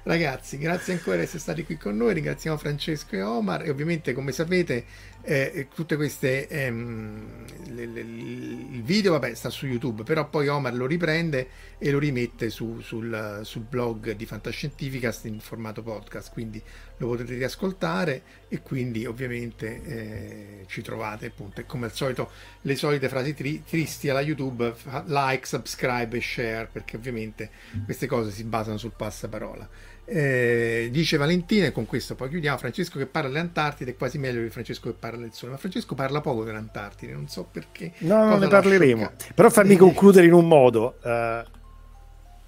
Ragazzi, 0.05 0.59
grazie 0.59 0.95
ancora 0.95 1.17
di 1.17 1.25
essere 1.25 1.41
stati 1.41 1.65
qui 1.65 1.77
con 1.77 1.97
noi. 1.97 2.15
Ringraziamo 2.15 2.57
Francesco 2.57 3.17
e 3.17 3.23
Omar. 3.23 3.65
E 3.65 3.71
ovviamente, 3.71 4.13
come 4.13 4.31
sapete, 4.33 4.85
eh, 5.29 5.69
tutte 5.75 5.97
queste 5.97 6.49
ehm, 6.49 7.45
le, 7.75 7.85
le, 7.85 8.01
il 8.01 8.83
video 8.83 9.13
vabbè 9.13 9.35
sta 9.35 9.51
su 9.51 9.67
YouTube 9.67 10.03
però 10.03 10.27
poi 10.27 10.49
Omar 10.49 10.73
lo 10.73 10.87
riprende 10.87 11.49
e 11.77 11.91
lo 11.91 11.99
rimette 11.99 12.49
su, 12.49 12.81
sul, 12.81 13.41
sul, 13.43 13.63
blog 13.69 14.13
di 14.13 14.25
Fantascientificast 14.25 15.27
in 15.27 15.39
formato 15.41 15.83
podcast 15.83 16.33
quindi 16.33 16.63
lo 16.97 17.09
potete 17.09 17.35
riascoltare 17.35 18.23
e 18.49 18.63
quindi 18.63 19.05
ovviamente 19.05 19.83
eh, 19.85 20.65
ci 20.67 20.81
trovate 20.81 21.27
appunto 21.27 21.61
e 21.61 21.67
come 21.67 21.85
al 21.85 21.93
solito 21.93 22.31
le 22.63 22.75
solite 22.75 23.11
frasi 23.11 23.35
tri- 23.35 23.63
tristi 23.63 24.09
alla 24.09 24.23
YouTube 24.23 24.75
like, 25.05 25.45
subscribe 25.45 26.17
e 26.17 26.23
share 26.23 26.71
perché 26.73 26.97
ovviamente 26.97 27.51
queste 27.85 28.07
cose 28.07 28.31
si 28.31 28.45
basano 28.45 28.79
sul 28.79 28.93
passaparola 28.97 29.69
eh, 30.09 30.89
dice 30.91 31.17
Valentina, 31.17 31.67
e 31.67 31.73
con 31.73 31.87
questo 31.87 32.15
poi 32.15 32.29
chiudiamo. 32.29 32.57
Francesco 32.57 32.99
che 32.99 33.07
parla 33.07 33.29
dell'Antartide 33.29 33.93
è 33.93 33.97
quasi 33.97 34.19
meglio 34.19 34.43
di 34.43 34.49
Francesco 34.49 34.89
che 34.91 34.97
parla 34.99 35.21
del 35.21 35.33
Sole, 35.33 35.53
ma 35.53 35.59
Francesco 35.59 35.95
parla 35.95 36.21
poco 36.21 36.45
dell'Antartide, 36.45 37.13
non 37.13 37.29
so 37.29 37.47
perché. 37.51 37.93
No, 37.99 38.29
non 38.29 38.39
ne 38.41 38.49
parleremo. 38.49 39.11
Però 39.35 39.51
fammi 39.51 39.77
concludere 39.79 40.27
in 40.27 40.33
un 40.33 40.49
modo: 40.49 40.99
uh, 41.03 41.45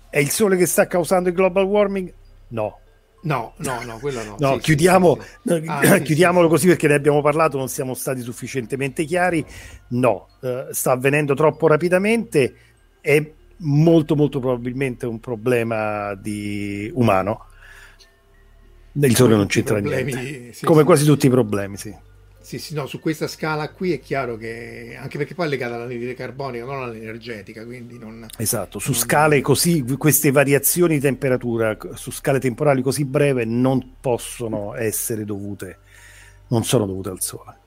è 0.08 0.18
il 0.18 0.30
Sole 0.30 0.56
che 0.56 0.66
sta 0.66 0.86
causando 0.86 1.28
il 1.28 1.34
global 1.34 1.64
warming? 1.64 2.12
No, 2.48 2.80
No, 3.22 3.52
no, 3.58 3.82
no, 3.84 3.98
quello 3.98 4.24
no. 4.24 4.36
no, 4.38 4.54
Sì, 4.54 4.60
chiudiamo, 4.60 5.18
sì, 5.42 5.60
sì. 5.60 5.64
Ah, 5.66 5.98
chiudiamolo 6.00 6.46
sì, 6.46 6.50
così 6.52 6.66
perché 6.68 6.88
ne 6.88 6.94
abbiamo 6.94 7.20
parlato, 7.20 7.58
non 7.58 7.68
siamo 7.68 7.92
stati 7.92 8.22
sufficientemente 8.22 9.04
chiari. 9.04 9.44
No, 9.88 10.28
eh, 10.40 10.68
sta 10.70 10.92
avvenendo 10.92 11.34
troppo 11.34 11.66
rapidamente, 11.66 12.54
è 13.00 13.22
molto 13.58 14.16
molto 14.16 14.40
probabilmente 14.40 15.04
un 15.04 15.20
problema 15.20 16.14
di 16.14 16.90
umano. 16.94 17.48
Il 18.92 19.14
sole 19.16 19.36
non 19.36 19.46
c'entra 19.46 19.74
problemi, 19.76 20.12
niente. 20.14 20.52
sì, 20.52 20.64
Come 20.64 20.80
sì. 20.80 20.86
quasi 20.86 21.04
tutti 21.04 21.26
i 21.26 21.30
problemi, 21.30 21.76
sì. 21.76 21.94
Sì, 22.42 22.58
sì, 22.58 22.74
no, 22.74 22.86
su 22.86 22.98
questa 22.98 23.28
scala 23.28 23.70
qui 23.70 23.92
è 23.92 24.00
chiaro 24.00 24.36
che 24.36 24.96
anche 25.00 25.18
perché 25.18 25.34
poi 25.34 25.46
è 25.46 25.48
legata 25.48 25.76
all'anidride 25.76 26.14
carbonica, 26.14 26.64
non 26.64 26.82
all'energetica, 26.82 27.64
quindi 27.64 27.96
non 27.98 28.26
Esatto, 28.38 28.80
su 28.80 28.90
non- 28.90 29.00
scale 29.00 29.40
così, 29.40 29.84
queste 29.96 30.32
variazioni 30.32 30.94
di 30.94 31.00
temperatura 31.00 31.76
su 31.94 32.10
scale 32.10 32.40
temporali 32.40 32.82
così 32.82 33.04
breve 33.04 33.44
non 33.44 33.96
possono 34.00 34.74
essere 34.74 35.24
dovute, 35.24 35.78
non 36.48 36.64
sono 36.64 36.86
dovute 36.86 37.10
al 37.10 37.20
sole. 37.20 37.58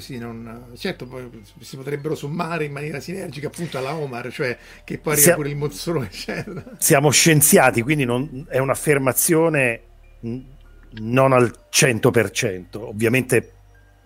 Sì, 0.00 0.18
non- 0.18 0.72
certo, 0.76 1.06
poi 1.06 1.30
si 1.60 1.76
potrebbero 1.76 2.16
sommare 2.16 2.64
in 2.64 2.72
maniera 2.72 2.98
sinergica 2.98 3.46
appunto 3.46 3.78
alla 3.78 3.94
Omar, 3.94 4.32
cioè 4.32 4.58
che 4.84 4.98
poi 4.98 5.12
arriva 5.12 5.26
Sia- 5.28 5.36
pure 5.36 5.48
il 5.50 5.56
mozzolone. 5.56 6.10
Siamo 6.78 7.10
scienziati, 7.10 7.82
quindi 7.82 8.04
non- 8.04 8.46
è 8.48 8.58
un'affermazione 8.58 9.82
non 10.20 11.32
al 11.32 11.52
100%, 11.70 12.76
ovviamente 12.76 13.52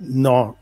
no, 0.04 0.58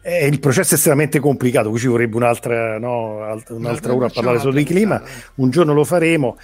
è 0.00 0.24
il 0.24 0.38
processo 0.38 0.74
è 0.74 0.76
estremamente 0.76 1.18
complicato, 1.18 1.70
qui 1.70 1.78
ci 1.78 1.86
vorrebbe 1.86 2.16
un'altra, 2.16 2.78
no, 2.78 3.22
alt- 3.22 3.50
un'altra 3.50 3.94
ora 3.94 4.06
a 4.06 4.10
parlare 4.10 4.38
solo 4.38 4.54
di 4.54 4.64
clima, 4.64 5.02
un 5.36 5.50
giorno 5.50 5.72
lo 5.72 5.84
faremo, 5.84 6.36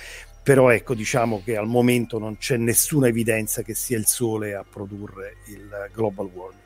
però 0.43 0.71
ecco 0.71 0.95
diciamo 0.95 1.43
che 1.45 1.57
al 1.57 1.67
momento 1.67 2.19
non 2.19 2.39
c'è 2.39 2.57
nessuna 2.57 3.09
evidenza 3.09 3.63
che 3.63 3.75
sia 3.75 3.99
il 3.99 4.07
sole 4.07 4.55
a 4.55 4.65
produrre 4.69 5.37
il 5.49 5.91
global 5.93 6.31
warming. 6.33 6.59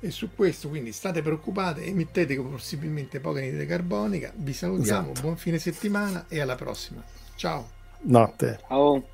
E 0.00 0.10
su 0.10 0.30
questo 0.34 0.68
quindi 0.68 0.92
state 0.92 1.22
preoccupate, 1.22 1.84
emettete 1.84 2.38
possibilmente 2.38 3.20
poca 3.20 3.38
anidride 3.38 3.64
carbonica, 3.66 4.32
vi 4.34 4.52
salutiamo, 4.52 5.12
Esatto. 5.12 5.20
buon 5.22 5.36
fine 5.36 5.58
settimana 5.58 6.26
e 6.28 6.40
alla 6.40 6.56
prossima. 6.56 7.02
Ciao! 7.36 7.70
Notte. 8.02 8.58
Ciao. 8.68 9.13